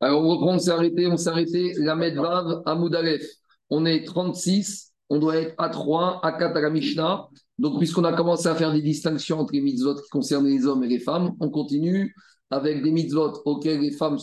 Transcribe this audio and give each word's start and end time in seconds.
Alors 0.00 0.22
on 0.22 0.28
reprend, 0.28 0.54
on 0.54 0.58
s'est 0.58 0.70
arrêté, 0.70 1.06
on 1.06 1.16
s'est 1.16 1.30
arrêté, 1.30 1.74
la 1.78 1.96
Medvav 1.96 2.62
à 2.64 2.74
Moudalef. 2.74 3.24
On 3.70 3.84
est 3.84 4.04
36, 4.04 4.92
on 5.10 5.18
doit 5.18 5.36
être 5.36 5.54
à 5.58 5.68
3, 5.68 6.20
à 6.22 6.32
4 6.32 6.56
à 6.56 6.60
la 6.60 6.70
Mishnah. 6.70 7.28
Donc 7.58 7.78
puisqu'on 7.78 8.04
a 8.04 8.12
commencé 8.12 8.48
à 8.48 8.54
faire 8.54 8.72
des 8.72 8.82
distinctions 8.82 9.40
entre 9.40 9.52
les 9.52 9.60
mitzvot 9.60 9.96
qui 9.96 10.08
concernent 10.10 10.46
les 10.46 10.66
hommes 10.66 10.84
et 10.84 10.88
les 10.88 11.00
femmes, 11.00 11.32
on 11.40 11.50
continue 11.50 12.14
avec 12.50 12.82
des 12.82 12.90
mitzvot 12.90 13.42
auxquels 13.44 13.80
les 13.80 13.90
femmes 13.90 14.16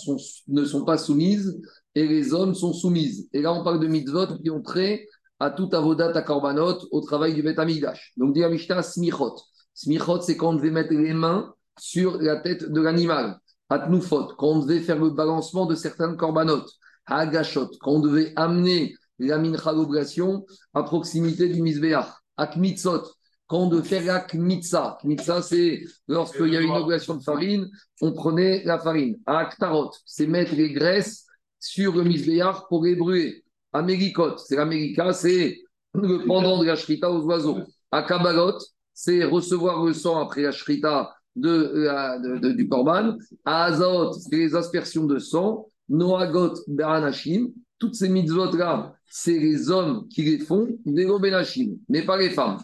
ne 0.48 0.66
sont 0.66 0.86
pas 0.86 0.98
soumises 0.98 1.60
et 1.94 2.08
les 2.08 2.34
hommes 2.34 2.56
sont 2.56 2.74
soumises. 2.74 3.30
Et 3.34 3.42
là 3.42 3.54
on 3.54 3.64
parle 3.64 3.80
de 3.80 3.88
mitzvot 3.88 4.38
qui 4.42 4.50
ont 4.50 4.62
trait 4.62 5.06
à 5.40 5.50
tout 5.50 5.70
avodat 5.74 6.12
à 6.16 6.22
korbanot, 6.22 6.88
au 6.92 7.02
travail 7.02 7.34
du 7.34 7.48
Amikdash. 7.48 8.14
Donc 8.18 8.34
dit 8.34 8.40
la 8.40 8.50
Mishnah, 8.50 8.82
smichot. 8.82 9.36
Smichot, 9.74 10.22
c'est 10.22 10.38
quand 10.38 10.52
on 10.52 10.54
devait 10.54 10.72
mettre 10.72 10.94
les 10.94 11.14
mains 11.14 11.54
sur 11.78 12.18
la 12.22 12.38
tête 12.38 12.72
de 12.72 12.82
l'animal. 12.82 13.38
Atnoufot, 13.70 14.36
quand 14.38 14.48
on 14.48 14.60
devait 14.60 14.82
faire 14.82 15.00
le 15.00 15.10
balancement 15.10 15.66
de 15.66 15.76
certaines 15.76 16.18
korbanot. 16.18 16.66
Hagashot, 17.08 17.72
quand 17.82 17.94
on 17.94 18.00
devait 18.00 18.34
amener 18.36 18.96
la 19.20 19.38
mincha 19.38 19.72
l'obligation 19.72 20.46
à 20.74 20.84
proximité 20.84 21.50
du 21.50 21.62
misbeach. 21.62 22.06
Akmitzot, 22.38 23.04
quand 23.48 23.60
on 23.60 23.70
devait 23.70 23.88
faire 23.88 24.06
la 24.06 24.20
kmitza. 24.20 24.98
Kmitza, 25.02 25.42
c'est 25.42 25.84
lorsqu'il 26.08 26.54
y 26.54 26.58
a 26.58 26.62
une 26.62 26.72
obligation 26.72 27.16
de 27.16 27.24
farine, 27.24 27.70
on 28.02 28.14
prenait 28.14 28.64
la 28.66 28.80
farine. 28.80 29.18
Aktarot, 29.26 29.92
c'est 30.06 30.28
mettre 30.28 30.54
les 30.56 30.72
graisses 30.74 31.26
sur 31.60 31.94
le 31.96 32.04
misbeach 32.04 32.68
pour 32.70 32.84
les 32.84 32.96
brûler. 32.96 33.44
Américot, 33.74 34.38
c'est 34.38 34.56
l'américa, 34.56 35.14
c'est 35.14 35.62
le 35.94 36.26
pendant 36.26 36.60
de 36.60 36.66
la 36.66 36.76
shrita 36.76 37.12
aux 37.12 37.24
oiseaux. 37.24 37.60
Akabalot, 37.92 38.58
c'est 38.94 39.24
recevoir 39.24 39.84
le 39.84 39.94
sang 39.94 40.20
après 40.20 40.42
la 40.42 40.52
shrita 40.52 41.15
de, 41.36 42.54
du 42.54 42.68
korban. 42.68 43.18
Azot, 43.44 44.14
c'est 44.14 44.36
les 44.36 44.56
aspersions 44.56 45.06
de 45.06 45.20
sang. 45.20 45.68
Noagot, 45.90 46.54
beranashim. 46.68 47.50
Toutes 47.78 47.96
ces 47.96 48.10
mitzvot-là, 48.10 48.96
c'est 49.06 49.38
les 49.38 49.70
hommes 49.70 50.08
qui 50.08 50.24
les 50.24 50.40
font, 50.40 50.68
des 50.86 51.06
benashim, 51.06 51.78
mais 51.90 52.04
pas 52.04 52.18
les 52.18 52.30
femmes. 52.30 52.58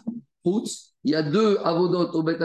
il 0.44 1.10
y 1.10 1.14
a 1.14 1.22
deux 1.22 1.58
avodot 1.62 2.10
au 2.12 2.22
Bet 2.22 2.38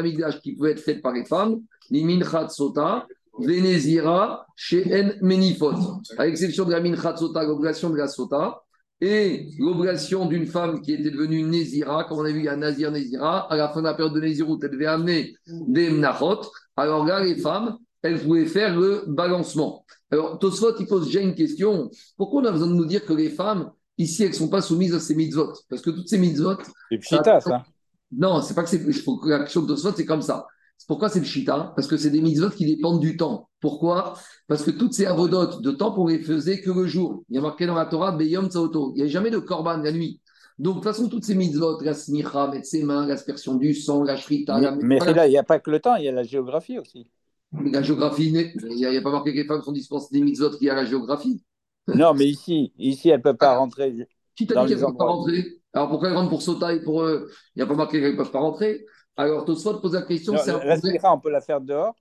qui 0.44 0.56
peuvent 0.56 0.72
être 0.72 0.82
faites 0.82 1.02
par 1.02 1.14
les 1.14 1.26
femmes. 1.26 1.62
L'iminchat 1.90 2.50
sota, 2.50 3.08
Vénézira, 3.40 4.46
chez 4.56 4.84
Menifot. 5.22 5.74
À 6.18 6.26
l'exception 6.26 6.66
de 6.66 6.72
la 6.72 6.82
minchat 6.82 7.16
sota, 7.16 7.44
l'obligation 7.44 7.90
de 7.90 7.98
la 7.98 8.08
sota, 8.08 8.62
et 9.00 9.48
l'obligation 9.60 10.26
d'une 10.26 10.48
femme 10.48 10.82
qui 10.82 10.94
était 10.94 11.12
devenue 11.12 11.44
Nézira, 11.44 12.06
comme 12.06 12.20
on 12.20 12.26
a 12.26 12.32
vu, 12.32 12.40
il 12.40 12.46
y 12.46 12.50
a 12.50 12.56
Nazir 12.56 12.92
Nézira, 12.92 13.52
à 13.52 13.56
la 13.56 13.70
fin 13.70 13.82
de 13.82 13.86
la 13.86 13.94
période 13.94 14.14
de 14.16 14.22
Nézirut, 14.22 14.58
elle 14.64 14.72
devait 14.72 14.88
amener 14.88 15.36
des 15.46 15.92
Mnachot. 15.92 16.42
Alors 16.76 17.06
là, 17.06 17.24
les 17.24 17.36
femmes, 17.36 17.78
elles 18.02 18.20
pouvaient 18.20 18.46
faire 18.46 18.76
le 18.76 19.04
balancement. 19.08 19.86
Alors, 20.12 20.40
Tosfot, 20.40 20.76
il 20.80 20.88
pose 20.88 21.06
déjà 21.06 21.22
une 21.22 21.36
question. 21.36 21.92
Pourquoi 22.16 22.42
on 22.42 22.46
a 22.46 22.52
besoin 22.52 22.68
de 22.68 22.74
nous 22.74 22.86
dire 22.86 23.06
que 23.06 23.14
les 23.14 23.30
femmes, 23.30 23.72
ici, 23.98 24.24
elles 24.24 24.30
ne 24.30 24.36
sont 24.36 24.50
pas 24.50 24.62
soumises 24.62 24.96
à 24.96 25.00
ces 25.00 25.16
mitzvot? 25.16 25.54
Parce 25.70 25.82
que 25.82 25.90
toutes 25.90 26.08
ces 26.08 26.18
mitzvot. 26.18 26.56
C'est 26.90 26.98
pchita, 26.98 27.40
ça. 27.42 27.64
Non, 28.12 28.42
c'est 28.42 28.54
pas 28.54 28.64
que 28.64 28.70
c'est. 28.70 28.84
La 29.26 29.40
question 29.40 29.62
de 29.62 29.68
Tosfot, 29.68 29.94
c'est 29.96 30.06
comme 30.06 30.22
ça. 30.22 30.48
Pourquoi 30.88 31.10
c'est 31.10 31.20
le 31.20 31.26
shita 31.26 31.74
Parce 31.76 31.88
que 31.88 31.98
c'est 31.98 32.10
des 32.10 32.22
mitzvot 32.22 32.50
qui 32.50 32.66
dépendent 32.66 33.00
du 33.00 33.18
temps. 33.18 33.50
Pourquoi? 33.60 34.14
Parce 34.48 34.64
que 34.64 34.72
toutes 34.72 34.94
ces 34.94 35.06
avodotes 35.06 35.62
de 35.62 35.72
temps, 35.72 35.94
on 35.98 36.08
les 36.08 36.20
faisait 36.20 36.62
que 36.62 36.72
le 36.72 36.86
jour. 36.86 37.24
Il 37.30 37.36
y 37.36 37.40
a 37.40 37.42
marqué 37.42 37.66
dans 37.66 37.76
la 37.76 37.86
Torah, 37.86 38.12
Beyom 38.12 38.50
Tsaoto. 38.50 38.94
Il 38.96 39.02
n'y 39.02 39.04
a 39.04 39.12
jamais 39.12 39.32
de 39.32 39.40
korban 39.40 39.78
la 39.78 39.92
nuit. 39.92 40.22
Donc, 40.60 40.76
de 40.76 40.80
toute 40.80 40.84
façon, 40.86 41.10
toutes 41.10 41.24
ces 41.24 41.36
mitzvot, 41.36 41.82
la 41.82 41.94
smicha, 41.94 42.48
mettre 42.48 42.66
ses 42.66 42.84
mains, 42.84 43.06
l'aspersion 43.06 43.56
du 43.56 43.74
sang, 43.76 44.04
la 44.04 44.16
shrita. 44.16 44.60
Mais, 44.82 45.00
là, 45.00 45.28
il 45.28 45.32
n'y 45.32 45.38
a 45.38 45.44
pas 45.44 45.60
que 45.60 45.70
le 45.70 45.80
temps, 45.80 45.96
il 45.96 46.06
y 46.06 46.08
a 46.08 46.12
la 46.12 46.24
géographie 46.24 46.80
aussi. 46.80 47.10
La 47.52 47.82
géographie, 47.82 48.28
il 48.28 48.76
n'y 48.76 48.86
a, 48.86 49.02
pas 49.02 49.12
marqué 49.12 49.32
que 49.32 49.38
les 49.38 49.46
femmes 49.46 49.62
sont 49.62 49.72
dispensées 49.72 50.10
des 50.12 50.22
mitzvot 50.22 50.52
qui 50.52 50.70
a 50.70 50.76
la 50.76 50.86
géographie. 50.86 51.44
Non, 51.88 52.14
mais 52.14 52.26
ici, 52.26 52.74
ici 52.78 53.10
elles 53.10 53.20
ne 53.20 53.24
peuvent 53.24 53.38
pas 53.38 53.54
ah. 53.54 53.58
rentrer. 53.60 54.08
Qui 54.36 54.46
t'a 54.46 54.66
dit 54.66 54.74
qu'elles 54.74 54.82
ne 54.82 54.86
peuvent 54.86 54.98
pas 54.98 55.06
rentrer? 55.06 55.46
Alors 55.74 55.90
pourquoi 55.90 56.10
elles 56.10 56.16
rentrent 56.16 56.30
pour 56.30 56.42
Sota 56.42 56.74
et 56.74 56.82
pour 56.82 57.04
eux 57.04 57.30
Il 57.56 57.60
n'y 57.60 57.64
a 57.64 57.66
pas 57.68 57.76
marqué 57.76 58.00
qu'elles 58.00 58.14
ne 58.14 58.18
peuvent 58.18 58.32
pas 58.32 58.40
rentrer? 58.40 58.86
Alors, 59.18 59.46
Tosfot 59.46 59.80
pose 59.80 59.94
la 59.94 60.04
question. 60.04 60.34
la 60.34 60.78
smicha, 60.78 61.12
on 61.12 61.20
peut 61.20 61.32
la 61.32 61.42
faire 61.42 61.60
dehors? 61.60 61.96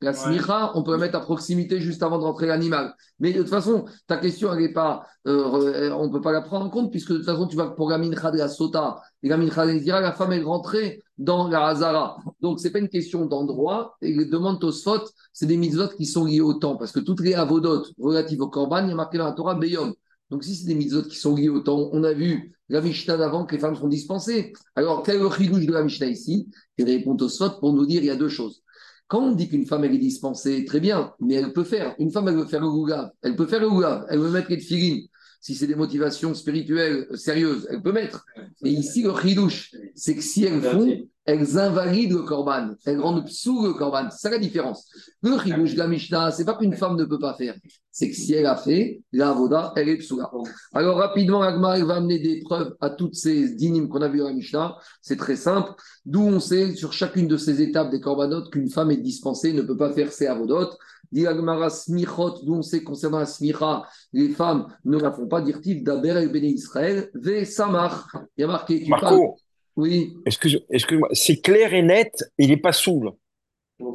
La 0.00 0.12
smicha, 0.12 0.72
on 0.74 0.82
peut 0.82 0.92
la 0.92 0.98
mettre 0.98 1.16
à 1.16 1.20
proximité 1.20 1.80
juste 1.80 2.02
avant 2.02 2.18
de 2.18 2.24
rentrer 2.24 2.46
l'animal. 2.46 2.94
Mais 3.20 3.32
de 3.32 3.40
toute 3.40 3.48
façon, 3.48 3.86
ta 4.06 4.18
question, 4.18 4.52
elle 4.52 4.60
n'est 4.60 4.72
pas. 4.72 5.06
Euh, 5.26 5.90
on 5.92 6.08
ne 6.08 6.12
peut 6.12 6.20
pas 6.20 6.32
la 6.32 6.42
prendre 6.42 6.66
en 6.66 6.68
compte, 6.68 6.90
puisque 6.90 7.12
de 7.12 7.16
toute 7.16 7.24
façon, 7.24 7.46
tu 7.46 7.56
vas 7.56 7.70
pour 7.70 7.88
la 7.88 7.96
mincha 7.96 8.30
de 8.30 8.36
la 8.36 8.48
sota 8.48 9.00
et 9.22 9.28
la 9.28 9.38
mincha 9.38 9.64
de 9.64 9.88
la 9.88 10.00
la 10.00 10.12
femme, 10.12 10.32
est 10.32 10.42
rentrée 10.42 11.02
dans 11.16 11.48
la 11.48 11.68
hazara. 11.68 12.18
Donc, 12.42 12.60
ce 12.60 12.64
n'est 12.64 12.70
pas 12.70 12.80
une 12.80 12.90
question 12.90 13.24
d'endroit. 13.24 13.96
Et 14.02 14.12
les 14.12 14.26
demandes 14.26 14.60
Tosfot, 14.60 15.04
c'est 15.32 15.46
des 15.46 15.56
mitzvot 15.56 15.88
qui 15.96 16.04
sont 16.04 16.26
liées 16.26 16.42
au 16.42 16.52
temps, 16.54 16.76
parce 16.76 16.92
que 16.92 17.00
toutes 17.00 17.20
les 17.20 17.34
avodotes 17.34 17.90
relatives 17.98 18.42
au 18.42 18.48
korban, 18.48 18.84
il 18.84 18.90
y 18.90 18.92
a 18.92 18.96
marqué 18.96 19.16
dans 19.16 19.26
la 19.26 19.32
Torah 19.32 19.54
Beyom. 19.54 19.94
Donc, 20.34 20.42
si 20.42 20.56
c'est 20.56 20.66
des 20.66 20.74
mitzvot 20.74 21.04
qui 21.04 21.14
sont 21.14 21.36
liés 21.36 21.48
au 21.48 21.60
temps, 21.60 21.90
on 21.92 22.02
a 22.02 22.12
vu 22.12 22.56
la 22.68 22.80
Mishnah 22.80 23.16
d'avant 23.16 23.46
que 23.46 23.54
les 23.54 23.60
femmes 23.60 23.76
sont 23.76 23.86
dispensées. 23.86 24.52
Alors, 24.74 25.04
quel 25.04 25.14
est 25.14 25.20
le 25.20 25.30
chidouche 25.30 25.64
de 25.64 25.72
la 25.72 25.84
Mishnah 25.84 26.08
ici? 26.08 26.48
Il 26.76 26.86
répond 26.86 27.16
au 27.16 27.28
Sot 27.28 27.60
pour 27.60 27.72
nous 27.72 27.86
dire 27.86 28.02
il 28.02 28.06
y 28.06 28.10
a 28.10 28.16
deux 28.16 28.28
choses. 28.28 28.64
Quand 29.06 29.20
on 29.20 29.30
dit 29.36 29.48
qu'une 29.48 29.64
femme 29.64 29.84
elle 29.84 29.94
est 29.94 29.98
dispensée, 29.98 30.64
très 30.64 30.80
bien, 30.80 31.12
mais 31.20 31.34
elle 31.34 31.52
peut 31.52 31.62
faire. 31.62 31.94
Une 32.00 32.10
femme, 32.10 32.26
elle 32.26 32.34
veut 32.34 32.46
faire 32.46 32.62
le 32.62 32.68
gougav. 32.68 33.12
Elle 33.22 33.36
peut 33.36 33.46
faire 33.46 33.60
le 33.60 33.68
gougav. 33.68 34.06
Elle 34.08 34.18
veut 34.18 34.30
mettre 34.30 34.50
les 34.50 34.58
filines. 34.58 35.06
Si 35.44 35.54
c'est 35.54 35.66
des 35.66 35.74
motivations 35.74 36.32
spirituelles 36.32 37.06
sérieuses, 37.16 37.68
elle 37.70 37.82
peut 37.82 37.92
mettre. 37.92 38.24
Et 38.64 38.70
ici, 38.70 39.02
le 39.02 39.14
chidouche, 39.14 39.72
c'est 39.94 40.16
que 40.16 40.22
si 40.22 40.46
elles 40.46 40.62
font, 40.62 41.06
elles 41.26 41.58
invalident 41.58 42.16
le 42.16 42.22
korban, 42.22 42.70
elles 42.86 42.98
rendent 42.98 43.28
sous 43.28 43.62
le 43.62 43.74
korban. 43.74 44.08
C'est 44.10 44.20
ça 44.20 44.30
la 44.30 44.38
différence. 44.38 44.86
Le 45.20 45.38
chidouche 45.38 45.74
de 45.74 45.78
la 45.80 45.86
Mishnah, 45.86 46.30
c'est 46.30 46.46
pas 46.46 46.56
qu'une 46.56 46.72
femme 46.72 46.96
ne 46.96 47.04
peut 47.04 47.18
pas 47.18 47.34
faire, 47.34 47.54
c'est 47.90 48.08
que 48.08 48.16
si 48.16 48.32
elle 48.32 48.46
a 48.46 48.56
fait, 48.56 49.02
la 49.12 49.32
avoda, 49.32 49.74
elle 49.76 49.90
est 49.90 49.98
psoula. 49.98 50.30
Alors 50.72 50.96
rapidement, 50.96 51.42
Agmar 51.42 51.76
va 51.84 51.96
amener 51.96 52.20
des 52.20 52.40
preuves 52.40 52.74
à 52.80 52.88
toutes 52.88 53.14
ces 53.14 53.54
dynimes 53.54 53.90
qu'on 53.90 54.00
a 54.00 54.08
vues 54.08 54.20
dans 54.20 54.28
la 54.28 54.32
Mishnah. 54.32 54.78
C'est 55.02 55.18
très 55.18 55.36
simple. 55.36 55.72
D'où 56.06 56.22
on 56.22 56.40
sait 56.40 56.74
sur 56.74 56.94
chacune 56.94 57.28
de 57.28 57.36
ces 57.36 57.60
étapes 57.60 57.90
des 57.90 58.00
korbanot 58.00 58.48
qu'une 58.48 58.70
femme 58.70 58.90
est 58.92 58.96
dispensée, 58.96 59.52
ne 59.52 59.60
peut 59.60 59.76
pas 59.76 59.92
faire 59.92 60.10
ses 60.10 60.26
avodot. 60.26 60.70
Dit 61.14 61.28
Agmara 61.28 61.70
smichot, 61.70 62.40
d'où 62.42 62.56
on 62.56 62.62
sait 62.62 62.82
concernant 62.82 63.20
la 63.20 63.26
smicha, 63.26 63.84
les 64.12 64.30
femmes 64.30 64.66
ne 64.84 64.98
la 64.98 65.12
font 65.12 65.28
pas 65.28 65.40
dire-t-il 65.40 65.84
d'Aber 65.84 66.16
el 66.16 66.28
Béné 66.28 66.48
Israël, 66.48 67.08
ve 67.14 67.44
samach. 67.44 67.92
Il 68.36 68.40
y 68.40 68.42
a 68.42 68.48
marqué, 68.48 68.82
tu 68.82 68.90
Marco, 68.90 69.36
oui. 69.76 70.12
Excuse-moi, 70.26 71.08
c'est 71.12 71.40
clair 71.40 71.72
et 71.72 71.82
net, 71.82 72.12
il 72.36 72.48
n'est 72.48 72.56
pas 72.56 72.72
saoul? 72.72 73.12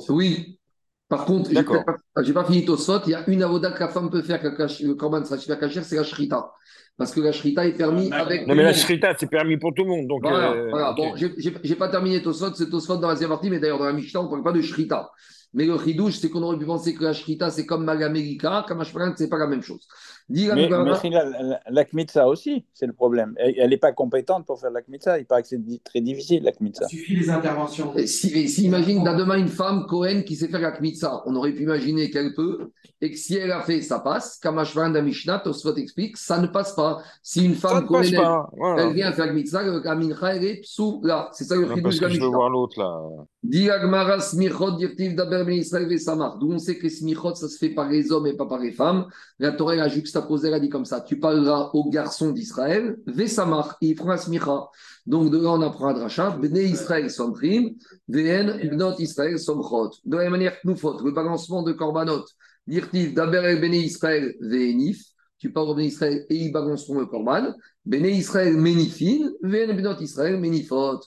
Oui. 0.07 0.59
Par 1.09 1.25
contre, 1.25 1.49
j'ai 1.49 1.61
pas, 1.61 1.83
pas 2.13 2.45
fini 2.45 2.63
Tosot, 2.63 3.01
il 3.07 3.11
y 3.11 3.15
a 3.15 3.29
une 3.29 3.43
avoda 3.43 3.71
que 3.71 3.81
la 3.81 3.89
femme 3.89 4.09
peut 4.09 4.21
faire, 4.21 4.39
que 4.39 4.47
le 4.47 4.93
korban 4.93 5.25
sera 5.25 5.57
cacher, 5.57 5.83
c'est 5.83 5.97
la 5.97 6.03
shrita. 6.03 6.53
Parce 6.95 7.11
que 7.11 7.19
la 7.19 7.33
shrita 7.33 7.67
est 7.67 7.73
permis 7.73 8.09
avec. 8.13 8.47
Non, 8.47 8.55
mais 8.55 8.63
la 8.63 8.73
shrita, 8.73 9.13
c'est 9.19 9.29
permis 9.29 9.57
pour 9.57 9.73
tout 9.73 9.83
le 9.83 9.89
monde. 9.89 10.07
Donc 10.07 10.21
voilà, 10.21 10.51
euh, 10.53 10.69
voilà. 10.69 10.93
Bon, 10.93 11.15
j'ai 11.17 11.75
pas 11.75 11.89
terminé 11.89 12.21
Tosot, 12.21 12.53
c'est 12.53 12.69
Tosot 12.69 12.95
dans 12.95 13.09
la 13.09 13.15
deuxième 13.15 13.31
partie, 13.31 13.49
mais 13.49 13.59
d'ailleurs 13.59 13.79
dans 13.79 13.85
la 13.85 13.93
Mishnah, 13.93 14.21
on 14.21 14.23
ne 14.23 14.29
parle 14.29 14.43
pas 14.43 14.53
de 14.53 14.61
shrita. 14.61 15.11
Mais 15.53 15.65
le 15.65 15.77
chidouche, 15.79 16.17
c'est 16.19 16.29
qu'on 16.29 16.43
aurait 16.43 16.57
pu 16.57 16.65
penser 16.65 16.93
que 16.93 17.03
la 17.03 17.13
shrita, 17.13 17.49
c'est 17.49 17.65
comme 17.65 17.83
Magamérika, 17.83 18.65
Kamashparan, 18.67 19.13
c'est 19.17 19.29
pas 19.29 19.37
la 19.37 19.47
même 19.47 19.63
chose. 19.63 19.87
Mais, 20.29 20.69
mais 20.69 21.09
la, 21.09 21.59
la, 21.69 21.85
Kmitza 21.85 22.27
aussi, 22.27 22.65
c'est 22.73 22.85
le 22.85 22.93
problème. 22.93 23.33
Elle 23.37 23.69
n'est 23.69 23.77
pas 23.77 23.91
compétente 23.91 24.45
pour 24.45 24.59
faire 24.59 24.71
la 24.71 24.81
Kmitza. 24.81 25.17
Il 25.19 25.25
paraît 25.25 25.41
que 25.41 25.47
c'est 25.47 25.83
très 25.83 26.01
difficile, 26.01 26.43
la 26.43 26.51
Kmitza. 26.51 26.85
Il 26.91 26.97
suffit 26.99 27.15
les 27.15 27.29
interventions. 27.29 27.93
si, 28.05 28.47
si 28.47 28.63
imagine, 28.65 29.03
demain, 29.03 29.37
une 29.37 29.47
femme, 29.47 29.85
Cohen, 29.87 30.21
qui 30.25 30.35
sait 30.35 30.47
faire 30.47 30.61
la 30.61 30.71
Kmitza, 30.71 31.23
on 31.25 31.35
aurait 31.35 31.53
pu 31.53 31.63
imaginer 31.63 32.09
qu'elle 32.09 32.33
peut, 32.33 32.71
et 33.01 33.11
que 33.11 33.17
si 33.17 33.37
elle 33.37 33.51
a 33.51 33.61
fait, 33.61 33.81
ça 33.81 33.99
passe. 33.99 34.37
Kamashparan 34.37 34.91
da 34.91 35.01
Mishnah, 35.01 35.39
Tosfot 35.39 35.75
explique, 35.75 36.17
ça 36.17 36.39
ne 36.39 36.47
passe 36.47 36.73
pas. 36.73 37.01
Si 37.23 37.43
une 37.43 37.55
femme, 37.55 37.85
Cohen, 37.87 38.03
elle, 38.03 38.19
elle, 38.77 38.93
vient 38.93 39.11
faire 39.11 39.25
la 39.25 39.31
Kmitza, 39.31 39.63
la 39.63 39.95
Mincha, 39.95 40.35
elle 40.35 40.45
est 40.45 40.61
sous 40.63 41.01
là. 41.03 41.29
C'est 41.31 41.45
ça 41.45 41.55
le 41.55 41.63
de 41.63 41.69
la 41.69 41.75
Mishnah. 41.75 42.09
Je 42.09 42.19
veux 42.19 42.27
voir 42.27 42.49
l'autre, 42.49 42.79
là. 42.79 42.99
D'où 46.39 46.51
on 46.51 46.59
sait 46.59 46.77
que 46.77 46.83
les 46.83 46.89
smichot, 46.89 47.35
ça 47.35 47.47
se 47.47 47.57
fait 47.57 47.69
par 47.69 47.89
les 47.89 48.11
hommes 48.11 48.27
et 48.27 48.33
pas 48.33 48.45
par 48.45 48.59
les 48.59 48.71
femmes. 48.71 49.07
La 49.39 49.53
Torah 49.53 49.73
a 49.73 49.87
juxtaposé, 49.87 50.18
elle 50.43 50.53
a 50.53 50.59
dit 50.59 50.69
comme 50.69 50.85
ça 50.85 51.01
tu 51.01 51.19
parleras 51.19 51.69
aux 51.73 51.89
garçons 51.89 52.31
d'Israël, 52.31 52.97
Vesamar, 53.05 53.77
il 53.81 53.95
prend 53.95 54.09
la 54.09 54.17
smicha. 54.17 54.69
Donc 55.05 55.31
de 55.31 55.37
là, 55.37 55.51
on 55.51 55.61
apprend 55.61 55.87
à 55.87 55.93
Dracha, 55.93 56.31
Bnei 56.31 56.69
Israël 56.69 57.09
somtrim, 57.09 57.75
Vn 58.07 58.69
Bnot 58.69 58.95
Israël 58.99 59.39
somchot. 59.39 59.91
De 60.05 60.17
la 60.17 60.23
même 60.23 60.31
manière 60.33 60.53
que 60.59 60.67
nous 60.67 60.75
faute, 60.75 61.01
le 61.03 61.11
balancement 61.11 61.63
de 61.63 61.71
korbanot, 61.71 62.25
dirtiv 62.67 63.13
d'Aber 63.13 63.43
el 63.45 63.59
Bnei 63.59 63.81
Israël, 63.81 64.35
Venif, 64.39 65.03
tu 65.37 65.51
parles 65.51 65.69
au 65.69 65.75
Bnei 65.75 65.87
Israël 65.87 66.25
et 66.29 66.35
ils 66.35 66.51
balanceront 66.51 66.99
le 66.99 67.05
korban, 67.05 67.53
Bnei 67.85 68.11
Israël 68.11 68.55
menifin, 68.55 69.29
Vn 69.41 69.75
Bnot 69.75 69.99
Israël 70.01 70.39
menifot. 70.39 70.99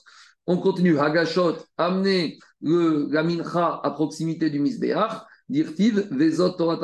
On 0.45 0.57
continue. 0.57 0.99
Hagashot, 0.99 1.55
amener 1.77 2.37
le, 2.61 3.07
la 3.11 3.23
mincha 3.23 3.79
à 3.81 3.91
proximité 3.91 4.49
du 4.49 4.59
misbeach. 4.59 5.23
Dirtiv, 5.49 6.07
Vezot 6.11 6.53
Torah 6.57 6.79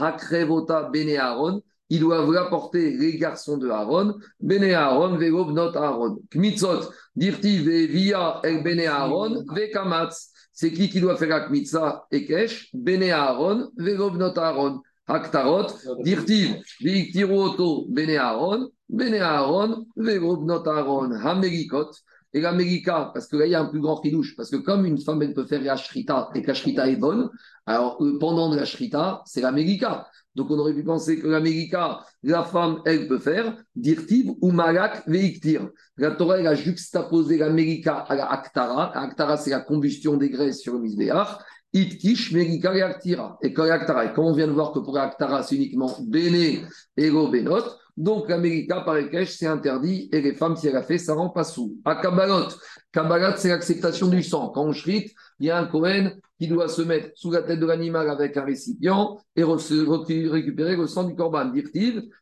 Hakrevota 0.00 0.90
Bene 0.90 1.16
Aaron. 1.16 1.62
Ils 1.90 2.00
doivent 2.00 2.30
rapporter 2.30 2.96
les 2.96 3.16
garçons 3.18 3.58
de 3.58 3.68
Aaron. 3.68 4.14
Bene 4.40 4.72
Aaron, 4.72 5.16
Vegov 5.16 5.52
Not 5.52 5.76
Aaron. 5.76 6.18
Kmitzot, 6.30 6.90
Dirtiv, 7.14 7.68
Via 7.68 8.40
El 8.42 8.62
Bene 8.62 8.86
Aaron, 8.86 9.44
Vekamatz. 9.54 10.30
c'est 10.54 10.70
qui 10.70 10.88
qui 10.88 11.00
doit 11.00 11.16
faire 11.16 11.28
la 11.28 11.40
Kmitza 11.40 12.06
et 12.10 12.24
Kesh? 12.24 12.70
Bene 12.72 13.10
Aaron, 13.10 13.70
Vegobnot 13.76 14.38
Aaron. 14.38 14.80
Haktarot, 15.06 15.66
Dirtiv, 16.02 16.62
Viktiruoto, 16.80 17.86
Bene 17.90 18.16
Aaron, 18.16 18.70
Bene 18.88 19.20
Aaron, 19.20 19.84
Vegobnot 19.96 20.66
Aaron, 20.66 21.12
Hamerikot. 21.12 21.90
Et 22.34 22.40
l'América, 22.40 23.10
parce 23.14 23.28
que 23.28 23.36
là, 23.36 23.46
il 23.46 23.52
y 23.52 23.54
a 23.54 23.60
un 23.60 23.66
plus 23.66 23.80
grand 23.80 23.94
ridouche, 23.94 24.34
parce 24.36 24.50
que 24.50 24.56
comme 24.56 24.84
une 24.84 24.98
femme, 24.98 25.22
elle 25.22 25.32
peut 25.32 25.46
faire 25.46 25.62
la 25.62 25.76
shrita 25.76 26.30
et 26.34 26.42
que 26.42 26.50
la 26.76 26.88
est 26.88 26.96
bonne, 26.96 27.30
alors 27.64 27.96
euh, 28.02 28.18
pendant 28.18 28.50
de 28.50 28.56
la 28.56 28.64
shrita, 28.64 29.22
c'est 29.24 29.40
l'América. 29.40 30.08
Donc 30.34 30.50
on 30.50 30.58
aurait 30.58 30.74
pu 30.74 30.82
penser 30.82 31.20
que 31.20 31.28
l'América, 31.28 32.00
la 32.24 32.42
femme, 32.42 32.82
elle 32.84 33.06
peut 33.06 33.20
faire 33.20 33.56
dirtiv 33.76 34.32
ou 34.40 34.50
malak 34.50 35.06
veiktir. 35.06 35.68
La 35.96 36.10
Torah, 36.10 36.38
elle 36.38 36.48
a 36.48 36.56
juxtaposé 36.56 37.38
l'América 37.38 37.98
à 37.98 38.16
la 38.16 38.26
aktara. 38.26 38.96
Aktara, 38.98 39.36
c'est 39.36 39.50
la 39.50 39.60
combustion 39.60 40.16
des 40.16 40.28
graisses 40.28 40.60
sur 40.60 40.74
le 40.74 40.80
misbéach. 40.80 41.38
Itkish, 41.72 42.32
Merika 42.32 42.74
et 42.74 42.82
Aktira. 42.82 43.36
Et 43.42 43.52
quand 43.52 43.64
et 43.66 44.10
on 44.16 44.32
vient 44.32 44.46
de 44.46 44.52
voir 44.52 44.72
que 44.72 44.78
pour 44.78 44.94
l'Aktara, 44.94 45.42
c'est 45.42 45.56
uniquement 45.56 45.90
Béné, 46.06 46.62
Ego, 46.96 47.28
Benot, 47.28 47.64
donc 47.96 48.28
l'América, 48.28 48.80
par 48.80 48.96
c'est 49.26 49.46
interdit, 49.46 50.08
et 50.12 50.20
les 50.20 50.34
femmes, 50.34 50.56
si 50.56 50.66
elle 50.66 50.76
a 50.76 50.82
fait, 50.82 50.98
ça 50.98 51.14
rend 51.14 51.28
pas 51.28 51.44
sous. 51.44 51.76
À 51.84 51.94
Kabbalot, 51.94 52.48
Kabbalot, 52.92 53.36
c'est 53.36 53.50
l'acceptation 53.50 54.08
du 54.08 54.22
sang. 54.22 54.48
Quand 54.48 54.64
on 54.64 54.72
shrite, 54.72 55.14
il 55.38 55.46
y 55.46 55.50
a 55.50 55.58
un 55.58 55.66
Kohen 55.66 56.18
qui 56.38 56.48
doit 56.48 56.68
se 56.68 56.82
mettre 56.82 57.10
sous 57.14 57.30
la 57.30 57.42
tête 57.42 57.60
de 57.60 57.66
l'animal 57.66 58.10
avec 58.10 58.36
un 58.36 58.44
récipient 58.44 59.16
et 59.36 59.44
récupérer 59.44 60.76
le 60.76 60.86
sang 60.88 61.04
du 61.04 61.14
corban. 61.14 61.52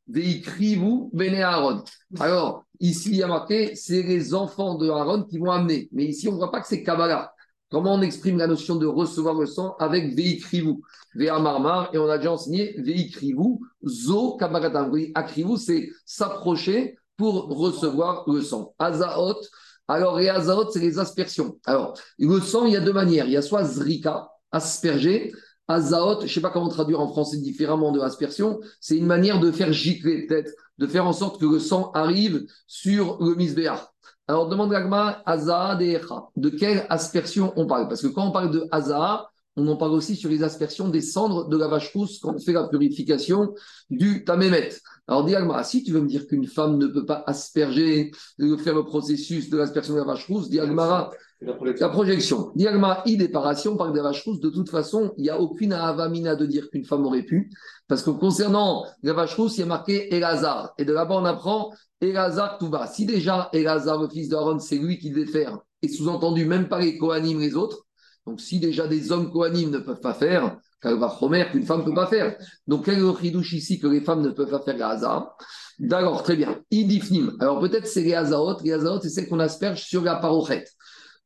Vous 0.06 1.10
Bene 1.14 1.34
Aaron. 1.36 1.82
Alors, 2.20 2.64
ici, 2.78 3.10
il 3.10 3.16
y 3.16 3.22
a 3.22 3.26
marqué, 3.26 3.74
c'est 3.74 4.02
les 4.02 4.34
enfants 4.34 4.74
de 4.74 4.90
Aaron 4.90 5.22
qui 5.24 5.38
vont 5.38 5.50
amener. 5.50 5.88
Mais 5.92 6.04
ici, 6.04 6.28
on 6.28 6.32
ne 6.32 6.36
voit 6.36 6.50
pas 6.50 6.60
que 6.60 6.66
c'est 6.66 6.82
Kabbalah. 6.82 7.32
Comment 7.72 7.94
on 7.94 8.02
exprime 8.02 8.36
la 8.36 8.46
notion 8.46 8.76
de 8.76 8.84
recevoir 8.84 9.34
le 9.34 9.46
sang 9.46 9.76
avec 9.78 10.14
veikrivou 10.14 10.82
Vea 11.14 11.38
marmar, 11.38 11.88
et 11.94 11.98
on 11.98 12.06
a 12.06 12.18
déjà 12.18 12.32
enseigné 12.32 12.74
veikrivou, 12.76 13.62
zo 13.86 14.36
kabaratam. 14.36 14.92
Oui, 14.92 15.10
akrivou, 15.14 15.56
c'est 15.56 15.88
s'approcher 16.04 16.98
pour 17.16 17.48
recevoir 17.48 18.24
le 18.28 18.42
sang. 18.42 18.74
Azaot, 18.78 19.40
alors 19.88 20.18
les 20.18 20.28
azaot, 20.28 20.70
c'est 20.70 20.80
les 20.80 20.98
aspersions. 20.98 21.58
Alors, 21.64 21.94
le 22.18 22.40
sang, 22.40 22.66
il 22.66 22.74
y 22.74 22.76
a 22.76 22.80
deux 22.80 22.92
manières. 22.92 23.24
Il 23.24 23.32
y 23.32 23.38
a 23.38 23.42
soit 23.42 23.64
zrika, 23.64 24.28
asperger, 24.50 25.32
Azaot, 25.68 26.20
je 26.20 26.24
ne 26.24 26.28
sais 26.28 26.40
pas 26.42 26.50
comment 26.50 26.68
traduire 26.68 27.00
en 27.00 27.08
français 27.08 27.38
différemment 27.38 27.92
de 27.92 28.00
aspersion, 28.00 28.60
c'est 28.80 28.96
une 28.96 29.06
manière 29.06 29.40
de 29.40 29.50
faire 29.50 29.72
gicler, 29.72 30.26
peut-être, 30.26 30.52
de 30.76 30.86
faire 30.86 31.06
en 31.06 31.14
sorte 31.14 31.40
que 31.40 31.46
le 31.46 31.58
sang 31.58 31.90
arrive 31.92 32.44
sur 32.66 33.22
le 33.22 33.34
misbéach. 33.34 33.91
Alors, 34.28 34.48
demande 34.48 34.72
l'agma, 34.72 35.22
Azaa 35.26 35.76
De 35.76 36.48
quelle 36.48 36.86
aspersion 36.88 37.52
on 37.56 37.66
parle? 37.66 37.88
Parce 37.88 38.02
que 38.02 38.06
quand 38.08 38.26
on 38.26 38.30
parle 38.30 38.50
de 38.50 38.66
Azaa, 38.70 39.28
on 39.56 39.66
en 39.68 39.76
parle 39.76 39.92
aussi 39.92 40.16
sur 40.16 40.30
les 40.30 40.42
aspersions 40.42 40.88
des 40.88 41.02
cendres 41.02 41.48
de 41.48 41.56
la 41.56 41.68
vache 41.68 41.92
rousse 41.92 42.18
quand 42.20 42.34
on 42.34 42.38
fait 42.38 42.52
la 42.52 42.68
purification 42.68 43.54
du 43.90 44.24
tamémet. 44.24 44.70
Alors, 45.08 45.24
dis 45.24 45.34
si 45.64 45.82
tu 45.82 45.92
veux 45.92 46.00
me 46.00 46.08
dire 46.08 46.26
qu'une 46.26 46.46
femme 46.46 46.78
ne 46.78 46.86
peut 46.86 47.04
pas 47.04 47.22
asperger, 47.26 48.12
faire 48.38 48.74
le 48.74 48.84
processus 48.84 49.50
de 49.50 49.58
l'aspersion 49.58 49.94
de 49.94 49.98
la 49.98 50.04
vache 50.04 50.26
rousse, 50.26 50.48
dis 50.48 50.56
la 50.56 51.54
projection. 51.54 51.86
La 51.86 51.92
projection. 51.92 52.52
Diagma, 52.54 53.02
idéparation, 53.04 53.74
de 53.74 53.96
la 53.96 54.02
vache 54.02 54.24
rousse. 54.24 54.40
De 54.40 54.48
toute 54.48 54.70
façon, 54.70 55.12
il 55.18 55.22
n'y 55.22 55.30
a 55.30 55.40
aucune 55.40 55.72
avamina 55.72 56.36
de 56.36 56.46
dire 56.46 56.70
qu'une 56.70 56.84
femme 56.84 57.04
aurait 57.04 57.24
pu. 57.24 57.50
Parce 57.88 58.02
que 58.02 58.10
concernant 58.10 58.84
la 59.02 59.12
vache 59.12 59.34
rousse, 59.34 59.58
il 59.58 59.60
y 59.60 59.64
a 59.64 59.66
marqué 59.66 60.14
Elazar. 60.14 60.72
Et 60.78 60.84
de 60.84 60.92
là-bas, 60.92 61.16
on 61.16 61.24
apprend 61.24 61.72
Elazar 62.02 62.58
Touba. 62.58 62.86
Si 62.86 63.06
déjà 63.06 63.48
Elazar, 63.52 64.00
le 64.02 64.08
fils 64.08 64.28
d'Aaron, 64.28 64.58
c'est 64.58 64.76
lui 64.76 64.98
qui 64.98 65.10
devait 65.10 65.30
faire, 65.30 65.58
et 65.80 65.88
sous-entendu 65.88 66.44
même 66.44 66.68
pas 66.68 66.80
les 66.80 66.98
Kohanim, 66.98 67.40
les 67.40 67.54
autres, 67.54 67.86
donc 68.26 68.40
si 68.40 68.60
déjà 68.60 68.86
des 68.86 69.10
hommes 69.12 69.30
Kohanim 69.30 69.70
ne 69.70 69.78
peuvent 69.78 70.00
pas 70.00 70.14
faire, 70.14 70.58
va 70.84 71.16
Chomer, 71.18 71.46
qu'une 71.50 71.64
femme 71.64 71.80
ne 71.80 71.84
peut 71.84 71.94
pas 71.94 72.08
faire. 72.08 72.36
Donc 72.66 72.84
quel 72.84 72.98
est 72.98 73.00
le 73.00 73.14
chidouche 73.14 73.52
ici 73.52 73.78
que 73.78 73.86
les 73.86 74.00
femmes 74.00 74.22
ne 74.22 74.30
peuvent 74.30 74.50
pas 74.50 74.60
faire 74.60 74.74
Elazar 74.74 75.36
D'accord, 75.78 76.22
très 76.22 76.36
bien. 76.36 76.60
Idifnim. 76.70 77.36
Alors 77.40 77.60
peut-être 77.60 77.86
c'est 77.86 78.02
les 78.02 78.14
Azaot. 78.14 78.58
Les 78.62 78.72
Azaot, 78.72 79.00
c'est 79.00 79.08
celle 79.08 79.28
qu'on 79.28 79.38
asperge 79.38 79.82
sur 79.82 80.02
la 80.02 80.16
parochette 80.16 80.68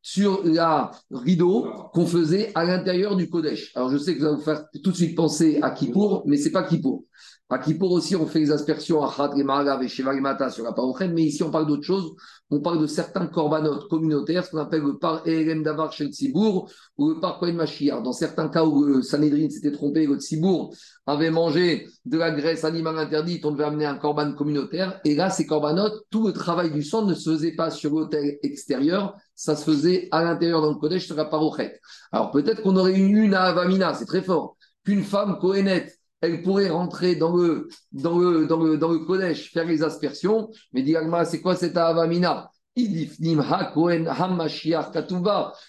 sur 0.06 0.43
la 0.44 0.93
rideau 1.11 1.69
qu'on 1.93 2.06
faisait 2.06 2.52
à 2.55 2.64
l'intérieur 2.64 3.17
du 3.17 3.29
Kodesh. 3.29 3.72
Alors 3.75 3.90
je 3.90 3.99
sais 3.99 4.14
que 4.14 4.20
vous 4.20 4.26
allez 4.26 4.37
vous 4.37 4.43
faire 4.43 4.64
tout 4.84 4.93
de 4.93 4.96
suite 4.96 5.17
penser 5.17 5.58
à 5.62 5.72
Kippour, 5.72 6.22
mais 6.26 6.37
c'est 6.37 6.52
pas 6.52 6.62
Kippour. 6.62 7.02
À 7.48 7.58
Kippour 7.58 7.93
aussi, 7.93 8.16
on 8.16 8.26
fait 8.26 8.40
les 8.40 8.50
aspersions 8.50 9.04
à 9.04 9.12
Khat 9.16 9.31
et 9.37 9.44
Maragav 9.44 9.81
et 9.81 10.20
Mata 10.20 10.50
sur 10.50 10.64
la 10.64 10.72
parochet, 10.72 11.06
mais 11.06 11.22
ici 11.22 11.44
on 11.44 11.50
parle 11.52 11.69
d'autre 11.69 11.84
chose. 11.84 12.16
On 12.50 12.60
parle 12.60 12.81
de 12.81 12.88
certains 12.88 13.28
corbanotes 13.28 13.88
communautaires, 13.88 14.44
ce 14.44 14.50
qu'on 14.50 14.58
appelle 14.58 14.82
le 14.82 14.98
par 14.98 15.25
Erem 15.28 15.62
Davar 15.62 15.93
chez 15.93 16.06
le 16.06 16.10
ou 16.34 17.10
le 17.10 17.20
par 17.20 17.38
Kohen. 17.38 17.56
Dans 18.02 18.12
certains 18.12 18.48
cas 18.48 18.64
où 18.64 18.84
le 18.84 19.00
Sanhedrin 19.00 19.48
s'était 19.48 19.70
trompé, 19.70 20.06
le 20.06 20.16
Tzibour 20.16 20.75
avait 21.06 21.31
mangé 21.31 21.87
de 22.04 22.19
la 22.19 22.32
graisse 22.32 22.64
animale 22.64 22.98
interdite, 22.98 23.44
on 23.44 23.52
devait 23.52 23.64
amener 23.64 23.87
un 23.87 23.96
corban 23.96 24.32
communautaire. 24.32 25.00
Et 25.04 25.14
là, 25.14 25.31
ces 25.31 25.46
corbanotes, 25.46 26.04
tout 26.10 26.26
le 26.26 26.32
travail 26.32 26.72
du 26.72 26.82
sang 26.82 27.04
ne 27.04 27.14
se 27.14 27.31
faisait 27.31 27.54
pas 27.54 27.70
sur 27.70 27.93
l'autel 27.93 28.38
extérieur, 28.43 29.14
ça 29.37 29.54
se 29.54 29.64
faisait 29.64 30.08
à 30.10 30.25
l'intérieur 30.25 30.62
dans 30.62 30.70
le 30.70 30.78
Kodesh 30.78 31.06
sur 31.06 31.14
la 31.14 31.26
parochet. 31.26 31.78
Alors 32.10 32.32
peut-être 32.32 32.62
qu'on 32.62 32.75
aurait 32.75 32.98
eu 32.98 33.22
une 33.22 33.34
à 33.34 33.43
Avamina, 33.43 33.94
c'est 33.94 34.06
très 34.06 34.22
fort, 34.22 34.56
qu'une 34.84 35.04
femme 35.04 35.38
Kohenet 35.40 35.95
elle 36.21 36.43
pourrait 36.43 36.71
rentrer 36.71 37.17
dans 37.17 37.37
le, 37.37 37.69
dans 37.93 38.19
le, 38.19 38.47
dans 38.47 38.63
le, 38.63 38.79
dans 38.79 38.91
le 38.91 39.01
Kodesh, 39.01 39.53
faire 39.53 39.67
les 39.67 39.83
aspersions, 39.83 40.51
mais 40.73 40.83
dit 40.83 40.97
c'est 41.27 41.41
quoi 41.41 41.55
cette 41.55 41.77
Avamina? 41.77 42.51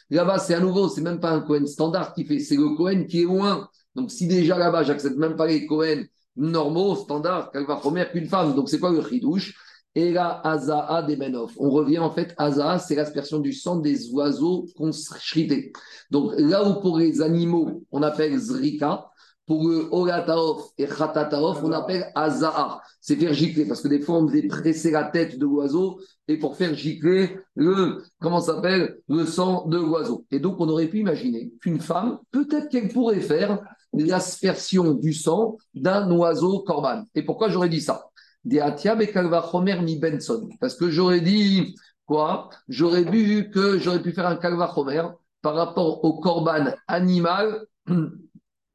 Là-bas, 0.09 0.39
c'est 0.39 0.53
à 0.55 0.59
nouveau, 0.59 0.89
c'est 0.89 1.01
même 1.01 1.21
pas 1.21 1.31
un 1.31 1.39
Kohen 1.39 1.65
standard 1.65 2.13
qui 2.13 2.25
fait, 2.25 2.39
c'est 2.39 2.57
le 2.57 2.75
Kohen 2.75 3.07
qui 3.07 3.21
est 3.21 3.25
loin. 3.25 3.69
Donc, 3.95 4.11
si 4.11 4.27
déjà 4.27 4.57
là-bas, 4.57 4.83
j'accepte 4.83 5.17
même 5.17 5.37
pas 5.37 5.47
les 5.47 5.65
Kohen 5.65 6.05
normaux, 6.35 6.95
standards, 6.95 7.49
qu'elle 7.51 7.65
va 7.65 7.75
remettre 7.75 8.11
qu'une 8.11 8.27
femme. 8.27 8.55
Donc, 8.55 8.69
c'est 8.69 8.79
quoi 8.79 8.91
le 8.91 9.01
chidouche? 9.01 9.55
Et 9.95 10.11
là, 10.11 10.41
Azaa 10.43 11.01
des 11.01 11.15
Benov. 11.15 11.53
On 11.57 11.69
revient 11.69 11.99
en 11.99 12.11
fait, 12.11 12.35
Azaa, 12.37 12.77
c'est 12.77 12.95
l'aspersion 12.95 13.39
du 13.39 13.53
sang 13.53 13.77
des 13.77 14.11
oiseaux 14.11 14.67
consrités. 14.75 15.71
Donc, 16.11 16.33
là 16.37 16.67
où 16.67 16.81
pour 16.81 16.99
les 16.99 17.21
animaux, 17.21 17.83
on 17.89 18.03
appelle 18.03 18.37
Zrika, 18.37 19.09
pour 19.47 19.67
le 19.67 19.87
Orataof 19.91 20.71
et 20.77 20.85
Khatataof, 20.85 21.63
on 21.63 21.71
appelle 21.71 22.11
Azaa. 22.13 22.81
C'est 22.99 23.15
faire 23.15 23.33
gicler, 23.33 23.65
parce 23.65 23.81
que 23.81 23.87
des 23.87 24.01
fois, 24.01 24.17
on 24.17 24.27
faisait 24.27 24.45
presser 24.47 24.91
la 24.91 25.05
tête 25.05 25.39
de 25.39 25.45
l'oiseau 25.45 25.99
et 26.27 26.37
pour 26.37 26.57
faire 26.57 26.75
gicler 26.75 27.39
le, 27.55 28.03
comment 28.21 28.41
s'appelle, 28.41 28.99
le 29.07 29.25
sang 29.25 29.65
de 29.67 29.77
l'oiseau. 29.77 30.25
Et 30.31 30.39
donc, 30.39 30.57
on 30.59 30.67
aurait 30.67 30.87
pu 30.87 30.99
imaginer 30.99 31.53
qu'une 31.61 31.79
femme, 31.79 32.19
peut-être 32.31 32.67
qu'elle 32.67 32.89
pourrait 32.89 33.21
faire 33.21 33.59
l'aspersion 33.93 34.93
du 34.93 35.13
sang 35.13 35.57
d'un 35.73 36.11
oiseau 36.11 36.59
corban. 36.59 37.03
Et 37.15 37.23
pourquoi 37.23 37.47
j'aurais 37.47 37.69
dit 37.69 37.81
ça? 37.81 38.03
Mi 38.43 39.97
Benson. 39.97 40.49
Parce 40.59 40.75
que 40.75 40.89
j'aurais 40.89 41.21
dit, 41.21 41.73
quoi? 42.05 42.49
J'aurais 42.67 43.03
vu 43.03 43.49
que 43.49 43.79
j'aurais 43.79 44.01
pu 44.01 44.11
faire 44.11 44.27
un 44.27 44.35
kalvachomer 44.35 45.03
par 45.41 45.55
rapport 45.55 46.03
au 46.03 46.19
corban 46.19 46.65
animal 46.87 47.65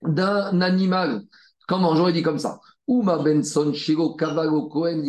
d'un 0.02 0.60
animal. 0.60 1.22
Comment 1.68 1.94
J'aurais 1.94 2.12
dit 2.12 2.22
comme 2.22 2.38
ça. 2.38 2.60
Uma 2.88 3.18
Benson, 3.18 3.72
Shiro, 3.72 4.14
Kavalo, 4.14 4.68
Kohen, 4.68 5.02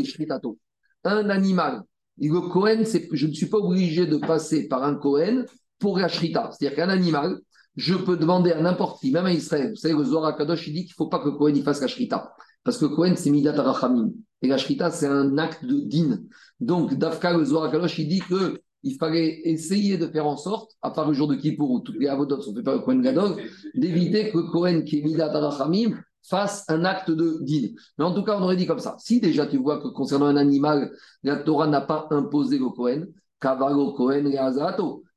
Un 1.03 1.29
animal. 1.29 1.83
Et 2.21 2.29
le 2.29 2.41
Kohen, 2.41 2.85
je 3.11 3.27
ne 3.27 3.33
suis 3.33 3.47
pas 3.47 3.57
obligé 3.57 4.05
de 4.05 4.17
passer 4.17 4.67
par 4.67 4.83
un 4.83 4.95
Kohen 4.95 5.45
pour 5.79 5.97
la. 5.97 6.07
C'est-à-dire 6.07 6.75
qu'un 6.75 6.89
animal, 6.89 7.39
je 7.75 7.95
peux 7.95 8.17
demander 8.17 8.51
à 8.51 8.61
n'importe 8.61 9.01
qui, 9.01 9.11
même 9.11 9.25
à 9.25 9.33
Israël. 9.33 9.71
Vous 9.71 9.75
savez, 9.75 9.95
le 9.95 10.03
Zohar 10.03 10.37
Kadosh, 10.37 10.67
il 10.67 10.73
dit 10.73 10.85
qu'il 10.85 10.91
ne 10.91 10.95
faut 10.95 11.07
pas 11.07 11.19
que 11.19 11.29
Kohen 11.29 11.55
y 11.57 11.63
fasse 11.63 11.81
la. 11.81 12.33
Parce 12.63 12.77
que 12.77 12.85
Kohen, 12.85 13.15
c'est 13.15 13.31
Midat 13.31 13.59
Arachamim. 13.59 14.11
Et 14.41 14.47
la 14.47 14.57
c'est 14.57 15.07
un 15.07 15.37
acte 15.37 15.65
de 15.65 15.79
din. 15.79 16.19
Donc, 16.59 16.93
Dafka, 16.95 17.35
le 17.35 17.43
Zohar 17.45 17.71
Kadosh, 17.71 17.97
il 17.97 18.07
dit 18.07 18.19
que 18.19 18.61
il 18.83 18.95
fallait 18.95 19.41
essayer 19.45 19.97
de 19.97 20.07
faire 20.07 20.27
en 20.27 20.37
sorte, 20.37 20.71
à 20.81 20.91
part 20.91 21.07
le 21.07 21.13
jour 21.13 21.27
de 21.27 21.35
Kippour 21.35 21.71
où 21.71 21.79
toutes 21.79 21.99
les 21.99 22.07
avodotes 22.07 22.43
sont 22.43 22.53
faites 22.53 22.65
par 22.65 22.75
le 22.75 22.81
Kohen 22.81 23.01
Gadol, 23.01 23.37
d'éviter 23.75 24.29
que 24.29 24.39
Kohen 24.51 24.83
qui 24.83 24.99
est 24.99 25.01
Midat 25.03 25.31
Arachamim 25.33 25.97
fasse 26.21 26.65
un 26.69 26.85
acte 26.85 27.11
de 27.11 27.39
din. 27.41 27.69
Mais 27.97 28.05
en 28.05 28.13
tout 28.13 28.23
cas, 28.23 28.37
on 28.37 28.43
aurait 28.43 28.55
dit 28.55 28.65
comme 28.65 28.79
ça. 28.79 28.95
Si 28.99 29.19
déjà 29.19 29.45
tu 29.45 29.57
vois 29.57 29.81
que 29.81 29.87
concernant 29.87 30.27
un 30.27 30.37
animal, 30.37 30.91
la 31.23 31.37
Torah 31.37 31.67
n'a 31.67 31.81
pas 31.81 32.07
imposé 32.11 32.57
le 32.59 32.69
Kohen, 32.69 33.07
Kavago 33.39 33.93
Kohen 33.93 34.27
et. 34.27 34.37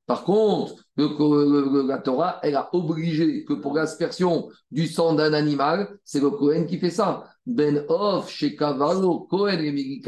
Par 0.06 0.23
contre, 0.23 0.76
la 0.96 1.99
Torah, 1.99 2.38
elle 2.44 2.54
a 2.54 2.68
obligé 2.73 3.44
que 3.44 3.54
pour 3.54 3.75
l'aspersion 3.75 4.49
du 4.70 4.87
sang 4.87 5.14
d'un 5.14 5.32
animal, 5.32 5.99
c'est 6.04 6.20
le 6.20 6.30
Kohen 6.30 6.66
qui 6.66 6.78
fait 6.78 6.90
ça. 6.90 7.25
Ben 7.44 7.85
Of, 7.88 8.30
chez 8.30 8.54
Kavalo, 8.54 9.26
Kohen 9.28 9.61
et 9.61 10.00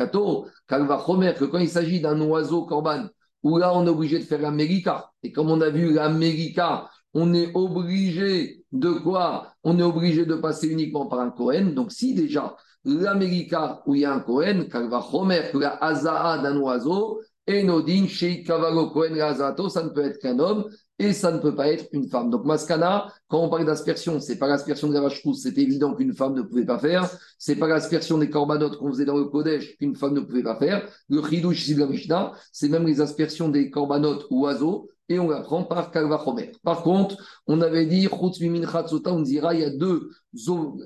Kalvachomer, 0.68 1.34
que 1.34 1.46
quand 1.46 1.58
il 1.58 1.68
s'agit 1.68 2.00
d'un 2.00 2.20
oiseau 2.20 2.64
corban, 2.64 3.08
où 3.42 3.59
là 3.59 3.75
on 3.75 3.87
est 3.87 3.90
obligé 3.90 4.18
de 4.18 4.25
faire 4.25 4.40
l'América. 4.40 5.11
Et 5.23 5.33
comme 5.33 5.50
on 5.50 5.61
a 5.61 5.71
vu 5.71 5.92
l'América, 5.92 6.88
on 7.14 7.33
est 7.35 7.50
obligé 7.54 8.64
de 8.73 8.90
quoi? 8.90 9.54
On 9.64 9.78
est 9.78 9.83
obligé 9.83 10.26
de 10.26 10.35
passer 10.35 10.68
uniquement 10.68 11.07
par 11.07 11.21
un 11.21 11.30
Cohen. 11.30 11.73
Donc 11.75 11.92
si 11.92 12.14
déjà 12.14 12.57
l'América 12.85 13.83
où 13.87 13.95
il 13.95 14.02
y 14.02 14.04
a 14.04 14.14
un 14.14 14.21
Cohen, 14.21 14.66
va 14.73 14.99
remettre 14.99 15.59
la 15.59 15.83
Azaa 15.83 16.38
d'un 16.38 16.57
oiseau, 16.59 17.21
Enodin, 17.49 18.07
Sheik 18.07 18.47
Kavalo 18.47 18.90
Kohen 18.90 19.17
ça 19.17 19.83
ne 19.83 19.88
peut 19.88 20.05
être 20.05 20.19
qu'un 20.19 20.38
homme 20.38 20.69
et 20.99 21.12
ça 21.12 21.31
ne 21.31 21.38
peut 21.38 21.55
pas 21.55 21.69
être 21.69 21.87
une 21.93 22.09
femme. 22.09 22.28
Donc, 22.28 22.45
Maskana, 22.45 23.12
quand 23.28 23.40
on 23.40 23.49
parle 23.49 23.64
d'aspersion, 23.64 24.21
c'est 24.21 24.38
pas 24.38 24.49
l'aspersion 24.49 24.88
de 24.88 24.95
la 24.95 25.00
vache 25.00 25.23
rousse, 25.23 25.43
c'est 25.43 25.57
évident 25.57 25.95
qu'une 25.95 26.12
femme 26.12 26.35
ne 26.35 26.43
pouvait 26.43 26.64
pas 26.64 26.78
faire. 26.78 27.09
C'est 27.38 27.57
pas 27.57 27.69
l'aspersion 27.69 28.19
des 28.19 28.28
corbanotes 28.31 28.78
qu'on 28.78 28.90
faisait 28.90 29.05
dans 29.05 29.17
le 29.17 29.25
Kodesh 29.25 29.76
qu'une 29.78 29.95
femme 29.95 30.14
ne 30.14 30.21
pouvait 30.21 30.43
pas 30.43 30.57
faire. 30.57 30.87
Le 31.09 31.23
Chidouch 31.23 31.69
de 31.69 32.09
la 32.11 32.33
c'est 32.52 32.69
même 32.69 32.87
les 32.87 33.00
aspersions 33.00 33.49
des 33.49 33.71
corbanotes 33.71 34.26
ou 34.31 34.43
oiseaux, 34.43 34.88
et 35.09 35.19
on 35.19 35.28
l'apprend 35.28 35.64
par 35.64 35.90
Kalvachomer. 35.90 36.52
Par 36.62 36.83
contre, 36.83 37.17
on 37.47 37.61
avait 37.62 37.87
dit, 37.87 38.09
on 38.11 39.21
dira, 39.21 39.55
il 39.55 39.61
y 39.61 39.64
a 39.64 39.71
deux 39.71 40.11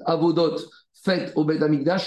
avodotes 0.05 0.69
faites 0.93 1.33
au 1.35 1.45
Beth 1.45 1.63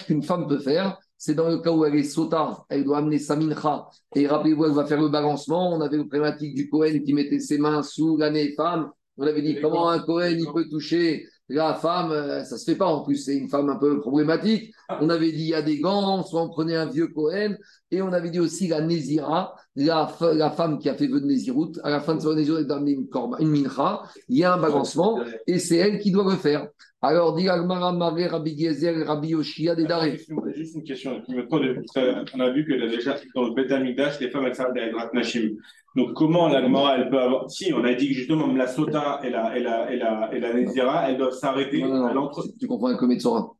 qu'une 0.06 0.24
femme 0.24 0.48
peut 0.48 0.60
faire 0.60 0.98
c'est 1.17 1.34
dans 1.34 1.50
le 1.50 1.60
cas 1.60 1.72
où 1.72 1.86
elle 1.86 1.95
est 1.95 2.03
sota, 2.03 2.65
elle 2.69 2.84
doit 2.84 2.98
amener 3.00 3.19
sa 3.19 3.36
mincha, 3.36 3.88
et 4.15 4.27
rappelez-vous, 4.27 4.65
elle 4.65 4.72
va 4.72 4.86
faire 4.86 5.01
le 5.01 5.10
balancement. 5.10 5.74
On 5.74 5.81
avait 5.81 5.98
le 5.98 6.07
problématique 6.07 6.55
du 6.55 6.69
Cohen 6.69 7.00
qui 7.05 7.13
mettait 7.13 7.39
ses 7.39 7.57
mains 7.57 7.84
sous 7.84 8.17
la 8.17 8.31
femme. 8.55 8.91
On 9.17 9.25
avait 9.25 9.41
dit 9.41 9.60
comment 9.62 9.89
un 9.89 10.00
Cohen 10.00 10.36
il 10.38 10.51
peut 10.53 10.67
toucher 10.69 11.25
la 11.48 11.75
femme, 11.75 12.12
euh, 12.12 12.43
ça 12.43 12.57
se 12.57 12.65
fait 12.65 12.75
pas 12.75 12.88
en 12.88 13.03
plus, 13.03 13.17
c'est 13.17 13.38
une 13.38 13.50
femme 13.50 13.69
un 13.69 13.75
peu 13.75 14.00
problématique. 14.00 14.74
On 15.00 15.10
avait 15.10 15.31
dit 15.31 15.43
il 15.43 15.50
y 15.50 15.53
a 15.53 15.62
des 15.62 15.79
gants, 15.79 16.24
soit 16.24 16.41
on 16.41 16.50
prenait 16.50 16.75
un 16.75 16.88
vieux 16.88 17.07
Cohen, 17.07 17.55
et 17.91 18.01
on 18.01 18.12
avait 18.13 18.31
dit 18.31 18.39
aussi 18.39 18.67
la 18.67 18.81
Nézira, 18.81 19.53
la, 19.75 20.12
la 20.34 20.50
femme 20.50 20.79
qui 20.79 20.89
a 20.89 20.95
fait 20.95 21.07
vœu 21.07 21.22
de 21.22 21.27
Néziroute, 21.27 21.79
à 21.84 21.91
la 21.91 22.00
fin 22.00 22.15
de 22.15 22.22
son 22.22 22.34
Néziroute, 22.34 22.62
elle 22.62 22.67
doit 22.67 22.77
amener 22.77 22.93
une, 22.93 23.07
une 23.39 23.50
mincha, 23.50 24.03
il 24.27 24.39
y 24.39 24.43
a 24.43 24.55
un 24.55 24.57
balancement, 24.57 25.19
et 25.45 25.60
c'est 25.60 25.77
elle 25.77 26.00
qui 26.00 26.12
doit 26.12 26.24
le 26.24 26.38
faire. 26.38 26.67
Alors, 27.08 27.36
dit 27.36 27.48
Agmara 27.48 27.92
Maré, 27.92 28.26
Rabbi 28.26 28.58
Gezer, 28.58 29.06
Rabbi 29.06 29.28
Yoshia, 29.28 29.76
des 29.76 29.84
Daré. 29.84 30.18
Juste 30.56 30.74
une 30.74 30.82
question. 30.82 31.22
On 31.28 32.40
a 32.40 32.50
vu 32.50 32.66
que 32.66 32.74
déjà, 32.90 33.16
dans 33.36 33.44
le 33.44 33.54
Beth 33.54 33.72
Amikdash, 33.72 34.20
les 34.20 34.32
femmes, 34.32 34.48
elles 34.48 34.56
servent 34.56 34.74
d'Aedrat 34.74 35.12
Nashim. 35.14 35.52
Donc, 35.96 36.14
comment 36.14 36.48
la 36.48 36.64
Gemara, 36.64 36.98
elle 36.98 37.12
peut 37.12 37.20
avoir. 37.20 37.52
Si, 37.52 37.72
on 37.72 37.84
a 37.84 37.94
dit 37.94 38.08
que 38.08 38.14
justement, 38.16 38.48
la 38.48 38.66
Sota 38.66 39.20
et 39.24 39.30
la, 39.30 39.56
et 39.56 39.62
la, 39.62 39.94
et 39.94 39.98
la, 39.98 40.34
et 40.34 40.40
la 40.40 40.54
Nezira, 40.56 41.08
elles 41.08 41.20
doivent 41.20 41.36
s'arrêter 41.36 41.84
à 41.84 42.12
l'entre. 42.12 42.44
Tu 42.60 42.66
comprends 42.66 42.88
un 42.88 43.08
Metzora. 43.08 43.52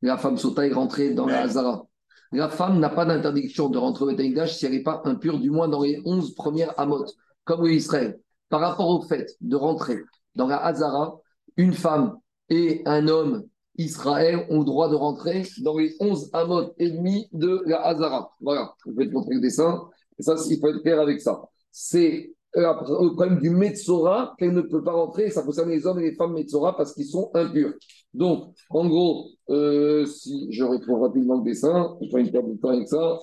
La 0.00 0.16
femme 0.16 0.38
Sota 0.38 0.64
est 0.64 0.72
rentrée 0.72 1.14
dans 1.14 1.26
la 1.26 1.40
Hazara. 1.40 1.84
La 2.30 2.48
femme 2.48 2.78
n'a 2.78 2.90
pas 2.90 3.04
d'interdiction 3.04 3.70
de 3.70 3.78
rentrer 3.78 4.04
au 4.04 4.08
Beth 4.08 4.20
Amikdash 4.20 4.54
si 4.54 4.66
elle 4.66 4.72
n'est 4.72 4.84
pas 4.84 5.02
impure, 5.04 5.40
du 5.40 5.50
moins 5.50 5.66
dans 5.66 5.82
les 5.82 6.00
11 6.04 6.36
premières 6.36 6.78
Amot, 6.78 7.06
comme 7.42 7.66
Israël. 7.66 8.20
Par 8.50 8.60
rapport 8.60 8.88
au 8.88 9.02
fait 9.02 9.34
de 9.40 9.56
rentrer 9.56 9.98
dans 10.36 10.46
la 10.46 10.64
Hazara, 10.64 11.16
une 11.56 11.72
femme 11.72 12.18
et 12.48 12.82
un 12.86 13.08
homme 13.08 13.44
Israël 13.76 14.46
ont 14.50 14.60
le 14.60 14.64
droit 14.64 14.88
de 14.88 14.94
rentrer 14.94 15.42
dans 15.62 15.78
les 15.78 15.94
11 16.00 16.30
amot 16.32 16.72
ennemis 16.78 17.28
de 17.32 17.62
la 17.66 17.80
Hazara. 17.86 18.30
Voilà, 18.40 18.74
je 18.86 18.92
vais 18.92 19.08
te 19.08 19.12
montrer 19.12 19.34
le 19.34 19.40
dessin. 19.40 19.88
Et 20.18 20.22
ça, 20.22 20.36
il 20.48 20.60
faut 20.60 20.68
être 20.68 20.82
clair 20.82 21.00
avec 21.00 21.20
ça. 21.20 21.42
C'est 21.72 22.34
le 22.54 23.14
problème 23.14 23.40
du 23.40 23.50
Metzora, 23.50 24.34
qu'elle 24.38 24.52
ne 24.52 24.60
peut 24.60 24.82
pas 24.84 24.92
rentrer. 24.92 25.30
Ça 25.30 25.42
concerne 25.42 25.70
les 25.70 25.86
hommes 25.86 25.98
et 25.98 26.10
les 26.10 26.14
femmes 26.14 26.34
Metzora 26.34 26.76
parce 26.76 26.92
qu'ils 26.92 27.06
sont 27.06 27.30
impurs. 27.34 27.72
Donc, 28.12 28.54
en 28.70 28.86
gros, 28.86 29.26
euh, 29.50 30.06
si 30.06 30.46
je 30.52 30.62
retrouve 30.62 31.02
rapidement 31.02 31.38
le 31.38 31.42
dessin, 31.42 31.96
je 32.00 32.14
vais 32.14 32.22
une 32.22 32.30
perte 32.30 32.46
de 32.46 32.54
temps 32.54 32.68
avec 32.68 32.88
ça. 32.88 33.18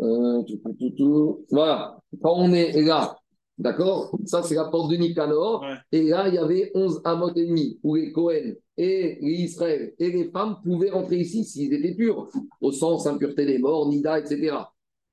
Euh, 0.00 0.42
voilà. 1.50 1.98
Quand 2.22 2.34
on 2.36 2.52
est 2.52 2.80
là, 2.82 3.16
D'accord? 3.62 4.18
Ça, 4.26 4.42
c'est 4.42 4.56
la 4.56 4.64
porte 4.64 4.90
de 4.90 4.96
Nicanor. 4.96 5.64
Et 5.92 6.02
là, 6.08 6.26
il 6.26 6.34
y 6.34 6.38
avait 6.38 6.72
11 6.74 7.00
amot 7.04 7.30
ennemis 7.36 7.78
où 7.84 7.94
les 7.94 8.10
Cohen 8.10 8.54
et 8.76 9.18
les 9.20 9.32
Israël 9.34 9.94
et 10.00 10.10
les 10.10 10.30
femmes 10.30 10.56
pouvaient 10.64 10.90
rentrer 10.90 11.18
ici 11.18 11.44
s'ils 11.44 11.72
étaient 11.72 11.94
purs, 11.94 12.28
au 12.60 12.72
sens 12.72 13.06
impureté 13.06 13.46
des 13.46 13.58
morts, 13.58 13.88
Nida, 13.88 14.18
etc. 14.18 14.56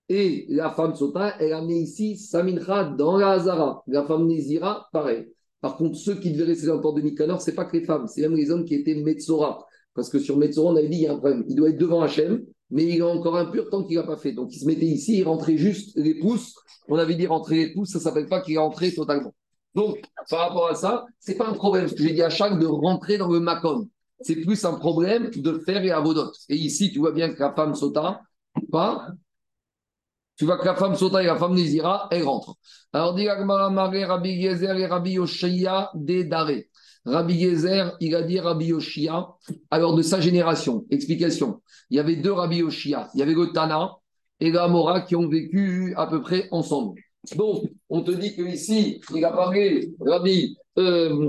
Et 0.08 0.48
la 0.50 0.72
femme 0.72 0.96
Sota, 0.96 1.36
elle 1.40 1.54
a 1.54 1.62
ici 1.62 2.18
Samincha 2.18 2.86
dans 2.86 3.18
la 3.18 3.34
Hazara. 3.34 3.84
La 3.86 4.04
femme 4.04 4.26
Nézira, 4.26 4.88
pareil. 4.92 5.28
Par 5.62 5.78
contre, 5.78 5.98
ceux 5.98 6.16
qui 6.16 6.32
devaient 6.32 6.46
rester 6.46 6.66
dans 6.66 6.78
la 6.78 6.82
porte 6.82 6.98
de 6.98 7.02
Nicanor, 7.02 7.44
ce 7.44 7.52
n'est 7.52 7.56
pas 7.56 7.66
que 7.66 7.78
les 7.78 7.86
femmes, 7.86 8.08
c'est 8.08 8.22
même 8.22 8.36
les 8.36 8.50
hommes 8.50 8.66
qui 8.66 8.74
étaient 8.74 8.96
Metzora. 8.96 9.64
Parce 9.94 10.10
que 10.10 10.18
sur 10.18 10.38
Metzora, 10.38 10.72
on 10.72 10.76
avait 10.76 10.88
dit 10.88 10.98
il 10.98 11.04
y 11.04 11.08
a 11.08 11.14
un 11.14 11.18
problème. 11.18 11.46
Il 11.48 11.56
doit 11.56 11.70
être 11.70 11.78
devant 11.78 12.02
Hachem, 12.02 12.44
mais 12.72 12.84
il 12.84 12.98
est 12.98 13.02
encore 13.02 13.38
impur 13.38 13.70
tant 13.70 13.84
qu'il 13.84 13.98
n'a 13.98 14.04
pas 14.04 14.18
fait. 14.18 14.32
Donc 14.34 14.54
il 14.54 14.60
se 14.60 14.66
mettait 14.66 14.86
ici, 14.86 15.20
il 15.20 15.24
rentrait 15.24 15.58
juste 15.58 15.96
les 15.96 16.16
pouces 16.16 16.56
on 16.90 16.98
avait 16.98 17.16
dit 17.16 17.28
rentrer 17.28 17.56
les 17.56 17.74
pouces, 17.74 17.92
ça 17.92 18.00
ne 18.00 18.04
s'appelle 18.04 18.28
pas 18.28 18.42
qu'il 18.42 18.56
est 18.56 18.60
rentré 18.60 18.94
totalement. 18.94 19.34
Donc, 19.76 20.02
par 20.30 20.40
rapport 20.40 20.68
à 20.68 20.76
ça, 20.76 21.06
ce 21.20 21.32
n'est 21.32 21.38
pas 21.38 21.48
un 21.48 21.54
problème, 21.54 21.88
ce 21.88 21.94
que 21.94 22.02
j'ai 22.02 22.14
dit 22.14 22.24
à 22.24 22.30
chaque 22.30 22.60
de 22.60 22.66
rentrer 22.66 23.18
dans 23.18 23.32
le 23.32 23.40
Macon. 23.40 23.88
C'est 24.22 24.36
plus 24.36 24.66
un 24.66 24.74
problème 24.74 25.30
de 25.30 25.60
faire 25.60 25.84
et 25.84 25.92
avodot. 25.92 26.32
Et 26.50 26.56
ici, 26.56 26.92
tu 26.92 27.00
vois 27.00 27.12
bien 27.12 27.32
que 27.32 27.40
la 27.40 27.54
femme 27.54 27.76
sauta, 27.76 28.22
pas. 28.72 29.10
Tu 30.36 30.46
vois 30.46 30.58
que 30.58 30.66
la 30.66 30.76
femme 30.76 30.96
sauta 30.96 31.22
et 31.22 31.28
la 31.28 31.38
femme 31.38 31.54
Nézira, 31.54 32.08
elle 32.12 32.24
rentre. 32.24 32.56
Alors, 32.92 33.14
dit 33.14 33.30
Rabbi 33.30 34.42
Gezer 34.42 34.76
et 34.78 34.88
Rabbi 34.88 35.12
Yoshia 35.12 35.92
des 35.94 36.24
Daré. 36.24 36.69
Rabbi 37.06 37.40
Gezer, 37.40 37.96
il 38.00 38.16
a 38.16 38.24
dit 38.24 38.40
Rabbi 38.40 38.68
Yoshia, 38.68 39.30
alors 39.72 39.96
de 39.96 40.02
sa 40.02 40.20
génération. 40.22 40.86
Explication. 40.90 41.62
Il 41.90 41.98
y 41.98 42.00
avait 42.00 42.18
deux 42.18 42.32
Rabbi 42.32 42.58
Yoshia. 42.58 43.10
Il 43.14 43.20
y 43.20 43.24
avait 43.24 43.34
le 43.34 43.52
Tana, 43.54 43.96
et 44.40 44.52
la 44.52 45.02
qui 45.02 45.16
ont 45.16 45.28
vécu 45.28 45.94
à 45.98 46.08
peu 46.08 46.22
près 46.22 46.48
ensemble. 46.52 47.02
Donc, 47.36 47.64
on 47.90 48.02
te 48.02 48.12
dit 48.12 48.36
qu'ici, 48.36 49.02
il 49.14 49.26
a 49.26 49.32
parlé 49.32 49.94
Rabbi 50.00 50.58
euh, 50.78 51.28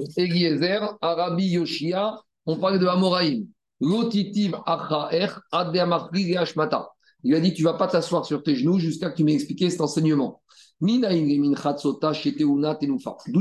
à 1.00 1.14
Rabbi 1.14 1.46
Yoshia, 1.46 2.20
on 2.46 2.56
parle 2.56 2.78
de 2.78 2.86
Amoraïm. 2.86 3.46
Lotitiv 3.80 4.54
Il 7.24 7.34
a 7.34 7.40
dit 7.40 7.54
Tu 7.54 7.62
ne 7.62 7.68
vas 7.68 7.74
pas 7.74 7.86
t'asseoir 7.88 8.24
sur 8.26 8.42
tes 8.42 8.54
genoux 8.54 8.78
jusqu'à 8.78 9.10
que 9.10 9.16
tu 9.16 9.24
m'aies 9.24 9.34
expliqué 9.34 9.70
cet 9.70 9.80
enseignement. 9.80 10.42
D'où 10.80 11.02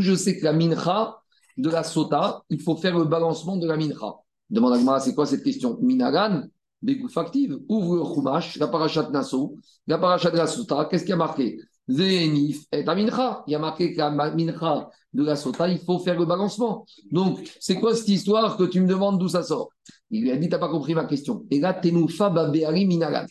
je 0.01 0.15
sais 0.15 0.39
que 0.39 0.43
la 0.43 0.53
mincha 0.53 1.17
de 1.58 1.70
la 1.70 1.84
sota, 1.84 2.44
il 2.50 2.62
faut 2.62 2.75
faire 2.75 2.98
le 2.98 3.06
balancement 3.06 3.58
de 3.58 3.68
la 3.68 3.77
mincha. 3.77 4.15
Demande 4.50 4.82
moi, 4.82 5.00
c'est 5.00 5.13
quoi 5.13 5.25
cette 5.25 5.44
question? 5.44 5.77
Minagan, 5.82 6.44
active, 7.15 7.60
ouvre 7.68 7.98
le 7.98 8.03
Chumash, 8.03 8.58
la 8.58 8.68
parachat 8.68 9.12
la 9.88 9.98
parachat 9.98 10.32
de 10.32 10.38
la 10.38 10.48
Sota, 10.48 10.88
qu'est-ce 10.89 11.03
qu'il 11.03 11.12
y 11.12 11.13
a 11.13 11.18
marqué? 11.18 11.60
Zénif 11.88 12.65
et 12.72 12.84
Mincha. 12.84 13.44
Il 13.48 13.51
y 13.51 13.56
a 13.56 13.60
marqué 13.60 13.94
que 13.94 13.98
la 13.98 14.12
Mincha 14.12 14.89
de 15.13 15.24
la 15.24 15.36
Sota, 15.36 15.68
il 15.68 15.79
faut 15.79 16.00
faire 16.00 16.18
le 16.18 16.25
balancement. 16.25 16.86
Donc, 17.12 17.39
c'est 17.60 17.75
quoi 17.75 17.96
cette 17.96 18.10
histoire 18.10 18.58
que 18.58 18.63
tu 18.63 18.79
me 18.82 18.88
demandes 18.88 19.20
d'où 19.20 19.27
ça 19.27 19.44
sort? 19.44 19.70
Il 20.12 20.22
lui 20.22 20.32
a 20.32 20.38
dit, 20.38 20.48
tu 20.48 20.51
n'as 20.51 20.60
pas 20.60 20.70
compris 20.70 20.94
ma 20.94 21.06
question. 21.06 21.46
Et 21.50 21.60
là, 21.60 21.74
Tenoufa 21.74 22.29
Babéari 22.29 22.86
Minagan. 22.86 23.25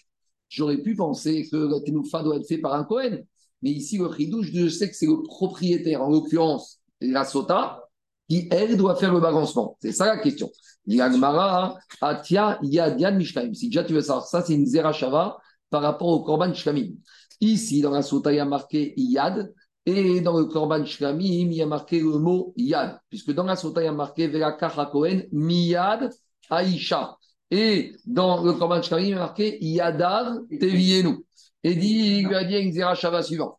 J'aurais 0.49 0.79
pu 0.79 0.95
penser 0.97 1.49
que 1.51 1.57
le 1.57 1.85
Tenoufa 1.85 2.23
doit 2.23 2.37
être 2.37 2.47
fait 2.47 2.59
par 2.59 2.75
un 2.75 2.85
Cohen. 2.85 3.19
Mais 3.63 3.71
ici, 3.71 3.99
le 3.99 4.11
Chidouche, 4.13 4.51
je 4.53 4.69
sais 4.69 4.89
que 4.89 4.97
c'est 4.97 5.07
le 5.07 5.23
propriétaire, 5.23 6.03
en 6.03 6.11
l'occurrence, 6.11 6.81
la 7.01 7.25
Sota, 7.25 7.88
qui, 8.29 8.49
elle, 8.51 8.77
doit 8.77 8.97
faire 8.97 9.13
le 9.13 9.21
balancement. 9.21 9.77
C'est 9.81 9.93
ça 9.93 10.07
la 10.07 10.19
question. 10.19 10.51
Yagmara, 10.87 11.79
Atia, 12.01 12.59
Yadian 12.63 13.15
Mishkaim. 13.15 13.53
Si 13.55 13.69
déjà 13.69 13.85
tu 13.85 13.93
veux 13.93 14.01
savoir 14.01 14.27
ça, 14.27 14.43
c'est 14.43 14.55
une 14.55 14.67
Zerachava 14.67 15.39
par 15.71 15.83
rapport 15.83 16.09
au 16.09 16.23
Korban 16.23 16.53
Shlamim. 16.55 16.93
Ici, 17.41 17.83
dans 17.83 17.91
la 17.91 18.03
Sota, 18.03 18.33
il 18.33 18.37
y 18.37 18.41
a 18.41 18.45
marqué 18.45 18.95
Yad, 18.97 19.53
et 19.87 20.21
dans 20.21 20.39
le 20.39 20.47
Korban 20.47 20.85
Shlamim, 20.85 21.21
il 21.21 21.55
y 21.55 21.63
a 21.63 21.67
marqué 21.67 22.01
le 22.01 22.19
mot 22.19 22.53
Yad, 22.57 22.99
puisque 23.09 23.33
dans 23.33 23.45
la 23.45 23.57
Sota, 23.57 23.83
il 23.83 23.85
y 23.85 23.89
a 23.89 23.93
marqué 23.93 24.29
Velakach 24.29 24.91
Kohen, 24.91 25.27
Miyad 25.33 26.11
Aisha. 26.51 27.17
Et 27.51 27.95
dans 28.07 28.43
le 28.43 28.55
Korban 28.55 28.83
Shlamim, 28.83 29.05
il 29.05 29.11
y 29.11 29.15
a 29.15 29.19
marqué 29.19 29.59
Yadar 29.65 30.39
Tevienu. 30.59 31.25
Et 31.63 31.75
dit, 31.75 32.21
il 32.21 32.29
lui 32.29 32.35
a 32.35 32.45
dit 32.45 32.57
une 32.57 32.73
Zerachava 32.73 33.23
suivante. 33.23 33.58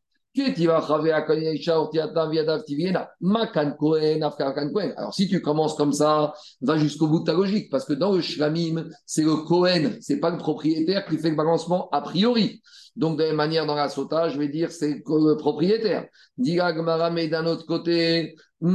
Alors, 4.97 5.13
si 5.13 5.27
tu 5.27 5.41
commences 5.41 5.75
comme 5.75 5.93
ça, 5.93 6.33
va 6.61 6.77
jusqu'au 6.77 7.07
bout 7.07 7.19
de 7.19 7.25
ta 7.25 7.33
logique, 7.33 7.69
parce 7.69 7.85
que 7.85 7.93
dans 7.93 8.11
le 8.11 8.21
shlamim, 8.21 8.85
c'est 9.05 9.23
le 9.23 9.37
Kohen, 9.37 9.97
c'est 10.01 10.19
pas 10.19 10.29
le 10.29 10.37
propriétaire 10.37 11.05
qui 11.05 11.17
fait 11.17 11.31
le 11.31 11.35
balancement 11.35 11.89
a 11.91 12.01
priori. 12.01 12.61
Donc, 12.95 13.17
de 13.17 13.23
la 13.23 13.29
même 13.29 13.37
manière, 13.37 13.65
dans 13.65 13.75
la 13.75 13.89
sota, 13.89 14.29
je 14.29 14.37
vais 14.37 14.49
dire 14.49 14.71
c'est 14.71 15.01
le 15.05 15.37
propriétaire. 15.37 16.05
mais 16.37 17.27
d'un 17.27 17.45
autre 17.45 17.65
côté, 17.65 18.35
Le 18.61 18.73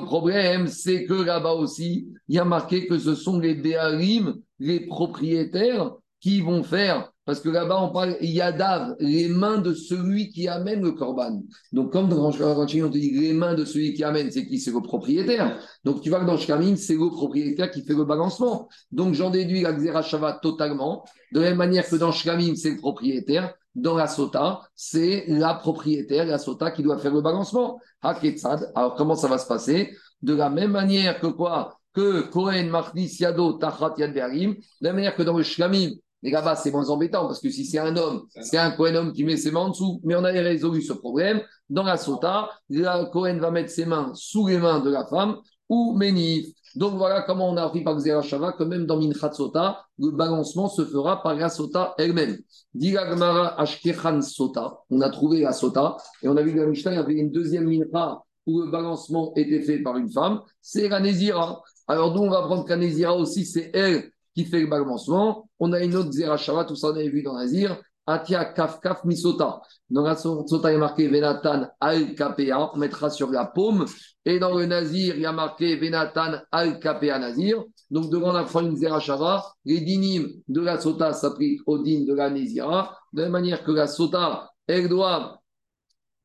problème, 0.00 0.66
c'est 0.66 1.04
que 1.04 1.14
là-bas 1.14 1.52
aussi, 1.52 2.08
il 2.28 2.34
y 2.34 2.38
a 2.38 2.44
marqué 2.44 2.86
que 2.86 2.98
ce 2.98 3.14
sont 3.14 3.38
les 3.38 3.54
Be'arim, 3.54 4.34
les 4.58 4.86
propriétaires, 4.86 5.92
qui 6.20 6.40
vont 6.40 6.64
faire 6.64 7.12
parce 7.26 7.40
que 7.40 7.48
là-bas, 7.48 7.82
on 7.82 7.90
parle 7.90 8.16
Yadav, 8.20 8.94
les 9.00 9.28
mains 9.28 9.58
de 9.58 9.74
celui 9.74 10.30
qui 10.30 10.46
amène 10.46 10.80
le 10.80 10.92
korban. 10.92 11.42
Donc, 11.72 11.92
comme 11.92 12.08
dans 12.08 12.22
Ranchim, 12.22 12.84
on 12.84 12.88
te 12.88 12.98
dit 12.98 13.10
les 13.10 13.32
mains 13.32 13.54
de 13.54 13.64
celui 13.64 13.94
qui 13.94 14.04
amène, 14.04 14.30
c'est 14.30 14.46
qui? 14.46 14.60
C'est 14.60 14.70
le 14.70 14.80
propriétaire. 14.80 15.58
Donc, 15.82 16.02
tu 16.02 16.08
vois 16.08 16.20
que 16.20 16.24
dans 16.24 16.36
Shkamim, 16.36 16.76
c'est 16.76 16.94
le 16.94 17.10
propriétaire 17.10 17.72
qui 17.72 17.82
fait 17.82 17.94
le 17.94 18.04
balancement. 18.04 18.68
Donc, 18.92 19.14
j'en 19.14 19.30
déduis 19.30 19.62
la 19.62 19.72
Xerashava 19.72 20.34
totalement. 20.40 21.04
De 21.32 21.40
la 21.40 21.48
même 21.48 21.58
manière 21.58 21.88
que 21.88 21.96
dans 21.96 22.12
Shkamim, 22.12 22.54
c'est 22.54 22.70
le 22.70 22.76
propriétaire. 22.76 23.52
Dans 23.74 23.96
la 23.96 24.06
Sota, 24.06 24.60
c'est 24.76 25.24
la 25.26 25.54
propriétaire, 25.54 26.26
la 26.26 26.38
Sota, 26.38 26.70
qui 26.70 26.84
doit 26.84 26.98
faire 26.98 27.12
le 27.12 27.22
balancement. 27.22 27.80
Haketsad. 28.02 28.70
Alors, 28.76 28.94
comment 28.94 29.16
ça 29.16 29.26
va 29.26 29.38
se 29.38 29.48
passer? 29.48 29.96
De 30.22 30.32
la 30.32 30.48
même 30.48 30.70
manière 30.70 31.18
que 31.18 31.26
quoi? 31.26 31.76
Que 31.92 32.20
Kohen, 32.30 32.70
Machnis, 32.70 33.16
Yado, 33.18 33.54
Tachat, 33.54 33.94
Yad 33.98 34.14
De 34.14 34.56
la 34.80 34.92
manière 34.92 35.16
que 35.16 35.24
dans 35.24 35.36
le 35.36 35.42
Shkamim, 35.42 35.90
Et 36.26 36.30
là-bas, 36.32 36.56
c'est 36.56 36.72
moins 36.72 36.90
embêtant 36.90 37.28
parce 37.28 37.38
que 37.38 37.48
si 37.50 37.64
c'est 37.64 37.78
un 37.78 37.96
homme, 37.96 38.26
c'est 38.40 38.58
un 38.58 38.72
Cohen 38.72 38.96
homme 38.96 39.12
qui 39.12 39.22
met 39.22 39.36
ses 39.36 39.52
mains 39.52 39.60
en 39.60 39.68
dessous. 39.68 40.00
Mais 40.02 40.16
on 40.16 40.24
avait 40.24 40.40
résolu 40.40 40.82
ce 40.82 40.92
problème. 40.92 41.40
Dans 41.70 41.84
la 41.84 41.96
sota, 41.96 42.50
le 42.68 43.08
Cohen 43.12 43.38
va 43.38 43.52
mettre 43.52 43.70
ses 43.70 43.86
mains 43.86 44.10
sous 44.14 44.48
les 44.48 44.58
mains 44.58 44.80
de 44.80 44.90
la 44.90 45.06
femme 45.06 45.36
ou 45.68 45.96
Ménif. 45.96 46.48
Donc 46.74 46.94
voilà 46.94 47.22
comment 47.22 47.48
on 47.48 47.56
a 47.56 47.62
appris 47.62 47.84
par 47.84 47.96
Xerashava 47.96 48.54
que 48.54 48.64
même 48.64 48.86
dans 48.86 48.98
Minchat 48.98 49.34
Sota, 49.34 49.84
le 50.00 50.10
balancement 50.10 50.68
se 50.68 50.84
fera 50.84 51.22
par 51.22 51.36
la 51.36 51.48
Sota 51.48 51.94
elle-même. 51.96 52.38
Gmara 52.74 53.60
Ashkechan 53.60 54.20
Sota, 54.20 54.80
on 54.90 55.00
a 55.02 55.10
trouvé 55.10 55.42
la 55.42 55.52
Sota 55.52 55.96
et 56.24 56.28
on 56.28 56.36
a 56.36 56.42
vu 56.42 56.54
que 56.54 56.58
la 56.58 56.66
Mishnah, 56.66 56.98
avait 56.98 57.14
une 57.14 57.30
deuxième 57.30 57.66
Mincha 57.68 58.20
où 58.46 58.62
le 58.62 58.70
balancement 58.72 59.32
était 59.36 59.62
fait 59.62 59.78
par 59.78 59.96
une 59.96 60.10
femme, 60.10 60.40
c'est 60.60 60.88
la 60.88 60.98
Nézira. 60.98 61.62
Alors 61.86 62.12
nous, 62.14 62.22
on 62.22 62.30
va 62.30 62.42
prendre 62.42 62.64
qu'à 62.64 62.76
Nézira 62.76 63.16
aussi, 63.16 63.44
c'est 63.44 63.70
elle 63.72 64.10
qui 64.36 64.44
fait 64.44 64.60
le 64.60 64.66
balancement. 64.66 65.48
On 65.58 65.72
a 65.72 65.80
une 65.80 65.96
autre 65.96 66.12
Zerashava, 66.12 66.64
tout 66.66 66.76
ça 66.76 66.88
on 66.88 66.90
avait 66.90 67.08
vu 67.08 67.22
dans 67.22 67.34
Nazir, 67.34 67.80
Atia 68.06 68.44
Kaf 68.44 68.80
Kaf 68.82 69.02
Misota. 69.04 69.62
Dans 69.88 70.02
la 70.02 70.14
Sota, 70.14 70.70
il 70.70 70.74
y 70.74 70.76
a 70.76 70.78
marqué 70.78 71.08
Venatan 71.08 71.68
Al 71.80 72.14
Kapea, 72.14 72.70
on 72.74 72.76
mettra 72.76 73.08
sur 73.08 73.30
la 73.30 73.46
paume. 73.46 73.86
Et 74.26 74.38
dans 74.38 74.54
le 74.54 74.66
Nazir, 74.66 75.16
il 75.16 75.22
y 75.22 75.26
a 75.26 75.32
marqué 75.32 75.76
Venatan 75.76 76.40
Al 76.52 76.78
Kapea 76.78 77.18
Nazir. 77.18 77.64
Donc 77.90 78.10
devant 78.10 78.32
la 78.32 78.44
fin 78.44 78.62
une 78.62 78.76
Zerachava, 78.76 79.42
les 79.64 79.80
dinim 79.80 80.28
de 80.48 80.60
la 80.60 80.78
Sota 80.78 81.14
s'appliquent 81.14 81.62
aux 81.66 81.78
din 81.78 82.04
de 82.04 82.12
la 82.12 82.28
Nézira. 82.28 82.94
De 83.14 83.22
la 83.22 83.30
manière 83.30 83.64
que 83.64 83.72
la 83.72 83.86
Sota, 83.86 84.50
elle 84.66 84.88
doit, 84.88 85.40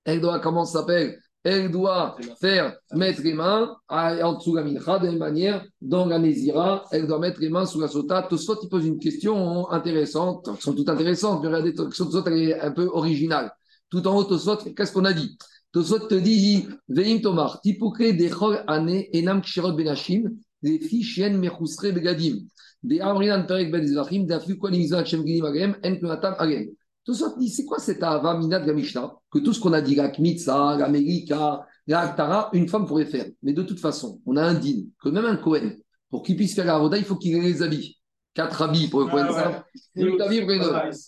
elle 0.04 0.20
doit, 0.20 0.40
comment 0.40 0.66
s'appelle? 0.66 1.21
Elle 1.44 1.72
doit 1.72 2.16
faire 2.40 2.76
mettre 2.94 3.22
les 3.24 3.34
mains 3.34 3.76
en 3.90 4.34
dessous 4.34 4.52
de 4.52 4.58
la 4.58 4.64
mincha, 4.64 5.00
de 5.00 5.06
la 5.06 5.12
même 5.12 5.20
manière, 5.20 5.66
dans 5.82 6.06
la 6.06 6.20
Nézira, 6.20 6.86
elle 6.92 7.08
doit 7.08 7.20
mettre 7.20 7.40
les 7.40 7.50
mains 7.50 7.66
sous 7.66 7.80
la 7.80 7.88
sota. 7.88 8.22
Tosfot, 8.24 8.58
il 8.62 8.70
pose 8.70 8.86
une 8.86 9.00
question 9.00 9.70
intéressante, 9.72 10.48
elles 10.48 10.62
sont 10.62 10.74
toutes 10.74 10.90
intéressantes, 10.90 11.42
mais 11.42 11.48
regardez, 11.48 11.74
Tosfot, 11.74 12.24
elle 12.28 12.34
est 12.34 12.60
un 12.60 12.72
peu 12.72 12.88
originale. 12.94 13.52
Tout 13.90 14.08
en 14.08 14.18
haut, 14.18 14.24
Tosfot, 14.24 14.58
qu'est-ce 14.76 14.92
qu'on 14.92 15.06
a 15.06 15.14
dit? 15.14 15.38
Tosfot 15.72 16.08
te 16.08 16.16
dit, 16.16 16.68
Veim 16.88 17.22
Tomar, 17.22 17.60
tipukre 17.62 18.16
de 18.16 18.28
chol 18.30 18.64
ane 18.68 19.08
enam 19.14 19.42
kshirot 19.42 19.74
benashim, 19.74 20.30
des 20.62 20.80
fichien 20.80 21.38
mechusre 21.38 21.92
begadim, 21.92 22.46
des 22.84 23.00
amrinan 23.00 23.48
perek 23.48 23.72
ben 23.72 23.88
zrachim, 23.88 24.26
d'afu 24.28 24.58
kol 24.58 24.76
imizan 24.76 25.06
shem 25.06 25.26
gilim 25.26 25.46
agem, 25.46 25.76
en 25.82 25.96
kunatam 25.96 26.36
agem. 26.38 26.70
Tout 27.04 27.14
ça 27.16 27.34
dit, 27.38 27.50
c'est 27.50 27.66
quoi 27.66 27.80
cette 27.80 28.04
avamina 28.04 28.60
de 28.60 28.68
la 28.68 28.74
Mishnah? 28.74 29.16
Que 29.32 29.40
tout 29.40 29.54
ce 29.54 29.60
qu'on 29.60 29.74
a 29.74 29.82
dit, 29.82 29.96
la 29.96 30.10
Kmitza, 30.10 30.78
la 30.78 30.88
Melika, 30.88 31.66
la 31.88 32.02
Aktara, 32.02 32.50
une 32.54 32.68
femme 32.68 32.86
pourrait 32.86 33.06
faire. 33.06 33.26
Mais 33.42 33.54
de 33.54 33.64
toute 33.64 33.80
façon, 33.80 34.22
on 34.26 34.38
a 34.38 34.44
un 34.44 34.54
din, 34.54 34.84
que 35.04 35.10
même 35.10 35.26
un 35.26 35.38
Kohen, 35.38 35.78
pour 36.10 36.22
qu'il 36.22 36.36
puisse 36.36 36.54
faire 36.54 36.66
la 36.66 36.76
Avoda, 36.76 36.98
il 36.98 37.06
faut 37.06 37.16
qu'il 37.16 37.36
ait 37.36 37.42
les 37.42 37.64
habits. 37.64 37.98
Quatre 38.34 38.62
habits 38.62 38.88
pour 38.88 39.02
le 39.02 39.08
Kohen 39.08 39.28
ah, 39.36 39.66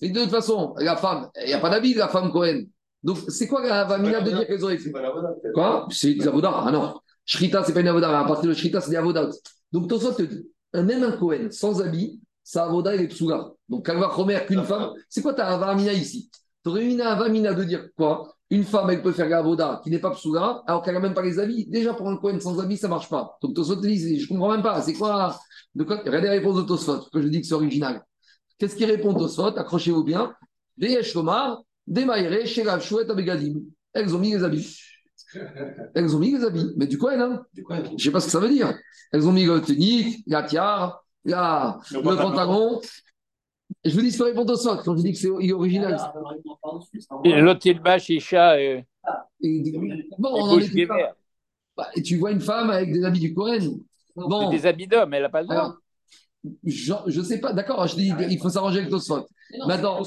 Et 0.01 0.09
de 0.09 0.21
toute 0.21 0.31
façon, 0.31 0.73
la 0.77 0.97
femme, 0.97 1.29
il 1.41 1.47
n'y 1.47 1.53
a 1.53 1.59
pas 1.59 1.69
d'habits, 1.69 1.93
la 1.93 2.09
femme 2.09 2.31
Kohen. 2.31 2.67
Donc, 3.03 3.17
c'est 3.27 3.47
quoi 3.47 3.61
la 3.61 3.81
avamina 3.81 4.21
de 4.21 4.29
dire 4.29 4.47
qu'elles 4.47 4.63
auraient 4.63 4.77
fait 4.77 4.93
Quoi? 5.53 5.87
C'est 5.91 6.13
des 6.13 6.27
Avoda 6.27 6.51
Ah 6.65 6.71
non. 6.71 6.99
Shrita, 7.25 7.63
c'est 7.63 7.73
pas 7.73 7.81
une 7.81 7.87
Avoda. 7.87 8.19
À 8.19 8.25
partir 8.25 8.49
de 8.49 8.53
Shrita, 8.53 8.81
c'est 8.81 8.91
des 8.91 8.97
Avoda. 8.97 9.29
Donc, 9.71 9.87
tout 9.87 9.99
ça 9.99 10.13
te 10.13 10.23
dit, 10.23 10.47
même 10.73 11.03
un 11.03 11.11
Kohen 11.11 11.51
sans 11.51 11.81
habits, 11.81 12.19
sa 12.43 12.65
avoda, 12.65 12.93
elle 12.93 13.01
est 13.01 13.07
psoula. 13.07 13.51
Donc, 13.69 13.89
va 13.89 14.07
Romer, 14.07 14.39
qu'une 14.45 14.63
femme, 14.63 14.91
c'est 15.09 15.21
quoi 15.21 15.33
ta 15.33 15.47
avamina 15.47 15.93
ici? 15.93 16.29
Tu 16.63 16.69
aurais 16.69 16.85
une 16.85 17.01
avamina 17.01 17.53
de 17.53 17.63
dire 17.63 17.87
quoi? 17.95 18.35
Une 18.49 18.63
femme, 18.63 18.89
elle 18.89 19.01
peut 19.01 19.11
faire 19.11 19.29
la 19.29 19.39
avoda 19.39 19.81
qui 19.83 19.89
n'est 19.89 19.99
pas 19.99 20.11
psoula, 20.11 20.61
alors 20.67 20.83
qu'elle 20.83 20.93
n'a 20.93 20.99
même 20.99 21.13
pas 21.13 21.23
les 21.23 21.39
habits. 21.39 21.65
Déjà, 21.67 21.93
pour 21.93 22.07
un 22.07 22.17
coin 22.17 22.39
sans 22.39 22.59
habits, 22.59 22.77
ça 22.77 22.87
ne 22.87 22.93
marche 22.93 23.09
pas. 23.09 23.37
Donc, 23.41 23.55
Tosfot 23.55 23.75
dit, 23.77 24.19
je 24.19 24.23
ne 24.23 24.27
comprends 24.27 24.51
même 24.51 24.61
pas. 24.61 24.81
C'est 24.81 24.93
quoi? 24.93 25.37
De 25.73 25.83
quoi? 25.83 25.97
Regardez 26.05 26.27
la 26.27 26.33
réponse 26.33 26.57
de 26.57 26.61
Tosfot, 26.63 27.09
que 27.11 27.21
je 27.21 27.27
dis 27.27 27.41
que 27.41 27.47
c'est 27.47 27.55
original. 27.55 28.03
Qu'est-ce 28.57 28.75
qui 28.75 28.85
répond 28.85 29.13
Tosfot? 29.13 29.57
Accrochez-vous 29.57 30.03
bien. 30.03 30.33
Des 30.77 31.01
Shomar, 31.03 31.63
des 31.87 32.05
Maïre, 32.05 32.45
chez 32.45 32.63
Chouette, 32.81 33.09
Abegadim. 33.09 33.61
Elles 33.93 34.15
ont 34.15 34.19
mis 34.19 34.33
les 34.33 34.43
habits. 34.43 34.79
Elles 35.95 36.15
ont 36.15 36.19
mis 36.19 36.33
les 36.33 36.43
habits. 36.43 36.73
Mais 36.77 36.87
du 36.87 36.97
Cohen, 36.97 37.19
hein 37.19 37.45
Je 37.55 37.93
ne 37.93 37.97
sais 37.97 38.11
pas 38.11 38.19
ce 38.19 38.25
que 38.25 38.31
ça 38.31 38.39
veut 38.39 38.49
dire. 38.49 38.73
Elles 39.11 39.27
ont 39.27 39.31
mis 39.31 39.45
le 39.45 39.61
tunique, 39.61 40.23
la 40.27 40.43
tiare, 40.43 41.02
Là, 41.25 41.79
le, 41.91 42.01
pantalon. 42.01 42.81
Et 43.83 43.89
je 43.89 43.95
vous 43.95 44.01
dis, 44.01 44.11
c'est 44.11 44.23
répondre 44.23 44.53
au 44.53 44.55
sol 44.55 44.79
quand 44.83 44.95
je 44.97 45.01
dis 45.01 45.13
que 45.13 45.17
c'est 45.17 45.29
original. 45.29 45.97
Et 47.23 47.41
l'autre, 47.41 47.61
il 47.65 47.79
bâche, 47.79 48.09
il 48.09 48.19
chat. 48.19 48.61
Et... 48.61 48.85
Bon, 50.17 50.29
on 50.33 50.49
en 50.51 50.59
est 50.59 50.87
bah, 51.75 51.89
tu 52.03 52.17
vois 52.17 52.31
une 52.31 52.39
femme 52.39 52.69
avec 52.69 52.93
des 52.93 53.03
habits 53.03 53.19
du 53.19 53.33
Coran. 53.33 53.57
Bon. 54.15 54.49
Des 54.49 54.65
habits 54.65 54.87
d'homme, 54.87 55.13
elle 55.13 55.23
n'a 55.23 55.29
pas 55.29 55.41
le 55.41 55.47
droit. 55.47 55.75
Je 56.63 57.19
ne 57.19 57.23
sais 57.23 57.39
pas, 57.39 57.53
d'accord, 57.53 57.87
je 57.87 57.95
dis, 57.95 58.13
il 58.29 58.37
faut 58.37 58.49
s'arranger 58.49 58.79
avec 58.79 58.91
Tosfot. 58.91 59.25
Maintenant, 59.67 60.01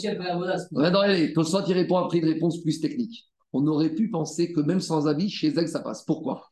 maintenant 0.70 1.00
allez, 1.00 1.32
Tosfot, 1.32 1.62
il 1.66 1.72
répond 1.72 1.96
après 1.96 2.18
une 2.18 2.26
réponse 2.26 2.62
plus 2.62 2.80
technique. 2.80 3.26
On 3.52 3.66
aurait 3.66 3.94
pu 3.94 4.10
penser 4.10 4.52
que 4.52 4.60
même 4.60 4.80
sans 4.80 5.08
habits, 5.08 5.30
chez 5.30 5.48
elle, 5.48 5.68
ça 5.68 5.80
passe. 5.80 6.04
Pourquoi? 6.04 6.44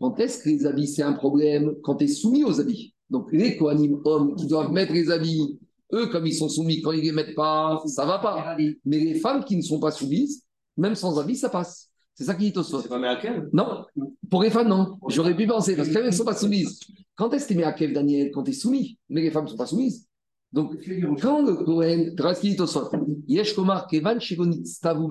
Quand 0.00 0.18
est-ce 0.20 0.42
que 0.42 0.48
les 0.48 0.64
habits, 0.64 0.86
c'est 0.86 1.02
un 1.02 1.12
problème? 1.12 1.74
Quand 1.82 1.96
tu 1.96 2.04
es 2.04 2.08
soumis 2.08 2.44
aux 2.44 2.60
habits? 2.60 2.94
Donc 3.12 3.30
les 3.30 3.58
Kohanim 3.58 4.00
hommes 4.06 4.34
qui 4.34 4.46
doivent 4.46 4.72
mettre 4.72 4.94
les 4.94 5.10
habits, 5.10 5.58
eux, 5.92 6.06
comme 6.06 6.26
ils 6.26 6.34
sont 6.34 6.48
soumis, 6.48 6.80
quand 6.80 6.92
ils 6.92 7.00
ne 7.00 7.04
les 7.04 7.12
mettent 7.12 7.34
pas, 7.34 7.82
ça 7.84 8.04
ne 8.04 8.08
va 8.08 8.18
pas. 8.18 8.56
Mais 8.86 8.98
les 8.98 9.16
femmes 9.16 9.44
qui 9.44 9.54
ne 9.54 9.60
sont 9.60 9.78
pas 9.78 9.90
soumises, 9.90 10.44
même 10.78 10.94
sans 10.94 11.18
habits, 11.18 11.36
ça 11.36 11.50
passe. 11.50 11.90
C'est 12.14 12.24
ça 12.24 12.34
qui 12.34 12.44
dit 12.44 12.52
Tosfot. 12.52 12.80
C'est 12.80 12.88
pas 12.88 12.98
Meakev? 12.98 13.50
Non. 13.52 13.84
Pour 14.30 14.42
les 14.42 14.48
femmes, 14.48 14.68
non. 14.68 14.96
J'aurais 15.08 15.36
pu 15.36 15.46
penser, 15.46 15.76
parce 15.76 15.90
qu'elles 15.90 16.06
ne 16.06 16.10
sont 16.10 16.24
pas 16.24 16.34
soumises. 16.34 16.80
Quand 17.14 17.30
est-ce 17.34 17.46
que 17.48 17.52
tu 17.52 17.60
es 17.60 17.62
Meakev, 17.62 17.92
Daniel? 17.92 18.30
Quand 18.32 18.44
tu 18.44 18.52
es 18.52 18.54
soumis. 18.54 18.98
Mais 19.10 19.20
les 19.20 19.30
femmes 19.30 19.44
ne 19.44 19.50
sont 19.50 19.58
pas 19.58 19.66
soumises. 19.66 20.06
Donc, 20.50 20.74
quand 21.20 21.42
le 21.42 21.54
Kohen, 21.64 22.14
ce 22.16 22.40
qu'il 22.40 22.50
dit 22.50 22.56
Tosfot, 22.56 22.88
Yesh 23.28 23.54
Komar 23.54 23.86
Kevan 23.86 24.18
Stavu 24.20 25.08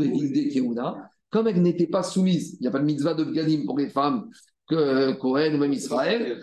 Keuna, 0.51 1.09
comme 1.29 1.47
elles 1.47 1.61
n'étaient 1.61 1.87
pas 1.87 2.01
soumises, 2.01 2.57
il 2.59 2.61
n'y 2.61 2.67
a 2.67 2.71
pas 2.71 2.79
de 2.79 2.85
mitzvah 2.85 3.13
de 3.13 3.23
Gadim 3.23 3.65
pour 3.65 3.77
les 3.77 3.89
femmes 3.89 4.27
que 4.71 5.11
Cohen 5.13 5.53
ou 5.53 5.57
même 5.57 5.73
Israël, 5.73 6.39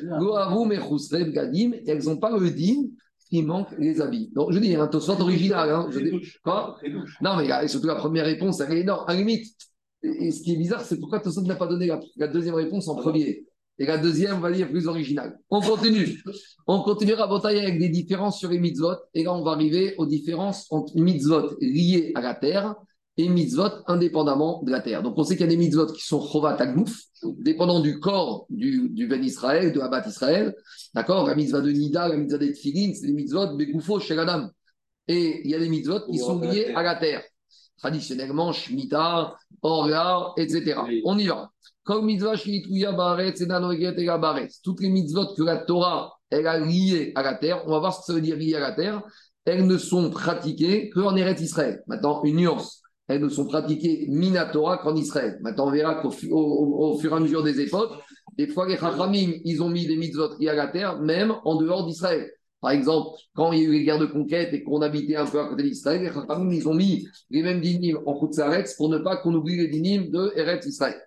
Gadim, 1.33 1.73
et 1.73 1.91
elles 1.91 2.05
n'ont 2.05 2.19
pas 2.19 2.37
le 2.37 2.51
din 2.51 2.85
qui 3.29 3.43
manque 3.43 3.69
les 3.79 4.01
habits. 4.01 4.31
Donc 4.35 4.53
je 4.53 4.59
dis, 4.59 4.75
un 4.75 4.87
Tosfot 4.87 5.21
original. 5.21 5.71
Hein, 5.71 5.88
je 5.91 5.99
dis, 6.01 6.33
quoi 6.43 6.77
Non, 7.21 7.37
mais 7.37 7.69
surtout 7.69 7.87
la 7.87 7.97
première 7.97 8.25
réponse, 8.25 8.61
elle 8.61 8.77
est 8.77 8.81
énorme. 8.81 9.05
À 9.07 9.12
la 9.12 9.19
limite, 9.19 9.55
et 10.03 10.31
ce 10.31 10.43
qui 10.43 10.55
est 10.55 10.57
bizarre, 10.57 10.83
c'est 10.83 10.99
pourquoi 10.99 11.21
Tosfot 11.21 11.43
n'a 11.43 11.57
pas 11.57 11.67
donné 11.67 11.91
la, 12.17 12.29
deuxième 12.29 12.55
réponse 12.55 12.88
en 12.88 12.97
premier. 12.97 13.45
Et 13.81 13.87
la 13.87 13.99
deuxième, 13.99 14.37
on 14.37 14.41
va 14.41 14.51
dire, 14.51 14.69
plus 14.69 14.88
originale. 14.88 15.38
On 15.51 15.61
continue. 15.61 16.23
On 16.67 16.83
continuera 16.83 17.25
à 17.25 17.27
batailler 17.29 17.61
avec 17.61 17.79
des 17.79 17.88
différences 17.88 18.38
sur 18.38 18.51
les 18.51 18.59
mitzvot. 18.59 18.97
Et 19.14 19.25
là, 19.25 19.33
on 19.33 19.43
va 19.43 19.53
arriver 19.53 19.95
aux 19.97 20.05
différences 20.05 20.67
entre 20.71 20.95
mitzvot 20.97 21.57
liées 21.61 22.12
à 22.14 22.21
la 22.21 22.35
terre 22.35 22.75
et 23.19 23.29
mitzvot 23.29 23.83
indépendamment 23.89 24.63
de 24.63 24.71
la 24.71 24.81
terre. 24.81 25.03
Donc 25.03 25.15
on 25.19 25.25
sait 25.25 25.37
qu'il 25.37 25.45
y 25.45 25.49
a 25.49 25.51
des 25.51 25.57
mitzvot 25.57 25.87
qui 25.87 26.07
sont 26.07 26.25
chovat 26.25 26.55
agnouf, 26.55 27.03
dépendant 27.39 27.81
du 27.81 27.99
corps 27.99 28.47
du, 28.49 28.89
du 28.91 29.09
Ben 29.09 29.23
Israël, 29.23 29.73
de 29.73 29.81
Abbat 29.81 30.07
Israël. 30.07 30.55
D'accord? 30.95 31.27
La 31.27 31.35
mitzvah 31.35 31.61
de 31.61 31.71
Nida, 31.71 32.09
la 32.09 32.17
mitzvah 32.17 32.39
de 32.39 32.47
Tfilin, 32.47 32.95
c'est 32.95 33.09
des 33.09 33.13
mitzvot 33.13 33.57
begoufo 33.57 33.99
chez 33.99 34.15
l'Adam. 34.15 34.51
Et 35.09 35.43
il 35.45 35.51
y 35.51 35.55
a 35.55 35.59
des 35.59 35.69
mitzvot 35.69 36.07
qui 36.09 36.19
sont 36.19 36.39
liés 36.39 36.73
à 36.77 36.83
la 36.85 36.95
terre. 36.95 37.23
Traditionnellement, 37.79 38.53
Shemitah, 38.53 39.37
Orla, 39.63 40.33
etc. 40.37 40.81
On 41.05 41.19
y 41.19 41.27
va. 41.27 41.51
Comme 41.83 42.07
mitzvah 42.07 42.37
Shinituya 42.37 42.93
Baretz 42.93 43.41
et 43.41 43.45
et 43.45 44.07
Baretz. 44.07 44.61
Toutes 44.63 44.81
les 44.81 44.91
mitzvot 44.91 45.35
que 45.35 45.43
la 45.43 45.59
Torah 45.59 46.13
elle 46.31 46.47
a 46.47 46.59
liées 46.59 47.13
à 47.17 47.23
la 47.23 47.35
terre, 47.35 47.63
on 47.67 47.71
va 47.71 47.79
voir 47.79 47.95
ce 47.95 48.01
que 48.01 48.07
ça 48.07 48.13
veut 48.13 48.21
dire 48.21 48.37
liées 48.37 48.55
à 48.55 48.61
la 48.61 48.73
terre, 48.73 49.03
elles 49.45 49.67
ne 49.67 49.79
sont 49.79 50.11
pratiquées 50.11 50.91
qu'en 50.91 51.17
Eretz 51.17 51.41
Israël. 51.41 51.83
Maintenant, 51.87 52.23
une 52.23 52.37
nuance 52.37 52.78
elles 53.09 53.23
ne 53.23 53.29
sont 53.29 53.47
pratiquées 53.47 54.07
Minatora 54.09 54.79
qu'en 54.79 54.94
Israël. 54.94 55.38
Maintenant, 55.40 55.68
on 55.68 55.71
verra 55.71 55.97
qu'au 55.97 56.12
au, 56.31 56.99
fur 56.99 57.12
et 57.12 57.16
à 57.16 57.21
mesure 57.21 57.42
des 57.42 57.61
époques, 57.61 57.92
des 58.37 58.47
fois, 58.47 58.68
les 58.68 58.77
Chachamim, 58.77 59.33
ils 59.44 59.62
ont 59.62 59.71
mis 59.71 59.87
des 59.87 59.97
mitzvot 59.97 60.35
à 60.40 60.55
la 60.55 60.68
terre, 60.68 61.01
même 61.01 61.35
en 61.44 61.57
dehors 61.57 61.87
d'Israël. 61.87 62.31
Par 62.61 62.73
exemple, 62.73 63.18
quand 63.35 63.53
il 63.53 63.59
y 63.61 63.62
a 63.62 63.68
eu 63.68 63.73
les 63.73 63.85
guerres 63.85 63.99
de 63.99 64.07
conquête 64.07 64.53
et 64.53 64.62
qu'on 64.62 64.83
habitait 64.83 65.16
un 65.16 65.27
peu 65.27 65.40
à 65.40 65.49
côté 65.49 65.62
d'Israël, 65.62 66.03
les 66.03 66.12
Chachamim, 66.12 66.51
ils 66.53 66.68
ont 66.68 66.75
mis 66.75 67.09
les 67.31 67.42
mêmes 67.42 67.61
dynimes 67.61 67.99
en 68.05 68.18
Kutzaretz 68.21 68.77
pour 68.77 68.90
ne 68.90 68.99
pas 68.99 69.16
qu'on 69.16 69.35
oublie 69.35 69.57
les 69.57 69.68
dynimes 69.68 70.11
de 70.11 70.33
Eretz 70.37 70.66
Israël. 70.66 71.01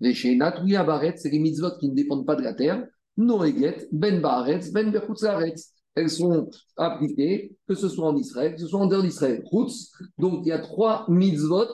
Mais 0.00 0.12
chez 0.12 0.34
Natouya 0.34 0.82
Baretz, 0.82 1.22
c'est 1.22 1.30
les 1.30 1.38
mitzvot 1.38 1.76
qui 1.78 1.88
ne 1.88 1.94
dépendent 1.94 2.26
pas 2.26 2.36
de 2.36 2.42
la 2.42 2.54
terre. 2.54 2.84
Noéget, 3.16 3.88
Ben 3.92 4.20
Baretz, 4.20 4.72
Ben 4.72 4.90
Berkutzaretz 4.90 5.73
elles 5.94 6.10
sont 6.10 6.50
appliquées, 6.76 7.56
que 7.68 7.74
ce 7.74 7.88
soit 7.88 8.08
en 8.08 8.16
Israël, 8.16 8.54
que 8.54 8.60
ce 8.60 8.66
soit 8.66 8.80
en 8.80 8.86
dehors 8.86 9.02
d'Israël. 9.02 9.44
Donc 10.18 10.40
il 10.44 10.48
y 10.48 10.52
a 10.52 10.58
trois 10.58 11.06
mitzvot 11.08 11.68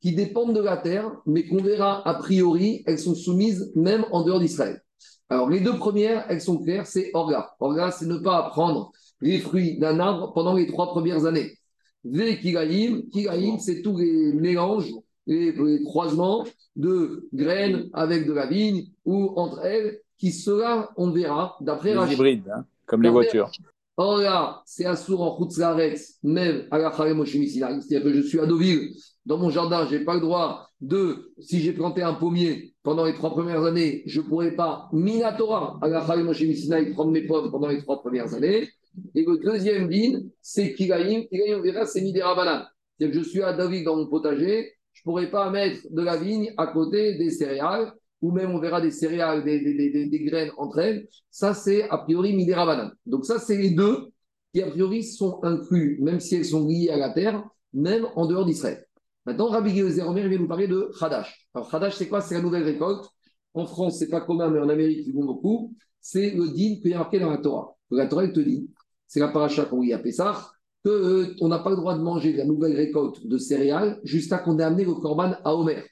qui 0.00 0.14
dépendent 0.14 0.54
de 0.54 0.60
la 0.60 0.76
terre, 0.76 1.10
mais 1.26 1.46
qu'on 1.46 1.62
verra 1.62 2.06
a 2.06 2.14
priori, 2.14 2.82
elles 2.86 2.98
sont 2.98 3.14
soumises 3.14 3.72
même 3.74 4.04
en 4.12 4.22
dehors 4.22 4.40
d'Israël. 4.40 4.82
Alors 5.28 5.48
les 5.48 5.60
deux 5.60 5.76
premières, 5.76 6.26
elles 6.28 6.40
sont 6.40 6.58
claires, 6.58 6.86
c'est 6.86 7.10
Orga. 7.14 7.54
Orga, 7.58 7.90
c'est 7.90 8.06
ne 8.06 8.18
pas 8.18 8.50
prendre 8.50 8.92
les 9.20 9.38
fruits 9.38 9.78
d'un 9.78 9.98
arbre 9.98 10.32
pendant 10.34 10.54
les 10.54 10.66
trois 10.66 10.88
premières 10.88 11.24
années. 11.24 11.58
Ve 12.04 12.38
Kigaïm, 12.38 13.08
Kigaïm, 13.08 13.58
c'est 13.58 13.80
tous 13.80 13.96
les 13.96 14.34
mélanges, 14.34 14.92
les, 15.26 15.52
les, 15.52 15.82
croisements 15.82 16.44
de 16.76 17.28
graines 17.32 17.88
avec 17.94 18.26
de 18.26 18.32
la 18.32 18.46
vigne 18.46 18.88
ou 19.06 19.32
entre 19.36 19.64
elles, 19.64 20.00
qui 20.18 20.30
sera, 20.30 20.90
on 20.96 21.10
verra, 21.10 21.56
d'après 21.62 21.94
Rachid. 21.94 22.14
Hybrides, 22.14 22.48
hein 22.54 22.66
comme 22.86 23.02
les 23.02 23.10
voitures. 23.10 23.50
Or 23.96 24.18
là, 24.18 24.62
c'est 24.66 24.86
Assour 24.86 25.22
en 25.22 25.36
Khutzlaretz, 25.36 26.18
même 26.24 26.66
à 26.70 26.78
la 26.78 26.90
C'est-à-dire 26.90 28.02
que 28.02 28.12
je 28.12 28.22
suis 28.22 28.40
à 28.40 28.46
Deauville, 28.46 28.90
dans 29.24 29.38
mon 29.38 29.50
jardin, 29.50 29.86
je 29.86 29.96
n'ai 29.96 30.04
pas 30.04 30.14
le 30.14 30.20
droit 30.20 30.68
de, 30.80 31.32
si 31.38 31.60
j'ai 31.60 31.72
planté 31.72 32.02
un 32.02 32.14
pommier 32.14 32.74
pendant 32.82 33.04
les 33.04 33.14
trois 33.14 33.30
premières 33.30 33.64
années, 33.64 34.02
je 34.06 34.20
ne 34.20 34.26
pourrais 34.26 34.56
pas, 34.56 34.88
Minatora, 34.92 35.78
à 35.80 35.88
la 35.88 36.00
prendre 36.00 37.10
mes 37.10 37.22
pommes 37.22 37.50
pendant 37.50 37.68
les 37.68 37.78
trois 37.78 38.00
premières 38.02 38.34
années. 38.34 38.68
Et 39.14 39.24
le 39.24 39.38
deuxième 39.38 39.88
din, 39.88 40.20
c'est 40.40 40.74
Kigaïm. 40.74 41.26
Kigaïm, 41.28 41.58
on 41.58 41.62
verra, 41.62 41.86
c'est 41.86 42.02
Midera 42.02 42.34
Banane. 42.34 42.66
C'est-à-dire 42.98 43.18
que 43.18 43.24
je 43.24 43.28
suis 43.28 43.42
à 43.42 43.52
Deauville 43.52 43.84
dans 43.84 43.96
mon 43.96 44.06
potager, 44.06 44.72
je 44.92 45.00
ne 45.00 45.04
pourrais 45.04 45.30
pas 45.30 45.50
mettre 45.50 45.80
de 45.90 46.02
la 46.02 46.16
vigne 46.16 46.52
à 46.56 46.66
côté 46.66 47.16
des 47.16 47.30
céréales 47.30 47.92
ou 48.24 48.32
même 48.32 48.52
on 48.52 48.58
verra 48.58 48.80
des 48.80 48.90
céréales, 48.90 49.44
des, 49.44 50.24
graines 50.24 50.50
entre 50.56 50.78
elles. 50.78 51.06
Ça, 51.30 51.52
c'est 51.52 51.86
a 51.90 51.98
priori 51.98 52.34
Midera. 52.34 52.90
Donc, 53.04 53.26
ça, 53.26 53.38
c'est 53.38 53.58
les 53.58 53.72
deux 53.72 54.08
qui, 54.50 54.62
a 54.62 54.70
priori, 54.70 55.04
sont 55.04 55.40
inclus, 55.42 55.98
même 56.00 56.20
si 56.20 56.36
elles 56.36 56.46
sont 56.46 56.66
liées 56.66 56.88
à 56.88 56.96
la 56.96 57.10
terre, 57.10 57.44
même 57.74 58.06
en 58.16 58.24
dehors 58.24 58.46
d'Israël. 58.46 58.82
Maintenant, 59.26 59.48
Rabbi 59.48 59.82
Omer 59.82 60.26
vient 60.26 60.38
nous 60.38 60.48
parler 60.48 60.66
de 60.68 60.90
Hadash. 61.02 61.48
Alors, 61.52 61.74
Hadash, 61.74 61.96
c'est 61.96 62.08
quoi? 62.08 62.22
C'est 62.22 62.34
la 62.34 62.40
nouvelle 62.40 62.62
récolte. 62.62 63.04
En 63.52 63.66
France, 63.66 63.98
c'est 63.98 64.08
pas 64.08 64.22
commun, 64.22 64.48
mais 64.48 64.58
en 64.58 64.70
Amérique, 64.70 65.06
ils 65.06 65.12
vont 65.12 65.26
beaucoup. 65.26 65.74
C'est 66.00 66.30
le 66.30 66.48
din 66.48 66.76
qui 66.80 66.92
est 66.92 66.96
marqué 66.96 67.20
dans 67.20 67.30
la 67.30 67.38
Torah. 67.38 67.76
La 67.90 68.06
Torah, 68.06 68.24
elle 68.24 68.32
te 68.32 68.40
dit, 68.40 68.70
c'est 69.06 69.20
la 69.20 69.28
paracha 69.28 69.66
qu'on 69.66 69.82
lit 69.82 69.92
à 69.92 69.98
Pessah, 69.98 70.50
qu'on 70.82 70.90
euh, 70.92 71.34
n'a 71.42 71.58
pas 71.58 71.70
le 71.70 71.76
droit 71.76 71.94
de 71.94 72.02
manger 72.02 72.32
la 72.32 72.46
nouvelle 72.46 72.74
récolte 72.74 73.26
de 73.26 73.36
céréales 73.36 74.00
jusqu'à 74.02 74.38
qu'on 74.38 74.58
ait 74.58 74.64
amené 74.64 74.84
le 74.84 74.94
corban 74.94 75.34
à 75.44 75.54
Omer. 75.54 75.84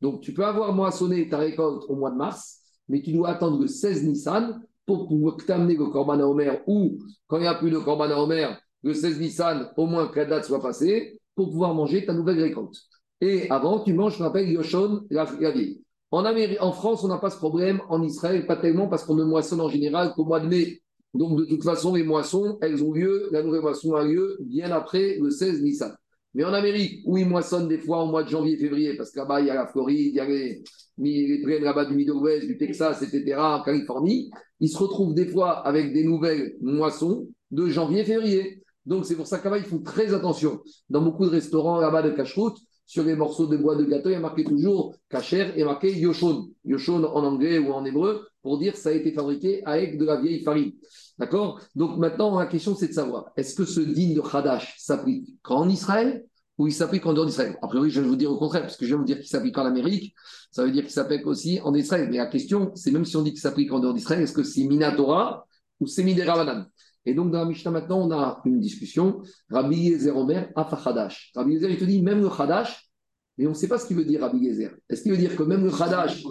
Donc, 0.00 0.20
tu 0.20 0.32
peux 0.32 0.44
avoir 0.44 0.72
moissonné 0.72 1.28
ta 1.28 1.38
récolte 1.38 1.84
au 1.88 1.96
mois 1.96 2.10
de 2.10 2.16
mars, 2.16 2.60
mais 2.88 3.02
tu 3.02 3.12
dois 3.12 3.30
attendre 3.30 3.60
le 3.60 3.66
16 3.66 4.04
Nissan 4.04 4.62
pour 4.84 5.08
pouvoir 5.08 5.36
t'amener 5.44 5.76
le 5.76 5.86
Corban 5.86 6.20
à 6.20 6.24
Omer 6.24 6.60
ou, 6.66 6.98
quand 7.26 7.38
il 7.38 7.42
n'y 7.42 7.46
a 7.46 7.54
plus 7.54 7.70
de 7.70 7.78
Corban 7.78 8.10
à 8.10 8.16
Omer, 8.16 8.60
le 8.82 8.94
16 8.94 9.20
Nissan, 9.20 9.70
au 9.76 9.86
moins 9.86 10.08
que 10.08 10.20
la 10.20 10.26
date 10.26 10.44
soit 10.44 10.60
passée, 10.60 11.18
pour 11.34 11.50
pouvoir 11.50 11.74
manger 11.74 12.04
ta 12.04 12.14
nouvelle 12.14 12.40
récolte. 12.40 12.76
Et 13.20 13.50
avant, 13.50 13.80
tu 13.80 13.92
manges 13.94 14.14
ce 14.14 14.18
qu'on 14.18 14.24
appelle 14.24 14.50
Yoshon, 14.50 15.06
la, 15.10 15.24
vieille. 15.24 15.82
En, 16.10 16.24
en 16.24 16.72
France, 16.72 17.02
on 17.02 17.08
n'a 17.08 17.18
pas 17.18 17.30
ce 17.30 17.38
problème. 17.38 17.80
En 17.88 18.02
Israël, 18.02 18.46
pas 18.46 18.56
tellement 18.56 18.88
parce 18.88 19.04
qu'on 19.04 19.14
ne 19.14 19.24
moissonne 19.24 19.60
en 19.60 19.68
général 19.68 20.12
qu'au 20.14 20.24
mois 20.24 20.40
de 20.40 20.46
mai. 20.46 20.82
Donc, 21.14 21.38
de 21.38 21.44
toute 21.46 21.64
façon, 21.64 21.94
les 21.94 22.02
moissons, 22.02 22.58
elles 22.60 22.84
ont 22.84 22.92
lieu, 22.92 23.28
la 23.32 23.42
nouvelle 23.42 23.62
moisson 23.62 23.94
a 23.94 24.04
lieu 24.04 24.36
bien 24.40 24.70
après 24.70 25.16
le 25.18 25.30
16 25.30 25.62
Nissan. 25.62 25.96
Mais 26.36 26.44
en 26.44 26.52
Amérique, 26.52 27.00
où 27.06 27.16
ils 27.16 27.26
moissonnent 27.26 27.66
des 27.66 27.78
fois 27.78 28.02
au 28.02 28.08
mois 28.08 28.22
de 28.22 28.28
janvier, 28.28 28.58
février, 28.58 28.94
parce 28.94 29.10
que 29.10 29.20
là-bas, 29.20 29.40
il 29.40 29.46
y 29.46 29.50
a 29.50 29.54
la 29.54 29.66
Floride, 29.66 30.12
il 30.12 30.14
y 30.16 30.20
a 30.20 30.26
les, 30.26 30.62
les 30.98 31.60
là-bas 31.60 31.86
du 31.86 31.94
Midwest, 31.94 32.46
du 32.46 32.58
Texas, 32.58 33.00
etc., 33.00 33.38
en 33.38 33.62
Californie, 33.62 34.30
ils 34.60 34.68
se 34.68 34.76
retrouvent 34.76 35.14
des 35.14 35.28
fois 35.28 35.66
avec 35.66 35.94
des 35.94 36.04
nouvelles 36.04 36.56
moissons 36.60 37.26
de 37.50 37.68
janvier, 37.68 38.04
février. 38.04 38.62
Donc, 38.84 39.06
c'est 39.06 39.16
pour 39.16 39.26
ça 39.26 39.38
qu'à 39.38 39.56
ils 39.56 39.64
font 39.64 39.80
très 39.80 40.12
attention. 40.12 40.60
Dans 40.90 41.00
beaucoup 41.00 41.24
de 41.24 41.30
restaurants 41.30 41.80
là-bas 41.80 42.02
de 42.02 42.10
cache 42.10 42.38
sur 42.84 43.02
les 43.02 43.16
morceaux 43.16 43.46
de 43.46 43.56
bois 43.56 43.74
de 43.74 43.84
gâteau, 43.84 44.10
il 44.10 44.12
y 44.12 44.16
a 44.16 44.20
marqué 44.20 44.44
toujours 44.44 44.94
kacher 45.08 45.52
et 45.56 45.64
marqué 45.64 45.90
yoshon. 45.98 46.50
Yoshon 46.66 47.02
en 47.02 47.24
anglais 47.24 47.58
ou 47.58 47.72
en 47.72 47.82
hébreu, 47.86 48.28
pour 48.42 48.58
dire 48.58 48.74
que 48.74 48.78
ça 48.78 48.90
a 48.90 48.92
été 48.92 49.10
fabriqué 49.10 49.64
avec 49.64 49.96
de 49.96 50.04
la 50.04 50.20
vieille 50.20 50.44
farine. 50.44 50.72
D'accord? 51.18 51.60
Donc 51.74 51.96
maintenant, 51.98 52.38
la 52.38 52.46
question, 52.46 52.74
c'est 52.74 52.88
de 52.88 52.92
savoir, 52.92 53.32
est-ce 53.36 53.54
que 53.54 53.64
ce 53.64 53.80
digne 53.80 54.14
de 54.14 54.20
Hadash 54.20 54.76
s'applique 54.78 55.36
qu'en 55.42 55.68
Israël 55.68 56.26
ou 56.58 56.66
il 56.66 56.72
s'applique 56.72 57.06
en 57.06 57.14
dehors 57.14 57.26
d'Israël? 57.26 57.56
A 57.62 57.68
priori, 57.68 57.90
je 57.90 58.00
vais 58.00 58.08
vous 58.08 58.16
dire 58.16 58.30
au 58.30 58.38
contraire, 58.38 58.62
parce 58.62 58.76
que 58.76 58.84
je 58.84 58.90
vais 58.94 58.98
vous 58.98 59.04
dire 59.04 59.16
qu'il 59.18 59.28
s'applique 59.28 59.56
en 59.56 59.64
Amérique, 59.64 60.14
ça 60.50 60.64
veut 60.64 60.70
dire 60.70 60.82
qu'il 60.82 60.92
s'applique 60.92 61.26
aussi 61.26 61.60
en 61.62 61.74
Israël. 61.74 62.08
Mais 62.10 62.18
la 62.18 62.26
question, 62.26 62.72
c'est 62.74 62.90
même 62.90 63.04
si 63.04 63.16
on 63.16 63.22
dit 63.22 63.30
qu'il 63.30 63.40
s'applique 63.40 63.72
en 63.72 63.80
dehors 63.80 63.94
d'Israël, 63.94 64.22
est-ce 64.22 64.32
que 64.32 64.42
c'est 64.42 64.64
Minatora 64.64 65.46
ou 65.80 65.86
c'est 65.86 66.02
Midera 66.02 66.66
Et 67.06 67.14
donc, 67.14 67.30
dans 67.30 67.40
la 67.40 67.44
Mishnah, 67.46 67.70
maintenant, 67.70 68.06
on 68.06 68.10
a 68.10 68.42
une 68.44 68.60
discussion. 68.60 69.22
Rabbi 69.50 69.76
Yezer 69.76 70.14
Omer, 70.14 70.50
Afa 70.54 70.78
Hadash. 70.84 71.32
Rabbi 71.34 71.52
Yezer, 71.52 71.70
il 71.70 71.78
te 71.78 71.84
dit, 71.84 72.02
même 72.02 72.20
le 72.20 72.28
Hadash, 72.28 72.90
mais 73.38 73.46
on 73.46 73.50
ne 73.50 73.54
sait 73.54 73.68
pas 73.68 73.78
ce 73.78 73.86
qu'il 73.86 73.96
veut 73.96 74.04
dire 74.04 74.20
Rabbi 74.20 74.38
Yezer. 74.38 74.70
Est-ce 74.88 75.02
qu'il 75.02 75.12
veut 75.12 75.18
dire 75.18 75.34
que 75.34 75.42
même 75.42 75.64
le 75.64 75.72
Hadash 75.72 76.22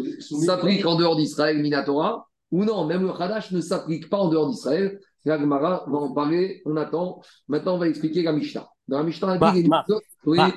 s'applique 0.46 0.86
en 0.86 0.96
dehors 0.96 1.16
d'Israël, 1.16 1.60
Minatora 1.60 2.28
ou 2.56 2.64
non, 2.64 2.86
même 2.86 3.02
le 3.02 3.12
Hadash 3.12 3.52
ne 3.52 3.60
s'applique 3.60 4.10
pas 4.10 4.18
en 4.18 4.30
dehors 4.30 4.50
d'Israël. 4.50 5.00
La 5.26 5.38
Gemara 5.38 5.84
va 5.88 5.98
en 5.98 6.14
parler, 6.14 6.62
on 6.66 6.78
attend. 6.78 7.22
Maintenant, 7.50 7.76
on 7.76 7.78
va 7.80 7.90
expliquer 7.90 8.24
la 8.24 8.32
Mishnah. 8.32 8.70
Dans 8.88 9.00
la 9.00 9.04
Mishnah, 9.04 9.38
bah, 9.38 9.54
bah, 9.68 9.84
oui. 10.26 10.38
Bah, 10.38 10.54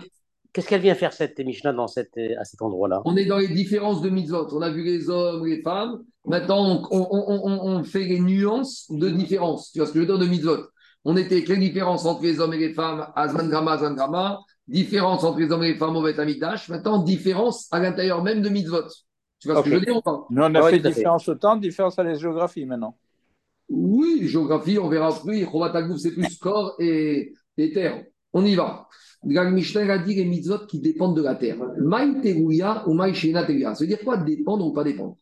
qu'est-ce 0.53 0.69
qu'elle 0.69 0.83
vient 0.83 0.95
faire 0.95 1.13
cette 1.13 1.41
Mishnah 1.41 1.73
dans 1.73 1.89
cette, 1.89 2.17
à 2.39 2.45
cet 2.45 2.63
endroit-là? 2.63 3.03
On 3.05 3.17
est 3.17 3.25
dans 3.25 3.39
les 3.39 3.49
différences 3.49 4.01
de 4.01 4.11
mitzvot. 4.11 4.47
On 4.53 4.63
a 4.63 4.71
vu 4.71 4.85
les 4.85 5.11
hommes, 5.11 5.45
les 5.45 5.61
femmes. 5.63 6.05
Maintenant, 6.25 6.85
on, 6.93 7.09
on, 7.11 7.61
on, 7.65 7.83
fait 7.83 8.05
les 8.05 8.21
nuances 8.21 8.87
de 8.91 9.09
différence. 9.09 9.73
Tu 9.73 9.81
vois 9.81 9.89
ce 9.89 9.93
que 9.93 9.99
je 9.99 10.05
veux 10.05 10.07
dire 10.07 10.19
de 10.19 10.31
mitzvot? 10.31 10.69
On 11.05 11.17
était 11.17 11.37
avec 11.37 11.49
les 11.49 11.57
différences 11.57 12.07
entre 12.07 12.23
les 12.23 12.39
hommes 12.39 12.55
et 12.55 12.59
les 12.59 12.75
femmes, 12.75 13.09
Azman 13.17 13.49
Grama, 13.49 13.73
Azman 13.73 13.97
Grama. 13.97 14.39
Différence 14.69 15.25
entre 15.25 15.41
les 15.41 15.51
hommes 15.51 15.65
et 15.65 15.73
les 15.73 15.79
femmes 15.79 15.97
au 15.97 16.03
Beth 16.03 16.19
Maintenant, 16.69 17.03
différence 17.03 17.67
à 17.73 17.81
l'intérieur 17.81 18.23
même 18.23 18.43
de 18.43 18.51
mitzvot. 18.51 18.87
Tu 19.41 19.49
vois 19.49 19.59
ce 19.59 19.65
que 19.65 19.71
je 19.71 19.75
veux 19.77 19.85
dire 19.85 19.97
ou 19.97 20.03
pas? 20.03 20.27
Nous, 20.31 20.43
on 20.43 20.55
a 20.55 20.71
fait 20.71 20.81
différence 20.81 21.29
au 21.29 21.35
temps, 21.35 21.57
différence 21.57 21.99
à 21.99 22.03
la 22.03 22.15
géographie 22.15 22.65
maintenant. 22.67 22.97
Oui, 23.69 24.27
géographie, 24.27 24.79
on 24.79 24.89
verra 24.89 25.13
plus. 25.21 25.45
Robatagou, 25.45 25.97
c'est 25.97 26.13
plus 26.13 26.37
corps 26.41 26.75
et, 26.79 27.33
et, 27.57 27.73
terre. 27.73 28.05
On 28.33 28.45
y 28.45 28.55
va. 28.55 28.89
Gag 29.25 29.53
Mishnah 29.53 29.93
a 29.93 29.99
dit 29.99 30.15
les 30.15 30.25
mitzvot 30.25 30.67
qui 30.67 30.81
dépendent 30.81 31.17
de 31.17 31.23
la 31.23 31.35
terre. 31.35 31.59
Maï 31.79 32.21
teruya 32.21 32.85
ou 32.87 32.95
maï 32.95 33.15
shena 33.15 33.45
teruya. 33.45 33.75
Ça 33.75 33.85
veut 33.85 33.89
dire 33.89 34.01
quoi 34.05 34.17
dépendre 34.17 34.67
ou 34.67 34.73
pas 34.73 34.85
dépendre? 34.85 35.17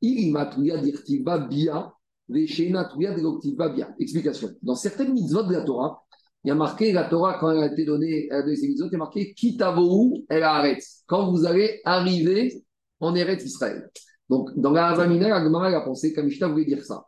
Il 0.00 0.32
matuya 0.32 0.78
dirtiva 0.78 1.38
bia, 1.38 1.92
veshena 2.28 2.84
tuya 2.84 3.14
bia. 3.14 3.94
Explication. 3.98 4.50
Dans 4.62 4.74
certaines 4.74 5.12
mitzvot 5.12 5.44
de 5.44 5.52
la 5.52 5.62
Torah, 5.62 6.04
il 6.44 6.48
y 6.48 6.50
a 6.50 6.54
marqué, 6.54 6.92
la 6.92 7.04
Torah, 7.04 7.38
quand 7.40 7.50
elle 7.50 7.62
a 7.62 7.72
été 7.72 7.84
donnée, 7.84 8.30
à 8.30 8.42
ces 8.42 8.68
mitzvot, 8.68 8.86
il 8.86 8.92
y 8.92 8.94
a 8.94 8.98
marqué 8.98 9.34
Kitavohu 9.34 10.24
el 10.28 10.42
arrête. 10.42 10.84
Quand 11.06 11.30
vous 11.30 11.46
allez 11.46 11.80
arriver 11.84 12.62
en 13.00 13.14
Eretz 13.14 13.44
Israël. 13.44 13.90
Donc, 14.28 14.50
dans 14.56 14.72
la 14.72 14.88
Havamina, 14.88 15.28
la 15.28 15.42
Gemara 15.42 15.68
a 15.68 15.80
pensé 15.80 16.12
qu'Amishta 16.12 16.48
voulait 16.48 16.64
dire 16.64 16.84
ça. 16.84 17.06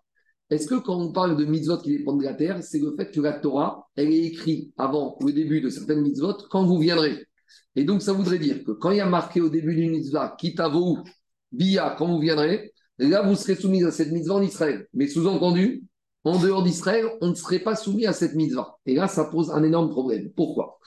Est-ce 0.49 0.67
que 0.67 0.75
quand 0.77 0.97
on 0.97 1.13
parle 1.13 1.37
de 1.37 1.45
mitzvot 1.45 1.79
qui 1.79 1.97
dépendent 1.97 2.21
de 2.21 2.25
la 2.25 2.35
terre, 2.35 2.63
c'est 2.63 2.81
le 2.81 2.95
fait 2.97 3.11
que 3.11 3.21
la 3.21 3.35
Torah, 3.35 3.87
elle 3.95 4.13
est 4.13 4.25
écrite 4.25 4.73
avant 4.77 5.17
le 5.21 5.33
début 5.33 5.61
de 5.61 5.69
certaines 5.69 6.01
mitzvot, 6.01 6.35
quand 6.51 6.65
vous 6.65 6.79
viendrez? 6.79 7.27
Et 7.77 7.85
donc, 7.85 8.03
ça 8.03 8.13
voudrait 8.13 8.39
dire 8.39 8.65
que 8.65 8.73
quand 8.73 8.91
il 8.91 8.97
y 8.97 9.01
a 9.01 9.07
marqué 9.07 9.41
au 9.41 9.49
début 9.49 9.77
d'une 9.77 9.91
mitzvah, 9.91 10.35
kitavo, 10.39 10.99
bia, 11.53 11.95
quand 11.97 12.09
vous 12.09 12.19
viendrez, 12.19 12.73
là, 12.99 13.23
vous 13.23 13.37
serez 13.37 13.55
soumis 13.55 13.85
à 13.85 13.93
cette 13.93 14.11
mitzvah 14.11 14.35
en 14.35 14.43
Israël. 14.43 14.87
Mais 14.93 15.07
sous-entendu, 15.07 15.85
en 16.25 16.39
dehors 16.39 16.63
d'Israël, 16.63 17.07
on 17.21 17.29
ne 17.29 17.35
serait 17.35 17.61
pas 17.61 17.77
soumis 17.77 18.07
à 18.07 18.13
cette 18.13 18.35
mitzvah. 18.35 18.77
Et 18.87 18.95
là, 18.95 19.09
ça 19.09 19.25
pose 19.25 19.51
un 19.51 19.63
énorme 19.63 19.91
problème. 19.91 20.31
Pourquoi? 20.35 20.79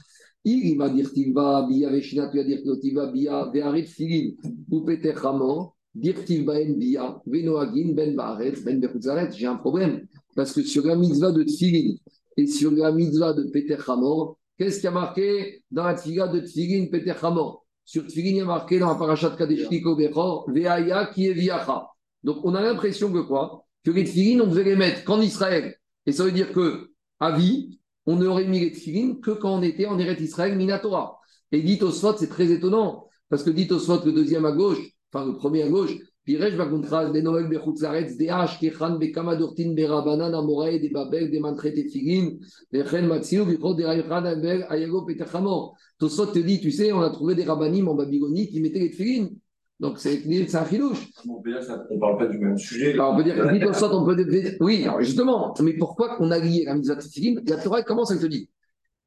Il 0.45 0.77
va 0.77 0.89
dire 0.89 1.11
Tiva, 1.11 1.65
Bia, 1.69 1.89
Veshina, 1.89 2.27
tu 2.27 2.37
vas 2.37 2.43
dire 2.43 2.61
Tiva, 2.81 3.07
Bia, 3.07 3.49
Ve'arit, 3.53 3.85
Filin, 3.85 4.31
ou 4.69 4.81
Peter 4.81 5.13
Hamor, 5.23 5.75
dire 5.95 6.23
Tivbaen, 6.25 6.73
Bia, 6.73 7.21
Venoagin, 7.25 7.93
Ben 7.93 8.15
Baaret, 8.15 8.53
Ben 8.65 8.79
Bechutzaret. 8.79 9.31
J'ai 9.31 9.47
un 9.47 9.55
problème. 9.55 10.05
Parce 10.35 10.53
que 10.53 10.63
sur 10.63 10.85
la 10.85 10.95
mitzvah 10.95 11.31
de 11.31 11.43
Tfilin 11.43 11.95
et 12.35 12.47
sur 12.47 12.71
la 12.71 12.91
mitzvah 12.91 13.33
de 13.33 13.43
Peter 13.43 13.77
Hamor, 13.87 14.37
qu'est-ce 14.57 14.79
qui 14.81 14.87
a 14.87 14.91
marqué 14.91 15.63
dans 15.69 15.83
la 15.83 15.93
tfila 15.93 16.27
de 16.27 16.39
Tfilin, 16.39 16.87
Peter 16.91 17.13
Hamor 17.21 17.65
Sur 17.85 18.05
Tfilin, 18.07 18.29
il 18.29 18.37
y 18.37 18.41
a 18.41 18.45
marqué 18.45 18.79
dans 18.79 18.89
la 18.89 18.95
parachat 18.95 19.35
Kadeshiko 19.37 19.95
Bechor, 19.95 20.49
Veaya, 20.49 21.11
qui 21.13 21.27
est 21.27 21.33
Viacha. 21.33 21.87
Donc 22.23 22.37
on 22.43 22.55
a 22.55 22.61
l'impression 22.61 23.11
que 23.11 23.19
quoi? 23.19 23.65
Que 23.83 23.91
les 23.91 24.03
Tfilin, 24.05 24.43
on 24.43 24.47
devait 24.47 24.63
les 24.63 24.75
mettre 24.75 25.03
qu'en 25.03 25.21
Israël. 25.21 25.75
Et 26.05 26.11
ça 26.11 26.23
veut 26.23 26.31
dire 26.31 26.51
que, 26.51 26.89
à 27.19 27.37
vie, 27.37 27.79
on 28.05 28.15
n'aurait 28.17 28.47
mis 28.47 28.59
les 28.59 28.71
tefilines 28.71 29.19
que 29.21 29.31
quand 29.31 29.59
on 29.59 29.61
était 29.61 29.85
en 29.85 29.97
Eretz 29.97 30.21
Israël 30.21 30.55
Minatora. 30.57 31.19
Et 31.51 31.61
dit 31.61 31.79
Osfot, 31.81 32.17
c'est 32.17 32.29
très 32.29 32.51
étonnant, 32.51 33.07
parce 33.29 33.43
que 33.43 33.49
dit 33.49 33.67
Osfot, 33.71 34.03
le 34.05 34.11
deuxième 34.11 34.45
à 34.45 34.51
gauche, 34.51 34.79
enfin 35.11 35.25
le 35.25 35.35
premier 35.37 35.63
à 35.63 35.69
gauche, 35.69 35.95
Pirej 36.25 36.55
Baguntra, 36.55 37.09
des 37.09 37.21
Noël 37.21 37.49
Bechutzaretz, 37.49 38.15
des 38.15 38.27
H, 38.27 38.57
Kechan, 38.57 38.97
Bekama 38.97 39.35
Dortin, 39.35 39.73
Berabanan, 39.73 40.33
Amorae, 40.33 40.79
des 40.79 40.89
Babel, 40.89 41.29
des 41.29 41.39
Mantre 41.39 41.67
Tefilin, 41.67 42.37
des 42.71 42.85
Chen 42.85 43.07
Matsiou, 43.07 43.45
Bichot, 43.45 43.73
des 43.73 43.85
Raychan, 43.85 44.25
Amber, 44.25 44.63
Ayago, 44.69 45.05
Petachamor. 45.05 45.75
Tosfot 45.99 46.27
te 46.27 46.39
dit, 46.39 46.61
tu 46.61 46.71
sais, 46.71 46.93
on 46.93 47.01
a 47.01 47.09
trouvé 47.09 47.35
des 47.35 47.43
rabbinim 47.43 47.89
en 47.89 47.95
Babylonie 47.95 48.47
qui 48.49 48.61
mettaient 48.61 48.79
les 48.79 48.91
tefilines. 48.91 49.35
Donc 49.83 49.99
c'est 49.99 50.55
un 50.55 50.63
filouche. 50.63 51.09
On 51.27 51.41
ne 51.43 51.99
parle 51.99 52.17
pas 52.17 52.27
du 52.27 52.39
même 52.39 52.57
sujet. 52.57 52.93
Alors 52.93 53.11
on 53.11 53.17
peut 53.17 53.25
dire, 53.25 53.35
on 53.37 54.05
peut 54.05 54.57
oui, 54.61 54.83
alors 54.85 55.01
justement, 55.01 55.53
mais 55.61 55.73
pourquoi 55.73 56.15
on 56.21 56.31
a 56.31 56.39
lié 56.39 56.63
la 56.65 56.75
mitzvah 56.75 56.95
de 56.95 57.49
La 57.49 57.57
Torah 57.57 57.83
commence 57.83 58.09
à 58.11 58.17
te 58.17 58.25
dire, 58.25 58.47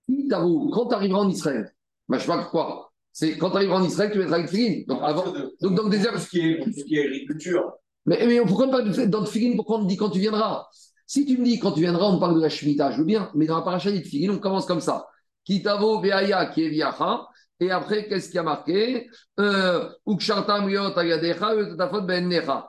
quand 0.06 0.86
tu 0.88 0.94
arriveras 0.94 1.20
en 1.20 1.30
Israël, 1.30 1.72
bah, 2.10 2.18
je 2.18 2.24
ne 2.24 2.30
sais 2.30 2.38
pas 2.38 2.44
quoi, 2.44 2.92
c'est 3.10 3.38
quand 3.38 3.52
tu 3.52 3.56
arriveras 3.56 3.80
en 3.80 3.84
Israël, 3.84 4.10
tu 4.12 4.18
vas 4.18 4.24
être 4.26 4.34
avec 4.34 4.48
Tfilin. 4.48 4.82
Donc 4.86 5.00
avant, 5.02 5.24
donc 5.62 5.74
dans 5.74 5.84
le 5.84 5.88
désert. 5.88 6.12
Tout 6.12 6.18
ce 6.18 6.28
qui 6.28 6.40
est, 6.40 6.62
tout 6.62 6.70
ce 6.70 6.84
qui 6.84 6.96
est 6.96 7.06
agriculture. 7.06 7.72
Mais, 8.04 8.26
mais 8.26 8.38
pourquoi 8.42 8.70
pas 8.70 8.82
dans 8.82 9.20
le 9.20 9.56
pourquoi 9.56 9.78
on 9.78 9.84
te 9.84 9.88
dit 9.88 9.96
quand 9.96 10.10
tu 10.10 10.18
viendras? 10.18 10.66
Si 11.06 11.24
tu 11.24 11.38
me 11.38 11.44
dis 11.44 11.58
quand 11.58 11.72
tu 11.72 11.80
viendras, 11.80 12.04
on 12.04 12.18
parle 12.18 12.34
de 12.34 12.42
la 12.42 12.50
Shemitah, 12.50 12.90
je 12.90 12.98
veux 12.98 13.06
bien, 13.06 13.30
mais 13.34 13.46
dans 13.46 13.56
la 13.56 13.62
paracha 13.62 13.90
de 13.90 13.96
Tfilin, 13.96 14.34
on 14.34 14.38
commence 14.38 14.66
comme 14.66 14.82
ça. 14.82 15.06
Kitavo 15.46 16.02
Veaya 16.02 16.44
qui 16.52 16.64
est 16.64 16.68
Viacha, 16.68 17.26
Et 17.58 17.70
après, 17.70 18.06
qu'est-ce 18.06 18.30
qui 18.30 18.38
a 18.38 18.42
marqué? 18.42 19.08
Euh, 19.40 19.88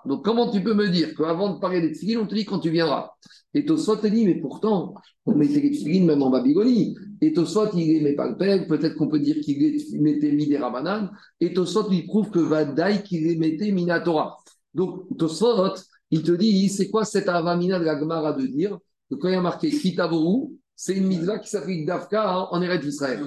Donc, 0.06 0.24
comment 0.26 0.50
tu 0.50 0.64
peux 0.64 0.74
me 0.74 0.88
dire 0.88 1.14
qu'avant 1.16 1.56
de 1.56 1.60
parler 1.60 1.82
des 1.82 1.92
tefilines, 1.92 2.20
on 2.20 2.26
te 2.26 2.34
dit 2.34 2.46
quand 2.46 2.60
tu 2.60 2.70
viendras? 2.70 3.12
Et 3.54 3.66
Tosfot 3.66 3.98
te 3.98 4.08
dit, 4.08 4.26
mais 4.26 4.36
pourtant, 4.36 4.94
on 5.26 5.36
mettait 5.36 5.60
les 5.60 5.72
tefilines 5.72 6.06
même 6.06 6.22
en 6.22 6.30
Babylonie. 6.30 6.96
Et 7.22 7.34
Tosfot, 7.34 7.70
il 7.76 8.04
met 8.04 8.16
pas 8.16 8.30
le 8.30 8.38
père, 8.38 8.66
peut-être 8.68 8.96
qu'on 8.96 9.10
peut 9.10 9.20
dire 9.20 9.38
qu'il 9.42 10.02
mettait 10.02 10.32
mis 10.32 10.48
des 10.48 10.58
rabanan. 10.58 11.10
Et 11.42 11.54
Tosfot 11.54 11.90
lui 11.90 12.04
prouve 12.04 12.30
que 12.30 12.40
Vadaï, 12.40 13.04
qu'il 13.04 13.24
les 13.24 13.36
mettait 13.36 13.72
Minatora. 13.72 14.38
Donc, 14.74 15.18
Tosfot, 15.18 15.74
il 16.12 16.24
te 16.24 16.32
dit, 16.32 16.70
c'est 16.70 16.90
quoi 16.90 17.04
cette 17.04 17.28
avamina 17.28 17.80
de 17.80 17.86
la 17.86 18.00
Gemara 18.00 18.34
de 18.34 18.46
dire? 18.46 18.78
Que 19.10 19.16
quand 19.16 19.28
il 19.28 19.34
y 19.34 19.36
a 19.36 19.42
marqué 19.42 19.70
Kitavoru, 19.70 20.54
c'est 20.80 20.96
une 20.96 21.08
mitzvah 21.08 21.40
qui 21.40 21.50
s'applique 21.50 21.88
d'Afka 21.88 22.50
en 22.52 22.62
Eretz 22.62 22.86
Israël. 22.86 23.20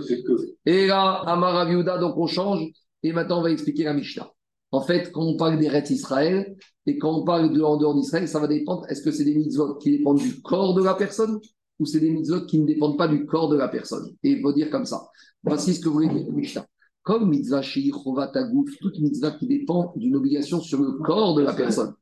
Et 0.65 0.87
là, 0.87 1.25
Maraviuda, 1.37 1.99
donc 1.99 2.17
on 2.17 2.29
change, 2.29 2.65
et 3.03 3.13
maintenant 3.13 3.41
on 3.41 3.43
va 3.43 3.51
expliquer 3.51 3.83
la 3.83 3.93
Mishnah. 3.93 4.31
En 4.71 4.81
fait, 4.83 5.11
quand 5.11 5.25
on 5.25 5.37
parle 5.37 5.59
d'Eretz 5.59 5.91
Israël, 5.91 6.57
et 6.87 6.97
quand 6.97 7.13
on 7.13 7.25
parle 7.25 7.53
de 7.53 7.61
en 7.61 7.77
dehors 7.77 7.97
d'Israël, 7.97 8.29
ça 8.29 8.39
va 8.39 8.47
dépendre, 8.47 8.87
est-ce 8.89 9.03
que 9.03 9.11
c'est 9.11 9.25
des 9.25 9.35
mitzvot 9.35 9.75
qui 9.75 9.91
dépendent 9.91 10.21
du 10.21 10.41
corps 10.41 10.75
de 10.75 10.85
la 10.85 10.95
personne, 10.95 11.41
ou 11.81 11.87
c'est 11.87 11.99
des 11.99 12.11
mitzvot 12.11 12.47
qui 12.47 12.61
ne 12.61 12.67
dépendent 12.67 12.97
pas 12.97 13.09
du 13.09 13.27
corps 13.27 13.49
de 13.49 13.57
la 13.57 13.67
personne 13.67 14.15
Et 14.23 14.31
il 14.31 14.41
faut 14.41 14.53
dire 14.53 14.71
comme 14.71 14.85
ça. 14.85 15.09
Voici 15.43 15.75
ce 15.75 15.81
que 15.81 15.89
vous 15.89 15.95
voulez 15.95 16.09
dire, 16.09 16.33
Mishnah. 16.33 16.65
Comme 17.03 17.31
mitzvah 17.31 17.63
Chovat 17.63 18.33
toute 18.81 19.01
mitzvah 19.01 19.33
qui 19.33 19.49
dépend 19.49 19.93
d'une 19.97 20.15
obligation 20.15 20.61
sur 20.61 20.81
le 20.81 20.93
corps 20.93 21.35
de 21.35 21.43
la 21.43 21.53
personne. 21.53 21.95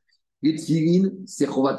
Les 0.42 0.56
tfilin, 0.56 1.08
c'est 1.24 1.46
Chovat 1.46 1.78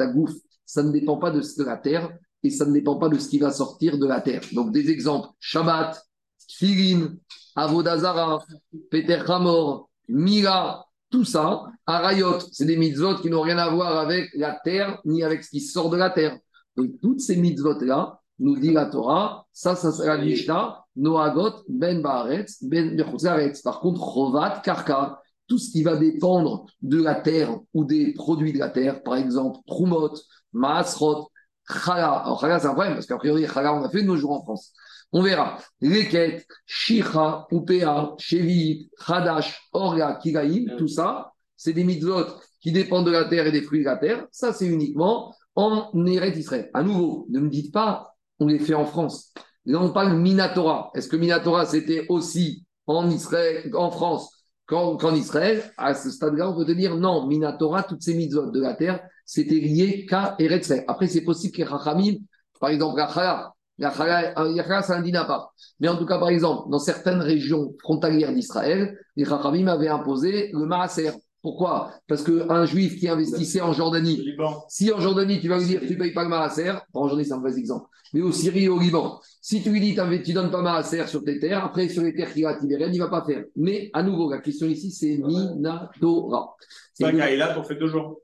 ça 0.65 0.81
ne 0.81 0.91
dépend 0.91 1.17
pas 1.17 1.29
de 1.29 1.41
la 1.63 1.77
terre, 1.77 2.09
et 2.43 2.49
ça 2.49 2.65
ne 2.65 2.73
dépend 2.73 2.97
pas 2.97 3.09
de 3.09 3.17
ce 3.17 3.27
qui 3.27 3.39
va 3.39 3.51
sortir 3.51 3.97
de 3.97 4.05
la 4.05 4.21
terre. 4.21 4.41
Donc, 4.53 4.71
des 4.71 4.89
exemples 4.89 5.29
Shabbat, 5.39 6.01
Tfilin, 6.47 7.15
Avodazara, 7.55 8.43
Peter 8.89 9.21
Hamor, 9.27 9.89
Mira, 10.07 10.85
tout 11.11 11.25
ça, 11.25 11.65
Arayot, 11.85 12.39
c'est 12.51 12.65
des 12.65 12.77
mitzvot 12.77 13.15
qui 13.15 13.29
n'ont 13.29 13.41
rien 13.41 13.57
à 13.57 13.69
voir 13.69 13.97
avec 13.97 14.29
la 14.35 14.59
terre 14.63 14.99
ni 15.05 15.23
avec 15.23 15.43
ce 15.43 15.49
qui 15.49 15.61
sort 15.61 15.89
de 15.89 15.97
la 15.97 16.09
terre. 16.09 16.37
Donc, 16.75 16.91
toutes 17.01 17.19
ces 17.19 17.35
mitzvot-là, 17.35 18.19
nous 18.39 18.57
dit 18.57 18.71
la 18.71 18.85
Torah, 18.85 19.45
ça, 19.51 19.75
ça 19.75 19.91
sera 19.91 20.17
la 20.17 20.23
Mishnah, 20.23 20.85
Noagot, 20.95 21.63
Ben 21.67 22.01
Baaretz, 22.01 22.63
Ben 22.63 22.95
Bechutzaretz. 22.95 23.61
Par 23.61 23.79
contre, 23.79 23.99
Chovat, 23.99 24.61
Karka, 24.63 25.21
tout 25.47 25.57
ce 25.57 25.71
qui 25.71 25.83
va 25.83 25.97
dépendre 25.97 26.65
de 26.81 27.01
la 27.01 27.15
terre 27.15 27.59
ou 27.73 27.83
des 27.83 28.13
produits 28.13 28.53
de 28.53 28.59
la 28.59 28.69
terre, 28.69 29.03
par 29.03 29.15
exemple, 29.15 29.59
Trumot, 29.67 30.13
Maasrot, 30.53 31.29
Chala. 31.71 32.23
Alors, 32.23 32.39
Chala, 32.41 32.59
c'est 32.59 32.67
un 32.67 32.73
problème, 32.73 32.93
parce 32.93 33.05
qu'a 33.05 33.17
priori, 33.17 33.45
Chala, 33.47 33.73
on 33.73 33.83
a 33.83 33.89
fait 33.89 34.01
de 34.01 34.07
nos 34.07 34.17
jours 34.17 34.31
en 34.31 34.41
France. 34.41 34.73
On 35.11 35.21
verra. 35.21 35.57
Leket, 35.81 36.45
Shira, 36.65 37.47
Upea, 37.51 38.13
Shevit, 38.17 38.89
Hadash, 39.07 39.69
Orga, 39.73 40.19
Kiraïm, 40.21 40.75
tout 40.77 40.87
ça, 40.87 41.31
c'est 41.55 41.73
des 41.73 41.83
mitzvot 41.83 42.25
qui 42.61 42.71
dépendent 42.71 43.05
de 43.05 43.11
la 43.11 43.25
terre 43.25 43.47
et 43.47 43.51
des 43.51 43.61
fruits 43.61 43.79
de 43.79 43.85
la 43.85 43.97
terre. 43.97 44.27
Ça, 44.31 44.53
c'est 44.53 44.67
uniquement 44.67 45.33
en 45.55 45.89
Eret 46.05 46.37
Israël. 46.37 46.69
À 46.73 46.83
nouveau, 46.83 47.25
ne 47.29 47.39
me 47.39 47.49
dites 47.49 47.73
pas, 47.73 48.15
on 48.39 48.47
les 48.47 48.59
fait 48.59 48.73
en 48.73 48.85
France. 48.85 49.33
Là, 49.65 49.79
on 49.81 49.91
parle 49.91 50.17
Minatora. 50.17 50.91
Est-ce 50.95 51.07
que 51.07 51.15
Minatora, 51.15 51.65
c'était 51.65 52.05
aussi 52.09 52.65
en 52.87 53.09
Israël, 53.09 53.69
en 53.75 53.91
France, 53.91 54.31
qu'en 54.65 55.13
Israël? 55.15 55.63
À 55.77 55.93
ce 55.93 56.11
stade-là, 56.11 56.49
on 56.49 56.55
peut 56.55 56.65
te 56.65 56.71
dire 56.71 56.95
non, 56.95 57.27
Minatora, 57.27 57.83
toutes 57.83 58.01
ces 58.01 58.13
mitzvot 58.13 58.51
de 58.51 58.61
la 58.61 58.73
terre, 58.73 59.01
c'était 59.29 59.59
lié 59.59 60.07
qu'à 60.07 60.35
Eretz 60.39 60.73
Après, 60.87 61.05
c'est 61.05 61.21
possible 61.21 61.55
que 61.55 61.61
Rachamim, 61.61 62.15
par 62.59 62.71
exemple, 62.71 62.97
la 62.97 63.07
Chala, 63.13 63.53
la 63.77 63.93
Chala, 63.93 64.81
c'est 64.81 64.93
un 64.93 65.03
dinapar. 65.03 65.53
Mais 65.79 65.87
en 65.87 65.97
tout 65.97 66.07
cas, 66.07 66.17
par 66.17 66.29
exemple, 66.29 66.71
dans 66.71 66.79
certaines 66.79 67.21
régions 67.21 67.75
frontalières 67.79 68.33
d'Israël, 68.33 68.97
les 69.15 69.23
Rachamim 69.23 69.67
avaient 69.67 69.87
imposé 69.87 70.49
le 70.51 70.65
Maaser. 70.65 71.11
Pourquoi? 71.43 71.91
Parce 72.07 72.23
qu'un 72.23 72.65
juif 72.65 72.99
qui 72.99 73.07
investissait 73.07 73.61
en 73.61 73.71
Jordanie, 73.71 74.35
si 74.67 74.91
en 74.91 74.99
Jordanie 74.99 75.39
tu 75.39 75.47
vas 75.47 75.59
lui 75.59 75.65
dire 75.67 75.81
tu 75.81 75.93
ne 75.93 75.99
payes 75.99 76.13
pas 76.13 76.23
le 76.23 76.29
Maaser, 76.29 76.73
en 76.95 77.07
Jordanie 77.07 77.27
c'est 77.27 77.33
un 77.33 77.37
mauvais 77.37 77.59
exemple, 77.59 77.85
mais 78.15 78.21
au 78.21 78.31
Syrie 78.31 78.63
et 78.63 78.69
au 78.69 78.79
Liban, 78.79 79.21
si 79.41 79.61
tu 79.61 79.69
lui 79.69 79.79
dis 79.79 79.93
tu 79.93 80.01
ne 80.01 80.33
donnes 80.33 80.49
pas 80.49 80.63
Maaser 80.63 81.05
sur 81.05 81.23
tes 81.23 81.39
terres, 81.39 81.63
après 81.63 81.87
sur 81.87 82.01
les 82.01 82.15
terres 82.15 82.33
qu'il 82.33 82.47
a 82.47 82.55
tibériennes, 82.55 82.95
il 82.95 82.99
ne 82.99 83.03
va 83.03 83.11
pas 83.11 83.23
faire. 83.23 83.43
Mais 83.55 83.91
à 83.93 84.01
nouveau, 84.01 84.31
la 84.31 84.39
question 84.39 84.65
ici 84.65 84.89
c'est 84.89 85.17
Minatora. 85.17 86.55
C'est 86.95 87.11
là 87.11 87.53
pour 87.53 87.67
faire 87.67 87.77
deux 87.77 87.87
jours. 87.87 88.21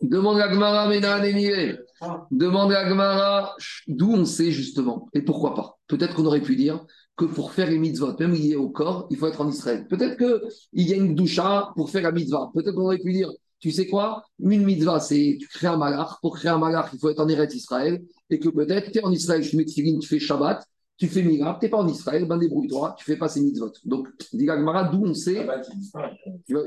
Demande 0.00 0.40
à 0.40 0.48
Gmara, 0.48 0.90
Demande 2.30 2.72
à 2.72 2.88
Gmara 2.88 3.54
d'où 3.86 4.12
on 4.12 4.24
sait 4.24 4.50
justement 4.50 5.08
et 5.12 5.22
pourquoi 5.22 5.54
pas. 5.54 5.78
Peut-être 5.86 6.14
qu'on 6.14 6.24
aurait 6.24 6.40
pu 6.40 6.56
dire 6.56 6.84
que 7.16 7.26
pour 7.26 7.52
faire 7.52 7.70
les 7.70 7.78
mitzvot, 7.78 8.16
même 8.18 8.32
liées 8.32 8.56
au 8.56 8.70
corps, 8.70 9.06
il 9.10 9.18
faut 9.18 9.26
être 9.26 9.40
en 9.40 9.48
Israël. 9.48 9.86
Peut-être 9.88 10.16
qu'il 10.16 10.88
y 10.88 10.92
a 10.92 10.96
une 10.96 11.14
doucha 11.14 11.72
pour 11.76 11.90
faire 11.90 12.02
la 12.02 12.12
mitzvah. 12.12 12.50
Peut-être 12.54 12.74
qu'on 12.74 12.86
aurait 12.86 12.98
pu 12.98 13.12
dire, 13.12 13.30
tu 13.60 13.70
sais 13.70 13.86
quoi, 13.86 14.24
une 14.40 14.64
mitzvah, 14.64 14.98
c'est 14.98 15.36
tu 15.38 15.46
crées 15.48 15.66
un 15.68 15.76
malach. 15.76 16.20
Pour 16.22 16.36
créer 16.36 16.50
un 16.50 16.58
malach, 16.58 16.90
il 16.92 16.98
faut 16.98 17.10
être 17.10 17.20
en 17.20 17.28
Eretz 17.28 17.54
Israël. 17.54 18.02
Et 18.30 18.38
que 18.38 18.48
peut-être, 18.48 18.90
tu 18.90 18.98
es 18.98 19.04
en 19.04 19.12
Israël, 19.12 19.46
tu 19.46 19.56
mets 19.56 19.66
tu 19.66 20.08
fais 20.08 20.18
Shabbat, 20.18 20.64
tu 20.96 21.08
fais 21.08 21.22
Mira, 21.22 21.56
tu 21.58 21.66
n'es 21.66 21.70
pas 21.70 21.78
en 21.78 21.88
Israël, 21.88 22.26
ben 22.26 22.38
débrouille-toi, 22.38 22.94
tu 22.98 23.04
fais 23.04 23.16
pas 23.16 23.28
ces 23.28 23.40
mitzvot. 23.40 23.72
Donc, 23.84 24.08
dit 24.32 24.44
Gagmara, 24.44 24.84
d'où 24.84 25.04
on 25.04 25.14
sait. 25.14 25.46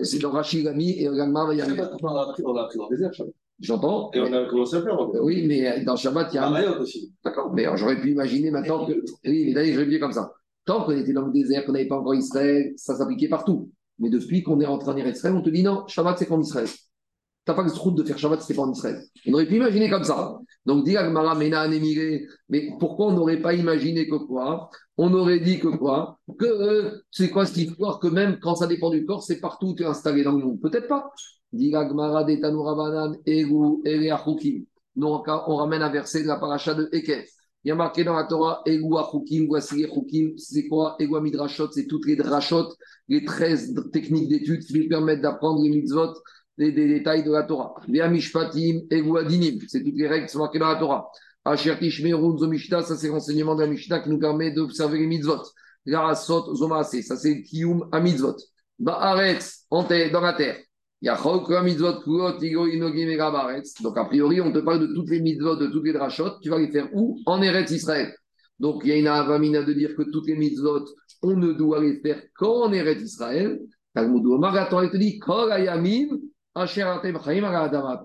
C'est 0.04 0.20
dans 0.20 0.32
Rachid 0.32 0.64
Gami 0.66 0.92
et 0.92 1.06
Gagmara 1.06 1.48
va 1.48 1.56
y 1.56 1.62
arriver. 1.62 1.84
On 2.02 2.16
a 2.16 2.22
appris 2.24 2.44
dans 2.44 2.90
le 2.90 2.96
désert, 2.96 3.12
J'entends. 3.60 4.12
Et 4.14 4.20
on 4.20 4.34
a 4.34 4.46
commencé 4.46 4.76
à 4.76 4.82
faire. 4.82 4.98
Oui, 5.22 5.46
mais 5.48 5.84
dans 5.86 5.96
Shabbat, 5.96 6.34
il 6.34 6.36
y 6.36 6.40
a 6.40 6.48
un. 6.48 6.80
aussi. 6.80 7.14
D'accord, 7.24 7.54
mais 7.54 7.66
j'aurais 7.76 8.02
pu 8.02 8.12
imaginer 8.12 8.52
maintenant 8.52 8.86
que. 8.86 8.94
Oui, 9.26 9.46
mais 9.46 9.54
d'ailleurs, 9.54 9.76
j'aurais 9.76 9.88
pu 9.88 10.00
comme 10.00 10.12
ça. 10.12 10.34
Tant 10.66 10.84
qu'on 10.84 10.92
était 10.92 11.14
dans 11.14 11.28
le 11.28 11.32
désert, 11.32 11.66
qu'on 11.66 11.72
n'avait 11.72 11.88
pas 11.88 11.98
encore 11.98 12.16
Israël, 12.16 12.74
ça 12.76 12.96
s'appliquait 12.96 13.30
partout. 13.30 13.70
Mais 14.00 14.10
depuis 14.10 14.44
qu'on 14.44 14.60
est 14.60 14.66
rentré 14.66 14.92
en 14.92 14.98
Israël, 14.98 15.36
on 15.36 15.42
te 15.42 15.50
dit 15.50 15.64
non, 15.64 15.88
Shabbat, 15.88 16.18
c'est 16.18 16.26
qu'en 16.26 16.42
Israël. 16.42 16.68
Tu 17.46 17.52
n'as 17.52 17.56
pas 17.56 17.64
le 17.64 17.72
route 17.72 17.96
de 17.96 18.04
faire 18.04 18.18
Shabbat, 18.18 18.42
c'est 18.42 18.56
pas 18.56 18.64
en 18.64 18.72
Israël. 18.72 19.04
On 19.28 19.34
aurait 19.34 19.46
pu 19.46 19.58
imaginer 19.58 19.88
comme 19.88 20.04
ça. 20.04 20.40
Donc, 20.66 20.84
dit 20.84 20.98
Agmara, 20.98 21.36
Mena, 21.36 21.68
mais 22.50 22.70
pourquoi 22.80 23.08
on 23.08 23.12
n'aurait 23.12 23.40
pas 23.40 23.54
imaginé 23.54 24.08
que 24.08 24.16
quoi? 24.16 24.72
On 24.98 25.14
aurait 25.14 25.40
dit 25.40 25.60
que 25.60 25.68
quoi? 25.68 26.20
Que 26.40 26.46
euh, 26.46 26.92
c'est 27.12 27.30
quoi 27.30 27.46
cette 27.46 27.58
histoire 27.58 28.00
que 28.00 28.08
même 28.08 28.40
quand 28.42 28.56
ça 28.56 28.66
dépend 28.66 28.90
du 28.90 29.06
corps, 29.06 29.22
c'est 29.22 29.40
partout 29.40 29.68
où 29.68 29.76
tu 29.76 29.84
es 29.84 29.86
installé 29.86 30.24
dans 30.24 30.32
le 30.32 30.44
monde 30.44 30.60
Peut-être 30.60 30.88
pas. 30.88 31.12
Dit 31.54 31.76
Agmara, 31.76 32.24
Detanoura 32.24 32.76
Banan, 32.76 33.16
Egu, 33.28 34.66
Donc, 34.96 35.28
on 35.28 35.56
ramène 35.56 35.84
un 35.84 35.92
verset 35.92 36.24
de 36.24 36.28
la 36.28 36.38
paracha 36.38 36.74
de 36.74 36.90
Ekef. 36.94 37.30
Il 37.66 37.70
y 37.70 37.72
a 37.72 37.76
marqué 37.76 38.04
dans 38.04 38.14
la 38.14 38.26
Torah, 38.26 38.62
Egua 38.68 39.10
Chukim, 39.12 39.48
voici. 39.48 39.88
C'est 40.38 40.68
quoi? 40.68 40.96
Egua 41.00 41.20
Midrashot 41.20 41.72
C'est 41.72 41.88
toutes 41.88 42.06
les 42.06 42.16
drachot, 42.16 42.70
les 43.08 43.26
13 43.26 43.74
techniques 43.92 44.30
d'études 44.30 44.64
qui 44.64 44.74
lui 44.74 44.88
permettent 44.88 45.22
d'apprendre 45.22 45.64
les 45.64 45.70
mitzvot, 45.70 46.14
les, 46.58 46.72
détails 46.72 47.24
de 47.24 47.32
la 47.32 47.44
Torah. 47.44 47.76
Via 47.88 48.08
Mishpatim, 48.08 48.82
Egua 48.90 49.24
Dinim. 49.24 49.60
C'est 49.68 49.84
toutes 49.84 49.96
les 49.96 50.08
règles 50.08 50.28
qui 50.28 50.34
sont 50.34 50.40
marquées 50.40 50.60
dans 50.60 50.70
la 50.70 50.80
Torah. 50.80 51.10
Asher 51.44 51.78
Tishmerun 51.78 52.38
Zomishta, 52.38 52.82
ça 52.82 52.96
c'est 52.96 53.08
l'enseignement 53.08 53.56
de 53.56 53.62
la 53.62 53.68
Mishnah 53.68 54.00
qui 54.00 54.10
nous 54.10 54.20
permet 54.20 54.52
d'observer 54.52 55.00
les 55.00 55.08
mitzvot. 55.08 55.44
Garasot 55.86 56.56
Zomase, 56.56 57.02
ça 57.02 57.16
c'est 57.16 57.44
Kiyum 57.44 57.88
à 57.92 58.00
mitzvot. 58.00 58.38
Ba'aretz, 58.80 59.66
dans 59.70 60.22
la 60.22 60.34
terre. 60.34 60.58
Donc, 61.02 61.52
a 63.98 64.06
priori, 64.06 64.42
on 64.42 64.52
te 64.52 64.60
parle 64.60 64.80
de 64.80 64.88
toutes 64.94 65.12
les 65.12 65.22
mitzvot, 65.22 65.56
de 65.56 65.68
toutes 65.68 65.86
les 65.86 65.94
drachot. 65.94 66.40
Tu 66.42 66.50
vas 66.50 66.58
les 66.58 66.72
faire 66.72 66.90
où? 66.94 67.20
En 67.28 67.44
Eretz 67.44 67.70
Israël. 67.72 68.16
Donc, 68.60 68.82
il 68.84 68.90
y 68.90 68.94
a 68.94 68.98
une 68.98 69.08
avamina 69.08 69.62
de 69.62 69.74
dire 69.74 69.96
que 69.96 70.02
toutes 70.04 70.28
les 70.28 70.36
mitzvot, 70.36 70.86
on 71.22 71.36
ne 71.36 71.54
doit 71.54 71.82
les 71.82 72.00
faire 72.00 72.24
qu'en 72.36 72.72
Eretz 72.72 73.04
Israël. 73.04 73.60
Marathon, 73.94 74.82
il 74.82 74.90
te 74.90 74.98
dit 74.98 75.20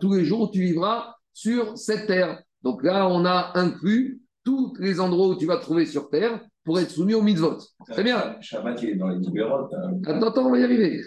tous 0.01 0.15
les 0.15 0.25
jours, 0.25 0.51
tu 0.51 0.61
vivras 0.61 1.15
sur 1.33 1.79
cette 1.79 2.07
terre. 2.07 2.43
Donc 2.63 2.83
là, 2.83 3.09
on 3.09 3.25
a 3.25 3.53
inclus 3.55 4.21
tous 4.45 4.75
les 4.79 5.01
endroits 5.01 5.29
où 5.29 5.37
tu 5.37 5.47
vas 5.47 5.59
trouver 5.59 5.87
sur 5.87 6.11
terre 6.11 6.41
pour 6.65 6.79
être 6.79 6.91
soumis 6.91 7.15
au 7.15 7.23
mitzvot. 7.23 7.59
Très 7.89 8.03
bien. 8.03 8.37
Shabbat, 8.41 8.83
il 8.83 8.91
est 8.91 8.95
dans 8.97 9.09
les 9.09 9.19
libérotes. 9.19 9.73
Hein. 9.75 10.01
Attends, 10.05 10.29
attends, 10.29 10.47
on 10.47 10.51
va 10.51 10.59
y 10.59 10.65
arriver. 10.65 11.01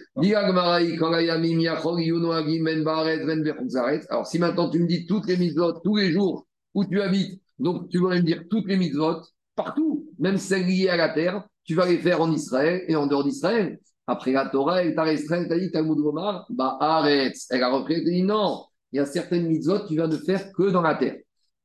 Alors, 4.09 4.25
si 4.25 4.39
maintenant 4.39 4.69
tu 4.69 4.79
me 4.79 4.87
dis 4.87 5.05
toutes 5.05 5.27
les 5.27 5.37
mitzvot, 5.37 5.73
tous 5.83 5.97
les 5.97 6.11
jours 6.11 6.47
où 6.73 6.85
tu 6.85 7.01
habites, 7.01 7.41
donc 7.59 7.89
tu 7.89 7.99
vas 7.99 8.15
me 8.15 8.21
dire 8.21 8.43
toutes 8.49 8.67
les 8.67 8.77
mitzvot, 8.77 9.21
partout, 9.55 10.09
même 10.17 10.37
celles 10.37 10.65
liées 10.65 10.89
à 10.89 10.97
la 10.97 11.09
terre, 11.09 11.45
tu 11.63 11.75
vas 11.75 11.85
les 11.85 11.97
faire 11.97 12.21
en 12.21 12.31
Israël 12.31 12.83
et 12.87 12.95
en 12.95 13.07
dehors 13.07 13.23
d'Israël. 13.23 13.79
Après 14.05 14.31
la 14.31 14.47
Torah, 14.49 14.83
elle 14.83 14.95
t'a 14.95 15.03
restreint, 15.03 15.47
t'a 15.47 15.57
dit 15.57 15.71
Talmud 15.71 15.99
Omar, 15.99 16.45
bah 16.49 16.77
arrête. 16.79 17.37
Elle 17.49 17.63
a 17.63 17.69
repris, 17.69 17.95
elle 17.95 18.03
t'a 18.03 18.11
dit 18.11 18.23
non, 18.23 18.65
il 18.91 18.97
y 18.97 18.99
a 18.99 19.05
certaines 19.05 19.47
mitzvot, 19.47 19.87
tu 19.87 19.95
vas 19.95 20.07
ne 20.07 20.17
faire 20.17 20.51
que 20.51 20.69
dans 20.69 20.81
la 20.81 20.95
terre. 20.95 21.15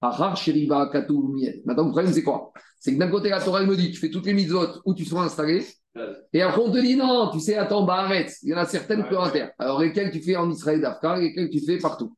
Maintenant, 0.01 0.35
le 0.37 1.91
problème, 1.91 2.13
c'est 2.13 2.23
quoi? 2.23 2.53
C'est 2.79 2.95
que 2.95 2.99
d'un 2.99 3.09
côté, 3.09 3.31
la 3.31 3.41
Torah, 3.41 3.63
elle 3.63 3.67
me 3.67 3.77
dit, 3.77 3.91
tu 3.91 3.99
fais 3.99 4.11
toutes 4.11 4.27
les 4.27 4.33
mitzvot 4.33 4.81
où 4.85 4.95
tu 4.95 5.05
seras 5.05 5.25
installé. 5.25 5.67
Et 6.33 6.41
après, 6.41 6.61
on 6.61 6.71
te 6.71 6.79
dit, 6.79 6.95
non, 6.97 7.31
tu 7.33 7.41
sais, 7.41 7.57
attends, 7.57 7.85
bah 7.85 7.95
arrête. 7.95 8.33
Il 8.43 8.51
y 8.51 8.55
en 8.55 8.59
a 8.59 8.65
certaines 8.65 9.03
que 9.09 9.15
en 9.17 9.29
terre. 9.29 9.51
Alors, 9.59 9.81
lesquelles 9.81 10.13
tu 10.13 10.23
fais 10.23 10.37
en 10.37 10.49
Israël 10.51 10.81
d'Afkar, 10.81 11.17
lesquelles 11.17 11.51
tu 11.51 11.61
fais 11.61 11.79
partout. 11.79 12.17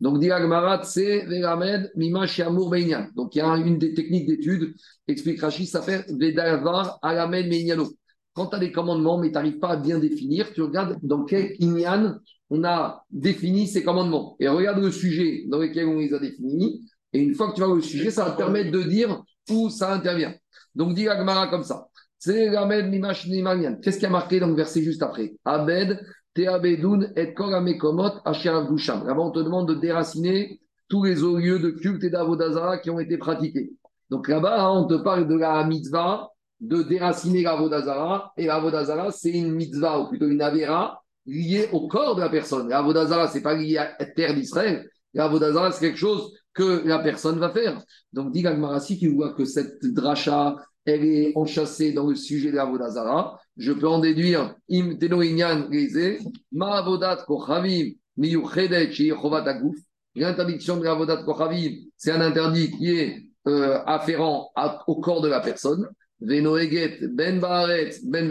Donc, 0.00 0.18
dit 0.20 0.30
Agmarat, 0.30 0.82
c'est 0.84 1.24
Veramed, 1.24 1.90
Mima, 1.96 2.26
Amour 2.44 2.68
Beinian. 2.68 3.06
Donc, 3.16 3.34
il 3.34 3.38
y 3.38 3.40
a 3.40 3.56
une 3.56 3.78
des 3.78 3.94
techniques 3.94 4.26
d'étude, 4.26 4.74
explique 5.08 5.40
Rachid, 5.40 5.66
ça 5.66 5.80
fait 5.80 6.04
Vedavar, 6.10 6.98
Alamed, 7.00 7.48
Meignano. 7.48 7.88
Quand 8.34 8.46
tu 8.46 8.56
as 8.56 8.58
des 8.58 8.72
commandements, 8.72 9.18
mais 9.18 9.28
tu 9.28 9.34
n'arrives 9.34 9.58
pas 9.58 9.70
à 9.70 9.76
bien 9.76 9.98
définir, 9.98 10.52
tu 10.52 10.62
regardes 10.62 10.98
dans 11.02 11.24
quel 11.24 11.54
Inyan 11.58 12.18
on 12.50 12.64
a 12.64 13.04
défini 13.10 13.66
ces 13.66 13.82
commandements. 13.82 14.36
Et 14.40 14.48
regarde 14.48 14.78
le 14.78 14.90
sujet 14.90 15.44
dans 15.48 15.58
lequel 15.58 15.86
on 15.86 15.98
les 15.98 16.12
a 16.12 16.18
définis. 16.18 16.86
Et 17.12 17.20
une 17.20 17.34
fois 17.34 17.50
que 17.50 17.54
tu 17.54 17.60
vas 17.60 17.68
au 17.68 17.80
sujet, 17.80 18.10
ça 18.10 18.24
va 18.24 18.30
te 18.32 18.36
permettre 18.36 18.70
de 18.70 18.82
dire 18.82 19.22
où 19.50 19.70
ça 19.70 19.94
intervient. 19.94 20.34
Donc, 20.74 20.94
dit 20.94 21.08
Agmara 21.08 21.48
comme 21.48 21.62
ça. 21.62 21.88
C'est. 22.18 22.50
Qu'est-ce 23.82 23.98
qui 23.98 24.06
a 24.06 24.10
marqué 24.10 24.38
dans 24.38 24.46
le 24.46 24.54
verset 24.54 24.82
juste 24.82 25.02
après? 25.02 25.34
Abed, 25.44 26.00
Teabedun 26.34 27.10
et 27.16 27.34
Koramekomot 27.34 28.20
Asher 28.24 28.58
Dusham. 28.70 29.06
Là-bas, 29.06 29.20
on 29.20 29.30
te 29.30 29.40
demande 29.40 29.68
de 29.68 29.74
déraciner 29.74 30.60
tous 30.88 31.04
les 31.04 31.16
lieux 31.16 31.58
de 31.58 31.70
culte 31.70 32.04
et 32.04 32.10
d'avodazara 32.10 32.78
qui 32.78 32.90
ont 32.90 33.00
été 33.00 33.18
pratiqués. 33.18 33.72
Donc 34.10 34.28
là-bas, 34.28 34.66
hein, 34.66 34.70
on 34.70 34.86
te 34.86 35.02
parle 35.02 35.26
de 35.26 35.34
la 35.34 35.64
mitzvah 35.64 36.31
de 36.62 36.82
déraciner 36.82 37.42
la 37.42 37.56
Vodazara. 37.56 38.32
Et 38.36 38.46
la 38.46 38.60
Vodazara, 38.60 39.10
c'est 39.10 39.32
une 39.32 39.52
mitzvah, 39.52 40.00
ou 40.00 40.08
plutôt 40.08 40.28
une 40.28 40.40
avera, 40.40 41.02
liée 41.26 41.68
au 41.72 41.88
corps 41.88 42.14
de 42.14 42.20
la 42.20 42.28
personne. 42.28 42.68
La 42.68 42.80
Vodazara, 42.80 43.28
ce 43.28 43.36
n'est 43.36 43.42
pas 43.42 43.54
lié 43.54 43.76
à 43.76 43.94
la 43.98 44.06
terre 44.06 44.34
d'Israël. 44.34 44.88
La 45.12 45.28
Vodazara, 45.28 45.72
c'est 45.72 45.84
quelque 45.84 45.98
chose 45.98 46.32
que 46.54 46.86
la 46.86 47.00
personne 47.00 47.38
va 47.38 47.50
faire. 47.50 47.82
Donc, 48.12 48.32
dit 48.32 48.42
Gagmarasi 48.42 48.98
qui 48.98 49.08
voit 49.08 49.34
que 49.34 49.44
cette 49.44 49.84
dracha, 49.84 50.56
elle 50.84 51.04
est 51.04 51.32
enchâssée 51.36 51.92
dans 51.92 52.06
le 52.06 52.14
sujet 52.14 52.50
de 52.50 52.56
la 52.56 52.64
Vodazara. 52.64 53.38
Je 53.56 53.72
peux 53.72 53.88
en 53.88 53.98
déduire, 53.98 54.54
im 54.70 54.96
ma 56.52 56.78
avodat 56.78 57.24
kochavim, 57.26 57.92
L'interdiction 60.14 60.76
de 60.76 60.84
la 60.84 60.92
avodat 60.92 61.24
kochavim, 61.24 61.72
c'est 61.96 62.12
un 62.12 62.20
interdit 62.20 62.70
qui 62.70 62.90
est 62.90 63.26
euh, 63.48 63.82
afférent 63.86 64.50
au 64.86 65.00
corps 65.00 65.22
de 65.22 65.28
la 65.28 65.40
personne. 65.40 65.88
Venoeget, 66.22 67.00
ben 67.14 67.40
baaretz, 67.40 68.04
ben 68.04 68.30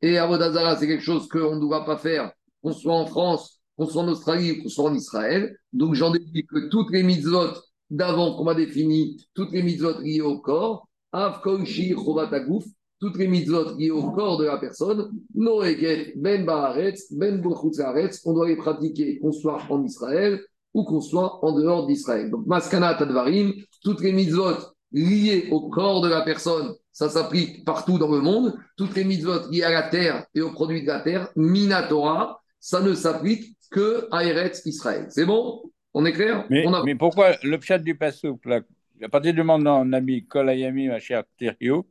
Et 0.00 0.18
avodazara, 0.18 0.76
c'est 0.76 0.86
quelque 0.86 1.02
chose 1.02 1.28
qu'on 1.28 1.56
ne 1.56 1.60
doit 1.60 1.84
pas 1.84 1.98
faire, 1.98 2.32
qu'on 2.62 2.72
soit 2.72 2.94
en 2.94 3.06
France, 3.06 3.60
qu'on 3.76 3.86
soit 3.86 4.02
en 4.02 4.08
Australie, 4.08 4.62
qu'on 4.62 4.68
soit 4.68 4.90
en 4.90 4.94
Israël. 4.94 5.56
Donc 5.72 5.94
j'en 5.94 6.10
déduis 6.10 6.46
que 6.46 6.68
toutes 6.68 6.90
les 6.90 7.02
mitzvot 7.02 7.54
d'avant 7.90 8.36
qu'on 8.36 8.44
m'a 8.44 8.54
défini, 8.54 9.26
toutes 9.34 9.52
les 9.52 9.62
mitzvot 9.62 10.00
liées 10.00 10.20
au 10.20 10.38
corps, 10.40 10.88
av 11.12 11.40
chovatagouf, 11.42 12.64
toutes 13.00 13.18
les 13.18 13.28
mitzvot 13.28 13.76
liées 13.76 13.90
au 13.90 14.10
corps 14.10 14.38
de 14.38 14.44
la 14.44 14.58
personne, 14.58 15.10
noeget, 15.34 16.14
ben 16.16 16.44
baaretz, 16.44 17.12
ben 17.12 17.42
on 17.44 18.32
doit 18.32 18.48
les 18.48 18.56
pratiquer, 18.56 19.18
qu'on 19.18 19.32
soit 19.32 19.62
en 19.68 19.84
Israël 19.84 20.40
ou 20.74 20.84
qu'on 20.84 21.00
soit 21.00 21.44
en 21.44 21.52
dehors 21.52 21.86
d'Israël. 21.86 22.30
Donc 22.30 22.46
maskana 22.46 22.94
tadvarim, 22.94 23.52
toutes 23.82 24.00
les 24.00 24.12
mitzvot 24.12 24.56
liées 24.92 25.48
au 25.50 25.68
corps 25.68 26.00
de 26.00 26.08
la 26.08 26.22
personne, 26.22 26.74
ça 26.92 27.08
s'applique 27.08 27.64
partout 27.64 27.98
dans 27.98 28.10
le 28.10 28.20
monde. 28.20 28.54
Toutes 28.76 28.96
les 28.96 29.04
mitzvot 29.04 29.48
liées 29.50 29.62
à 29.62 29.70
la 29.70 29.82
terre 29.82 30.26
et 30.34 30.40
aux 30.40 30.52
produits 30.52 30.82
de 30.82 30.88
la 30.88 31.00
terre, 31.00 31.28
Minatora, 31.36 32.40
ça 32.58 32.80
ne 32.80 32.94
s'applique 32.94 33.56
que 33.70 34.08
à 34.10 34.24
Eretz 34.24 34.62
Israël. 34.64 35.06
C'est 35.10 35.26
bon? 35.26 35.62
On 35.94 36.04
est 36.04 36.12
clair? 36.12 36.46
Mais, 36.50 36.66
mais, 36.84 36.94
pourquoi 36.94 37.32
le 37.42 37.58
chat 37.60 37.78
du 37.78 37.96
Passouk, 37.96 38.44
là, 38.46 38.60
à 39.02 39.08
partir 39.08 39.32
du 39.32 39.42
moment 39.42 39.58
où 39.58 39.86
on 39.86 39.92
a 39.92 40.00
mis 40.00 40.26
Kolayami, 40.26 40.88
ma 40.88 40.98
chère 40.98 41.22
Tirio, 41.38 41.86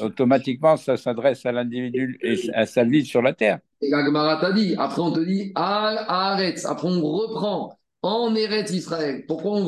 automatiquement, 0.00 0.76
ça 0.76 0.96
s'adresse 0.96 1.44
à 1.46 1.52
l'individu 1.52 2.18
et 2.22 2.36
à 2.54 2.66
sa 2.66 2.84
vie 2.84 3.04
sur 3.04 3.22
la 3.22 3.32
terre. 3.32 3.58
Et 3.80 3.90
la 3.90 4.04
Gemara 4.04 4.40
t'a 4.40 4.52
dit, 4.52 4.74
après 4.76 5.00
on 5.00 5.12
te 5.12 5.20
dit 5.20 5.52
à 5.54 6.36
Eretz, 6.38 6.64
après 6.64 6.88
on 6.88 7.00
reprend 7.00 7.78
en 8.02 8.34
Eretz 8.34 8.72
Israël. 8.72 9.24
Pourquoi 9.26 9.52
on 9.52 9.64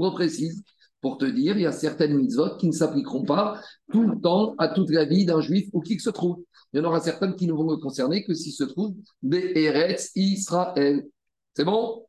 reprécise? 0.00 0.64
Pour 1.00 1.18
te 1.18 1.24
dire, 1.24 1.56
il 1.56 1.62
y 1.62 1.66
a 1.66 1.72
certaines 1.72 2.14
mitzvot 2.14 2.56
qui 2.58 2.66
ne 2.66 2.72
s'appliqueront 2.72 3.24
pas 3.24 3.60
tout 3.90 4.02
le 4.02 4.20
temps 4.20 4.54
à 4.58 4.68
toute 4.68 4.90
la 4.90 5.04
vie 5.04 5.24
d'un 5.24 5.40
juif 5.40 5.68
ou 5.72 5.80
qui 5.80 5.96
que 5.96 6.02
se 6.02 6.10
trouve. 6.10 6.42
Il 6.72 6.78
y 6.78 6.80
en 6.80 6.84
aura 6.84 7.00
certaines 7.00 7.34
qui 7.34 7.46
ne 7.46 7.52
vont 7.52 7.70
le 7.70 7.78
concerner 7.78 8.24
que 8.24 8.34
s'il 8.34 8.52
se 8.52 8.64
trouve 8.64 8.94
des 9.22 9.96
Israël. 10.14 11.04
C'est 11.54 11.64
bon? 11.64 12.06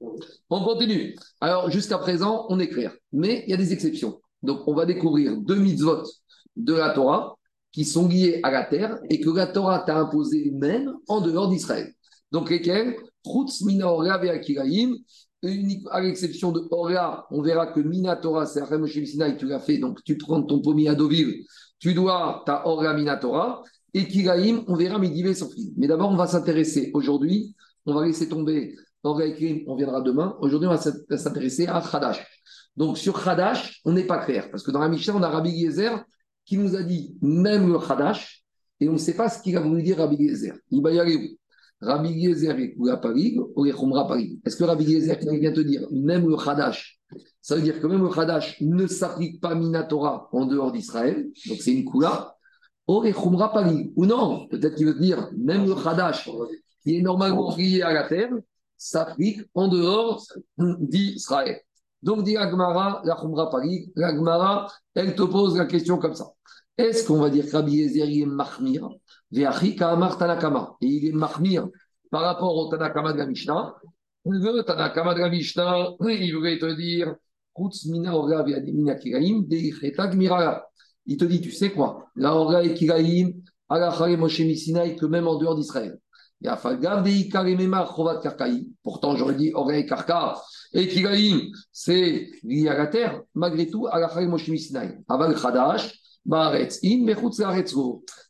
On 0.00 0.64
continue. 0.64 1.16
Alors, 1.40 1.70
jusqu'à 1.70 1.98
présent, 1.98 2.46
on 2.48 2.58
est 2.58 2.68
clair. 2.68 2.94
Mais 3.12 3.44
il 3.46 3.50
y 3.50 3.54
a 3.54 3.56
des 3.56 3.72
exceptions. 3.72 4.20
Donc, 4.42 4.66
on 4.66 4.74
va 4.74 4.86
découvrir 4.86 5.36
deux 5.36 5.58
mitzvot 5.58 6.02
de 6.56 6.74
la 6.74 6.90
Torah 6.90 7.36
qui 7.72 7.84
sont 7.84 8.08
liés 8.08 8.40
à 8.42 8.50
la 8.50 8.64
terre 8.64 8.98
et 9.10 9.20
que 9.20 9.30
la 9.30 9.46
Torah 9.46 9.80
t'a 9.80 9.98
imposé 9.98 10.50
même 10.52 10.92
en 11.08 11.20
dehors 11.20 11.48
d'Israël. 11.48 11.92
Donc, 12.32 12.50
Mina 12.50 13.88
Akiraim 15.42 15.80
à 15.90 16.00
l'exception 16.00 16.52
de 16.52 16.62
Oria, 16.70 17.24
on 17.30 17.42
verra 17.42 17.68
que 17.68 17.80
Minatora, 17.80 18.46
c'est 18.46 18.60
Achem 18.60 18.86
Sinaï, 18.86 19.36
tu 19.36 19.46
l'as 19.46 19.58
fait, 19.58 19.78
donc 19.78 20.02
tu 20.04 20.16
prends 20.18 20.42
ton 20.42 20.60
pommier 20.60 20.88
à 20.88 20.94
Deauville, 20.94 21.44
tu 21.78 21.94
dois 21.94 22.42
ta 22.44 22.66
Oria 22.66 22.92
Minatora, 22.92 23.62
et 23.94 24.06
Kiraïm, 24.06 24.64
on 24.68 24.76
verra 24.76 24.98
Midivé 24.98 25.34
sans 25.34 25.50
fil. 25.50 25.72
Mais 25.76 25.88
d'abord, 25.88 26.10
on 26.10 26.16
va 26.16 26.26
s'intéresser 26.26 26.90
aujourd'hui, 26.94 27.54
on 27.86 27.94
va 27.94 28.04
laisser 28.04 28.28
tomber 28.28 28.76
Oria 29.02 29.30
Kirim, 29.32 29.64
on 29.66 29.76
viendra 29.76 30.02
demain. 30.02 30.36
Aujourd'hui, 30.40 30.68
on 30.68 30.74
va 30.74 31.16
s'intéresser 31.16 31.66
à 31.66 31.80
Khadash. 31.80 32.24
Donc 32.76 32.98
sur 32.98 33.22
Khadash, 33.22 33.80
on 33.84 33.92
n'est 33.92 34.06
pas 34.06 34.18
clair, 34.18 34.50
parce 34.50 34.62
que 34.62 34.70
dans 34.70 34.80
la 34.80 34.88
Mishnah, 34.88 35.16
on 35.16 35.22
a 35.22 35.28
Rabbi 35.28 35.50
Yezer 35.50 36.04
qui 36.44 36.58
nous 36.58 36.76
a 36.76 36.82
dit 36.82 37.16
même 37.22 37.72
le 37.72 37.78
Khadash, 37.78 38.44
et 38.78 38.88
on 38.88 38.92
ne 38.92 38.98
sait 38.98 39.14
pas 39.14 39.28
ce 39.28 39.42
qu'il 39.42 39.56
a 39.56 39.60
voulu 39.60 39.82
dire 39.82 39.98
Rabbi 39.98 40.16
Yezer. 40.16 40.54
Il 40.70 40.82
va 40.82 40.90
y 40.92 41.00
aller 41.00 41.16
où? 41.16 41.39
Rabbi 41.80 42.10
Yezer 42.10 42.74
ou 42.76 42.86
la 42.86 42.96
Paris 42.96 43.38
ou 43.56 43.64
les 43.64 43.72
Khumra. 43.72 44.08
Est-ce 44.44 44.56
que 44.56 44.64
Rabbi 44.64 44.84
Yezer 44.84 45.18
vient 45.18 45.52
te 45.52 45.60
dire 45.60 45.86
même 45.90 46.28
le 46.28 46.36
Khadash 46.36 47.00
Ça 47.40 47.56
veut 47.56 47.62
dire 47.62 47.80
que 47.80 47.86
même 47.86 48.02
le 48.02 48.10
Khadash 48.10 48.60
ne 48.60 48.86
s'applique 48.86 49.40
pas 49.40 49.54
Minatora 49.54 50.28
en 50.32 50.46
dehors 50.46 50.72
d'Israël, 50.72 51.28
donc 51.48 51.58
c'est 51.60 51.72
une 51.72 51.90
Kula. 51.90 52.36
Ou 52.86 53.02
Khumra. 53.02 53.52
Ou 53.96 54.04
non, 54.04 54.48
peut-être 54.48 54.74
qu'il 54.74 54.86
veut 54.86 54.94
te 54.94 55.02
dire 55.02 55.30
même 55.36 55.64
le 55.66 55.74
Khadash 55.74 56.28
qui 56.82 56.98
est 56.98 57.02
normalement 57.02 57.54
lié 57.56 57.82
à 57.82 57.92
la 57.92 58.04
terre 58.04 58.32
s'applique 58.76 59.42
en 59.54 59.68
dehors 59.68 60.24
d'Israël. 60.58 61.60
Donc, 62.02 62.24
dit 62.24 62.36
Agmara, 62.36 63.02
la 63.04 63.14
Khumra 63.14 63.50
Paris, 63.50 63.92
l'Agmara, 63.94 64.72
elle 64.94 65.14
te 65.14 65.22
pose 65.22 65.56
la 65.58 65.66
question 65.66 65.98
comme 65.98 66.14
ça. 66.14 66.32
Est-ce 66.78 67.06
qu'on 67.06 67.18
va 67.18 67.28
dire 67.28 67.44
que 67.44 67.52
Rabbi 67.52 67.72
Yezer 67.72 68.08
est 68.08 68.26
Mahmir? 68.26 68.88
Et 69.32 69.46
il 70.80 71.08
est 71.08 71.12
mahmir 71.12 71.68
par 72.10 72.22
rapport 72.22 72.56
au 72.56 72.68
Tanakama 72.68 73.12
de 73.12 73.18
la 73.18 73.26
Mishnah. 73.26 73.74
Le 74.24 74.62
Tanakama 74.62 75.14
de 75.14 75.20
la 75.20 75.30
Mishnah, 75.30 75.94
il 76.00 76.34
voulait 76.34 76.58
te 76.58 76.76
dire 76.76 77.14
il 81.06 81.16
te 81.16 81.24
dit, 81.24 81.40
tu 81.40 81.50
sais 81.50 81.70
quoi? 81.72 82.06
La 82.16 82.34
Orga 82.34 82.62
et 82.62 82.74
Kiraim, 82.74 83.30
Alachare 83.68 84.16
Moshe 84.16 84.40
Misinaï, 84.40 84.96
que 84.96 85.06
même 85.06 85.26
en 85.26 85.36
dehors 85.36 85.56
d'Israël. 85.56 85.98
Pourtant, 88.82 89.16
j'aurais 89.16 89.34
dit 89.34 89.52
Orga 89.52 89.76
et 89.76 89.86
Karka. 89.86 90.40
Et 90.72 90.88
Kiraim, 90.88 91.50
c'est 91.72 92.30
lié 92.44 92.68
à 92.68 92.78
la 92.78 92.86
terre. 92.86 93.20
Malgré 93.34 93.68
tout, 93.68 93.86
Alachare 93.88 94.22
Moshe 94.22 94.48
Misinaï. 94.48 94.98
Aval 95.08 95.34
Khadash, 95.34 95.99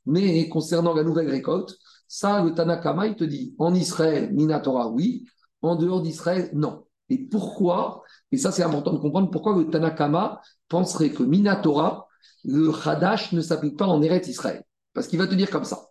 mais 0.07 0.49
concernant 0.49 0.95
la 0.95 1.05
nouvelle 1.05 1.29
récolte, 1.29 1.77
ça, 2.07 2.43
le 2.43 2.55
Tanakama, 2.55 3.07
il 3.07 3.17
te 3.17 3.25
dit 3.25 3.55
en 3.59 3.75
Israël, 3.75 4.33
Minatora, 4.33 4.89
oui, 4.89 5.25
en 5.63 5.77
dehors 5.77 6.03
d'Israël, 6.03 6.51
non. 6.55 6.87
Et 7.09 7.19
pourquoi 7.19 8.03
Et 8.33 8.37
ça, 8.37 8.53
c'est 8.53 8.63
important 8.63 8.93
de 8.93 8.99
comprendre 8.99 9.31
pourquoi 9.31 9.57
le 9.57 9.69
Tanakama 9.69 10.41
penserait 10.69 11.11
que 11.11 11.23
Minatora, 11.23 12.09
le 12.45 12.73
Hadash 12.85 13.33
ne 13.33 13.41
s'applique 13.41 13.77
pas 13.77 13.87
en 13.87 14.03
Eretz 14.03 14.29
Israël? 14.29 14.65
Parce 14.95 15.07
qu'il 15.07 15.19
va 15.19 15.27
te 15.27 15.35
dire 15.35 15.51
comme 15.51 15.65
ça. 15.65 15.91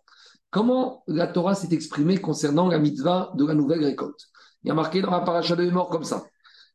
Comment 0.50 1.04
la 1.06 1.26
Torah 1.26 1.54
s'est 1.54 1.72
exprimée 1.72 2.18
concernant 2.18 2.68
la 2.68 2.78
mitzvah 2.78 3.32
de 3.36 3.46
la 3.46 3.54
nouvelle 3.54 3.84
récolte? 3.84 4.28
Il 4.62 4.68
y 4.68 4.70
a 4.70 4.74
marqué 4.74 5.00
dans 5.00 5.12
la 5.12 5.20
paracha 5.20 5.56
de 5.56 5.70
mort 5.70 5.88
comme 5.88 6.04
ça. 6.04 6.24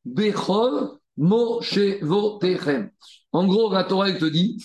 Bechol 0.06 0.98
Moshevotechem. 1.18 2.90
En 3.32 3.48
gros, 3.48 3.72
la 3.72 3.84
Torah, 3.84 4.10
elle 4.10 4.18
te 4.18 4.26
dit 4.26 4.64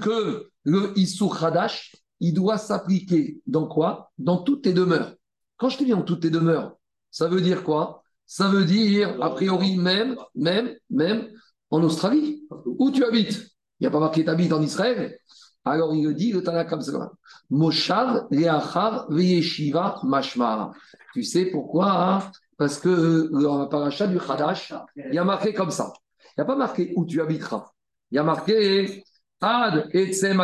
que 0.00 0.50
le 0.64 0.98
Issur 0.98 1.42
Hadash, 1.42 1.94
il 2.20 2.34
doit 2.34 2.58
s'appliquer 2.58 3.40
dans 3.46 3.66
quoi? 3.66 4.10
Dans 4.18 4.38
toutes 4.38 4.62
tes 4.62 4.72
demeures. 4.72 5.14
Quand 5.56 5.68
je 5.68 5.78
te 5.78 5.84
dis 5.84 5.90
dans 5.90 6.02
toutes 6.02 6.22
tes 6.22 6.30
demeures, 6.30 6.76
ça 7.10 7.28
veut 7.28 7.40
dire 7.40 7.62
quoi? 7.62 8.02
Ça 8.26 8.48
veut 8.48 8.64
dire, 8.64 9.22
a 9.22 9.30
priori, 9.30 9.76
même, 9.76 10.16
même, 10.34 10.74
même 10.90 11.28
en 11.70 11.82
Australie, 11.82 12.46
où 12.64 12.90
tu 12.90 13.04
habites. 13.04 13.48
Il 13.78 13.84
n'y 13.84 13.86
a 13.86 13.90
pas 13.90 14.00
marqué 14.00 14.24
tu 14.24 14.30
habites 14.30 14.52
en 14.52 14.62
Israël. 14.62 15.18
Alors 15.64 15.94
il 15.94 16.04
le 16.04 16.14
dit, 16.14 16.32
le 16.32 16.42
Tanakh 16.42 16.70
ça. 16.82 17.12
Moshav, 17.50 18.26
Leachar, 18.30 19.06
Veyeshiva, 19.10 20.00
Mashma. 20.04 20.72
Tu 21.12 21.22
sais 21.22 21.46
pourquoi 21.46 21.90
hein? 21.90 22.30
Parce 22.56 22.78
que 22.78 23.28
dans 23.42 23.58
la 23.58 23.66
paracha 23.66 24.06
du 24.06 24.18
Hadash, 24.18 24.72
il 24.96 25.14
y 25.14 25.18
a 25.18 25.24
marqué 25.24 25.52
comme 25.52 25.70
ça. 25.70 25.92
Il 26.36 26.40
n'y 26.40 26.42
a 26.42 26.44
pas 26.46 26.56
marqué 26.56 26.92
où 26.96 27.04
tu 27.04 27.20
habiteras. 27.20 27.66
Il 28.10 28.16
y 28.16 28.18
a 28.18 28.22
marqué 28.22 29.04
Ad 29.40 29.90
etzem 29.92 30.40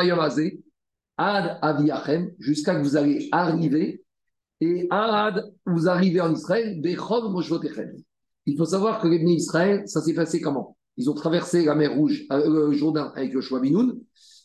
Ad 1.18 1.58
aviachem, 1.62 2.32
jusqu'à 2.38 2.74
que 2.74 2.82
vous 2.82 2.96
allez 2.96 3.28
arriver, 3.32 4.02
et 4.60 4.86
Ad, 4.90 5.52
vous 5.66 5.88
arrivez 5.88 6.20
en 6.20 6.32
Israël, 6.32 6.80
Bechov 6.80 7.30
moshvotechem. 7.30 7.92
Il 8.46 8.56
faut 8.56 8.64
savoir 8.64 9.00
que 9.00 9.08
les 9.08 9.18
Israël, 9.18 9.82
ça 9.86 10.00
s'est 10.00 10.14
passé 10.14 10.40
comment? 10.40 10.76
Ils 10.96 11.10
ont 11.10 11.14
traversé 11.14 11.64
la 11.64 11.74
mer 11.74 11.94
Rouge, 11.94 12.24
euh, 12.32 12.68
le 12.68 12.72
Jourdain 12.72 13.12
avec 13.14 13.32
le 13.32 13.60
Binoun, 13.60 14.00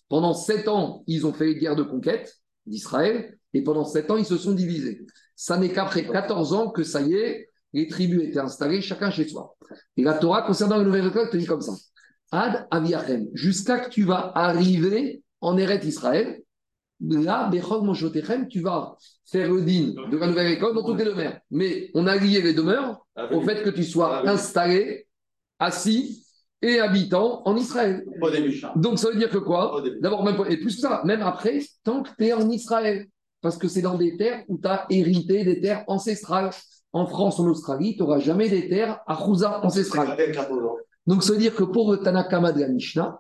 Pendant 0.10 0.34
sept 0.34 0.68
ans, 0.68 1.04
ils 1.08 1.26
ont 1.26 1.34
fait 1.34 1.46
les 1.46 1.56
guerres 1.56 1.76
de 1.76 1.84
conquête 1.84 2.38
d'Israël, 2.66 3.38
et 3.54 3.64
pendant 3.64 3.86
sept 3.86 4.12
ans, 4.12 4.18
ils 4.18 4.26
se 4.26 4.38
sont 4.38 4.54
divisés. 4.54 5.06
Ça 5.36 5.58
n'est 5.58 5.72
qu'après 5.72 6.06
14 6.06 6.54
ans 6.54 6.72
que 6.72 6.84
ça 6.84 7.02
y 7.02 7.14
est, 7.14 7.50
les 7.74 7.88
tribus 7.88 8.24
étaient 8.24 8.40
installées, 8.40 8.82
chacun 8.82 9.12
chez 9.12 9.28
soi. 9.28 9.56
Et 9.98 10.04
la 10.04 10.14
Torah, 10.14 10.44
concernant 10.44 10.78
la 10.78 10.84
nouvelle 10.84 11.08
récolte, 11.08 11.32
te 11.32 11.38
dit 11.38 11.46
comme 11.46 11.62
ça. 11.62 11.74
Ad 12.32 12.68
aviachem, 12.72 13.28
jusqu'à 13.34 13.80
que 13.80 13.90
tu 13.90 14.04
vas 14.04 14.32
arriver 14.36 15.22
en 15.42 15.58
Eret 15.58 15.86
Israël, 15.86 16.42
là, 17.00 17.50
Bechog 17.50 17.84
Moshotechem, 17.84 18.48
tu 18.48 18.62
vas 18.62 18.98
faire 19.26 19.52
le 19.52 19.62
din 19.62 19.94
de 20.10 20.18
la 20.18 20.28
nouvelle 20.28 20.52
école 20.54 20.76
dans 20.76 20.84
toutes 20.84 20.98
les 20.98 21.06
demeures. 21.06 21.38
Mais 21.52 21.90
on 21.94 22.08
a 22.08 22.16
lié 22.16 22.42
les 22.42 22.54
demeures 22.54 23.06
au 23.32 23.42
fait 23.42 23.64
que 23.64 23.70
tu 23.70 23.84
sois 23.84 24.28
installé, 24.28 25.08
assis 25.60 26.26
et 26.62 26.80
habitant 26.80 27.44
en 27.46 27.56
Israël. 27.56 28.04
Au 28.22 28.30
début. 28.30 28.62
Donc 28.76 29.00
ça 29.00 29.10
veut 29.10 29.18
dire 29.18 29.30
que 29.30 29.38
quoi? 29.38 29.82
D'abord, 30.02 30.24
même, 30.24 30.36
et 30.50 30.58
plus 30.58 30.76
que 30.76 30.82
ça, 30.82 31.02
même 31.06 31.22
après, 31.22 31.60
tant 31.84 32.04
que 32.04 32.10
tu 32.18 32.26
es 32.26 32.34
en 32.34 32.50
Israël. 32.50 33.08
Parce 33.42 33.58
que 33.58 33.68
c'est 33.68 33.82
dans 33.84 33.98
des 33.98 34.18
terres 34.18 34.44
où 34.48 34.58
tu 34.58 34.68
as 34.68 34.86
hérité 34.90 35.44
des 35.44 35.62
terres 35.62 35.84
ancestrales. 35.88 36.50
En 36.94 37.06
France, 37.06 37.40
en 37.40 37.48
Australie, 37.48 37.96
tu 37.96 38.02
n'auras 38.02 38.20
jamais 38.20 38.50
des 38.50 38.70
terres 38.70 39.00
à 39.06 39.16
Chouza 39.16 39.64
ancestrales. 39.64 40.18
Donc, 41.08 41.24
ça 41.24 41.34
veut 41.34 41.40
dire 41.40 41.56
que 41.56 41.64
pour 41.64 41.92
le 41.92 42.00
Tanakama 42.00 42.52
de 42.52 42.62
la 42.62 42.68
Mishnah, 42.68 43.20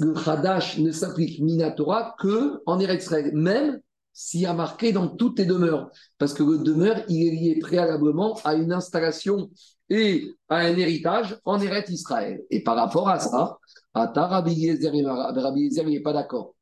le 0.00 0.14
Hadash 0.28 0.78
ne 0.78 0.92
s'applique 0.92 1.40
Minatora 1.40 2.14
que 2.18 2.62
en 2.64 2.78
Eretz 2.78 3.10
même 3.34 3.80
s'il 4.12 4.40
y 4.40 4.46
a 4.46 4.54
marqué 4.54 4.92
dans 4.92 5.08
toutes 5.08 5.36
tes 5.36 5.44
demeures. 5.44 5.90
Parce 6.16 6.32
que 6.32 6.42
le 6.42 6.58
demeure, 6.58 7.02
il 7.08 7.26
est 7.26 7.30
lié 7.30 7.58
préalablement 7.60 8.38
à 8.44 8.54
une 8.54 8.72
installation 8.72 9.50
et 9.90 10.28
à 10.48 10.58
un 10.58 10.76
héritage 10.76 11.38
en 11.44 11.60
Eretz 11.60 11.90
Israël. 11.90 12.42
Et 12.50 12.62
par 12.62 12.76
rapport 12.76 13.08
à 13.08 13.18
ça, 13.18 13.58
Ata 13.94 14.26
Rabbi 14.26 14.52
Yezer, 14.52 14.92
Rabbi 15.04 15.68
il 15.68 15.86
n'est 15.86 16.00
pas 16.00 16.12
d'accord. 16.12 16.54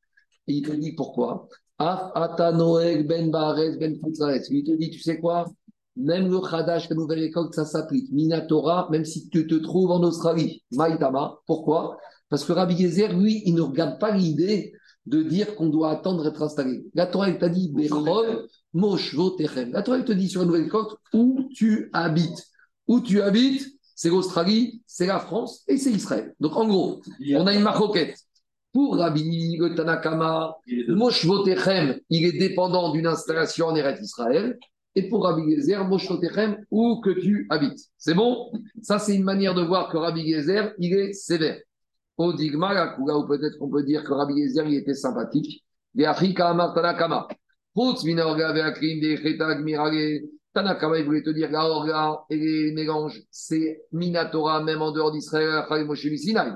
Il 0.47 0.63
te 0.63 0.73
dit 0.73 0.93
pourquoi? 0.93 1.49
Af 1.79 2.13
Ben 2.15 3.31
Ben. 3.31 3.63
Il 4.51 4.65
te 4.65 4.77
dit, 4.77 4.91
tu 4.91 5.01
sais 5.01 5.19
quoi? 5.19 5.47
Même 5.97 6.31
le 6.31 6.39
Hadash, 6.53 6.91
la 6.91 6.97
nouvelle 6.97 7.23
école, 7.23 7.49
ça 7.53 7.65
s'applique. 7.65 8.13
Minatora, 8.13 8.89
même 8.91 9.05
si 9.05 9.29
tu 9.31 9.47
te 9.47 9.55
trouves 9.55 9.91
en 9.91 10.03
Australie. 10.03 10.63
Maïtama. 10.73 11.39
Pourquoi? 11.47 11.97
Parce 12.29 12.45
que 12.45 12.53
Rabbi 12.53 12.75
Yezer, 12.75 13.13
lui, 13.13 13.43
il 13.47 13.55
ne 13.55 13.63
regarde 13.63 13.99
pas 13.99 14.11
l'idée 14.11 14.73
de 15.07 15.23
dire 15.23 15.55
qu'on 15.55 15.69
doit 15.69 15.91
attendre 15.91 16.25
d'être 16.25 16.43
installé. 16.43 16.85
La 16.95 17.07
Torah, 17.07 17.29
elle 17.29 17.39
t'a 17.39 17.49
dit, 17.49 17.73
Bechol, 17.73 18.47
Techem. 19.39 19.73
La 19.73 19.83
Torah, 19.83 19.99
elle 19.99 20.05
te 20.05 20.13
dit 20.13 20.29
sur 20.29 20.41
la 20.41 20.47
nouvelle 20.47 20.67
école 20.67 20.87
où 21.15 21.49
tu 21.55 21.89
habites. 21.93 22.45
Où 22.89 23.01
tu 23.01 23.23
habites, 23.23 23.67
c'est 23.95 24.11
l'Australie, 24.11 24.83
c'est 24.87 25.07
la 25.07 25.21
France 25.21 25.63
et 25.69 25.77
c'est 25.77 25.91
Israël. 25.91 26.35
Donc, 26.41 26.57
en 26.57 26.67
gros, 26.67 27.01
on 27.35 27.47
a 27.47 27.55
une 27.55 27.63
maroquette. 27.63 28.19
Pour 28.73 28.97
Rabbi, 28.97 29.57
le 29.57 29.75
Tanakama, 29.75 30.57
Moshvotechem, 30.89 31.99
il 32.11 32.27
est 32.27 32.39
dépendant 32.39 32.93
d'une 32.93 33.07
installation 33.07 33.69
en 33.69 33.75
Eretz 33.75 34.03
Israël. 34.03 34.59
Et 34.97 35.09
pour 35.09 35.25
Rabbi 35.25 35.55
Gezer, 35.55 35.85
Moshvotechem, 35.85 36.65
où 36.71 37.01
que 37.03 37.11
tu 37.11 37.47
habites. 37.51 37.79
C'est 37.99 38.15
bon? 38.15 38.51
Ça, 38.83 38.99
c'est 38.99 39.15
une 39.15 39.25
manière 39.25 39.55
de 39.55 39.63
voir 39.63 39.91
que 39.91 39.99
Rabbi 39.99 40.27
Gezer, 40.27 40.73
il 40.79 40.95
est 40.95 41.13
sévère. 41.13 41.61
Au 42.17 42.33
Digma, 42.33 42.97
ou 42.99 43.27
peut-être 43.27 43.59
qu'on 43.59 43.69
peut 43.69 43.83
dire 43.85 44.03
que 44.03 44.13
Rabbi 44.13 44.43
Gezer, 44.43 44.67
il 44.67 44.77
était 44.77 44.95
sympathique. 44.95 45.63
Tanakama. 45.95 47.29
Tanakama, 50.55 50.99
il 50.99 51.05
voulait 51.05 51.23
te 51.23 51.31
dire, 51.31 51.51
la 51.51 51.69
orga 51.69 52.25
et 52.31 52.37
les 52.37 52.73
mélanges, 52.73 53.21
c'est 53.31 53.83
Minatora, 53.93 54.65
même 54.65 54.81
en 54.81 54.93
dehors 54.93 55.13
d'Israël, 55.13 55.67
Moshe 55.85 56.09
Sinai. 56.17 56.53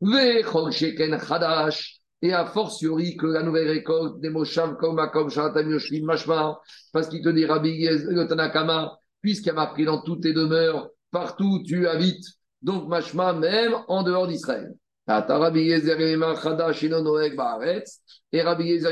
Ve'chol 0.00 0.72
sheken 0.72 1.18
chadash. 1.20 2.01
Et 2.22 2.32
a 2.32 2.46
fortiori 2.46 3.16
que 3.16 3.26
la 3.26 3.42
nouvelle 3.42 3.68
récolte 3.68 4.20
des 4.20 4.30
Moshav 4.30 4.76
comme 4.76 4.94
Makom 4.94 5.28
Shalatam 5.28 5.70
Yoshvim 5.70 6.04
Mashma, 6.04 6.60
parce 6.92 7.08
qu'il 7.08 7.22
te 7.22 7.28
dit 7.28 7.44
Rabbi 7.44 7.70
Yez- 7.70 8.06
le 8.08 8.28
Tanakama, 8.28 8.96
puisqu'il 9.20 9.48
y 9.48 9.50
a 9.50 9.54
marqué 9.54 9.84
dans 9.84 10.00
toutes 10.02 10.22
tes 10.22 10.32
demeures, 10.32 10.88
partout 11.10 11.58
où 11.60 11.62
tu 11.64 11.88
habites, 11.88 12.24
donc 12.62 12.88
Mashma, 12.88 13.32
même 13.32 13.74
en 13.88 14.04
dehors 14.04 14.28
d'Israël. 14.28 14.72
Et 15.08 15.12
Rabbi 15.18 15.62
Yezer 15.62 15.96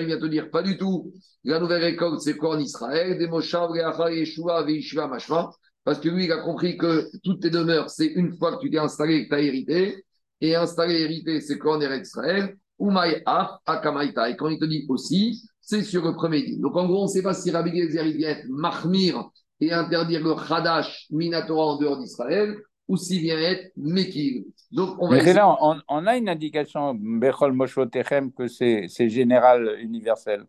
vient 0.04 0.18
te 0.18 0.26
dire 0.26 0.50
pas 0.50 0.62
du 0.62 0.76
tout. 0.76 1.12
La 1.44 1.60
nouvelle 1.60 1.82
récolte, 1.82 2.20
c'est 2.20 2.36
quoi 2.36 2.56
en 2.56 2.58
Israël? 2.58 3.16
Des 3.16 3.28
Moshav, 3.28 3.70
Yeshua, 4.10 4.64
Veishva, 4.64 5.06
Mashma. 5.06 5.50
Parce 5.84 6.00
que 6.00 6.08
lui, 6.08 6.24
il 6.24 6.32
a 6.32 6.38
compris 6.38 6.76
que 6.76 7.06
toutes 7.22 7.42
tes 7.42 7.50
demeures, 7.50 7.90
c'est 7.90 8.06
une 8.06 8.36
fois 8.36 8.56
que 8.56 8.62
tu 8.62 8.70
t'es 8.70 8.78
installé 8.78 9.24
que 9.24 9.28
tu 9.28 9.34
as 9.36 9.40
hérité. 9.40 10.04
Et 10.40 10.56
installé 10.56 11.00
hérité, 11.00 11.40
c'est 11.40 11.58
quoi 11.58 11.76
en 11.76 11.80
Israël? 11.80 12.56
Akamaita. 13.66 14.30
Et 14.30 14.36
quand 14.36 14.48
il 14.48 14.58
te 14.58 14.64
dit 14.64 14.86
aussi, 14.88 15.42
c'est 15.60 15.82
sur 15.82 16.04
le 16.04 16.14
premier 16.14 16.42
dit. 16.42 16.58
Donc 16.58 16.76
en 16.76 16.86
gros, 16.86 17.00
on 17.02 17.04
ne 17.04 17.08
sait 17.10 17.22
pas 17.22 17.34
si 17.34 17.50
Rabbi 17.50 17.70
Gezer 17.76 18.06
il 18.06 18.16
vient 18.16 18.30
être 18.30 18.46
Mahmir 18.48 19.30
et 19.60 19.72
interdire 19.72 20.22
le 20.22 20.34
Khadash 20.34 21.06
Minatora 21.10 21.74
en 21.74 21.76
dehors 21.78 21.98
d'Israël, 21.98 22.56
ou 22.88 22.96
s'il 22.96 23.20
vient 23.20 23.38
être 23.38 23.70
Mekil. 23.76 24.46
Donc 24.72 24.96
on 24.98 25.08
va 25.08 25.16
Mais 25.16 25.18
c'est 25.20 25.30
essayer- 25.30 25.36
là, 25.36 25.56
on, 25.60 25.80
on 25.88 26.06
a 26.06 26.16
une 26.16 26.28
indication, 26.28 26.94
Bechol 26.94 27.52
Moshotechem, 27.52 28.32
que 28.32 28.48
c'est 28.48 28.86
c'est 28.88 29.08
général, 29.08 29.76
universel. 29.80 30.44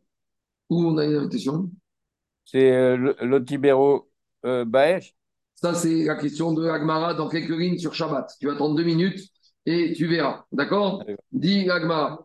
Où 0.69 0.86
on 0.86 0.97
a 0.97 1.05
une 1.05 1.15
invitation 1.15 1.69
C'est 2.45 2.71
euh, 2.71 2.95
le- 2.97 3.15
l'Otibero 3.21 4.09
euh, 4.45 4.63
Baesh. 4.65 5.13
Ça, 5.55 5.75
c'est 5.75 6.05
la 6.05 6.15
question 6.15 6.53
de 6.53 6.65
Agmara 6.67 7.13
dans 7.13 7.27
quelques 7.29 7.49
lignes 7.49 7.77
sur 7.77 7.93
Shabbat. 7.93 8.32
Tu 8.39 8.47
vas 8.47 8.53
attendre 8.53 8.75
deux 8.75 8.84
minutes 8.86 9.19
et 9.66 9.93
tu 9.93 10.07
verras. 10.07 10.45
D'accord? 10.51 11.03
Dis 11.32 11.70
Agmara. 11.70 12.24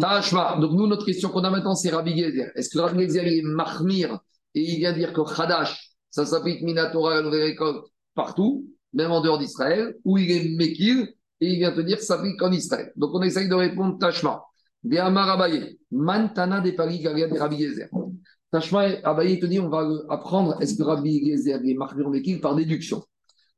Tashma. 0.00 0.58
Donc, 0.60 0.72
nous, 0.72 0.86
notre 0.86 1.06
question 1.06 1.30
qu'on 1.30 1.44
a 1.44 1.50
maintenant, 1.50 1.74
c'est 1.74 1.90
Rabbi 1.90 2.16
Gezer. 2.18 2.50
Est-ce 2.54 2.68
que 2.68 2.78
Rabbi 2.78 3.04
Gezer 3.04 3.26
est 3.26 3.42
Mahmir 3.42 4.18
et 4.54 4.62
il 4.62 4.78
vient 4.78 4.92
dire 4.92 5.12
que 5.12 5.20
Khadash, 5.20 5.90
ça 6.10 6.26
s'applique 6.26 6.62
Minatora, 6.62 7.14
la 7.14 7.22
nouvelle 7.22 7.44
récolte, 7.44 7.86
partout, 8.14 8.66
même 8.92 9.10
en 9.10 9.20
dehors 9.20 9.38
d'Israël, 9.38 9.96
ou 10.04 10.18
il 10.18 10.30
est 10.30 10.56
Mekir 10.56 11.08
et 11.40 11.46
il 11.46 11.58
vient 11.58 11.72
te 11.72 11.80
dire 11.80 11.96
que 11.96 12.04
ça 12.04 12.16
s'applique 12.16 12.40
en 12.42 12.52
Israël? 12.52 12.92
Donc, 12.96 13.10
on 13.14 13.22
essaye 13.22 13.48
de 13.48 13.54
répondre 13.54 13.98
Tashma. 13.98 14.42
De 14.82 14.98
Amar 14.98 15.30
Abaye. 15.30 15.78
Mantana 15.90 16.60
de 16.60 16.70
Paris, 16.72 17.00
de 17.02 17.38
Rabbi 17.38 17.58
Gezer. 17.58 17.88
Tashma, 18.50 18.82
Abaye 19.02 19.40
te 19.40 19.46
dit, 19.46 19.58
on 19.58 19.70
va 19.70 19.88
apprendre, 20.10 20.60
est-ce 20.60 20.76
que 20.76 20.82
Rabbi 20.82 21.26
Gezer 21.26 21.60
est 21.64 21.74
Mahmir 21.74 22.10
Mekir? 22.10 22.40
Par 22.40 22.54
déduction 22.54 23.02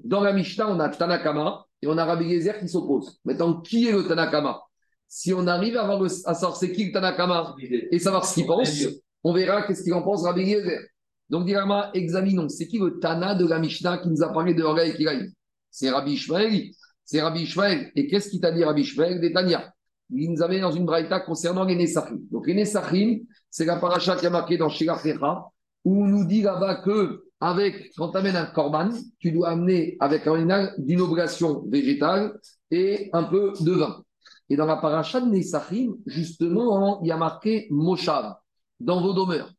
Dans 0.03 0.21
la 0.21 0.33
Mishnah, 0.33 0.69
on 0.69 0.79
a 0.81 0.89
Tanakama 0.89 1.65
et 1.83 1.87
on 1.87 1.97
a 1.99 2.05
Rabbi 2.05 2.29
Gezer 2.31 2.59
qui 2.59 2.69
s'oppose. 2.69 3.19
Maintenant, 3.25 3.61
qui 3.61 3.89
est 3.89 3.93
le 3.93 4.07
Tanakama? 4.07 4.61
Si 5.09 5.33
on 5.33 5.47
arrive 5.47 5.77
à, 5.77 5.83
avoir 5.83 6.01
le- 6.01 6.09
à 6.29 6.35
savoir 6.35 6.57
c'est 6.57 6.73
qui 6.73 6.87
le 6.87 6.93
Tanakama 6.93 7.55
et 7.91 7.99
savoir 7.99 8.25
ce 8.25 8.35
qu'il 8.35 8.47
pense, 8.47 8.87
on 9.25 9.33
verra 9.33 9.63
qu'est-ce 9.63 9.83
qu'il 9.83 9.95
en 9.95 10.03
pense 10.03 10.25
Rabbi 10.25 10.47
Gezer. 10.51 10.81
Donc, 11.29 11.45
Dirama, 11.45 11.91
examinons. 11.95 12.49
C'est 12.49 12.69
qui 12.69 12.79
le 12.79 13.01
Tana 13.01 13.35
de 13.35 13.47
la 13.47 13.59
Mishnah 13.59 13.99
qui 13.99 14.09
nous 14.09 14.23
a 14.23 14.33
parlé 14.33 14.55
de 14.55 14.63
Horga 14.63 14.85
et 14.85 14.95
Kiraï 14.95 15.29
C'est 15.71 15.91
Rabbi 15.91 16.13
Ishmael. 16.13 16.71
C'est 17.05 17.21
Rabbi 17.21 17.43
Ishmael. 17.43 17.91
Et 17.97 18.07
qu'est-ce 18.07 18.31
qu'il 18.31 18.41
t'a 18.41 18.53
dit, 18.53 18.63
Rabbi 18.63 18.83
Ishmael? 18.83 19.21
Des 19.21 19.33
Tania. 19.33 19.73
Il 20.11 20.31
nous 20.31 20.41
avait 20.41 20.61
dans 20.61 20.71
une 20.71 20.87
braïta 20.87 21.19
concernant 21.19 21.65
les 21.65 21.75
Nessachim. 21.75 22.19
Donc, 22.31 22.47
les 22.47 22.55
Nessachim, 22.55 23.21
c'est 23.51 23.65
la 23.65 23.77
paracha 23.77 24.15
qui 24.17 24.27
a 24.27 24.31
marqué 24.31 24.57
dans 24.57 24.69
Shirachecha, 24.69 25.47
où 25.85 26.05
on 26.05 26.07
nous 26.07 26.25
dit 26.25 26.43
là-bas 26.43 26.77
que 26.77 27.25
avec, 27.41 27.93
quand 27.97 28.11
tu 28.11 28.19
amènes 28.19 28.37
un 28.37 28.47
korban, 28.47 28.91
tu 29.19 29.33
dois 29.33 29.51
amener 29.51 29.97
avec 30.01 30.27
un 30.27 30.35
animal 30.35 30.75
d'une 30.79 31.01
oblation 31.01 31.65
végétale 31.69 32.39
et 32.71 33.11
un 33.13 33.25
peu 33.25 33.53
de 33.61 33.73
vin. 33.73 34.03
Et 34.49 34.57
dans 34.57 34.67
la 34.67 34.77
paracha 34.77 35.21
de 35.21 35.27
Nessachim, 35.27 35.95
justement, 36.07 37.01
il 37.03 37.09
y 37.09 37.13
a 37.13 37.17
marqué 37.17 37.67
Moshav, 37.71 38.37
dans 38.81 39.01
vos 39.01 39.13
demeures. 39.13 39.51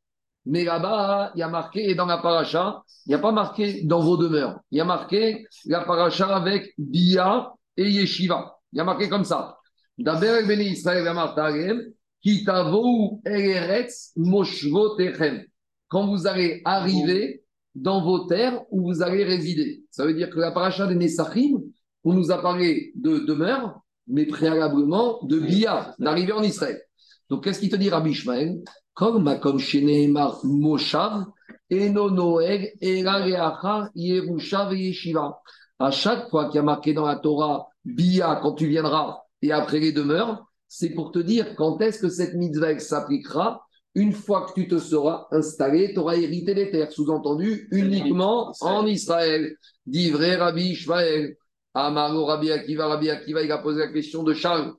Mais 0.45 0.63
là-bas, 0.63 1.34
il 1.36 1.39
y 1.39 1.43
a 1.43 1.49
marqué, 1.49 1.89
et 1.89 1.95
dans 1.95 2.05
la 2.05 2.19
paracha, 2.19 2.82
il 3.05 3.09
n'y 3.09 3.15
a 3.15 3.19
pas 3.19 3.34
marqué 3.34 3.84
dans 3.84 3.99
vos 3.99 4.15
demeures. 4.15 4.59
Il 4.71 4.78
y 4.78 4.82
a 4.82 4.86
marqué 4.86 5.45
la 5.65 5.82
paracha 5.82 6.36
avec 6.36 6.73
Bia 6.78 7.51
et 7.75 7.89
Yeshiva. 7.89 8.55
Il 8.71 8.78
y 8.78 8.80
a 8.80 8.86
marqué 8.86 9.09
comme 9.09 9.25
ça. 9.25 9.57
D'abord, 9.97 10.47
Beni 10.47 10.69
Israël, 10.69 11.91
Kitavou 12.21 13.21
Eretz 13.25 14.13
Moshvotechem. 14.15 15.43
Quand 15.89 16.07
vous 16.07 16.28
allez 16.28 16.61
arriver 16.65 17.43
dans 17.78 18.03
vos 18.03 18.25
terres 18.25 18.61
où 18.71 18.82
vous 18.82 19.01
allez 19.03 19.23
résider. 19.23 19.84
Ça 19.91 20.05
veut 20.05 20.13
dire 20.13 20.30
que 20.30 20.39
la 20.39 20.51
paracha 20.51 20.88
des 20.88 20.95
Nessachim, 20.95 21.61
on 22.03 22.13
nous 22.13 22.32
a 22.32 22.41
parlé 22.41 22.91
de 22.95 23.19
demeure, 23.19 23.82
mais 24.07 24.25
préalablement 24.25 25.19
de 25.23 25.39
Bia, 25.39 25.93
d'arriver 25.99 26.32
en 26.32 26.41
Israël. 26.41 26.82
Donc, 27.30 27.43
qu'est-ce 27.43 27.59
qu'il 27.59 27.69
te 27.69 27.75
dit, 27.75 27.89
Rabbi 27.89 28.11
Ishmael 28.11 28.61
Comme 28.93 29.23
Makom 29.23 29.59
Sheneemar 29.59 30.39
Moshav, 30.43 31.25
Eno 31.69 32.09
Noeg, 32.09 32.73
Era 32.82 33.17
Reacha, 33.17 33.89
Yerusha 33.93 34.73
Yeshiva. 34.73 35.39
À 35.80 35.91
chaque 35.91 36.30
fois 36.30 36.45
qu'il 36.45 36.55
y 36.55 36.59
a 36.59 36.63
marqué 36.63 36.93
dans 36.93 37.05
la 37.05 37.17
Torah 37.17 37.67
Bia, 37.86 38.39
quand 38.41 38.53
tu 38.53 38.67
viendras, 38.67 39.19
et 39.41 39.51
après 39.51 39.80
les 39.80 39.91
demeures, 39.91 40.45
c'est 40.67 40.89
pour 40.89 41.11
te 41.11 41.19
dire 41.19 41.55
quand 41.55 41.80
est-ce 41.82 41.99
que 41.99 42.09
cette 42.09 42.34
mitzvah 42.34 42.80
s'appliquera 42.80 43.66
une 43.98 44.14
fois 44.14 44.45
que 44.45 44.54
tu 44.54 44.68
te 44.68 44.78
seras 44.78 45.28
installé, 45.32 45.91
tu 45.91 46.00
auras 46.00 46.16
hérité 46.16 46.54
des 46.54 46.70
terres, 46.70 46.91
sous-entendu 46.91 47.68
uniquement 47.72 48.54
en 48.62 48.86
Israël. 48.86 49.58
Dit 49.88 50.12
vrai 50.12 50.36
Rabbi 50.36 50.70
Ishmael. 50.70 51.36
Amaro 51.74 52.26
Rabbi 52.26 52.52
Akiva, 52.52 52.88
Rabbi 52.88 53.10
Akiva, 53.10 53.41
il 53.41 53.52
a 53.52 53.58
posé 53.58 53.80
la 53.80 53.88
question 53.88 54.22
de 54.22 54.34
Charles. 54.36 54.72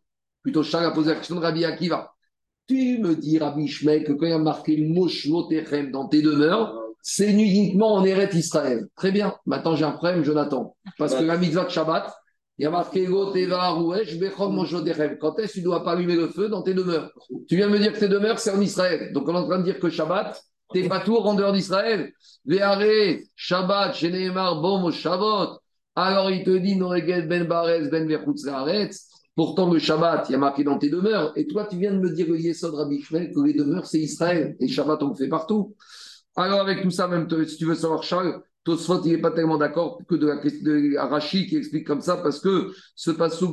Plutôt 0.42 0.62
Charles 0.62 0.86
a 0.86 0.92
posé 0.92 1.10
la 1.10 1.16
question 1.16 1.34
de 1.34 1.40
Rabbi 1.40 1.64
Akiva. 1.64 2.12
Tu 2.68 2.98
me 2.98 3.16
dis, 3.16 3.38
Rabbi 3.38 3.64
Ishmael, 3.64 4.04
que 4.04 4.12
quand 4.12 4.26
il 4.26 4.30
y 4.30 4.32
a 4.32 4.38
marqué 4.38 4.76
le 4.76 4.88
mot 4.88 5.08
dans 5.92 6.06
tes 6.06 6.22
demeures, 6.22 6.80
c'est 7.02 7.32
uniquement 7.32 7.94
en 7.94 8.04
Eret 8.04 8.30
Israël. 8.34 8.86
Très 8.94 9.10
bien. 9.10 9.34
Maintenant, 9.46 9.74
j'ai 9.74 9.84
un 9.84 9.92
problème, 9.92 10.22
Jonathan. 10.22 10.76
Parce 10.96 11.14
que 11.16 11.24
la 11.24 11.36
mitzvah 11.38 11.64
de 11.64 11.70
Shabbat, 11.70 12.12
il 12.58 12.64
y 12.64 12.66
a 12.66 12.70
marqué. 12.70 13.06
Quand 13.06 13.34
est-ce 13.34 13.52
que 15.52 15.52
tu 15.52 15.62
dois 15.62 15.84
pas 15.84 15.92
allumer 15.92 16.16
le 16.16 16.28
feu 16.28 16.48
dans 16.48 16.62
tes 16.62 16.74
demeures? 16.74 17.12
Tu 17.48 17.56
viens 17.56 17.68
me 17.68 17.78
dire 17.78 17.92
que 17.92 18.00
tes 18.00 18.08
demeures, 18.08 18.40
c'est 18.40 18.50
en 18.50 18.60
Israël. 18.60 19.12
Donc, 19.12 19.28
on 19.28 19.34
est 19.34 19.38
en 19.38 19.46
train 19.46 19.58
de 19.58 19.64
dire 19.64 19.78
que 19.78 19.88
Shabbat, 19.88 20.42
t'es 20.72 20.88
pas 20.88 21.00
tour 21.00 21.24
en 21.26 21.34
dehors 21.34 21.52
d'Israël. 21.52 22.12
Ve'are, 22.44 23.20
Shabbat, 23.36 23.94
Sheneemar, 23.94 24.60
Bom, 24.60 24.90
Shabbat. 24.90 25.50
Alors, 25.94 26.30
il 26.30 26.42
te 26.42 26.50
dit, 26.50 26.74
Noeged 26.74 27.28
Ben 27.28 27.44
Barez, 27.44 27.88
Ben 27.90 28.08
Vechutz 28.08 28.48
Haaretz. 28.48 29.06
Pourtant, 29.36 29.72
le 29.72 29.78
Shabbat, 29.78 30.28
il 30.28 30.32
y 30.32 30.34
a 30.34 30.38
marqué 30.38 30.64
dans 30.64 30.78
tes 30.78 30.90
demeures. 30.90 31.32
Et 31.36 31.46
toi, 31.46 31.64
tu 31.70 31.76
viens 31.76 31.92
de 31.92 32.00
me 32.00 32.10
dire, 32.10 32.26
Yesod 32.26 32.74
Rabbi 32.74 32.96
Ishmael, 32.96 33.32
que 33.32 33.40
les 33.40 33.54
demeures, 33.54 33.86
c'est 33.86 34.00
Israël. 34.00 34.56
Et 34.58 34.66
Shabbat, 34.66 35.00
on 35.04 35.10
le 35.10 35.14
fait 35.14 35.28
partout. 35.28 35.76
Alors, 36.34 36.60
avec 36.60 36.82
tout 36.82 36.90
ça, 36.90 37.06
même 37.06 37.28
si 37.46 37.56
tu 37.56 37.66
veux 37.66 37.76
savoir, 37.76 38.02
Charles, 38.02 38.42
Tosfot, 38.68 39.02
n'est 39.02 39.16
pas 39.16 39.30
tellement 39.30 39.56
d'accord 39.56 39.98
que 40.06 40.14
de 40.14 40.26
la 40.26 40.36
question 40.36 40.62
de 40.62 40.96
Arashi 40.98 41.46
qui 41.46 41.56
explique 41.56 41.86
comme 41.86 42.02
ça, 42.02 42.18
parce 42.18 42.38
que 42.38 42.70
ce 42.94 43.10
passage 43.10 43.48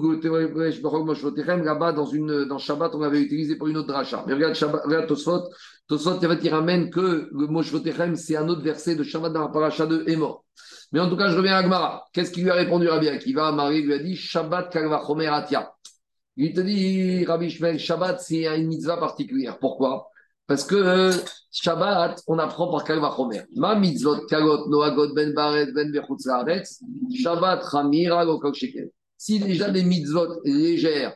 là-bas, 1.64 1.94
dans, 1.94 2.06
une, 2.06 2.44
dans 2.44 2.58
Shabbat, 2.58 2.94
on 2.96 3.00
l'avait 3.00 3.22
utilisé 3.22 3.56
pour 3.56 3.70
une 3.70 3.78
autre 3.78 3.88
dracha. 3.88 4.26
Mais 4.28 4.34
regarde, 4.34 4.56
Shabbat, 4.56 4.84
regarde 4.84 5.08
Tosfot, 5.08 5.44
Tosfot, 5.88 6.20
il 6.22 6.50
ramène 6.50 6.90
que 6.90 7.30
le 7.32 7.48
mot 7.48 7.64
Shvotechem, 7.64 8.18
c'est 8.18 8.36
un 8.36 8.50
autre 8.50 8.62
verset 8.62 8.96
de 8.96 9.04
Shabbat 9.04 9.32
dans 9.32 9.40
la 9.40 9.48
paracha 9.48 9.86
de 9.86 10.04
Emor. 10.08 10.44
Mais 10.92 11.00
en 11.00 11.10
tout 11.10 11.16
cas, 11.16 11.30
je 11.30 11.38
reviens 11.38 11.56
à 11.56 11.60
Agmara. 11.60 12.04
Qu'est-ce 12.12 12.32
qu'il 12.32 12.44
lui 12.44 12.52
a 12.52 12.56
répondu 12.56 12.90
Rabbi 12.90 13.08
Akiva? 13.08 13.54
Marie 13.54 13.84
lui 13.84 13.94
a 13.94 14.00
dit 14.00 14.18
Shabbat 14.18 14.70
Kalvachomer 14.70 15.28
Atia. 15.28 15.72
Il 16.36 16.54
te 16.54 16.60
dit, 16.60 17.24
Rabbi 17.24 17.50
Shabbat, 17.50 18.20
c'est 18.20 18.46
une 18.48 18.68
mitzvah 18.68 18.98
particulière. 18.98 19.60
Pourquoi? 19.60 20.10
Parce 20.48 20.64
que 20.64 20.76
euh, 20.76 21.12
Shabbat, 21.52 22.22
on 22.28 22.38
apprend 22.38 22.72
par 22.72 22.84
Kalvachomer. 22.84 23.42
Ma 23.56 23.76
mitzvot 23.76 24.26
kalot 24.28 24.68
noagot 24.70 25.14
ben 25.14 25.34
baret 25.34 25.72
ben 25.72 25.92
bechutz 25.92 26.28
Shabbat 27.16 27.64
chamira 27.70 28.26
shekel. 28.54 28.92
Si 29.18 29.40
déjà 29.40 29.72
des 29.72 29.84
mitzvot 29.84 30.42
légères, 30.44 31.16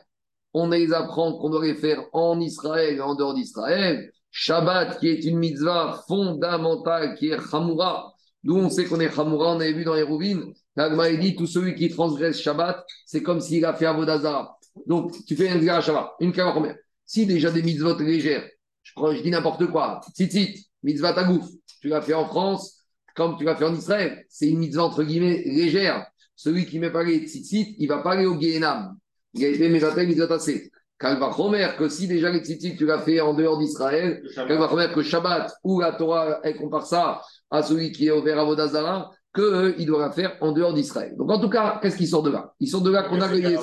on 0.52 0.68
les 0.70 0.92
apprend 0.92 1.38
qu'on 1.38 1.50
doit 1.50 1.64
les 1.64 1.76
faire 1.76 2.02
en 2.12 2.40
Israël 2.40 2.96
et 2.96 3.00
en 3.00 3.14
dehors 3.14 3.34
d'Israël, 3.34 4.10
Shabbat, 4.32 4.98
qui 4.98 5.08
est 5.08 5.24
une 5.24 5.38
mitzvah 5.38 6.02
fondamentale, 6.08 7.14
qui 7.16 7.28
est 7.28 7.40
chamura, 7.40 8.14
D'où 8.42 8.56
on 8.56 8.70
sait 8.70 8.86
qu'on 8.86 9.00
est 9.00 9.14
Chamoura, 9.14 9.54
on 9.54 9.60
avait 9.60 9.72
vu 9.72 9.84
dans 9.84 9.94
les 9.94 10.02
rouvines. 10.02 10.54
L'Agma 10.76 11.12
dit 11.12 11.36
tout 11.36 11.46
celui 11.46 11.74
qui 11.74 11.90
transgresse 11.90 12.40
Shabbat, 12.40 12.86
c'est 13.04 13.22
comme 13.22 13.40
s'il 13.40 13.64
a 13.64 13.74
fait 13.74 13.86
Avodazara. 13.86 14.56
Donc, 14.86 15.12
tu 15.26 15.36
fais 15.36 15.50
un 15.50 15.68
à 15.68 15.80
Shabbat, 15.80 16.12
une 16.20 16.32
première. 16.32 16.76
Si 17.04 17.26
déjà 17.26 17.50
des 17.50 17.62
mitzvot 17.62 17.98
légères, 17.98 18.48
je, 18.90 18.94
crois, 18.94 19.14
je 19.14 19.22
dis 19.22 19.30
n'importe 19.30 19.66
quoi, 19.66 20.00
tzitzit, 20.12 20.66
mitzvah 20.82 21.12
tagouf, 21.12 21.46
tu 21.80 21.88
l'as 21.88 22.02
fait 22.02 22.14
en 22.14 22.26
France, 22.26 22.82
comme 23.14 23.36
tu 23.36 23.44
l'as 23.44 23.54
fait 23.54 23.64
en 23.64 23.74
Israël, 23.74 24.24
c'est 24.28 24.48
une 24.48 24.58
mitzvah 24.58 24.84
entre 24.84 25.04
guillemets 25.04 25.42
légère. 25.46 26.06
Celui 26.34 26.66
qui 26.66 26.78
met 26.78 26.90
pas 26.90 27.04
les 27.04 27.18
tzitzit, 27.26 27.76
il 27.78 27.86
va 27.86 27.98
pas 27.98 28.12
aller 28.12 28.26
au 28.26 28.40
Gehenam. 28.40 28.96
Il 29.34 29.44
a 29.44 29.48
été 29.48 29.68
mévatel 29.68 30.08
mitzvah 30.08 30.26
tassé. 30.26 30.70
Kalva 30.98 31.32
Chomer, 31.36 31.68
que 31.78 31.88
si 31.88 32.08
déjà 32.08 32.30
les 32.30 32.40
tzitzit, 32.40 32.76
tu 32.76 32.84
l'as 32.84 32.98
fait 32.98 33.20
en 33.20 33.34
dehors 33.34 33.58
d'Israël, 33.58 34.22
Kalva 34.34 34.68
Chomer, 34.68 34.88
que 34.92 35.02
Shabbat, 35.02 35.52
ou 35.62 35.80
la 35.80 35.92
Torah, 35.92 36.40
elle 36.42 36.56
compare 36.56 36.86
ça 36.86 37.22
à 37.50 37.62
celui 37.62 37.92
qui 37.92 38.08
est 38.08 38.10
ouvert 38.10 38.38
à 38.40 38.44
Vodazara, 38.44 39.10
qu'il 39.34 39.86
doit 39.86 40.00
la 40.00 40.10
faire 40.10 40.36
en 40.40 40.52
dehors 40.52 40.74
d'Israël. 40.74 41.14
Donc 41.16 41.30
en 41.30 41.40
tout 41.40 41.48
cas, 41.48 41.78
qu'est-ce 41.80 41.96
qui 41.96 42.06
sort 42.06 42.22
de 42.22 42.30
là? 42.30 42.52
Il 42.58 42.68
sort 42.68 42.82
de 42.82 42.90
là 42.90 43.04
qu'on 43.04 43.20
a 43.20 43.28
gagné. 43.28 43.56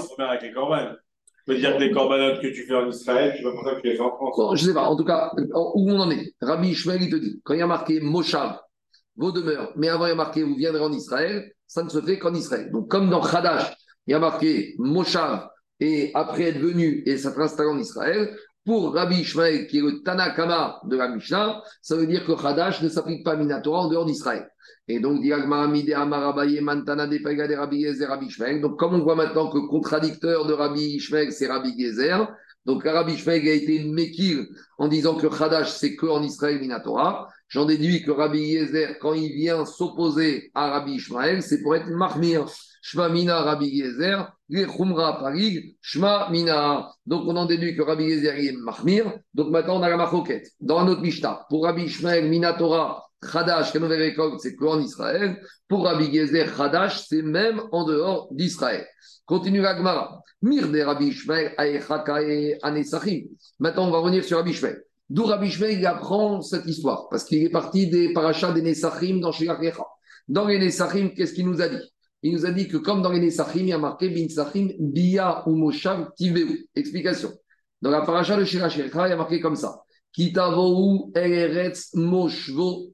Peux 1.47 1.55
dire 1.55 1.75
que 1.75 1.81
les 1.81 1.91
corbanotes 1.91 2.41
que 2.41 2.47
tu 2.47 2.65
fais 2.65 2.75
en 2.75 2.89
Israël, 2.89 3.33
tu 3.37 3.43
vas 3.43 3.51
penser 3.53 3.75
que 3.77 3.81
tu 3.81 3.87
les 3.87 4.01
en 4.01 4.11
France. 4.15 4.35
Bon, 4.37 4.55
je 4.55 4.63
ne 4.63 4.67
sais 4.67 4.73
pas. 4.73 4.83
En 4.83 4.95
tout 4.95 5.05
cas, 5.05 5.31
où 5.75 5.89
on 5.91 5.99
en 5.99 6.11
est 6.11 6.33
Rabbi 6.41 6.69
Ishmael, 6.69 7.01
il 7.01 7.09
te 7.09 7.15
dit, 7.15 7.41
quand 7.43 7.53
il 7.53 7.59
y 7.59 7.63
a 7.63 7.67
marqué 7.67 7.99
Moshav, 8.01 8.59
vos 9.15 9.31
demeures, 9.31 9.71
mais 9.75 9.89
avant 9.89 10.05
il 10.05 10.09
y 10.09 10.11
a 10.11 10.15
marqué 10.15 10.43
vous 10.43 10.55
viendrez 10.55 10.83
en 10.83 10.91
Israël, 10.91 11.51
ça 11.65 11.83
ne 11.83 11.89
se 11.89 12.01
fait 12.01 12.19
qu'en 12.19 12.33
Israël. 12.33 12.69
Donc 12.71 12.89
comme 12.89 13.09
dans 13.09 13.21
Khadash, 13.21 13.73
il 14.05 14.11
y 14.11 14.13
a 14.13 14.19
marqué 14.19 14.75
Moshav, 14.77 15.47
et 15.79 16.11
après 16.13 16.43
être 16.43 16.59
venu 16.59 17.03
et 17.05 17.17
s'être 17.17 17.39
installé 17.39 17.69
en 17.69 17.79
Israël, 17.79 18.35
pour 18.67 18.93
Rabbi 18.93 19.21
Ishmael, 19.21 19.65
qui 19.67 19.77
est 19.77 19.81
le 19.81 20.03
Tanakama 20.03 20.81
de 20.83 20.97
la 20.97 21.07
Mishnah, 21.07 21.63
ça 21.81 21.95
veut 21.95 22.05
dire 22.05 22.25
que 22.25 22.33
Hadash 22.33 22.81
ne 22.81 22.89
s'applique 22.89 23.23
pas 23.23 23.31
à 23.31 23.35
Minatora 23.37 23.83
en 23.83 23.87
dehors 23.87 24.03
d'Israël. 24.03 24.49
Et 24.89 24.99
donc, 24.99 25.21
donc, 28.61 28.77
comme 28.77 28.93
on 28.93 28.99
voit 28.99 29.15
maintenant 29.15 29.49
que 29.49 29.69
contradicteur 29.69 30.45
de 30.45 30.53
Rabbi 30.53 30.81
Ishmael, 30.81 31.31
c'est 31.31 31.47
Rabbi 31.47 31.79
Gezer, 31.79 32.27
donc 32.65 32.83
Rabbi 32.83 33.13
Ishmael 33.13 33.47
a 33.47 33.53
été 33.53 33.85
Mekil 33.85 34.49
en 34.77 34.89
disant 34.89 35.15
que 35.15 35.27
Hadash, 35.27 35.69
c'est 35.71 35.95
que 35.95 36.05
en 36.05 36.21
Israël 36.21 36.59
Minatora. 36.59 37.29
J'en 37.47 37.63
déduis 37.63 38.03
que 38.03 38.11
Rabbi 38.11 38.39
Yezer, 38.39 38.99
quand 38.99 39.13
il 39.13 39.31
vient 39.31 39.63
s'opposer 39.63 40.51
à 40.53 40.71
Rabbi 40.71 40.95
Ishmael, 40.95 41.41
c'est 41.41 41.61
pour 41.61 41.77
être 41.77 41.87
Mahmir. 41.87 42.45
Shma 42.81 43.07
Mina 43.07 43.41
Rabbi 43.43 43.67
Yezer, 43.67 44.29
Khumra 44.49 45.19
Parig, 45.19 45.75
Shma 45.81 46.29
Mina. 46.31 46.89
Donc 47.05 47.23
on 47.27 47.35
en 47.35 47.45
déduit 47.45 47.75
que 47.75 47.81
Rabbi 47.81 48.05
Yezer 48.05 48.37
est 48.37 48.53
Mahmir. 48.53 49.11
Donc 49.33 49.49
maintenant 49.49 49.77
on 49.79 49.83
a 49.83 49.89
la 49.89 49.97
Machoket. 49.97 50.43
Dans 50.59 50.79
un 50.79 50.87
autre 50.87 51.01
Mishnah, 51.01 51.45
pour 51.49 51.65
Rabbi 51.65 51.83
Ishmael, 51.83 52.29
Minatora, 52.29 53.03
Khadash, 53.21 53.73
c'est 54.39 54.55
qu'en 54.55 54.79
Israël. 54.79 55.41
Pour 55.67 55.83
Rabbi 55.85 56.05
Yezer, 56.05 56.55
Khadash, 56.55 57.07
c'est 57.07 57.23
même 57.23 57.61
en 57.71 57.85
dehors 57.85 58.29
d'Israël. 58.31 58.85
Continue 59.25 59.61
la 59.61 59.75
Gemara. 59.75 60.21
Mir 60.41 60.69
de 60.69 60.79
Rabbi 60.81 61.07
Ishmael, 61.07 61.53
Anesachim. 62.61 63.25
Maintenant 63.59 63.87
on 63.87 63.91
va 63.91 63.97
revenir 63.99 64.23
sur 64.23 64.37
Rabbi 64.37 64.51
Ishmael. 64.51 64.83
D'où 65.09 65.25
Rabbi 65.25 65.47
Ishmael 65.47 65.79
il 65.79 65.85
apprend 65.85 66.41
cette 66.41 66.65
histoire, 66.65 67.09
parce 67.09 67.23
qu'il 67.23 67.43
est 67.43 67.49
parti 67.49 67.87
des 67.87 68.13
parachats 68.13 68.51
des 68.51 68.61
Nesachim 68.61 69.19
dans 69.19 69.31
Shirachecha. 69.31 69.83
Dans 70.27 70.45
les 70.45 70.59
Nesachim, 70.59 71.09
qu'est-ce 71.09 71.33
qu'il 71.33 71.47
nous 71.47 71.61
a 71.61 71.67
dit? 71.69 71.81
Il 72.23 72.33
nous 72.33 72.45
a 72.45 72.51
dit 72.51 72.67
que 72.67 72.77
comme 72.77 73.01
dans 73.01 73.11
les 73.11 73.19
Nesachim, 73.19 73.59
il 73.59 73.67
y 73.67 73.73
a 73.73 73.77
marqué 73.77 74.09
Bin 74.09 74.27
Sachim, 74.27 74.69
Bia 74.79 75.47
ou 75.47 75.55
Moshav 75.55 76.09
Tiveu. 76.15 76.65
Explication. 76.75 77.31
Dans 77.81 77.91
la 77.91 78.01
paracha 78.01 78.35
de 78.37 78.43
Shirachecha, 78.43 79.07
il 79.07 79.09
y 79.09 79.13
a 79.13 79.15
marqué 79.15 79.39
comme 79.39 79.55
ça. 79.55 79.81
Kitavou 80.13 81.11
Eretz 81.15 81.93
Moshvo 81.93 82.91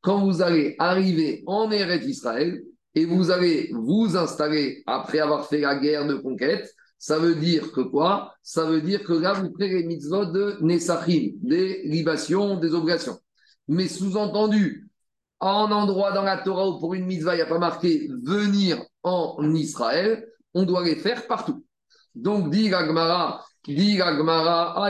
Quand 0.00 0.24
vous 0.24 0.40
allez 0.40 0.76
arriver 0.78 1.42
en 1.46 1.70
Eretz 1.70 2.06
Israël 2.06 2.62
et 2.94 3.04
vous 3.04 3.30
allez 3.30 3.70
vous 3.72 4.16
installer 4.16 4.82
après 4.86 5.18
avoir 5.18 5.46
fait 5.46 5.60
la 5.60 5.76
guerre 5.76 6.06
de 6.06 6.14
conquête, 6.14 6.72
ça 6.98 7.18
veut 7.18 7.34
dire 7.34 7.72
que 7.72 7.80
quoi? 7.82 8.32
Ça 8.42 8.64
veut 8.64 8.80
dire 8.80 9.02
que 9.02 9.12
là, 9.12 9.34
vous 9.34 9.50
créez 9.50 9.80
les 9.80 9.84
mitzvot 9.84 10.26
de 10.26 10.56
Nesachim, 10.62 11.32
des 11.42 11.82
libations, 11.84 12.58
des 12.58 12.72
obligations. 12.72 13.18
Mais 13.68 13.88
sous-entendu, 13.88 14.88
en 15.42 15.72
endroit 15.72 16.12
dans 16.12 16.22
la 16.22 16.38
Torah 16.38 16.68
où 16.68 16.78
pour 16.78 16.94
une 16.94 17.04
mitzvah, 17.04 17.34
il 17.34 17.38
n'y 17.38 17.42
a 17.42 17.46
pas 17.46 17.58
marqué 17.58 18.08
venir 18.22 18.80
en 19.02 19.54
Israël, 19.54 20.24
on 20.54 20.62
doit 20.62 20.84
les 20.84 20.94
faire 20.94 21.26
partout. 21.26 21.64
Donc, 22.14 22.50
dit 22.50 22.68
Gagmara, 22.68 23.44
dit 23.66 23.96
Gagmara, 23.96 24.86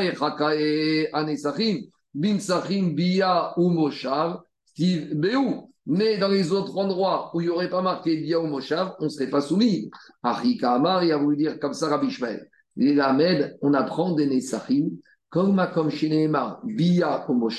Anesachim, 1.15 1.79
Bin 2.13 2.39
Sachim, 2.39 2.95
Bia 2.95 3.55
ou 3.57 3.71
Moshav, 3.71 4.41
Steve 4.67 5.15
Beou. 5.15 5.73
Mais 5.87 6.19
dans 6.19 6.29
les 6.29 6.53
autres 6.53 6.77
endroits 6.77 7.31
où 7.35 7.41
il 7.41 7.45
n'y 7.45 7.51
aurait 7.51 7.71
pas 7.71 7.83
marqué 7.83 8.19
Bia 8.19 8.39
ou 8.39 8.45
on 8.45 9.05
ne 9.05 9.09
serait 9.09 9.31
pas 9.31 9.41
soumis. 9.41 9.91
Arika 10.23 10.75
Amar, 10.75 11.03
il 11.03 11.13
a 11.13 11.17
voulu 11.17 11.37
dire 11.37 11.59
comme 11.59 11.73
ça 11.73 11.89
Rabbi 11.89 12.11
Shmuel. 12.11 12.47
Les 12.77 12.95
Lamed, 12.95 13.57
on 13.63 13.73
apprend 13.73 14.13
des 14.13 14.27
Nesachim, 14.27 14.91
comme 15.31 15.67
comme 15.73 15.91
Shineema, 15.91 16.61
Bia 16.63 17.25
ou 17.29 17.51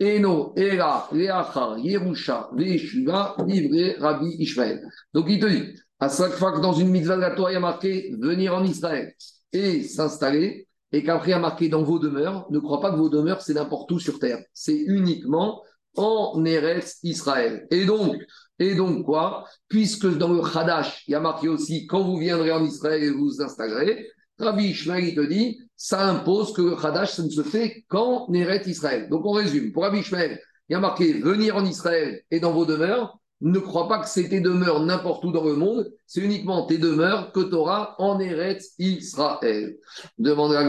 Eno, 0.00 0.52
Era, 0.56 1.08
Leachar, 1.12 1.78
Yerusha, 1.78 2.50
Veshuva, 2.54 3.36
livré 3.46 3.96
Rabbi 3.98 4.36
Ishmael. 4.38 4.82
Donc 5.12 5.26
il 5.28 5.38
te 5.38 5.46
dit, 5.46 5.62
à 6.00 6.08
chaque 6.08 6.32
fois 6.32 6.52
que 6.52 6.60
dans 6.60 6.72
une 6.72 6.90
mitzvah 6.90 7.16
de 7.16 7.20
la 7.20 7.30
Torah, 7.30 7.52
il 7.52 7.54
y 7.54 7.56
a 7.56 7.60
marqué 7.60 8.14
venir 8.20 8.54
en 8.54 8.64
Israël 8.64 9.14
et 9.52 9.82
s'installer, 9.82 10.66
et 10.90 11.02
qu'après 11.02 11.28
il 11.28 11.30
y 11.30 11.34
a 11.34 11.38
marqué 11.38 11.68
dans 11.68 11.82
vos 11.82 11.98
demeures, 11.98 12.46
ne 12.50 12.58
crois 12.58 12.80
pas 12.80 12.90
que 12.90 12.96
vos 12.96 13.08
demeures 13.08 13.40
c'est 13.40 13.54
n'importe 13.54 13.90
où 13.92 13.98
sur 13.98 14.18
terre. 14.18 14.42
C'est 14.52 14.76
uniquement 14.76 15.62
en 15.96 16.44
Eretz 16.44 16.98
Israël. 17.02 17.66
Et 17.70 17.84
donc, 17.84 18.16
et 18.58 18.74
donc 18.74 19.04
quoi? 19.04 19.44
Puisque 19.68 20.06
dans 20.18 20.32
le 20.32 20.40
Hadash, 20.40 21.04
il 21.06 21.12
y 21.12 21.14
a 21.14 21.20
marqué 21.20 21.48
aussi 21.48 21.86
quand 21.86 22.02
vous 22.02 22.18
viendrez 22.18 22.52
en 22.52 22.64
Israël 22.64 23.02
et 23.02 23.10
vous 23.10 23.26
vous 23.26 23.42
installerez, 23.42 24.08
Rabbi 24.38 24.66
Ishmael 24.66 25.14
te 25.14 25.26
dit, 25.26 25.60
ça 25.76 26.06
impose 26.08 26.52
que 26.52 26.84
Hadash, 26.84 27.14
ça 27.14 27.22
ne 27.22 27.30
se 27.30 27.42
fait 27.42 27.84
qu'en 27.88 28.32
Eretz 28.32 28.66
Israël. 28.66 29.08
Donc 29.10 29.24
on 29.24 29.32
résume. 29.32 29.72
Pour 29.72 29.82
Rabbi 29.82 29.98
Ishmael, 29.98 30.40
il 30.68 30.72
y 30.72 30.76
a 30.76 30.80
marqué 30.80 31.12
venir 31.12 31.56
en 31.56 31.64
Israël 31.64 32.22
et 32.30 32.40
dans 32.40 32.52
vos 32.52 32.64
demeures. 32.64 33.18
Ne 33.40 33.58
crois 33.58 33.88
pas 33.88 33.98
que 33.98 34.08
c'est 34.08 34.28
tes 34.28 34.40
demeures 34.40 34.80
n'importe 34.80 35.24
où 35.24 35.32
dans 35.32 35.44
le 35.44 35.54
monde, 35.54 35.92
c'est 36.06 36.20
uniquement 36.20 36.66
tes 36.66 36.78
demeures 36.78 37.32
que 37.32 37.40
tu 37.40 37.54
auras 37.54 37.94
en 37.98 38.18
Eretz 38.18 38.74
Israël. 38.78 39.76
Demande 40.18 40.54
à 40.54 40.62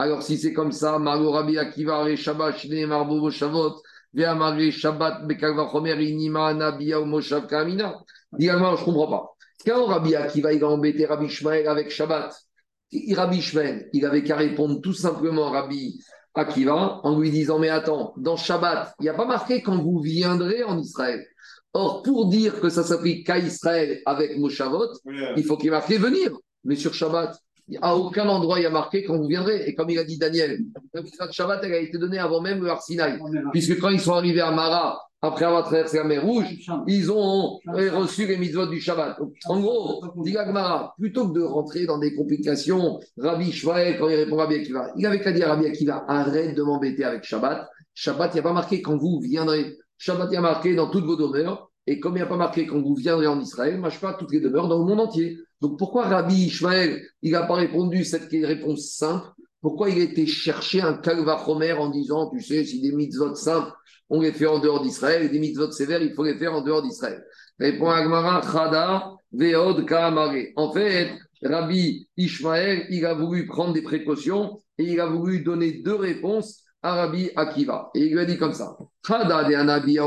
alors 0.00 0.22
si 0.22 0.38
c'est 0.38 0.52
comme 0.52 0.70
ça, 0.70 0.98
Margot 1.00 1.32
Rabbi 1.32 1.58
Akiva, 1.58 2.14
Shabbat, 2.14 2.56
Shne, 2.56 2.86
Marbo, 2.86 3.30
Shavot, 3.30 3.82
Shabbat, 4.16 5.22
Chomer, 5.72 6.00
Inima, 6.00 6.54
Nabia 6.54 7.00
Moshav 7.00 7.48
Kamina. 7.48 7.96
Dis 8.32 8.46
je 8.46 8.52
ne 8.52 8.84
comprends 8.84 9.10
pas. 9.10 9.34
Quand 9.66 9.86
Rabbi 9.86 10.14
Akiva 10.14 10.56
va 10.56 10.68
embêter 10.68 11.04
Rabbi 11.04 11.28
avec 11.66 11.90
Shabbat, 11.90 12.32
Rabbi 13.14 13.40
Shmuel, 13.40 13.88
il 13.92 14.04
avait 14.06 14.22
qu'à 14.22 14.36
répondre 14.36 14.80
tout 14.80 14.94
simplement 14.94 15.48
à 15.48 15.62
Rabbi 15.62 16.00
Akiva 16.34 17.00
en 17.02 17.18
lui 17.18 17.30
disant 17.30 17.58
Mais 17.58 17.68
attends, 17.68 18.14
dans 18.16 18.36
Shabbat, 18.36 18.94
il 19.00 19.04
n'y 19.04 19.08
a 19.08 19.14
pas 19.14 19.26
marqué 19.26 19.62
quand 19.62 19.76
vous 19.76 20.00
viendrez 20.00 20.62
en 20.62 20.78
Israël. 20.78 21.24
Or, 21.74 22.02
pour 22.02 22.28
dire 22.28 22.60
que 22.60 22.70
ça 22.70 22.82
s'applique 22.82 23.26
qu'à 23.26 23.38
Israël 23.38 24.00
avec 24.06 24.38
Moshavot, 24.38 24.88
il 25.36 25.44
faut 25.44 25.56
qu'il 25.56 25.66
y 25.66 25.68
ait 25.68 25.72
marqué 25.72 25.98
venir. 25.98 26.32
Mais 26.64 26.76
sur 26.76 26.94
Shabbat, 26.94 27.38
à 27.82 27.94
aucun 27.94 28.28
endroit 28.28 28.58
il 28.58 28.62
y 28.62 28.66
a 28.66 28.70
marqué 28.70 29.04
quand 29.04 29.18
vous 29.18 29.26
viendrez. 29.26 29.68
Et 29.68 29.74
comme 29.74 29.90
il 29.90 29.98
a 29.98 30.04
dit 30.04 30.18
Daniel, 30.18 30.60
la 30.94 31.26
de 31.26 31.32
Shabbat, 31.32 31.60
elle 31.64 31.74
a 31.74 31.78
été 31.78 31.98
donnée 31.98 32.18
avant 32.18 32.40
même 32.40 32.62
le 32.62 32.70
Arsinaï. 32.70 33.20
Puisque 33.52 33.78
quand 33.80 33.90
ils 33.90 34.00
sont 34.00 34.14
arrivés 34.14 34.40
à 34.40 34.50
Mara, 34.50 35.07
après 35.20 35.44
avoir 35.44 35.64
traversé 35.64 35.96
la 35.96 36.04
mer 36.04 36.22
Rouge, 36.22 36.46
ils 36.86 37.10
ont 37.10 37.58
reçu 37.66 38.26
les 38.26 38.36
mitzvot 38.36 38.66
du 38.66 38.80
Shabbat. 38.80 39.18
En 39.46 39.60
gros, 39.60 40.04
dit 40.22 40.36
plutôt 40.98 41.28
que 41.28 41.34
de 41.34 41.42
rentrer 41.42 41.86
dans 41.86 41.98
des 41.98 42.14
complications, 42.14 43.00
Rabbi 43.16 43.50
Shvael, 43.50 43.98
quand 43.98 44.08
il 44.08 44.14
répond 44.14 44.38
à 44.38 44.44
Rabbi 44.44 44.56
Akiva, 44.56 44.92
il 44.96 45.06
avait 45.06 45.20
qu'à 45.20 45.32
dire 45.32 45.50
à 45.50 45.54
Rabbi 45.54 45.66
Akiva, 45.66 46.04
arrête 46.06 46.54
de 46.54 46.62
m'embêter 46.62 47.04
avec 47.04 47.24
Shabbat. 47.24 47.68
Shabbat, 47.94 48.30
il 48.32 48.36
n'y 48.36 48.40
a 48.40 48.42
pas 48.44 48.52
marqué 48.52 48.80
quand 48.80 48.96
vous 48.96 49.20
viendrez. 49.20 49.76
Shabbat, 49.96 50.28
il 50.30 50.34
y 50.34 50.36
a 50.36 50.40
marqué 50.40 50.74
dans 50.76 50.88
toutes 50.88 51.04
vos 51.04 51.16
demeures. 51.16 51.68
Et 51.88 51.98
comme 52.00 52.12
il 52.12 52.18
n'y 52.18 52.22
a 52.22 52.26
pas 52.26 52.36
marqué 52.36 52.66
quand 52.66 52.80
vous 52.80 52.94
viendrez 52.94 53.26
en 53.26 53.40
Israël, 53.40 53.80
je 53.82 53.98
pas 53.98 54.12
toutes 54.12 54.30
les 54.30 54.40
demeures 54.40 54.68
dans 54.68 54.78
le 54.78 54.84
monde 54.84 55.00
entier. 55.00 55.38
Donc 55.60 55.78
pourquoi 55.78 56.04
Rabbi 56.04 56.44
Ishmael, 56.44 57.02
il 57.22 57.32
n'a 57.32 57.42
pas 57.42 57.54
répondu 57.54 58.04
cette 58.04 58.30
réponse 58.30 58.92
simple? 58.92 59.26
Pourquoi 59.60 59.90
il 59.90 60.00
a 60.00 60.04
été 60.04 60.26
chercher 60.26 60.80
un 60.80 60.94
kalvachomer 60.94 61.72
en 61.72 61.90
disant, 61.90 62.30
tu 62.30 62.40
sais, 62.40 62.64
si 62.64 62.80
des 62.80 62.92
mitzvot 62.92 63.34
simples, 63.34 63.72
on 64.08 64.20
les 64.20 64.32
fait 64.32 64.46
en 64.46 64.58
dehors 64.58 64.82
d'Israël, 64.82 65.22
et 65.22 65.28
des 65.28 65.38
mitzvot 65.38 65.70
sévères, 65.70 66.02
il 66.02 66.14
faut 66.14 66.24
les 66.24 66.38
faire 66.38 66.54
en 66.54 66.62
dehors 66.62 66.82
d'Israël 66.82 67.22
Répond 67.58 67.90
Agmara, 67.90 68.40
Chada, 68.40 69.12
Veod, 69.32 69.84
Kaamare. 69.84 70.52
En 70.56 70.72
fait, 70.72 71.10
Rabbi 71.42 72.08
Ishmael, 72.16 72.86
il 72.90 73.04
a 73.04 73.14
voulu 73.14 73.46
prendre 73.46 73.72
des 73.72 73.82
précautions 73.82 74.58
et 74.78 74.84
il 74.84 75.00
a 75.00 75.06
voulu 75.06 75.40
donner 75.40 75.82
deux 75.82 75.96
réponses 75.96 76.62
à 76.82 76.94
Rabbi 76.94 77.30
Akiva. 77.34 77.90
Et 77.94 78.06
il 78.06 78.12
lui 78.12 78.20
a 78.20 78.24
dit 78.24 78.38
comme 78.38 78.52
ça 78.52 78.76
Chada 79.06 79.44
de 79.44 79.54
Anabi 79.54 79.98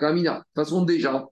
Kamina. 0.00 0.32
De 0.32 0.38
toute 0.38 0.46
façon, 0.54 0.82
déjà, 0.82 1.26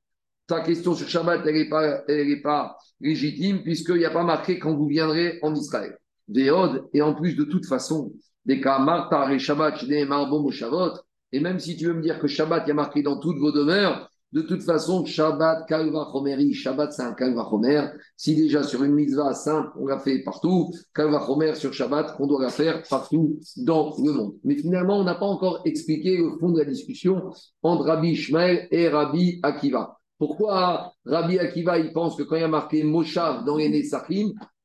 ta 0.47 0.61
question 0.61 0.95
sur 0.95 1.09
Shabbat, 1.09 1.43
elle 1.47 1.55
n'est 1.55 1.69
pas, 1.69 2.05
pas 2.43 2.77
légitime, 3.01 3.63
puisqu'il 3.63 3.97
n'y 3.97 4.05
a 4.05 4.11
pas 4.11 4.25
marqué 4.25 4.59
quand 4.59 4.75
vous 4.75 4.87
viendrez 4.87 5.39
en 5.43 5.55
Israël. 5.55 5.97
Véod, 6.33 6.89
et 6.93 7.03
en 7.03 7.15
plus 7.15 7.35
de 7.35 7.45
toute 7.45 7.67
façon, 7.67 8.13
des 8.45 8.61
cas 8.61 8.79
Martar 8.79 9.31
et 9.31 9.39
Shabbat, 9.39 9.83
Moshavot, 9.83 10.93
et 11.33 11.41
même 11.41 11.59
si 11.59 11.77
tu 11.77 11.87
veux 11.87 11.95
me 11.95 12.03
dire 12.03 12.19
que 12.19 12.27
Shabbat, 12.27 12.65
il 12.67 12.69
y 12.69 12.73
a 12.73 12.75
marqué 12.75 13.03
dans 13.03 13.19
toutes 13.19 13.39
vos 13.39 13.53
demeures, 13.53 14.09
de 14.33 14.41
toute 14.41 14.63
façon, 14.63 15.05
Shabbat, 15.05 15.67
Kalva 15.69 16.09
Chomeri, 16.11 16.55
Shabbat, 16.55 16.93
c'est 16.93 17.03
un 17.03 17.13
Kalva 17.13 17.47
Chomer. 17.51 17.89
Si 18.17 18.35
déjà 18.35 18.63
sur 18.63 18.83
une 18.83 18.95
mitzvah 18.95 19.35
simple, 19.35 19.71
on 19.79 19.87
l'a 19.87 19.99
fait 19.99 20.23
partout, 20.23 20.73
Kalva 20.95 21.23
Chomer 21.27 21.55
sur 21.55 21.75
Shabbat, 21.75 22.17
on 22.19 22.27
doit 22.27 22.43
la 22.43 22.49
faire 22.49 22.83
partout 22.89 23.39
dans 23.59 23.95
le 24.03 24.13
monde. 24.13 24.35
Mais 24.43 24.57
finalement, 24.57 25.01
on 25.01 25.05
n'a 25.05 25.17
pas 25.17 25.27
encore 25.27 25.61
expliqué 25.67 26.17
le 26.17 26.39
fond 26.39 26.51
de 26.51 26.61
la 26.61 26.65
discussion 26.65 27.31
entre 27.63 27.85
Rabbi 27.85 28.13
Ishmael 28.13 28.69
et 28.71 28.89
Rabbi 28.89 29.39
Akiva. 29.43 29.99
Pourquoi 30.19 30.95
Rabbi 31.05 31.39
Akiva, 31.39 31.79
il 31.79 31.93
pense 31.93 32.17
que 32.17 32.23
quand 32.23 32.37
il 32.37 32.41
y 32.41 32.45
a 32.45 32.49
marqué 32.49 32.85
Moshav 32.85 33.45
dans 33.45 33.59
les 33.59 33.83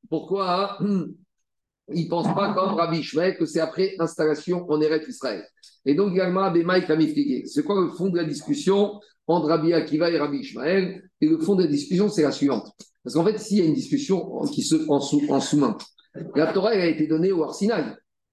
pourquoi 0.09 0.77
il 1.93 2.05
ne 2.05 2.09
pense 2.09 2.33
pas 2.33 2.53
comme 2.53 2.75
Rabbi 2.75 2.99
Ishmael 2.99 3.37
que 3.37 3.45
c'est 3.45 3.59
après 3.59 3.95
installation 3.99 4.69
en 4.69 4.81
Eretz 4.81 5.07
Israël 5.07 5.43
Et 5.85 5.95
donc, 5.95 6.11
également, 6.11 6.51
C'est 6.53 7.63
quoi 7.63 7.81
le 7.81 7.89
fond 7.89 8.09
de 8.09 8.17
la 8.17 8.25
discussion 8.25 8.99
entre 9.27 9.47
Rabbi 9.47 9.73
Akiva 9.73 10.09
et 10.09 10.17
Rabbi 10.17 10.39
Ishmael. 10.39 11.03
Et 11.21 11.27
le 11.27 11.37
fond 11.39 11.55
de 11.55 11.63
la 11.63 11.69
discussion, 11.69 12.09
c'est 12.09 12.23
la 12.23 12.31
suivante. 12.31 12.71
Parce 13.03 13.15
qu'en 13.15 13.23
fait, 13.23 13.39
s'il 13.39 13.59
y 13.59 13.61
a 13.61 13.65
une 13.65 13.73
discussion 13.73 14.41
qui 14.51 14.61
se, 14.63 14.75
en, 14.89 14.99
sous, 14.99 15.21
en 15.29 15.39
sous-main, 15.39 15.77
la 16.35 16.51
Torah 16.51 16.73
elle 16.73 16.81
a 16.81 16.87
été 16.87 17.07
donnée 17.07 17.31
au 17.31 17.43
Arsinaï. 17.43 17.85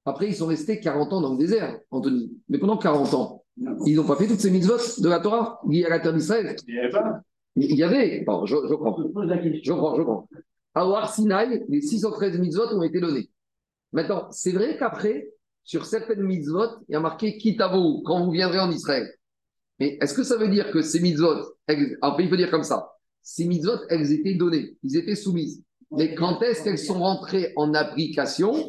Après, 0.04 0.28
ils 0.28 0.34
sont 0.34 0.46
restés 0.46 0.80
40 0.80 1.12
ans 1.12 1.20
dans 1.20 1.32
le 1.32 1.38
désert, 1.38 1.78
Anthony. 1.90 2.32
Mais 2.48 2.58
pendant 2.58 2.76
40 2.76 3.14
ans, 3.14 3.44
ils 3.86 3.94
n'ont 3.96 4.04
pas 4.04 4.16
fait 4.16 4.26
toutes 4.26 4.40
ces 4.40 4.50
mitzvot 4.50 4.76
de 4.98 5.08
la 5.08 5.20
Torah 5.20 5.60
liées 5.68 5.84
à 5.84 5.90
la 5.90 6.00
terre 6.00 6.12
d'Israël. 6.12 6.56
Il 6.66 6.74
n'y 6.74 6.80
avait 6.80 6.90
pas. 6.90 7.20
Il 7.56 7.76
y 7.76 7.82
avait. 7.82 8.24
Bon, 8.26 8.44
je, 8.46 8.56
je 8.68 8.74
crois. 8.74 8.96
Je 8.98 9.72
crois, 9.72 9.94
je 9.96 10.02
crois. 10.02 10.26
À 10.74 10.80
Arsinaï, 10.80 11.64
les 11.68 11.80
613 11.80 12.38
mitzvot 12.40 12.74
ont 12.74 12.82
été 12.82 13.00
donnés. 13.00 13.30
Maintenant, 13.94 14.26
c'est 14.32 14.50
vrai 14.50 14.76
qu'après, 14.76 15.30
sur 15.62 15.86
certaines 15.86 16.24
mitzvot, 16.24 16.66
il 16.88 16.92
y 16.92 16.96
a 16.96 17.00
marqué 17.00 17.38
Kitavo, 17.38 18.02
quand 18.04 18.24
vous 18.24 18.32
viendrez 18.32 18.58
en 18.58 18.70
Israël. 18.70 19.08
Mais 19.78 19.96
est-ce 20.00 20.14
que 20.14 20.24
ça 20.24 20.36
veut 20.36 20.48
dire 20.48 20.72
que 20.72 20.82
ces 20.82 20.98
mitzvot, 21.00 21.56
alors 22.02 22.20
il 22.20 22.28
faut 22.28 22.36
dire 22.36 22.50
comme 22.50 22.64
ça, 22.64 22.90
ces 23.22 23.44
mitzvot, 23.44 23.78
elles 23.88 24.12
étaient 24.12 24.34
données, 24.34 24.76
ils 24.82 24.96
étaient 24.96 25.14
soumises. 25.14 25.62
Mais 25.92 26.16
quand 26.16 26.42
est-ce 26.42 26.64
qu'elles 26.64 26.78
sont 26.78 26.98
rentrées 26.98 27.52
en 27.54 27.72
application 27.72 28.68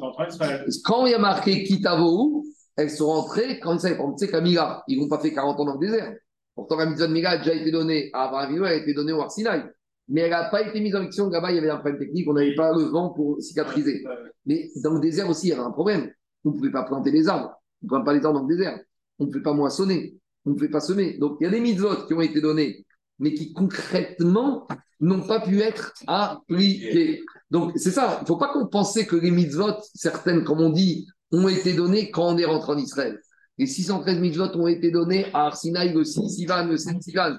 Quand 0.84 1.08
il 1.08 1.12
y 1.12 1.16
a 1.16 1.20
marqué 1.20 1.64
Kitavo, 1.64 2.46
elles 2.78 2.92
sont 2.92 3.08
rentrées 3.08 3.60
quand 3.60 3.80
ça 3.80 3.90
Tu 3.90 3.98
sais 4.18 4.30
qu'à 4.30 4.44
ils 4.88 5.00
n'ont 5.00 5.10
pas 5.10 5.20
fait 5.20 5.34
40 5.34 5.60
ans 5.60 5.66
dans 5.66 5.80
le 5.80 5.80
désert. 5.80 6.14
Pourtant, 6.54 6.76
la 6.78 6.86
mitzvah 6.86 7.08
de 7.08 7.14
Mila 7.14 7.32
a 7.32 7.38
déjà 7.40 7.54
été 7.54 7.72
donnée 7.72 8.12
à 8.14 8.26
Abraham, 8.26 8.58
elle 8.58 8.66
a 8.66 8.76
été 8.76 8.94
donnée 8.94 9.12
au 9.12 9.22
Arsinaï. 9.22 9.64
Mais 10.08 10.22
elle 10.22 10.32
n'a 10.32 10.50
pas 10.50 10.62
été 10.62 10.80
mise 10.80 10.96
en 10.96 11.04
action. 11.04 11.30
Là-bas, 11.30 11.52
il 11.52 11.56
y 11.56 11.58
avait 11.58 11.70
un 11.70 11.78
problème 11.78 12.00
technique, 12.00 12.28
on 12.30 12.34
n'avait 12.34 12.56
pas 12.56 12.72
le 12.74 12.84
vent 12.84 13.10
pour 13.10 13.42
cicatriser. 13.42 14.04
Mais 14.46 14.70
dans 14.84 14.94
le 14.94 15.00
désert 15.00 15.30
aussi, 15.30 15.48
il 15.48 15.50
y 15.50 15.54
avait 15.54 15.64
un 15.64 15.72
problème. 15.72 16.12
On 16.44 16.52
ne 16.52 16.56
pouvait 16.56 16.72
pas 16.72 16.84
planter 16.84 17.12
les 17.12 17.28
arbres. 17.28 17.60
On 17.82 17.86
ne 17.86 17.90
plante 17.90 18.06
pas 18.06 18.14
les 18.14 18.24
arbres 18.26 18.40
dans 18.40 18.48
le 18.48 18.56
désert. 18.56 18.80
On 19.18 19.26
ne 19.26 19.30
pouvait 19.30 19.44
pas 19.44 19.54
moissonner 19.54 20.18
on 20.46 20.52
ne 20.52 20.56
pouvait 20.56 20.70
pas 20.70 20.80
semer. 20.80 21.18
Donc, 21.18 21.38
il 21.40 21.46
y 21.46 21.48
a 21.48 21.50
des 21.50 21.60
mitzvot 21.60 22.06
qui 22.08 22.14
ont 22.14 22.22
été 22.22 22.40
donnés, 22.40 22.86
mais 23.20 23.34
qui 23.34 23.54
concrètement 23.54 24.68
n'ont 25.00 25.22
pas 25.22 25.40
pu 25.42 25.62
être 25.62 25.94
appliqués. 26.08 27.24
Donc, 27.50 27.74
c'est 27.76 27.92
ça. 27.92 28.18
Il 28.20 28.24
ne 28.24 28.28
faut 28.28 28.38
pas 28.38 28.54
qu'on 28.54 28.68
pense 28.68 28.94
que 28.94 29.16
les 29.16 29.32
mitzvot, 29.32 29.74
certaines, 29.94 30.44
comme 30.44 30.62
on 30.62 30.70
dit, 30.70 31.08
ont 31.32 31.48
été 31.48 31.74
données 31.74 32.12
quand 32.12 32.34
on 32.34 32.38
est 32.38 32.46
rentré 32.46 32.74
en 32.74 32.78
Israël. 32.78 33.20
Les 33.58 33.66
613 33.66 34.20
mitzvot 34.20 34.56
ont 34.56 34.68
été 34.68 34.92
donnés 34.92 35.26
à 35.34 35.48
Arsinaï, 35.48 35.94
le 35.94 36.04
6 36.04 36.30
Sivan, 36.30 36.66
le 36.68 36.78
7 36.78 37.02
Sivan, 37.02 37.38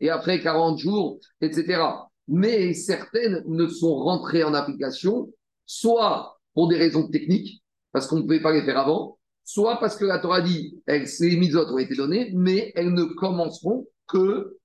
et 0.00 0.10
après 0.10 0.40
40 0.40 0.78
jours, 0.78 1.18
etc. 1.40 1.80
Mais 2.28 2.74
certaines 2.74 3.42
ne 3.46 3.66
sont 3.66 3.94
rentrées 3.94 4.44
en 4.44 4.54
application, 4.54 5.32
soit 5.66 6.38
pour 6.54 6.68
des 6.68 6.76
raisons 6.76 7.08
techniques, 7.08 7.62
parce 7.92 8.06
qu'on 8.06 8.16
ne 8.16 8.22
pouvait 8.22 8.42
pas 8.42 8.52
les 8.52 8.62
faire 8.62 8.78
avant, 8.78 9.18
soit 9.44 9.78
parce 9.80 9.96
que 9.96 10.04
la 10.04 10.18
Torah 10.18 10.42
dit, 10.42 10.78
que 10.86 11.06
ces 11.06 11.36
mitzvot 11.36 11.72
ont 11.72 11.78
été 11.78 11.94
données, 11.94 12.32
mais 12.34 12.72
elles 12.76 12.92
ne 12.92 13.04
commenceront 13.04 13.86
que 14.06 14.58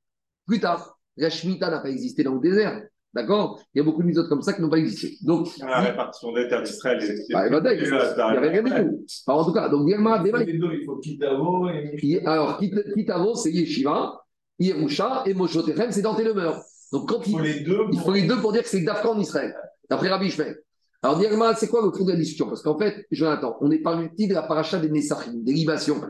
plus 0.46 0.60
tard. 0.60 0.98
La 1.16 1.30
Shemitah 1.30 1.70
n'a 1.70 1.80
pas 1.80 1.90
existé 1.90 2.24
dans 2.24 2.36
le 2.36 2.42
désert. 2.42 2.82
D'accord? 3.14 3.62
Il 3.74 3.78
y 3.78 3.82
a 3.82 3.84
beaucoup 3.84 4.02
de 4.02 4.08
mitzvot 4.08 4.28
comme 4.28 4.42
ça 4.42 4.54
qui 4.54 4.62
n'ont 4.62 4.70
pas 4.70 4.78
existé. 4.78 5.18
Donc, 5.22 5.48
la 5.60 5.82
répartition 5.82 6.34
des 6.34 6.48
terres 6.48 6.64
d'Israël, 6.64 6.98
bah, 7.32 7.48
il 7.48 7.52
n'y 7.52 8.38
avait 8.38 8.50
rien 8.50 8.64
du 8.64 8.72
tout. 8.72 9.06
en 9.28 9.46
tout 9.46 9.54
cas, 9.54 9.70
donc, 9.70 9.88
il 9.88 10.84
faut 10.86 10.98
Kitavo 10.98 11.70
et 11.70 12.26
Alors, 12.26 12.60
Kitavo, 12.60 13.36
c'est 13.36 13.52
Yeshiva, 13.52 14.20
Yerusha 14.60 15.24
et 15.28 15.34
Moshotechem, 15.34 15.92
c'est 15.92 16.02
dans 16.02 16.16
tes 16.16 16.24
demeures. 16.24 16.62
Donc, 16.94 17.10
quand 17.10 17.26
il, 17.26 17.32
faut 17.32 17.40
les 17.40 17.62
deux, 17.62 17.80
il 17.92 18.00
faut 18.00 18.14
les 18.14 18.22
deux 18.22 18.40
pour 18.40 18.54
dire 18.54 18.62
que 18.62 18.70
c'est 18.70 18.82
Dafka 18.82 19.10
en 19.10 19.20
Israël, 19.20 19.56
d'après 19.90 20.10
Rabbi 20.10 20.30
Shmuel. 20.30 20.62
Alors, 21.02 21.18
Diagma, 21.18 21.56
c'est 21.56 21.68
quoi 21.68 21.82
le 21.84 21.92
fond 21.92 22.06
de 22.06 22.12
la 22.12 22.18
discussion? 22.18 22.48
Parce 22.48 22.62
qu'en 22.62 22.78
fait, 22.78 23.08
Jonathan, 23.10 23.58
on 23.62 23.72
est 23.72 23.80
parti 23.80 24.28
de 24.28 24.34
la 24.36 24.44
paracha 24.44 24.78
des 24.78 24.92
Nessachim, 24.92 25.34
des 25.44 25.54
libations. 25.54 26.02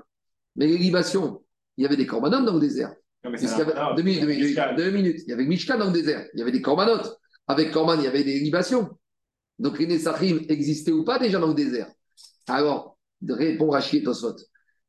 Mais 0.58 0.68
les 0.68 0.78
libations, 0.78 1.42
il 1.78 1.84
y 1.84 1.86
avait 1.86 1.96
des 1.96 2.06
corbanotes 2.06 2.46
dans 2.46 2.54
le 2.54 2.60
désert. 2.60 2.94
Non, 3.24 3.32
mais 3.32 3.38
deux, 3.96 4.04
minutes, 4.04 4.60
deux, 4.76 4.92
minutes, 4.92 5.22
Il 5.26 5.30
y 5.30 5.34
avait 5.34 5.46
Mishkan 5.46 5.78
dans 5.78 5.86
le 5.86 5.94
désert. 5.94 6.28
Il 6.34 6.40
y 6.40 6.42
avait 6.42 6.52
des 6.52 6.62
corbanotes. 6.62 7.18
Avec 7.48 7.72
Corban, 7.72 7.96
il 7.96 8.04
y 8.04 8.08
avait 8.08 8.26
des 8.26 8.40
libations. 8.40 8.90
Donc 9.60 9.80
les 9.80 9.88
Nessachim 9.88 10.42
existaient 10.50 10.92
ou 10.92 11.06
pas 11.06 11.18
déjà 11.18 11.40
dans 11.40 11.48
le 11.48 11.54
désert? 11.54 11.88
Alors, 12.48 12.98
répond 13.28 13.70
Rachid 13.70 14.04
Tosfot. 14.04 14.36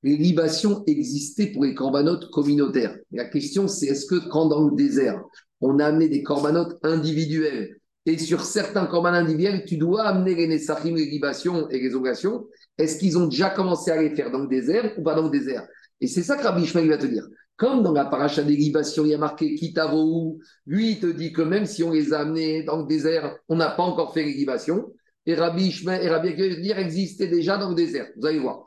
Les 0.02 0.16
libations 0.16 0.82
existaient 0.86 1.46
pour 1.46 1.64
les 1.64 1.74
corbanotes 1.74 2.30
communautaires. 2.30 2.96
La 3.12 3.26
question, 3.26 3.68
c'est 3.68 3.86
est-ce 3.86 4.06
que 4.06 4.28
quand 4.28 4.46
dans 4.46 4.68
le 4.68 4.76
désert, 4.76 5.22
on 5.64 5.78
a 5.78 5.86
amené 5.86 6.08
des 6.08 6.22
corbanotes 6.22 6.78
individuels 6.82 7.78
et 8.06 8.18
sur 8.18 8.44
certains 8.44 8.84
corbanes 8.86 9.14
individuels, 9.14 9.64
tu 9.64 9.78
dois 9.78 10.02
amener 10.02 10.34
les 10.34 10.46
Nessachim, 10.46 10.94
les 10.94 11.06
libations 11.06 11.68
et 11.70 11.80
les 11.80 11.94
obligations. 11.94 12.46
Est-ce 12.76 12.98
qu'ils 12.98 13.16
ont 13.16 13.26
déjà 13.26 13.48
commencé 13.48 13.90
à 13.90 14.00
les 14.00 14.14
faire 14.14 14.30
dans 14.30 14.40
le 14.40 14.48
désert 14.48 14.92
ou 14.98 15.02
pas 15.02 15.14
dans 15.14 15.22
le 15.22 15.30
désert? 15.30 15.66
Et 16.00 16.06
c'est 16.06 16.22
ça 16.22 16.36
que 16.36 16.42
Rabbi 16.42 16.64
Ishmael 16.64 16.88
va 16.88 16.98
te 16.98 17.06
dire. 17.06 17.26
Comme 17.56 17.82
dans 17.82 17.92
la 17.92 18.04
paracha 18.04 18.42
des 18.42 18.56
libations, 18.56 19.04
il 19.04 19.12
y 19.12 19.14
a 19.14 19.18
marqué 19.18 19.54
Kitavo, 19.54 20.38
lui, 20.66 20.92
il 20.92 21.00
te 21.00 21.06
dit 21.06 21.32
que 21.32 21.40
même 21.40 21.64
si 21.64 21.82
on 21.82 21.92
les 21.92 22.12
a 22.12 22.20
amenés 22.20 22.64
dans 22.64 22.82
le 22.82 22.86
désert, 22.86 23.38
on 23.48 23.56
n'a 23.56 23.70
pas 23.70 23.84
encore 23.84 24.12
fait 24.12 24.24
les 24.24 24.34
libations. 24.34 24.92
Et 25.24 25.34
Rabbi 25.34 25.68
Ishmael 25.68 26.04
et 26.04 26.08
Rabbi 26.08 26.34
dire 26.60 26.78
existaient 26.78 27.28
déjà 27.28 27.56
dans 27.56 27.70
le 27.70 27.74
désert. 27.74 28.08
Vous 28.18 28.26
allez 28.26 28.40
voir. 28.40 28.66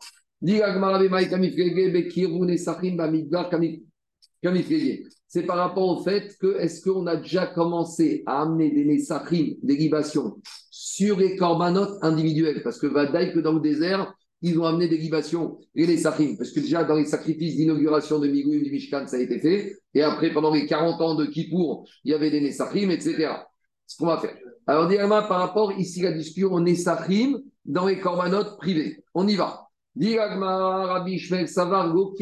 C'est 5.28 5.44
par 5.44 5.58
rapport 5.58 5.88
au 5.90 6.04
fait 6.04 6.38
que 6.40 6.58
est-ce 6.58 6.82
qu'on 6.82 7.06
a 7.06 7.18
déjà 7.18 7.48
commencé 7.48 8.24
à 8.26 8.44
amener 8.44 8.72
des 8.72 8.86
Nessachim, 8.86 9.56
des 9.62 9.76
libations, 9.76 10.38
sur 10.70 11.20
les 11.20 11.36
corbanotes 11.36 11.98
individuels? 12.02 12.64
Parce 12.64 12.80
que 12.80 12.88
Vadaï, 12.88 13.34
que 13.34 13.40
dans 13.40 13.54
le 13.54 13.60
désert, 13.60 14.14
ils 14.42 14.58
ont 14.60 14.66
amené 14.66 14.88
des 14.88 14.98
libations 14.98 15.60
et 15.76 15.86
les 15.86 15.98
Sachim. 15.98 16.36
Parce 16.38 16.52
que 16.52 16.60
déjà, 16.60 16.84
dans 16.84 16.96
les 16.96 17.06
sacrifices 17.06 17.56
d'inauguration 17.56 18.20
de 18.20 18.28
Migouim, 18.28 18.60
du 18.60 18.72
Mishkan, 18.72 19.08
ça 19.08 19.18
a 19.18 19.20
été 19.20 19.40
fait. 19.40 19.78
Et 19.94 20.02
après, 20.02 20.32
pendant 20.32 20.54
les 20.54 20.66
40 20.66 21.02
ans 21.02 21.16
de 21.16 21.26
Kippour, 21.26 21.88
il 22.04 22.12
y 22.12 22.14
avait 22.14 22.30
des 22.30 22.42
Nessachim, 22.42 22.90
etc. 22.90 23.30
Ce 23.86 23.98
qu'on 23.98 24.08
va 24.08 24.20
faire. 24.20 24.36
Alors, 24.68 24.88
directement 24.88 25.28
par 25.28 25.40
rapport, 25.40 25.72
ici, 25.74 26.02
la 26.02 26.12
discussion 26.12 26.50
on 26.52 26.66
est 26.66 26.76
Sachim 26.76 27.40
dans 27.66 27.88
les 27.88 28.00
corbanotes 28.00 28.58
privés. 28.58 29.04
On 29.14 29.28
y 29.28 29.36
va. 29.36 29.64
Rabbi 30.00 31.20
Savar, 31.48 31.94
Go. 31.94 32.16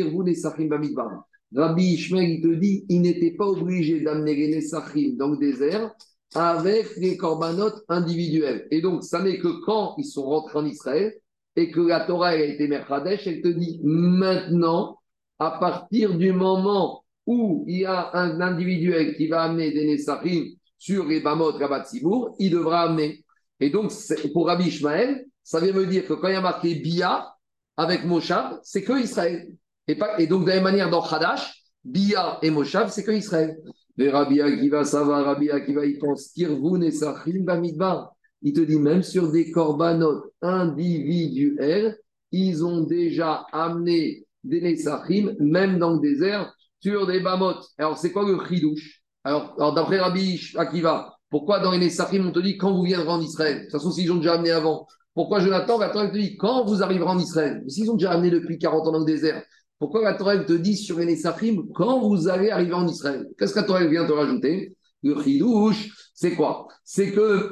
Rabbi 1.56 1.94
Ishmael, 1.94 2.30
il 2.32 2.42
te 2.42 2.54
dit, 2.54 2.86
il 2.90 3.02
n'était 3.02 3.32
pas 3.32 3.46
obligé 3.46 4.02
d'amener 4.02 4.36
les 4.36 4.56
Nesachim 4.56 5.16
dans 5.18 5.30
le 5.30 5.38
désert 5.38 5.94
avec 6.34 6.98
les 6.98 7.16
corbanotes 7.16 7.84
individuels. 7.88 8.68
Et 8.72 8.82
donc, 8.82 9.04
ça 9.04 9.22
n'est 9.22 9.40
que 9.40 9.64
quand 9.66 9.96
ils 9.98 10.06
sont 10.06 10.26
rentrés 10.26 10.60
en 10.60 10.66
Israël 10.66 11.14
et 11.56 11.72
que 11.72 11.80
la 11.80 12.02
Torah 12.02 12.30
a 12.30 12.36
été 12.36 12.68
Merkadesh, 12.68 13.26
elle 13.28 13.42
te 13.42 13.48
dit 13.48 13.80
maintenant, 13.84 15.00
à 15.40 15.52
partir 15.52 16.18
du 16.18 16.34
moment 16.34 17.06
où 17.26 17.64
il 17.68 17.80
y 17.80 17.86
a 17.86 18.12
un 18.14 18.42
individuel 18.42 19.16
qui 19.16 19.28
va 19.28 19.44
amener 19.44 19.72
des 19.72 19.86
Nesachim 19.86 20.48
sur 20.78 21.06
les 21.06 21.22
Bamot 21.22 21.52
Rabat 21.52 21.86
Sibour, 21.86 22.36
il 22.38 22.52
devra 22.52 22.82
amener. 22.82 23.24
Et 23.62 23.70
donc, 23.70 23.94
pour 24.34 24.48
Rabbi 24.48 24.66
Ishmael, 24.66 25.26
ça 25.42 25.62
vient 25.62 25.74
me 25.74 25.86
dire 25.86 26.06
que 26.06 26.14
quand 26.14 26.28
il 26.28 26.34
y 26.34 26.38
a 26.38 26.42
marqué 26.42 26.76
Bia 26.76 27.34
avec 27.78 28.04
Moshav, 28.04 28.60
c'est 28.64 28.84
que 28.84 29.02
Israël. 29.02 29.48
Et, 29.88 30.28
donc, 30.28 30.44
de 30.44 30.50
la 30.50 30.56
même 30.56 30.64
manière, 30.64 30.90
dans 30.90 31.02
Hadash, 31.02 31.64
Bia 31.84 32.40
et 32.42 32.50
Moshav, 32.50 32.90
c'est 32.90 33.04
que 33.04 33.12
Israël. 33.12 33.58
Mais 33.98 34.10
Rabbi 34.10 34.42
Akiva, 34.42 34.84
ça 34.84 35.04
va, 35.04 35.24
Rabbi 35.24 35.50
Akiva, 35.52 35.86
il 35.86 36.00
pense 36.00 36.30
Kirvun 36.30 36.82
et 36.82 36.92
Sachim 36.92 37.44
Bamidbar. 37.44 38.14
Il 38.42 38.54
te 38.54 38.62
dit 38.62 38.80
même 38.80 39.04
sur 39.04 39.32
des 39.32 39.52
corbanotes 39.52 40.26
individuels, 40.42 41.98
ils 42.32 42.66
ont 42.66 42.82
déjà 42.82 43.46
amené 43.52 44.26
des 44.44 44.62
Nesachim, 44.62 45.36
même 45.40 45.80
dans 45.80 45.94
le 45.94 46.00
désert, 46.00 46.54
sur 46.80 47.08
des 47.08 47.22
Bamot. 47.22 47.56
Alors, 47.78 47.98
c'est 47.98 48.12
quoi 48.12 48.30
le 48.30 48.38
chidouche 48.46 49.02
Alors, 49.24 49.56
alors 49.58 49.74
d'après 49.74 50.00
Rabbi 50.00 50.42
Akiva, 50.56 51.16
pourquoi 51.30 51.60
dans 51.60 51.72
les 51.72 51.80
Nesachim, 51.80 52.28
on 52.28 52.32
te 52.32 52.40
dit 52.40 52.58
quand 52.58 52.74
vous 52.74 52.84
viendrez 52.84 53.10
en 53.10 53.22
Israël? 53.22 53.58
De 53.58 53.62
toute 53.64 53.72
façon, 53.72 53.92
s'ils 53.92 54.12
ont 54.12 54.18
déjà 54.18 54.34
amené 54.34 54.52
avant. 54.52 54.88
Pourquoi 55.14 55.40
Jonathan, 55.40 55.80
la 55.80 55.90
Torah 55.90 56.10
te 56.10 56.18
dit 56.18 56.36
quand 56.36 56.66
vous 56.66 56.84
arriverez 56.84 57.10
en 57.10 57.18
Israël? 57.18 57.64
S'ils 57.70 57.90
ont 57.90 57.96
déjà 57.96 58.12
amené 58.12 58.30
depuis 58.30 58.60
40 58.60 58.88
ans 58.88 58.92
dans 58.92 59.00
le 59.00 59.06
désert, 59.06 59.42
pourquoi 59.80 60.02
la 60.04 60.14
Torah 60.14 60.38
te 60.38 60.54
dit 60.54 60.78
sur 60.78 61.00
les 61.00 61.06
Nesachim 61.06 61.68
quand 61.74 62.08
vous 62.08 62.28
allez 62.28 62.50
arriver 62.50 62.74
en 62.74 62.88
Israël? 62.88 63.28
Qu'est-ce 63.38 63.54
que 63.54 63.60
la 63.60 63.66
Torah 63.66 63.86
vient 63.86 64.06
te 64.06 64.14
rajouter? 64.14 64.76
Le 65.04 65.22
chidouche, 65.22 66.12
c'est 66.14 66.36
quoi? 66.36 66.68
C'est 66.84 67.12
que 67.12 67.52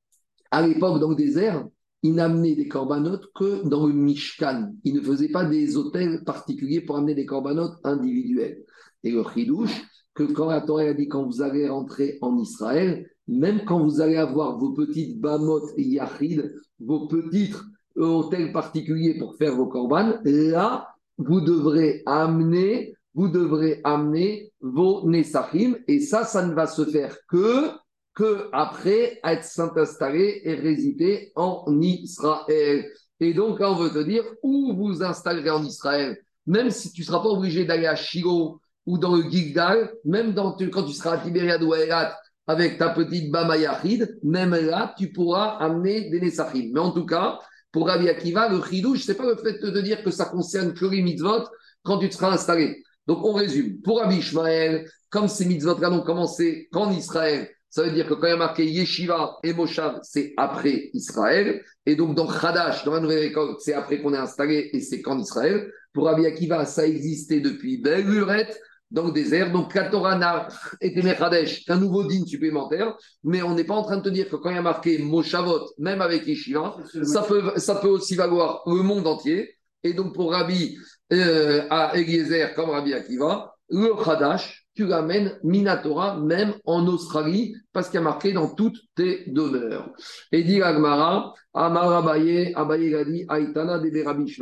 à 0.50 0.66
l'époque, 0.66 1.00
dans 1.00 1.10
le 1.10 1.16
désert, 1.16 1.66
ils 2.02 2.14
n'amenaient 2.14 2.54
des 2.54 2.68
corbanotes 2.68 3.26
que 3.34 3.66
dans 3.66 3.86
le 3.86 3.92
Mishkan. 3.92 4.72
Ils 4.84 4.94
ne 4.94 5.00
faisaient 5.00 5.30
pas 5.30 5.44
des 5.44 5.76
hôtels 5.76 6.22
particuliers 6.24 6.82
pour 6.82 6.96
amener 6.96 7.14
des 7.14 7.26
corbanotes 7.26 7.78
individuels. 7.82 8.62
Et 9.02 9.10
le 9.10 9.24
chidouche, 9.34 9.82
que 10.14 10.22
quand 10.22 10.46
la 10.46 10.60
Torah 10.60 10.82
a 10.82 10.94
dit 10.94 11.08
quand 11.08 11.24
vous 11.24 11.42
allez 11.42 11.68
rentrer 11.68 12.18
en 12.22 12.38
Israël, 12.38 13.10
même 13.26 13.64
quand 13.64 13.82
vous 13.82 14.00
allez 14.00 14.16
avoir 14.16 14.58
vos 14.58 14.72
petites 14.72 15.20
bamot 15.20 15.66
et 15.76 15.82
yachid, 15.82 16.54
vos 16.78 17.08
petits 17.08 17.52
hôtels 17.96 18.52
particuliers 18.52 19.18
pour 19.18 19.36
faire 19.36 19.56
vos 19.56 19.66
korbanes, 19.66 20.20
là, 20.24 20.93
vous 21.18 21.40
devrez 21.40 22.02
amener, 22.06 22.94
vous 23.14 23.28
devrez 23.28 23.80
amener 23.84 24.52
vos 24.60 25.08
nesachim, 25.08 25.76
et 25.86 26.00
ça, 26.00 26.24
ça 26.24 26.44
ne 26.46 26.54
va 26.54 26.66
se 26.66 26.84
faire 26.84 27.16
que 27.28 27.70
que 28.14 28.48
après 28.52 29.20
être 29.24 29.44
s'installer 29.44 30.40
et 30.44 30.54
résider 30.54 31.32
en 31.34 31.64
Israël. 31.80 32.86
Et 33.20 33.34
donc 33.34 33.58
on 33.60 33.74
veut 33.74 33.90
te 33.90 34.08
dire 34.08 34.24
où 34.42 34.72
vous 34.76 35.02
installerez 35.02 35.50
en 35.50 35.64
Israël, 35.64 36.16
même 36.46 36.70
si 36.70 36.92
tu 36.92 37.00
ne 37.00 37.06
seras 37.06 37.20
pas 37.20 37.28
obligé 37.28 37.64
d'aller 37.64 37.86
à 37.86 37.96
Shiloh 37.96 38.60
ou 38.86 38.98
dans 38.98 39.16
le 39.16 39.28
Gilgal, 39.28 39.92
même 40.04 40.34
quand 40.34 40.84
tu 40.84 40.92
seras 40.92 41.14
à 41.14 41.18
Tibériade 41.18 41.62
ou 41.62 41.72
à 41.72 41.80
Elat 41.80 42.16
avec 42.46 42.78
ta 42.78 42.90
petite 42.90 43.30
Bama 43.30 43.56
Yachid, 43.56 44.18
même 44.22 44.54
là, 44.54 44.94
tu 44.98 45.10
pourras 45.10 45.56
amener 45.56 46.10
des 46.10 46.20
Nesachim. 46.20 46.70
Mais 46.72 46.80
en 46.80 46.92
tout 46.92 47.06
cas, 47.06 47.40
pour 47.74 47.88
Rabbi 47.88 48.08
Akiva, 48.08 48.48
le 48.48 48.62
chidouche, 48.62 49.02
ce 49.02 49.10
n'est 49.10 49.18
pas 49.18 49.26
le 49.26 49.34
fait 49.34 49.58
de 49.58 49.80
dire 49.80 50.04
que 50.04 50.12
ça 50.12 50.26
concerne 50.26 50.74
que 50.74 50.86
les 50.86 51.02
mitzvot 51.02 51.42
quand 51.82 51.98
tu 51.98 52.08
seras 52.08 52.30
installé. 52.30 52.84
Donc 53.08 53.24
on 53.24 53.32
résume. 53.32 53.80
Pour 53.80 53.98
Rabbi 53.98 54.18
Ishmael, 54.18 54.88
comme 55.10 55.26
ces 55.26 55.44
mitzvot-là 55.44 55.90
n'ont 55.90 56.04
commencé 56.04 56.68
qu'en 56.70 56.92
Israël, 56.92 57.50
ça 57.68 57.82
veut 57.82 57.90
dire 57.90 58.06
que 58.06 58.14
quand 58.14 58.28
il 58.28 58.30
y 58.30 58.34
a 58.34 58.36
marqué 58.36 58.64
Yeshiva 58.64 59.38
et 59.42 59.52
Moshav, 59.52 59.98
c'est 60.04 60.34
après 60.36 60.90
Israël. 60.94 61.64
Et 61.84 61.96
donc 61.96 62.14
dans 62.14 62.28
Khadash, 62.28 62.84
dans 62.84 62.94
la 62.94 63.00
nouvelle 63.00 63.24
école, 63.24 63.56
c'est 63.58 63.74
après 63.74 64.00
qu'on 64.00 64.14
est 64.14 64.18
installé 64.18 64.70
et 64.72 64.78
c'est 64.78 65.02
qu'en 65.02 65.18
Israël. 65.18 65.68
Pour 65.92 66.04
Rabbi 66.04 66.26
Akiva, 66.26 66.66
ça 66.66 66.86
existait 66.86 67.40
depuis 67.40 67.82
lurette 67.82 68.56
dans 68.90 69.06
le 69.06 69.12
désert. 69.12 69.52
Donc 69.52 69.74
la 69.74 69.88
Torah 69.88 70.16
n'a 70.16 70.48
été 70.80 71.02
Mechadesh 71.02 71.64
qu'un 71.64 71.78
nouveau 71.78 72.04
digne 72.04 72.26
supplémentaire. 72.26 72.96
Mais 73.22 73.42
on 73.42 73.54
n'est 73.54 73.64
pas 73.64 73.74
en 73.74 73.82
train 73.82 73.96
de 73.96 74.02
te 74.02 74.08
dire 74.08 74.28
que 74.28 74.36
quand 74.36 74.50
il 74.50 74.56
y 74.56 74.58
a 74.58 74.62
marqué 74.62 74.98
Moshavot, 74.98 75.72
même 75.78 76.00
avec 76.00 76.26
Yeshiva, 76.26 76.76
ça 77.02 77.22
peut, 77.22 77.52
ça 77.56 77.76
peut 77.76 77.88
aussi 77.88 78.14
valoir 78.14 78.62
le 78.66 78.82
monde 78.82 79.06
entier. 79.06 79.56
Et 79.82 79.92
donc 79.92 80.14
pour 80.14 80.32
Rabbi 80.32 80.78
euh, 81.12 81.66
à 81.70 81.96
Eliezer 81.96 82.54
comme 82.54 82.70
Rabbi 82.70 82.94
Akiva, 82.94 83.54
le 83.68 83.94
Khadash, 84.02 84.66
tu 84.74 84.86
l'amènes 84.86 85.38
Minatora, 85.42 86.18
même 86.20 86.54
en 86.64 86.86
Australie, 86.86 87.54
parce 87.72 87.88
qu'il 87.88 87.98
y 87.98 88.02
a 88.02 88.04
marqué 88.04 88.32
dans 88.32 88.54
toutes 88.54 88.78
tes 88.94 89.24
demeures. 89.26 89.90
Et 90.32 90.42
dit 90.42 90.60
Agmara, 90.62 91.32
Amar 91.52 91.92
Abaye, 91.92 92.52
Abaye 92.54 92.90
Gadi, 92.90 93.26
Aitana 93.30 93.78
de 93.78 94.02
Rabbi. 94.02 94.36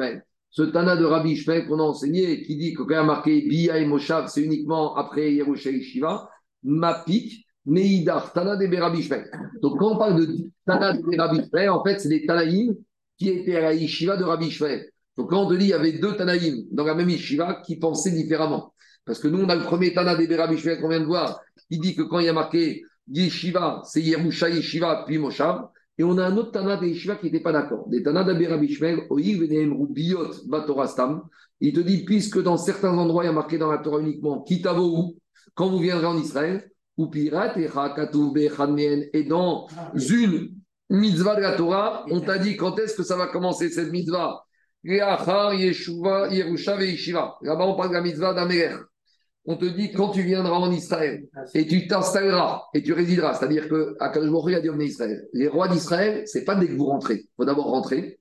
Ce 0.53 0.61
Tana 0.63 0.97
de 0.97 1.07
Rabbi 1.07 1.35
Shmuel 1.35 1.67
qu'on 1.67 1.81
a 1.81 1.83
enseigné, 1.83 2.43
qui 2.43 2.57
dit 2.57 2.75
que 2.75 2.83
quand 2.83 2.93
il 2.93 2.97
a 2.97 3.05
marqué 3.05 3.41
Bia 3.41 3.79
et 3.79 3.87
Moshav, 3.87 4.29
c'est 4.29 4.43
uniquement 4.43 4.95
après 4.97 5.33
Yerushalayim 5.33 5.83
Shiva, 5.83 6.29
Mapik, 6.63 7.47
Neidar, 7.65 8.35
Tana 8.35 8.57
de 8.57 8.77
Rabbi 8.77 9.03
Shmuel. 9.03 9.31
Donc 9.63 9.79
quand 9.79 9.95
on 9.95 9.99
parle 9.99 10.21
de 10.21 10.51
Tana 10.67 10.93
de 10.93 11.19
Rabbi 11.19 11.49
Shmuel, 11.49 11.71
en 11.71 11.83
fait, 11.83 12.01
c'est 12.01 12.11
des 12.11 12.27
Tanaïm 12.27 12.77
qui 13.17 13.31
étaient 13.31 13.57
à 13.57 13.63
la 13.63 13.73
Yeshiva 13.73 14.19
de 14.19 14.25
Rabbi 14.25 14.51
Shmuel. 14.51 14.91
Donc 15.17 15.31
quand 15.31 15.47
on 15.47 15.49
te 15.49 15.55
dit 15.55 15.65
il 15.65 15.71
y 15.71 15.73
avait 15.73 15.93
deux 15.93 16.17
Tanaïm 16.17 16.67
dans 16.71 16.85
la 16.85 16.95
même 16.95 17.09
Yeshiva 17.09 17.63
qui 17.65 17.77
pensaient 17.77 18.11
différemment. 18.11 18.75
Parce 19.07 19.21
que 19.21 19.29
nous, 19.29 19.41
on 19.41 19.49
a 19.49 19.57
le 19.57 19.63
premier 19.63 19.95
Tana 19.95 20.17
des 20.17 20.37
Rabbi 20.37 20.61
qu'on 20.61 20.89
vient 20.89 21.01
de 21.01 21.07
voir, 21.07 21.41
qui 21.71 21.79
dit 21.79 21.97
que 21.97 22.03
quand 22.03 22.19
il 22.19 22.27
y 22.27 22.29
a 22.29 22.35
marqué 22.35 22.83
Yeshiva, 23.11 23.81
c'est 23.87 24.03
Yerusha 24.03 24.51
Yeshiva, 24.51 25.05
puis 25.07 25.17
Moshav. 25.17 25.69
Et 25.99 26.05
on 26.05 26.17
a 26.19 26.25
un 26.25 26.37
autre 26.37 26.53
Tana 26.53 26.77
des 26.77 26.89
Yeshiva 26.89 27.17
qui 27.17 27.27
n'était 27.27 27.41
pas 27.41 27.53
d'accord. 27.53 27.89
Des 27.89 28.03
Tana 28.03 28.25
Shmuel, 28.25 29.07
Biot, 29.91 30.47
Batorastam. 30.47 31.23
Il 31.61 31.73
te 31.75 31.81
dit, 31.81 32.05
puisque 32.05 32.43
dans 32.43 32.57
certains 32.57 32.97
endroits, 32.97 33.25
il 33.25 33.27
y 33.27 33.31
a 33.31 33.33
marqué 33.33 33.59
dans 33.59 33.71
la 33.71 33.79
Torah 33.79 34.01
uniquement 34.01 34.43
Kitavo, 34.43 35.15
quand 35.55 35.69
vous 35.69 35.79
viendrez 35.79 36.07
en 36.07 36.17
Israël, 36.17 36.71
ou 36.97 37.09
Pirate, 37.09 37.57
et 37.57 37.69
et 39.13 39.25
dans 39.25 39.67
une 39.95 40.51
mitzvah 40.91 41.37
de 41.37 41.41
la 41.41 41.57
Torah, 41.57 42.05
on 42.11 42.21
t'a 42.21 42.39
dit 42.39 42.57
quand 42.57 42.79
est-ce 42.79 42.95
que 42.95 43.03
ça 43.03 43.17
va 43.17 43.27
commencer 43.27 43.71
cette 43.71 43.93
mitzvah? 43.93 44.45
Là-bas, 44.85 45.27
on 47.43 47.77
parle 47.77 47.89
de 47.89 47.95
la 47.95 48.03
mitzvah 48.03 48.35
d'Améler 48.35 48.77
on 49.45 49.57
te 49.57 49.65
dit 49.65 49.93
quand 49.93 50.11
tu 50.11 50.23
viendras 50.23 50.57
en 50.57 50.71
Israël 50.71 51.25
et 51.55 51.67
tu 51.67 51.87
t'installeras 51.89 52.63
et 52.75 52.83
tu 52.83 52.93
résideras, 52.93 53.35
c'est-à-dire 53.35 53.69
que 53.69 53.97
à 53.99 54.11
a 54.11 54.61
dit 54.61 54.85
Israël. 54.85 55.29
Les 55.33 55.49
rois 55.49 55.69
d'Israël, 55.69 56.23
c'est 56.27 56.45
pas 56.45 56.55
dès 56.55 56.69
que 56.69 56.75
vous 56.75 56.87
rentrez. 56.87 57.15
Il 57.15 57.29
faut 57.37 57.45
d'abord 57.45 57.67
rentrer, 57.67 58.21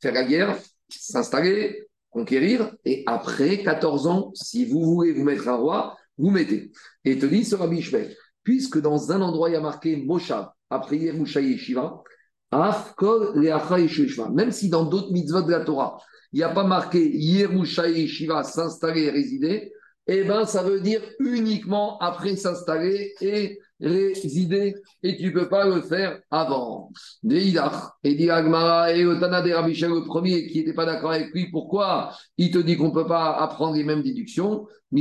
faire 0.00 0.14
la 0.14 0.24
guerre, 0.24 0.56
s'installer, 0.88 1.86
conquérir, 2.10 2.74
et 2.84 3.02
après 3.06 3.58
14 3.62 4.06
ans, 4.06 4.30
si 4.34 4.64
vous 4.64 4.82
voulez 4.82 5.12
vous 5.12 5.24
mettre 5.24 5.48
un 5.48 5.56
roi, 5.56 5.96
vous 6.16 6.30
mettez. 6.30 6.70
Et 7.04 7.18
te 7.18 7.26
dit 7.26 7.44
ce 7.44 7.56
Rabbi 7.56 7.82
Shmuel, 7.82 8.16
puisque 8.42 8.80
dans 8.80 9.12
un 9.12 9.20
endroit 9.20 9.50
il 9.50 9.54
y 9.54 9.56
a 9.56 9.60
marqué 9.60 9.96
Moshav, 9.96 10.48
après 10.70 10.96
Yerusha 10.96 11.40
Yeshiva, 11.40 12.02
Afkol 12.50 13.44
Yeshiva, 13.44 14.30
même 14.30 14.52
si 14.52 14.68
dans 14.68 14.84
d'autres 14.84 15.12
mitzvot 15.12 15.42
de 15.42 15.50
la 15.50 15.60
Torah, 15.60 15.98
il 16.32 16.38
n'y 16.38 16.42
a 16.42 16.48
pas 16.48 16.64
marqué 16.64 17.10
Yerusha 17.16 17.88
Yeshiva, 17.88 18.44
s'installer 18.44 19.02
et 19.02 19.10
résider, 19.10 19.72
eh 20.06 20.24
bien, 20.24 20.44
ça 20.44 20.62
veut 20.62 20.80
dire 20.80 21.00
uniquement 21.18 21.98
après 21.98 22.36
s'installer 22.36 23.14
et 23.20 23.58
résider, 23.80 24.74
et 25.02 25.16
tu 25.16 25.26
ne 25.26 25.30
peux 25.30 25.48
pas 25.48 25.66
le 25.66 25.82
faire 25.82 26.20
avant. 26.30 26.90
Deidach, 27.22 27.92
et 28.02 28.14
dit 28.14 28.30
Agmara, 28.30 28.94
et 28.94 29.04
Otana 29.04 29.42
de 29.42 29.52
Rabichel, 29.52 29.90
le 29.90 30.04
premier 30.04 30.46
qui 30.46 30.58
n'était 30.58 30.74
pas 30.74 30.86
d'accord 30.86 31.12
avec 31.12 31.32
lui, 31.32 31.50
pourquoi 31.50 32.12
il 32.38 32.50
te 32.50 32.58
dit 32.58 32.76
qu'on 32.76 32.88
ne 32.88 32.94
peut 32.94 33.06
pas 33.06 33.36
apprendre 33.36 33.76
les 33.76 33.84
mêmes 33.84 34.02
déductions? 34.02 34.66
On 34.92 34.96
a 34.96 35.00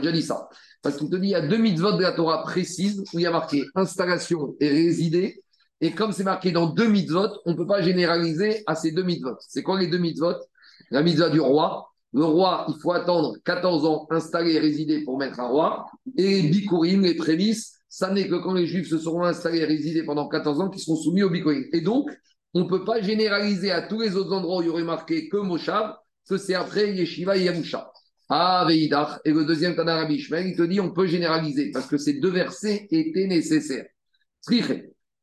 déjà 0.00 0.12
dit 0.12 0.22
ça. 0.22 0.48
Parce 0.82 0.96
qu'il 0.96 1.10
te 1.10 1.16
dit, 1.16 1.28
il 1.28 1.30
y 1.30 1.34
a 1.34 1.46
deux 1.46 1.58
mitzvot 1.58 1.92
de 1.92 2.02
la 2.02 2.12
Torah 2.12 2.42
précises 2.42 3.04
où 3.12 3.18
il 3.18 3.22
y 3.22 3.26
a 3.26 3.30
marqué 3.30 3.64
installation 3.74 4.56
et 4.60 4.68
résider, 4.68 5.42
et 5.80 5.92
comme 5.92 6.12
c'est 6.12 6.24
marqué 6.24 6.52
dans 6.52 6.66
deux 6.66 6.88
mitzvot, 6.88 7.28
on 7.44 7.52
ne 7.52 7.56
peut 7.56 7.66
pas 7.66 7.82
généraliser 7.82 8.62
à 8.66 8.74
ces 8.74 8.92
deux 8.92 9.02
mitzvot. 9.02 9.36
C'est 9.40 9.62
quoi 9.62 9.78
les 9.78 9.88
deux 9.88 9.98
mitzvot? 9.98 10.34
La 10.90 11.02
mitzvah 11.02 11.28
du 11.28 11.40
roi. 11.40 11.92
Le 12.12 12.24
roi, 12.24 12.64
il 12.68 12.76
faut 12.80 12.92
attendre 12.92 13.36
14 13.44 13.84
ans 13.84 14.06
installé 14.10 14.54
et 14.54 14.58
résider 14.58 15.04
pour 15.04 15.18
mettre 15.18 15.40
un 15.40 15.48
roi. 15.48 15.86
Et 16.16 16.40
les 16.40 16.48
bikurim, 16.48 17.02
les 17.02 17.14
prémices, 17.14 17.74
ça 17.90 18.10
n'est 18.10 18.26
que 18.26 18.36
quand 18.36 18.54
les 18.54 18.66
juifs 18.66 18.88
se 18.88 18.98
seront 18.98 19.24
installés 19.24 19.58
et 19.58 19.64
résidés 19.66 20.02
pendant 20.02 20.26
14 20.28 20.60
ans 20.60 20.70
qu'ils 20.70 20.80
seront 20.80 20.96
soumis 20.96 21.22
au 21.22 21.30
bikurim. 21.30 21.64
Et 21.72 21.82
donc, 21.82 22.08
on 22.54 22.60
ne 22.60 22.68
peut 22.68 22.84
pas 22.84 23.02
généraliser 23.02 23.70
à 23.70 23.82
tous 23.82 24.00
les 24.00 24.16
autres 24.16 24.32
endroits 24.32 24.58
où 24.58 24.62
il 24.62 24.66
y 24.66 24.70
aurait 24.70 24.82
marqué 24.82 25.28
que 25.28 25.36
Moshav, 25.36 25.94
que 26.28 26.38
c'est 26.38 26.54
après 26.54 26.94
Yeshiva 26.94 27.36
et 27.36 27.44
Yamusha. 27.44 27.90
Ah, 28.30 28.64
Veidach. 28.66 29.20
Et 29.26 29.32
le 29.32 29.44
deuxième 29.44 29.76
Tana 29.76 29.96
Rabbi 29.96 30.14
Ishmael, 30.14 30.46
il 30.46 30.56
te 30.56 30.62
dit 30.62 30.80
on 30.80 30.92
peut 30.92 31.06
généraliser 31.06 31.70
parce 31.70 31.86
que 31.86 31.98
ces 31.98 32.14
deux 32.14 32.30
versets 32.30 32.86
étaient 32.90 33.26
nécessaires. 33.26 33.86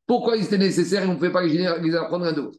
Pourquoi 0.06 0.36
ils 0.36 0.46
étaient 0.46 0.58
nécessaires 0.58 1.04
et 1.04 1.08
on 1.08 1.12
ne 1.12 1.16
pouvait 1.16 1.32
pas 1.32 1.44
les, 1.44 1.96
apprendre 1.96 2.26
un 2.26 2.34
d'autre 2.34 2.58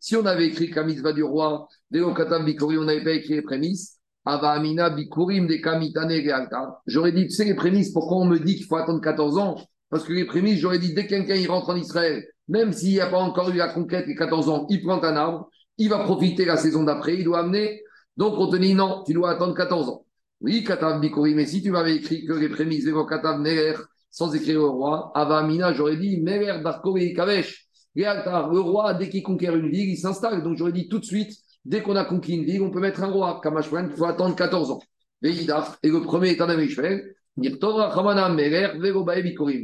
Si 0.00 0.16
on 0.16 0.24
avait 0.24 0.46
écrit 0.46 0.70
la 0.74 0.84
mitzvah 0.84 1.12
du 1.12 1.22
roi, 1.22 1.68
on 1.94 2.84
n'avait 2.84 3.04
pas 3.04 3.12
écrit 3.12 3.34
les 3.34 3.42
prémices. 3.42 3.98
Bikurim 4.24 5.48
Kamitane 5.60 6.48
J'aurais 6.86 7.12
dit, 7.12 7.24
tu 7.24 7.30
sais, 7.30 7.44
les 7.44 7.54
prémices, 7.54 7.92
pourquoi 7.92 8.18
on 8.18 8.24
me 8.24 8.38
dit 8.38 8.56
qu'il 8.56 8.66
faut 8.66 8.76
attendre 8.76 9.00
14 9.00 9.38
ans? 9.38 9.56
Parce 9.90 10.04
que 10.04 10.12
les 10.12 10.24
prémices, 10.24 10.58
j'aurais 10.58 10.78
dit, 10.78 10.94
dès 10.94 11.04
que 11.04 11.10
quelqu'un 11.10 11.36
il 11.36 11.48
rentre 11.48 11.70
en 11.70 11.76
Israël, 11.76 12.26
même 12.48 12.72
s'il 12.72 12.90
n'y 12.90 13.00
a 13.00 13.06
pas 13.06 13.18
encore 13.18 13.50
eu 13.50 13.56
la 13.56 13.68
conquête, 13.68 14.06
les 14.06 14.16
14 14.16 14.48
ans, 14.48 14.66
il 14.68 14.82
prend 14.82 15.02
un 15.02 15.16
arbre, 15.16 15.48
il 15.78 15.90
va 15.90 16.00
profiter 16.00 16.44
la 16.44 16.56
saison 16.56 16.82
d'après, 16.84 17.16
il 17.18 17.24
doit 17.24 17.40
amener. 17.40 17.82
Donc 18.16 18.34
on 18.38 18.48
te 18.48 18.56
dit, 18.56 18.74
non, 18.74 19.04
tu 19.06 19.12
dois 19.12 19.30
attendre 19.30 19.54
14 19.54 19.88
ans. 19.90 20.06
Oui, 20.40 20.64
Katav 20.64 21.00
Bikurim, 21.00 21.36
mais 21.36 21.46
si 21.46 21.62
tu 21.62 21.70
m'avais 21.70 21.96
écrit 21.96 22.24
que 22.24 22.32
les 22.32 22.48
prémices, 22.48 22.88
Katav 23.08 23.40
Nerer, 23.40 23.76
sans 24.16 24.34
écrire 24.34 24.62
au 24.62 24.72
roi, 24.72 25.12
Avamina, 25.14 25.74
j'aurais 25.74 25.98
dit, 25.98 26.22
Merer 26.22 26.62
Darko 26.62 26.94
Kavesh. 27.14 27.66
Le 27.94 28.58
roi, 28.60 28.94
dès 28.94 29.10
qu'il 29.10 29.22
conquiert 29.22 29.54
une 29.54 29.68
ville, 29.68 29.90
il 29.90 29.98
s'installe. 29.98 30.42
Donc 30.42 30.56
j'aurais 30.56 30.72
dit 30.72 30.88
tout 30.88 30.98
de 30.98 31.04
suite, 31.04 31.32
Dès 31.66 31.82
qu'on 31.82 31.96
a 31.96 32.04
conquis 32.04 32.34
une 32.34 32.44
ville, 32.44 32.62
on 32.62 32.70
peut 32.70 32.78
mettre 32.78 33.02
un 33.02 33.10
roi. 33.10 33.40
Kamashwan, 33.42 33.88
il 33.90 33.96
faut 33.96 34.04
attendre 34.04 34.36
14 34.36 34.70
ans. 34.70 34.80
Et 35.24 35.32
le 35.32 36.00
premier 36.02 36.30
est 36.30 36.40
en 36.40 36.48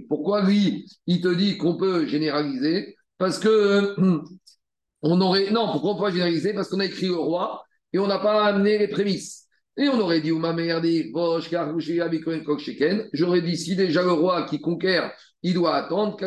Pourquoi 0.09 0.43
lui, 0.43 0.91
il 1.07 1.21
te 1.21 1.33
dit 1.33 1.57
qu'on 1.59 1.77
peut 1.77 2.07
généraliser? 2.07 2.97
Parce 3.19 3.39
que 3.39 3.95
on 5.03 5.21
aurait. 5.21 5.53
Non, 5.53 5.71
pourquoi 5.71 5.93
on 5.93 5.97
peut 5.97 6.11
généraliser? 6.11 6.53
Parce 6.53 6.69
qu'on 6.69 6.81
a 6.81 6.87
écrit 6.87 7.09
au 7.09 7.23
roi 7.23 7.63
et 7.93 8.01
on 8.01 8.09
n'a 8.09 8.19
pas 8.19 8.47
amené 8.47 8.79
les 8.79 8.89
prémices. 8.89 9.42
Et 9.77 9.89
on 9.89 9.99
aurait 10.01 10.21
dit, 10.21 10.31
j'aurais 13.13 13.41
dit, 13.41 13.57
si 13.57 13.75
déjà 13.75 14.03
le 14.03 14.13
roi 14.13 14.43
qui 14.43 14.61
conquiert, 14.61 15.13
il 15.43 15.55
doit 15.55 15.77
attendre, 15.77 16.19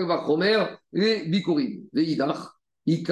les 0.92 1.26
bikurim. 1.28 1.84
Si 2.86 3.06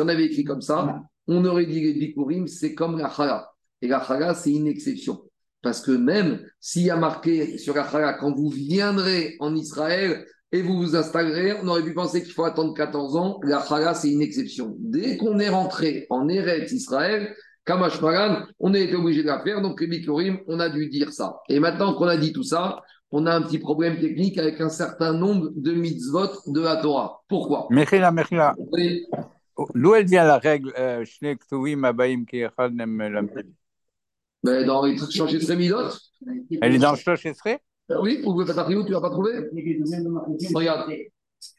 on 0.00 0.08
avait 0.08 0.24
écrit 0.24 0.44
comme 0.44 0.60
ça, 0.60 1.02
on 1.26 1.44
aurait 1.44 1.66
dit 1.66 1.80
les 1.80 1.94
bikurim, 1.94 2.48
c'est 2.48 2.74
comme 2.74 2.98
la 2.98 3.10
chala. 3.10 3.48
Et 3.80 3.86
la 3.86 4.04
chala, 4.04 4.34
c'est 4.34 4.52
une 4.52 4.66
exception. 4.66 5.22
Parce 5.62 5.80
que 5.80 5.92
même 5.92 6.44
s'il 6.58 6.82
y 6.82 6.90
a 6.90 6.96
marqué 6.96 7.58
sur 7.58 7.74
la 7.74 7.88
chala, 7.88 8.14
quand 8.14 8.34
vous 8.34 8.50
viendrez 8.50 9.36
en 9.38 9.54
Israël 9.54 10.26
et 10.54 10.62
vous 10.62 10.76
vous 10.76 10.94
installerez, 10.94 11.54
on 11.60 11.66
aurait 11.66 11.82
pu 11.82 11.92
penser 11.94 12.22
qu'il 12.22 12.32
faut 12.32 12.44
attendre 12.44 12.74
14 12.74 13.16
ans. 13.16 13.40
La 13.42 13.60
chala, 13.60 13.92
c'est 13.92 14.12
une 14.12 14.22
exception. 14.22 14.76
Dès 14.78 15.16
qu'on 15.16 15.40
est 15.40 15.48
rentré 15.48 16.06
en 16.10 16.28
Eretz 16.28 16.70
Israël, 16.70 17.34
Kamash 17.66 17.98
on 18.60 18.72
a 18.72 18.78
été 18.78 18.94
obligé 18.94 19.22
de 19.22 19.26
la 19.26 19.42
faire. 19.42 19.60
Donc, 19.62 19.80
les 19.80 19.88
bikurim, 19.88 20.38
on 20.46 20.60
a 20.60 20.68
dû 20.68 20.88
dire 20.88 21.12
ça. 21.12 21.40
Et 21.48 21.58
maintenant 21.58 21.94
qu'on 21.94 22.06
a 22.06 22.16
dit 22.16 22.32
tout 22.32 22.44
ça, 22.44 22.80
on 23.10 23.26
a 23.26 23.34
un 23.34 23.42
petit 23.42 23.58
problème 23.58 23.98
technique 23.98 24.38
avec 24.38 24.60
un 24.60 24.68
certain 24.68 25.12
nombre 25.12 25.50
de 25.56 25.72
mitzvot 25.72 26.30
de 26.46 26.60
la 26.60 26.76
Torah. 26.76 27.24
Pourquoi? 27.26 27.66
Mechila, 27.70 28.12
Mechila. 28.12 28.54
D'où 29.74 29.94
elle 29.96 30.06
vient 30.06 30.24
la 30.24 30.38
règle 30.38 30.72
euh, 30.78 31.04
ben, 34.44 34.66
Dans 34.66 34.84
les 34.84 34.98
Shochetri 34.98 35.56
Midot. 35.56 35.90
Elle 36.62 36.76
est 36.76 36.78
dans 36.78 36.92
le 36.92 36.96
Shochetri 36.96 37.56
Oui, 37.90 38.22
ou 38.24 38.38
le 38.38 38.46
Patachio, 38.46 38.82
tu 38.82 38.88
ne 38.88 38.94
l'as 38.94 39.00
pas 39.00 39.10
trouvé 39.10 39.32
Regarde. 40.54 40.90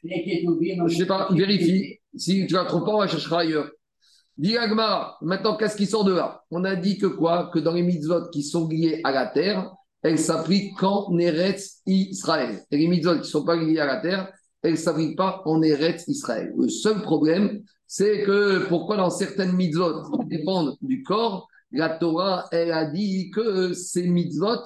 Je 0.03 0.83
ne 0.83 0.89
sais 0.89 1.05
pas, 1.05 1.29
vérifie. 1.31 1.99
Si 2.15 2.47
tu 2.47 2.53
ne 2.53 2.59
la 2.59 2.65
trouves 2.65 2.85
pas, 2.85 2.95
on 2.95 3.01
la 3.01 3.07
cherchera 3.07 3.41
ailleurs. 3.41 3.69
Dis 4.37 4.55
maintenant, 5.21 5.55
qu'est-ce 5.55 5.77
qui 5.77 5.85
sort 5.85 6.03
de 6.03 6.13
là 6.13 6.43
On 6.51 6.63
a 6.65 6.75
dit 6.75 6.97
que 6.97 7.05
quoi 7.05 7.49
Que 7.53 7.59
dans 7.59 7.73
les 7.73 7.83
mitzvot 7.83 8.29
qui 8.31 8.43
sont 8.43 8.67
liés 8.67 8.99
à 9.03 9.11
la 9.11 9.27
terre, 9.27 9.71
elle 10.01 10.19
s'applique 10.19 10.75
qu'en 10.77 11.17
Eretz 11.17 11.81
Israël. 11.85 12.59
Et 12.69 12.77
les 12.77 12.87
mitzvot 12.87 13.13
qui 13.13 13.19
ne 13.19 13.23
sont 13.23 13.45
pas 13.45 13.55
liées 13.55 13.79
à 13.79 13.85
la 13.85 13.97
terre, 13.97 14.31
elles 14.61 14.71
ne 14.71 14.77
s'appliquent 14.77 15.17
pas 15.17 15.41
en 15.45 15.61
Eretz 15.61 16.07
Israël. 16.07 16.53
Le 16.57 16.67
seul 16.67 17.01
problème, 17.01 17.61
c'est 17.87 18.23
que 18.23 18.67
pourquoi 18.67 18.97
dans 18.97 19.09
certaines 19.09 19.53
mitzvot 19.53 20.03
qui 20.03 20.25
dépendent 20.37 20.75
du 20.81 21.03
corps, 21.03 21.47
la 21.71 21.89
Torah, 21.89 22.45
elle 22.51 22.71
a 22.71 22.85
dit 22.85 23.31
que 23.31 23.73
ces 23.73 24.07
mitzvot, 24.07 24.63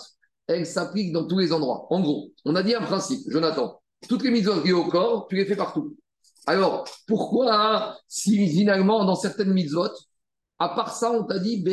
elles 0.50 0.66
s'appliquent 0.66 1.14
dans 1.14 1.28
tous 1.28 1.38
les 1.38 1.54
endroits. 1.54 1.86
En 1.92 2.02
gros, 2.02 2.32
on 2.44 2.56
a 2.56 2.64
dit 2.64 2.74
un 2.74 2.82
principe, 2.82 3.22
Jonathan. 3.30 3.80
Toutes 4.08 4.24
les 4.24 4.32
mitzvot 4.32 4.64
liées 4.64 4.74
au 4.74 4.86
corps, 4.86 5.28
tu 5.28 5.36
les 5.36 5.46
fais 5.46 5.56
partout. 5.56 5.96
Alors, 6.48 6.86
pourquoi, 7.08 7.98
si 8.08 8.48
finalement, 8.50 9.06
dans 9.06 9.16
certaines 9.16 9.54
mitzvot, 9.54 9.90
à 10.58 10.70
part 10.70 10.96
ça, 10.96 11.12
on 11.12 11.24
t'a 11.24 11.38
dit, 11.38 11.64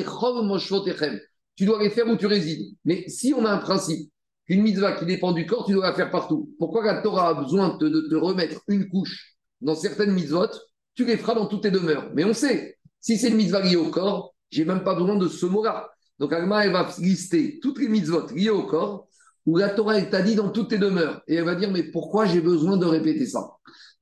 tu 1.56 1.64
dois 1.64 1.82
les 1.82 1.90
faire 1.90 2.06
où 2.06 2.16
tu 2.16 2.26
résides. 2.26 2.76
Mais 2.84 3.08
si 3.08 3.32
on 3.32 3.44
a 3.46 3.50
un 3.50 3.58
principe, 3.58 4.10
qu'une 4.46 4.62
mitzvah 4.62 4.92
qui 4.92 5.06
dépend 5.06 5.32
du 5.32 5.46
corps, 5.46 5.64
tu 5.64 5.72
dois 5.72 5.86
la 5.86 5.94
faire 5.94 6.10
partout. 6.10 6.54
Pourquoi 6.58 6.84
la 6.84 7.00
Torah 7.00 7.30
a 7.30 7.34
besoin 7.34 7.76
de, 7.78 7.88
te 7.88 8.14
remettre 8.14 8.60
une 8.68 8.88
couche 8.88 9.36
dans 9.60 9.74
certaines 9.74 10.12
mitzvot 10.12 10.48
Tu 10.94 11.04
les 11.04 11.16
feras 11.16 11.34
dans 11.34 11.46
toutes 11.46 11.62
tes 11.62 11.70
demeures. 11.70 12.10
Mais 12.14 12.24
on 12.24 12.34
sait, 12.34 12.78
si 13.00 13.16
c'est 13.16 13.28
une 13.28 13.36
mitzvah 13.36 13.62
liée 13.62 13.76
au 13.76 13.90
corps, 13.90 14.34
j'ai 14.50 14.64
même 14.64 14.84
pas 14.84 14.94
besoin 14.94 15.16
de 15.16 15.28
ce 15.28 15.46
mot-là. 15.46 15.90
Donc 16.18 16.32
Agma, 16.32 16.64
elle 16.64 16.72
va 16.72 16.88
lister 16.98 17.58
toutes 17.60 17.78
les 17.78 17.88
mitzvot 17.88 18.26
liées 18.34 18.50
au 18.50 18.64
corps, 18.64 19.06
où 19.44 19.56
la 19.56 19.68
Torah, 19.68 19.98
elle 19.98 20.10
t'a 20.10 20.22
dit 20.22 20.34
dans 20.34 20.50
toutes 20.50 20.70
tes 20.70 20.78
demeures. 20.78 21.22
Et 21.28 21.36
elle 21.36 21.44
va 21.44 21.54
dire, 21.54 21.70
mais 21.70 21.84
pourquoi 21.84 22.26
j'ai 22.26 22.40
besoin 22.40 22.76
de 22.76 22.86
répéter 22.86 23.26
ça? 23.26 23.48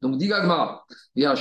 Donc, 0.00 0.16
dit 0.18 0.28
Gagmara, 0.28 0.84
ben 1.16 1.32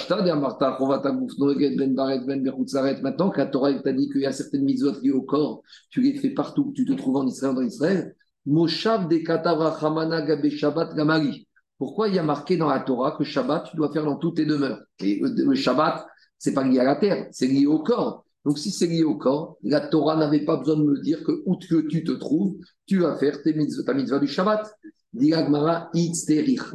maintenant 3.02 3.30
que 3.30 3.38
la 3.38 3.46
Torah 3.48 3.74
t'a 3.74 3.92
dit 3.92 4.10
qu'il 4.10 4.22
y 4.22 4.26
a 4.26 4.32
certaines 4.32 4.64
mitzvot 4.64 5.00
liées 5.02 5.12
au 5.12 5.24
corps, 5.24 5.62
tu 5.90 6.02
les 6.02 6.18
fais 6.18 6.30
partout, 6.30 6.72
tu 6.76 6.86
te 6.86 6.94
trouves 6.94 7.18
en 7.18 7.28
Israël, 7.28 7.56
dans 7.56 7.62
Israël. 7.62 8.16
Moshav 8.46 9.08
de 9.08 9.18
Gabe 9.18 10.50
Shabbat 10.50 10.96
Gamari. 10.96 11.48
Pourquoi 11.78 12.08
il 12.08 12.16
y 12.16 12.20
a 12.20 12.24
marqué 12.24 12.56
dans 12.56 12.70
la 12.70 12.80
Torah 12.80 13.16
que 13.18 13.24
Shabbat, 13.24 13.66
tu 13.70 13.76
dois 13.76 13.92
faire 13.92 14.06
dans 14.06 14.18
toutes 14.18 14.38
tes 14.38 14.46
demeures? 14.46 14.82
Et 15.00 15.22
le 15.22 15.56
Shabbat, 15.56 16.06
c'est 16.38 16.54
pas 16.54 16.64
lié 16.64 16.80
à 16.80 16.84
la 16.84 16.96
terre, 16.96 17.28
c'est 17.32 17.48
lié 17.48 17.66
au 17.66 17.80
corps. 17.80 18.26
Donc, 18.46 18.60
si 18.60 18.72
c'est 18.72 18.88
lié 18.88 19.04
au 19.04 19.16
corps, 19.16 19.58
la 19.64 19.80
Torah 19.80 20.18
n'avait 20.18 20.44
pas 20.44 20.58
besoin 20.58 20.76
de 20.76 20.84
me 20.84 21.02
dire 21.02 21.24
que 21.24 21.44
où 21.46 21.56
que 21.56 21.88
tu 21.88 22.04
te 22.04 22.12
trouves, 22.12 22.58
tu 22.86 23.00
vas 23.00 23.16
faire 23.16 23.42
tes 23.42 23.54
mitzvot, 23.54 23.84
ta 23.84 23.94
mitzvah 23.94 24.20
du 24.20 24.28
Shabbat. 24.28 24.70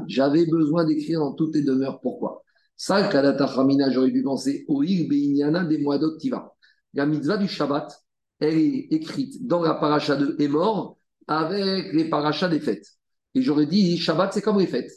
J'avais 0.07 0.47
besoin 0.47 0.85
d'écrire 0.87 1.21
dans 1.21 1.33
toutes 1.35 1.53
tes 1.55 1.62
demeures. 1.62 2.01
Pourquoi? 2.01 2.43
Ça, 2.77 3.09
Kadata 3.09 3.47
j'aurais 3.91 4.12
pu 4.12 4.23
penser 4.23 4.64
au 4.69 4.81
Beinyana 4.81 5.64
des 5.64 5.79
mois 5.79 5.99
d'Octiva. 5.99 6.55
La 6.95 7.05
mitzvah 7.05 7.37
du 7.37 7.49
Shabbat, 7.49 7.93
elle 8.39 8.57
est 8.57 8.89
écrite 8.93 9.47
dans 9.47 9.61
la 9.62 9.75
paracha 9.75 10.14
de 10.16 10.37
Emor 10.39 10.97
avec 11.27 11.93
les 11.93 12.09
parachas 12.09 12.49
des 12.49 12.61
fêtes. 12.61 12.87
Et 13.35 13.43
j'aurais 13.43 13.66
dit, 13.66 13.99
Shabbat, 13.99 14.33
c'est 14.33 14.43
comme 14.43 14.61
les 14.61 14.69
fêtes. 14.69 14.93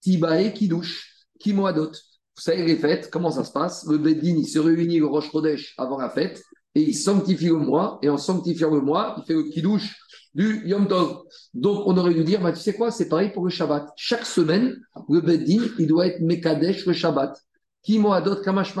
Tibae, 0.00 0.52
Kiddush, 0.52 1.26
Kimoadot. 1.38 1.92
Vous 2.36 2.42
savez, 2.42 2.64
les 2.64 2.76
fêtes, 2.76 3.08
comment 3.10 3.30
ça 3.30 3.44
se 3.44 3.52
passe? 3.52 3.86
Le 3.88 3.96
Beddin, 3.96 4.36
il 4.36 4.46
se 4.46 4.58
réunit 4.58 4.98
le 4.98 5.06
Rosh 5.06 5.30
Chodesh 5.30 5.74
avant 5.78 5.98
la 5.98 6.10
fête 6.10 6.42
et 6.74 6.82
il 6.82 6.94
sanctifie 6.94 7.46
le 7.46 7.56
mois. 7.56 7.98
Et 8.02 8.10
en 8.10 8.18
sanctifiant 8.18 8.70
le 8.70 8.82
mois, 8.82 9.16
il 9.18 9.24
fait 9.24 9.32
le 9.32 9.44
Kiddush 9.44 9.96
du 10.34 10.60
Yom 10.66 10.86
Tov. 10.86 11.22
Donc, 11.54 11.84
on 11.86 11.96
aurait 11.96 12.12
dû 12.12 12.24
dire, 12.24 12.42
bah, 12.42 12.52
tu 12.52 12.60
sais 12.60 12.74
quoi, 12.74 12.90
c'est 12.90 13.08
pareil 13.08 13.32
pour 13.32 13.44
le 13.44 13.50
Shabbat. 13.50 13.88
Chaque 13.96 14.26
semaine, 14.26 14.76
le 15.08 15.22
Beddin, 15.22 15.62
il 15.78 15.86
doit 15.86 16.06
être 16.08 16.20
Mekadesh 16.20 16.84
le 16.84 16.92
Shabbat. 16.92 17.34
Qui 17.82 17.98
Moadot 17.98 18.42
Kamash 18.42 18.74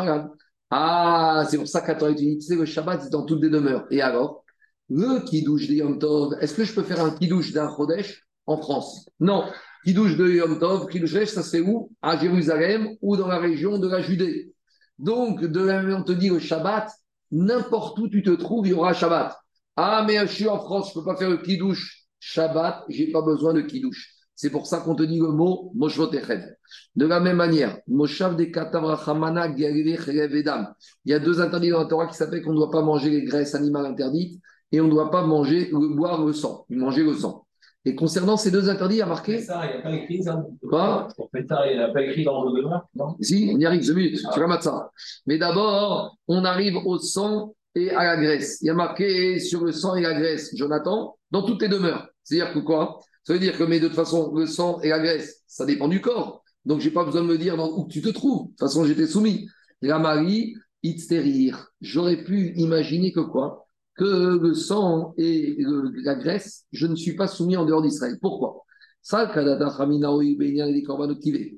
Ah, 0.70 1.46
c'est 1.48 1.56
pour 1.56 1.66
ça 1.66 1.80
qu'à 1.80 1.94
Torah 1.94 2.12
tu 2.12 2.38
sais, 2.42 2.56
le 2.56 2.66
Shabbat, 2.66 3.04
c'est 3.04 3.10
dans 3.10 3.24
toutes 3.24 3.42
les 3.42 3.48
demeures. 3.48 3.86
Et 3.90 4.02
alors, 4.02 4.44
le 4.90 5.24
Kiddush 5.24 5.66
de 5.68 5.74
Yom 5.76 5.98
Tov, 5.98 6.34
est-ce 6.42 6.52
que 6.52 6.64
je 6.64 6.74
peux 6.74 6.82
faire 6.82 7.02
un 7.02 7.10
Kiddush 7.10 7.52
d'un 7.52 7.74
Chodesh 7.74 8.26
en 8.44 8.58
France? 8.58 9.08
Non. 9.18 9.44
Kiddush 9.86 10.16
de 10.16 10.26
Yom 10.26 10.58
Tov, 10.58 10.88
Kiddush 10.88 11.26
ça 11.26 11.44
c'est 11.44 11.60
où? 11.60 11.92
À 12.02 12.18
Jérusalem 12.18 12.88
ou 13.00 13.16
dans 13.16 13.28
la 13.28 13.38
région 13.38 13.78
de 13.78 13.88
la 13.88 14.02
Judée. 14.02 14.52
Donc, 14.98 15.44
de 15.44 15.60
la 15.62 15.80
même 15.80 15.98
on 16.00 16.02
te 16.02 16.10
dit 16.10 16.28
le 16.28 16.40
Shabbat, 16.40 16.90
n'importe 17.30 17.96
où 18.00 18.08
tu 18.08 18.24
te 18.24 18.30
trouves, 18.30 18.66
il 18.66 18.70
y 18.70 18.72
aura 18.72 18.94
Shabbat. 18.94 19.38
Ah, 19.76 20.04
mais 20.04 20.18
je 20.26 20.32
suis 20.32 20.48
en 20.48 20.58
France, 20.58 20.90
je 20.92 20.98
ne 20.98 21.04
peux 21.04 21.08
pas 21.08 21.16
faire 21.16 21.30
le 21.30 21.36
kidouche 21.36 22.02
Shabbat, 22.18 22.82
je 22.88 23.04
n'ai 23.04 23.12
pas 23.12 23.22
besoin 23.22 23.54
de 23.54 23.60
kidouche. 23.60 24.12
C'est 24.34 24.50
pour 24.50 24.66
ça 24.66 24.80
qu'on 24.80 24.96
te 24.96 25.04
dit 25.04 25.20
le 25.20 25.28
mot 25.28 25.70
Moshvoteched. 25.76 26.56
De 26.96 27.06
la 27.06 27.20
même 27.20 27.36
manière, 27.36 27.78
Moshav 27.86 28.34
de 28.34 28.44
Katavrachamana 28.44 29.46
Vedam. 29.48 30.74
Il 31.04 31.12
y 31.12 31.14
a 31.14 31.20
deux 31.20 31.40
interdits 31.40 31.70
dans 31.70 31.78
la 31.78 31.86
Torah 31.86 32.08
qui 32.08 32.16
s'appellent 32.16 32.42
qu'on 32.42 32.52
ne 32.52 32.56
doit 32.56 32.72
pas 32.72 32.82
manger 32.82 33.10
les 33.10 33.22
graisses 33.22 33.54
animales 33.54 33.86
interdites 33.86 34.42
et 34.72 34.80
on 34.80 34.86
ne 34.86 34.90
doit 34.90 35.12
pas 35.12 35.24
manger, 35.24 35.70
boire 35.72 36.24
le 36.24 36.32
sang, 36.32 36.66
manger 36.70 37.04
le 37.04 37.14
sang. 37.14 37.45
Et 37.86 37.94
concernant 37.94 38.36
ces 38.36 38.50
deux 38.50 38.68
interdits, 38.68 38.96
il 38.96 38.98
y 38.98 39.02
a 39.02 39.06
marqué. 39.06 39.40
Ça, 39.40 39.62
il 39.64 39.70
n'y 39.70 39.78
a 39.78 39.80
pas 39.80 39.92
écrit 39.92 40.20
ça. 40.20 40.44
Quoi 40.68 41.06
Pour 41.16 41.30
il 41.32 41.76
n'y 41.76 41.78
a 41.80 41.88
pas 41.88 42.02
écrit 42.02 42.24
dans 42.24 42.44
le 42.44 42.60
demeure, 42.60 42.84
non? 42.96 43.14
Si, 43.20 43.52
on 43.54 43.58
y 43.60 43.64
arrive, 43.64 43.86
deux 43.86 43.94
minutes, 43.94 44.20
tu 44.34 44.40
mettre 44.40 44.64
ça. 44.64 44.90
Mais 45.26 45.38
d'abord, 45.38 46.18
on 46.26 46.44
arrive 46.44 46.78
au 46.84 46.98
sang 46.98 47.54
et 47.76 47.90
à 47.90 48.02
la 48.02 48.16
graisse. 48.16 48.58
Il 48.60 48.66
y 48.66 48.70
a 48.70 48.74
marqué 48.74 49.38
sur 49.38 49.64
le 49.64 49.70
sang 49.70 49.94
et 49.94 50.00
la 50.02 50.14
graisse, 50.14 50.50
Jonathan, 50.56 51.16
dans 51.30 51.42
toutes 51.42 51.60
tes 51.60 51.68
demeures. 51.68 52.08
C'est-à-dire 52.24 52.52
que 52.52 52.58
quoi? 52.58 52.98
Ça 53.22 53.34
veut 53.34 53.38
dire 53.38 53.56
que, 53.56 53.62
mais 53.62 53.78
de 53.78 53.86
toute 53.86 53.96
façon, 53.96 54.34
le 54.34 54.46
sang 54.46 54.80
et 54.80 54.88
la 54.88 54.98
graisse, 54.98 55.44
ça 55.46 55.64
dépend 55.64 55.86
du 55.86 56.00
corps. 56.00 56.42
Donc, 56.64 56.80
je 56.80 56.88
n'ai 56.88 56.92
pas 56.92 57.04
besoin 57.04 57.22
de 57.22 57.28
me 57.28 57.38
dire 57.38 57.56
dans, 57.56 57.70
où 57.70 57.86
tu 57.86 58.02
te 58.02 58.08
trouves. 58.08 58.46
De 58.46 58.50
toute 58.50 58.58
façon, 58.58 58.84
j'étais 58.84 59.06
soumis. 59.06 59.46
La 59.80 60.00
Marie, 60.00 60.56
Itzterir. 60.82 61.68
J'aurais 61.80 62.24
pu 62.24 62.52
imaginer 62.56 63.12
que 63.12 63.20
quoi? 63.20 63.65
Que 63.96 64.38
le 64.38 64.54
sang 64.54 65.14
et 65.16 65.56
le- 65.58 65.90
la 66.04 66.14
graisse, 66.14 66.64
je 66.72 66.86
ne 66.86 66.94
suis 66.94 67.16
pas 67.16 67.26
soumis 67.26 67.56
en 67.56 67.64
dehors 67.64 67.82
d'Israël. 67.82 68.18
Pourquoi? 68.20 68.64
Ça. 69.00 69.30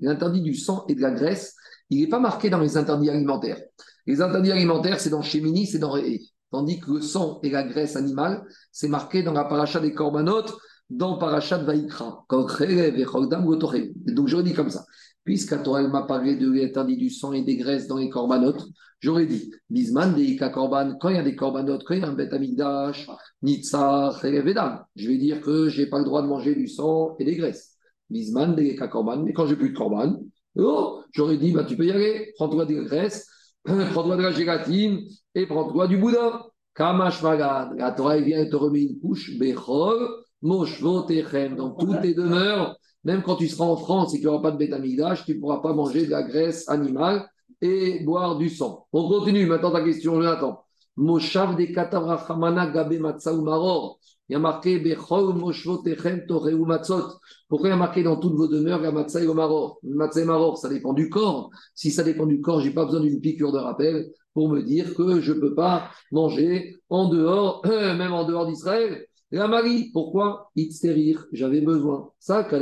L'interdit 0.00 0.42
du 0.42 0.54
sang 0.54 0.84
et 0.88 0.94
de 0.94 1.00
la 1.00 1.10
graisse, 1.10 1.54
il 1.90 2.00
n'est 2.00 2.08
pas 2.08 2.20
marqué 2.20 2.50
dans 2.50 2.60
les 2.60 2.76
interdits 2.76 3.10
alimentaires. 3.10 3.60
Les 4.06 4.20
interdits 4.20 4.52
alimentaires, 4.52 5.00
c'est 5.00 5.10
dans 5.10 5.22
Shemini, 5.22 5.66
c'est 5.66 5.78
dans 5.78 5.90
Réé. 5.90 6.22
Tandis 6.50 6.80
que 6.80 6.92
le 6.92 7.00
sang 7.00 7.40
et 7.42 7.50
la 7.50 7.62
graisse 7.62 7.96
animale, 7.96 8.42
c'est 8.72 8.88
marqué 8.88 9.22
dans 9.22 9.32
la 9.32 9.44
paracha 9.44 9.80
des 9.80 9.92
Korbanot, 9.92 10.44
dans 10.90 11.18
Chogdam 11.40 13.44
Gotorem. 13.44 13.88
Et 14.06 14.12
Donc 14.12 14.28
j'aurais 14.28 14.44
dit 14.44 14.54
comme 14.54 14.70
ça. 14.70 14.84
Puisqu'à 15.28 15.58
Torah, 15.58 15.82
elle 15.82 15.90
m'a 15.90 16.04
parlé 16.04 16.36
de 16.36 16.50
l'interdit 16.50 16.96
du 16.96 17.10
sang 17.10 17.34
et 17.34 17.42
des 17.42 17.58
graisses 17.58 17.86
dans 17.86 17.98
les 17.98 18.08
Korbanot, 18.08 18.56
j'aurais 18.98 19.26
dit 19.26 19.52
Bisman, 19.68 20.14
des 20.14 20.24
Ika 20.24 20.48
Korban, 20.48 20.96
quand 20.98 21.10
il 21.10 21.16
y 21.16 21.18
a 21.18 21.22
des 21.22 21.36
Korbanot, 21.36 21.80
quand 21.84 21.92
il 21.92 22.00
y 22.00 22.02
a 22.02 22.08
un 22.08 22.14
Bet 22.14 22.32
Amigdash, 22.32 23.06
Dam. 23.42 24.84
Je 24.96 25.06
vais 25.06 25.18
dire 25.18 25.42
que 25.42 25.68
je 25.68 25.82
n'ai 25.82 25.86
pas 25.86 25.98
le 25.98 26.06
droit 26.06 26.22
de 26.22 26.28
manger 26.28 26.54
du 26.54 26.66
sang 26.66 27.14
et 27.18 27.26
des 27.26 27.36
graisses. 27.36 27.76
Bisman, 28.08 28.54
des 28.54 28.68
Ika 28.68 28.88
Korban. 28.88 29.22
Mais 29.22 29.34
quand 29.34 29.46
j'ai 29.46 29.56
plus 29.56 29.68
de 29.68 29.76
Korban, 29.76 30.18
oh, 30.56 31.02
j'aurais 31.12 31.36
dit 31.36 31.52
bah, 31.52 31.64
tu 31.64 31.76
peux 31.76 31.84
y 31.84 31.90
aller, 31.90 32.32
prends-toi 32.36 32.64
des 32.64 32.76
graisses, 32.76 33.28
prends-toi 33.64 34.16
de 34.16 34.22
la 34.22 34.30
gélatine 34.30 35.00
et 35.34 35.44
prends-toi 35.44 35.88
du 35.88 35.98
boudin. 35.98 36.42
Kamash 36.74 37.22
Magad, 37.22 37.74
la 37.76 38.20
vient 38.20 38.48
te 38.48 38.56
remet 38.56 38.84
une 38.84 38.98
couche, 38.98 39.38
Bechol, 39.38 40.08
Moshvo 40.40 41.02
Techem, 41.02 41.54
dans 41.54 41.72
toutes 41.72 42.00
tes 42.00 42.14
demeures, 42.14 42.78
même 43.04 43.22
quand 43.22 43.36
tu 43.36 43.48
seras 43.48 43.64
en 43.64 43.76
France 43.76 44.14
et 44.14 44.18
qu'il 44.18 44.26
n'y 44.26 44.32
aura 44.32 44.42
pas 44.42 44.50
de 44.50 44.56
bétamigdash, 44.56 45.24
tu 45.24 45.34
ne 45.34 45.40
pourras 45.40 45.60
pas 45.60 45.72
manger 45.72 46.06
de 46.06 46.10
la 46.10 46.22
graisse 46.22 46.68
animale 46.68 47.28
et 47.60 48.00
boire 48.04 48.36
du 48.36 48.48
sang. 48.48 48.86
On 48.92 49.08
continue, 49.08 49.46
maintenant 49.46 49.70
ta 49.70 49.82
question, 49.82 50.14
Jonathan. 50.14 50.64
Moshav 50.96 51.56
de 51.56 51.66
Katavrachamana 51.66 52.66
Gabe 52.70 52.98
Matzaou 52.98 53.42
Maror. 53.42 54.00
Il 54.28 54.34
y 54.34 54.36
a 54.36 54.40
marqué 54.40 54.78
Bechol 54.78 55.34
Moshvo 55.34 55.78
Techem 55.78 56.26
Toreu 56.26 56.56
Matzot. 56.58 57.18
Pourquoi 57.48 57.68
il 57.68 57.72
y 57.72 57.74
a 57.74 57.78
marqué 57.78 58.02
dans 58.02 58.16
toutes 58.16 58.34
vos 58.34 58.48
demeures 58.48 58.80
la 58.80 58.90
le 58.90 59.32
Maror? 59.32 59.78
Matzah 59.84 60.20
et 60.20 60.24
Maror, 60.24 60.58
ça 60.58 60.68
dépend 60.68 60.92
du 60.92 61.08
corps. 61.08 61.50
Si 61.74 61.90
ça 61.90 62.02
dépend 62.02 62.26
du 62.26 62.40
corps, 62.40 62.60
je 62.60 62.68
n'ai 62.68 62.74
pas 62.74 62.84
besoin 62.84 63.00
d'une 63.00 63.20
piqûre 63.20 63.52
de 63.52 63.58
rappel 63.58 64.08
pour 64.34 64.50
me 64.50 64.62
dire 64.62 64.94
que 64.94 65.20
je 65.20 65.32
ne 65.32 65.40
peux 65.40 65.54
pas 65.54 65.90
manger 66.12 66.76
en 66.90 67.08
dehors, 67.08 67.62
même 67.66 68.12
en 68.12 68.24
dehors 68.24 68.46
d'Israël. 68.46 69.06
La 69.30 69.46
Marie, 69.46 69.90
pourquoi 69.92 70.50
Itzterir, 70.56 71.26
j'avais 71.32 71.60
besoin. 71.60 72.10
Ça, 72.18 72.48
il 72.50 72.58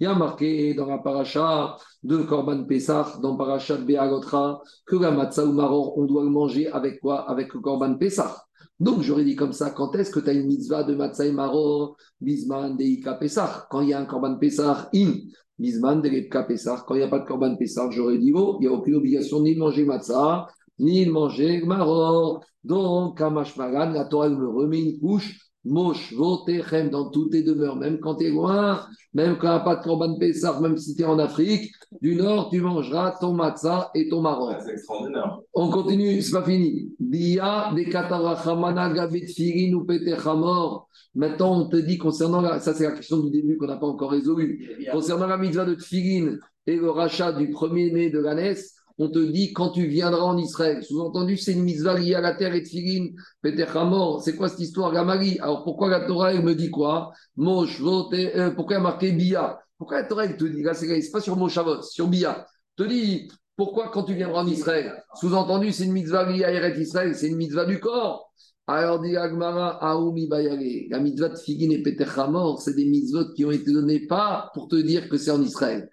y 0.00 0.06
a 0.06 0.14
marqué 0.14 0.74
dans 0.74 0.86
la 0.86 0.98
paracha 0.98 1.76
de 2.02 2.16
Korban 2.24 2.64
Pessah, 2.64 3.20
dans 3.22 3.36
paracha 3.36 3.76
de 3.76 3.84
Beagotra, 3.84 4.60
que 4.84 4.96
la 4.96 5.12
matzah 5.12 5.46
ou 5.46 5.52
maror, 5.52 5.96
on 5.96 6.06
doit 6.06 6.24
le 6.24 6.30
manger 6.30 6.66
avec 6.66 6.98
quoi? 6.98 7.30
Avec 7.30 7.54
le 7.54 7.60
Korban 7.60 7.94
Pessah. 7.94 8.36
Donc 8.80 9.02
j'aurais 9.02 9.24
dit 9.24 9.36
comme 9.36 9.52
ça, 9.52 9.70
quand 9.70 9.94
est-ce 9.94 10.10
que 10.10 10.18
tu 10.18 10.28
as 10.28 10.32
une 10.32 10.48
mitzvah 10.48 10.82
de 10.82 10.96
matzah 10.96 11.26
et 11.26 11.32
maror? 11.32 11.96
Bisman 12.20 12.76
deika 12.76 13.14
Pessah. 13.14 13.68
Quand 13.70 13.80
il 13.80 13.90
y 13.90 13.92
a 13.92 14.00
un 14.00 14.06
Korban 14.06 14.38
Pessah, 14.38 14.90
in. 14.92 15.12
Bisman 15.56 16.02
deika 16.02 16.42
Pessah. 16.42 16.84
Quand 16.84 16.96
il 16.96 16.98
n'y 16.98 17.04
a 17.04 17.08
pas 17.08 17.20
de 17.20 17.26
Korban 17.26 17.54
Pessah, 17.54 17.88
j'aurais 17.92 18.18
dit, 18.18 18.32
oh, 18.34 18.58
il 18.60 18.66
n'y 18.66 18.74
a 18.74 18.76
aucune 18.76 18.96
obligation 18.96 19.40
ni 19.40 19.54
de 19.54 19.60
manger 19.60 19.84
matzah, 19.84 20.48
ni 20.78 21.06
de 21.06 21.10
manger 21.10 21.62
maror. 21.64 22.44
Donc, 22.64 23.18
Kamash 23.18 23.56
Magan, 23.56 23.92
la 23.92 24.04
Torah 24.04 24.28
me 24.28 24.48
remet 24.48 24.80
une 24.80 24.98
couche, 24.98 25.38
Mosh, 25.64 26.12
Votechem, 26.14 26.90
dans 26.90 27.10
toutes 27.10 27.32
tes 27.32 27.42
demeures, 27.42 27.76
même 27.76 27.98
quand 27.98 28.16
tu 28.16 28.26
es 28.26 28.30
loin, 28.30 28.86
même 29.14 29.36
quand 29.36 29.48
il 29.48 29.50
n'y 29.50 29.56
a 29.56 29.60
pas 29.60 29.76
de 29.76 29.82
Korban 29.82 30.16
Pessah, 30.16 30.60
même 30.60 30.76
si 30.76 30.94
tu 30.94 31.02
es 31.02 31.04
en 31.04 31.18
Afrique, 31.18 31.72
du 32.00 32.14
Nord, 32.14 32.50
tu 32.50 32.60
mangeras 32.60 33.16
ton 33.20 33.32
matzah 33.32 33.90
et 33.94 34.08
ton 34.08 34.20
maror. 34.20 34.54
C'est 34.60 34.72
extraordinaire. 34.72 35.40
On 35.54 35.68
continue, 35.70 36.22
c'est 36.22 36.32
pas 36.32 36.44
fini. 36.44 36.92
Bia 37.00 37.72
de 37.74 37.82
katarachamana 37.82 38.92
gavit 38.92 39.26
firin 39.26 39.74
ou 39.74 39.84
petechamor. 39.84 40.88
Maintenant, 41.16 41.62
on 41.62 41.68
te 41.68 41.76
dit 41.76 41.98
concernant 41.98 42.40
la, 42.40 42.60
ça 42.60 42.72
c'est 42.72 42.84
la 42.84 42.92
question 42.92 43.18
du 43.18 43.30
début 43.30 43.56
qu'on 43.56 43.66
n'a 43.66 43.76
pas 43.76 43.86
encore 43.86 44.10
résolue. 44.10 44.78
Concernant 44.92 45.26
la 45.26 45.36
mitzvah 45.36 45.64
de 45.64 45.74
tfilin 45.74 46.36
et 46.66 46.76
le 46.76 46.90
rachat 46.90 47.32
du 47.32 47.50
premier-né 47.50 48.10
de 48.10 48.20
l'ânesse, 48.20 48.75
on 48.98 49.08
te 49.10 49.18
dit 49.18 49.52
quand 49.52 49.70
tu 49.70 49.86
viendras 49.86 50.22
en 50.22 50.38
Israël. 50.38 50.82
Sous-entendu, 50.82 51.36
c'est 51.36 51.52
une 51.52 51.64
mitzvah 51.64 51.98
liée 51.98 52.14
à 52.14 52.20
la 52.20 52.34
terre 52.34 52.54
et 52.54 52.62
tfilin, 52.62 53.08
petechamor. 53.42 54.22
C'est 54.22 54.36
quoi 54.36 54.48
cette 54.48 54.60
histoire, 54.60 54.92
la 54.92 55.04
Marie? 55.04 55.38
Alors 55.40 55.64
pourquoi 55.64 55.88
la 55.88 56.00
Torah, 56.00 56.32
elle 56.32 56.42
me 56.42 56.54
dit 56.54 56.70
quoi? 56.70 57.12
Mosh, 57.36 57.80
vote, 57.80 58.14
euh, 58.14 58.50
pourquoi 58.50 58.76
y 58.76 58.78
a 58.78 58.82
marqué 58.82 59.12
Bia? 59.12 59.58
Pourquoi 59.78 60.00
la 60.00 60.04
Torah, 60.04 60.24
elle 60.24 60.36
te 60.36 60.44
dit 60.44 60.62
Là, 60.62 60.74
c'est 60.74 61.10
pas 61.10 61.20
sur 61.20 61.36
Moshavot, 61.36 61.82
sur 61.82 62.08
Bia. 62.08 62.46
Te 62.76 62.84
dit 62.84 63.28
pourquoi 63.56 63.88
quand 63.88 64.02
tu 64.02 64.14
viendras 64.14 64.42
en 64.42 64.46
Israël? 64.46 65.02
Sous-entendu, 65.14 65.72
c'est 65.72 65.84
une 65.84 65.92
mitzvah 65.92 66.30
liée 66.30 66.44
à 66.44 66.52
Eret 66.52 66.78
Israël, 66.78 67.14
c'est 67.14 67.28
une 67.28 67.36
mitzvah 67.36 67.64
du 67.64 67.80
corps. 67.80 68.30
Alors 68.66 69.00
dit 69.00 69.16
Agmara, 69.16 69.78
Aoumi 69.80 70.26
Bayale, 70.26 70.88
la 70.90 70.98
mitzvah 70.98 71.28
de 71.28 71.72
et 71.72 71.82
Petechamor, 71.82 72.60
c'est 72.60 72.74
des 72.74 72.84
mitzvot 72.84 73.32
qui 73.34 73.44
ont 73.44 73.52
été 73.52 73.72
données 73.72 74.06
pas 74.06 74.50
pour 74.54 74.68
te 74.68 74.76
dire 74.76 75.08
que 75.08 75.16
c'est 75.16 75.30
en 75.30 75.40
Israël. 75.40 75.88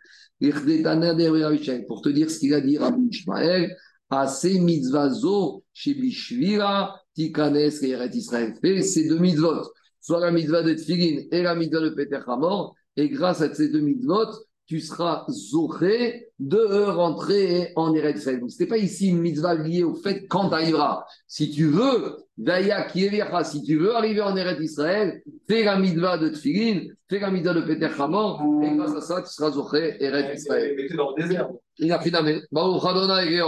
Pour 1.88 2.02
te 2.02 2.10
dire 2.10 2.30
ce 2.30 2.40
qu'il 2.40 2.54
a 2.54 2.62
dit 2.62 2.78
Rabbi 2.78 3.08
Ishmael, 3.10 3.76
Ase 4.10 4.60
mitzvah 4.60 5.10
zo, 5.10 5.64
Shebishvira, 5.74 7.00
Tikanes 7.16 7.82
Israël. 8.14 8.54
Fais 8.62 8.82
ces 8.82 9.08
deux 9.08 9.20
mitzvot, 9.20 9.72
soit 10.02 10.20
la 10.20 10.32
mitzvah 10.32 10.62
de 10.64 10.74
Tfilin 10.74 11.24
et 11.32 11.42
la 11.42 11.56
mitzvah 11.56 11.82
de 11.82 11.90
Petechamor, 11.90 12.76
et 12.96 13.10
grâce 13.10 13.42
à 13.42 13.54
ces 13.54 13.70
deux 13.70 13.82
mitzvot, 13.82 14.28
tu 14.66 14.80
seras 14.80 15.26
zoré 15.30 16.30
de 16.40 16.86
rentrer 16.86 17.74
en 17.76 17.94
Eretz 17.94 18.20
Israël. 18.20 18.40
Donc, 18.40 18.52
ce 18.52 18.62
n'est 18.62 18.70
pas 18.70 18.78
ici 18.78 19.10
une 19.10 19.20
mitzvah 19.20 19.56
liée 19.56 19.84
au 19.84 19.94
fait 19.94 20.26
quand 20.28 20.50
tu 20.50 20.56
arriveras. 20.56 21.06
Si 21.28 21.52
tu 21.52 21.68
veux, 21.68 22.18
Daya 22.38 22.84
Kieviacha, 22.84 23.44
si 23.44 23.62
tu 23.64 23.78
veux 23.78 23.96
arriver 23.96 24.22
en 24.22 24.36
Eretz 24.36 24.62
Israël, 24.62 25.22
fais 25.48 25.64
la 25.64 25.78
mitzvah 25.78 26.18
de 26.18 26.30
Tfilin, 26.30 26.88
fais 27.10 27.20
la 27.20 27.30
mitzvah 27.30 27.54
de 27.54 27.62
Peter 27.62 27.90
Hamor, 28.00 28.42
et 28.64 28.76
grâce 28.76 28.96
à 28.96 29.02
ça, 29.02 29.22
tu 29.22 29.34
seras 29.34 29.52
zoré 29.52 29.98
Eretz 30.00 30.42
Israël. 30.42 30.74
Mais 30.78 30.88
tu 30.88 30.96
dans 30.96 31.14
le 31.16 31.22
désert. 31.22 31.50
Il 31.78 31.92
a 31.92 31.98
pris 31.98 32.14
Amen. 32.14 32.42
Baruch 32.52 32.84
Adonai. 32.86 33.40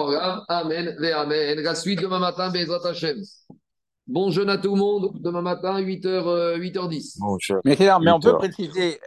Amen. 0.47 0.97
Amen. 1.15 1.59
La 1.61 1.75
suite 1.75 2.01
demain 2.01 2.19
matin, 2.19 2.49
Bezrat 2.51 2.87
Hashem. 2.89 3.17
Bon 4.07 4.29
jeûne 4.29 4.49
à 4.49 4.57
tout 4.57 4.75
le 4.75 4.79
monde. 4.79 5.11
Demain 5.19 5.41
matin, 5.41 5.79
8h, 5.79 6.57
8h10. 6.59 7.19
Bon, 7.19 7.37
je- 7.39 7.53
Mais, 7.65 7.75
mais 7.99 8.11
on 8.11 8.19
peut 8.19 8.37
préciser, 8.37 8.99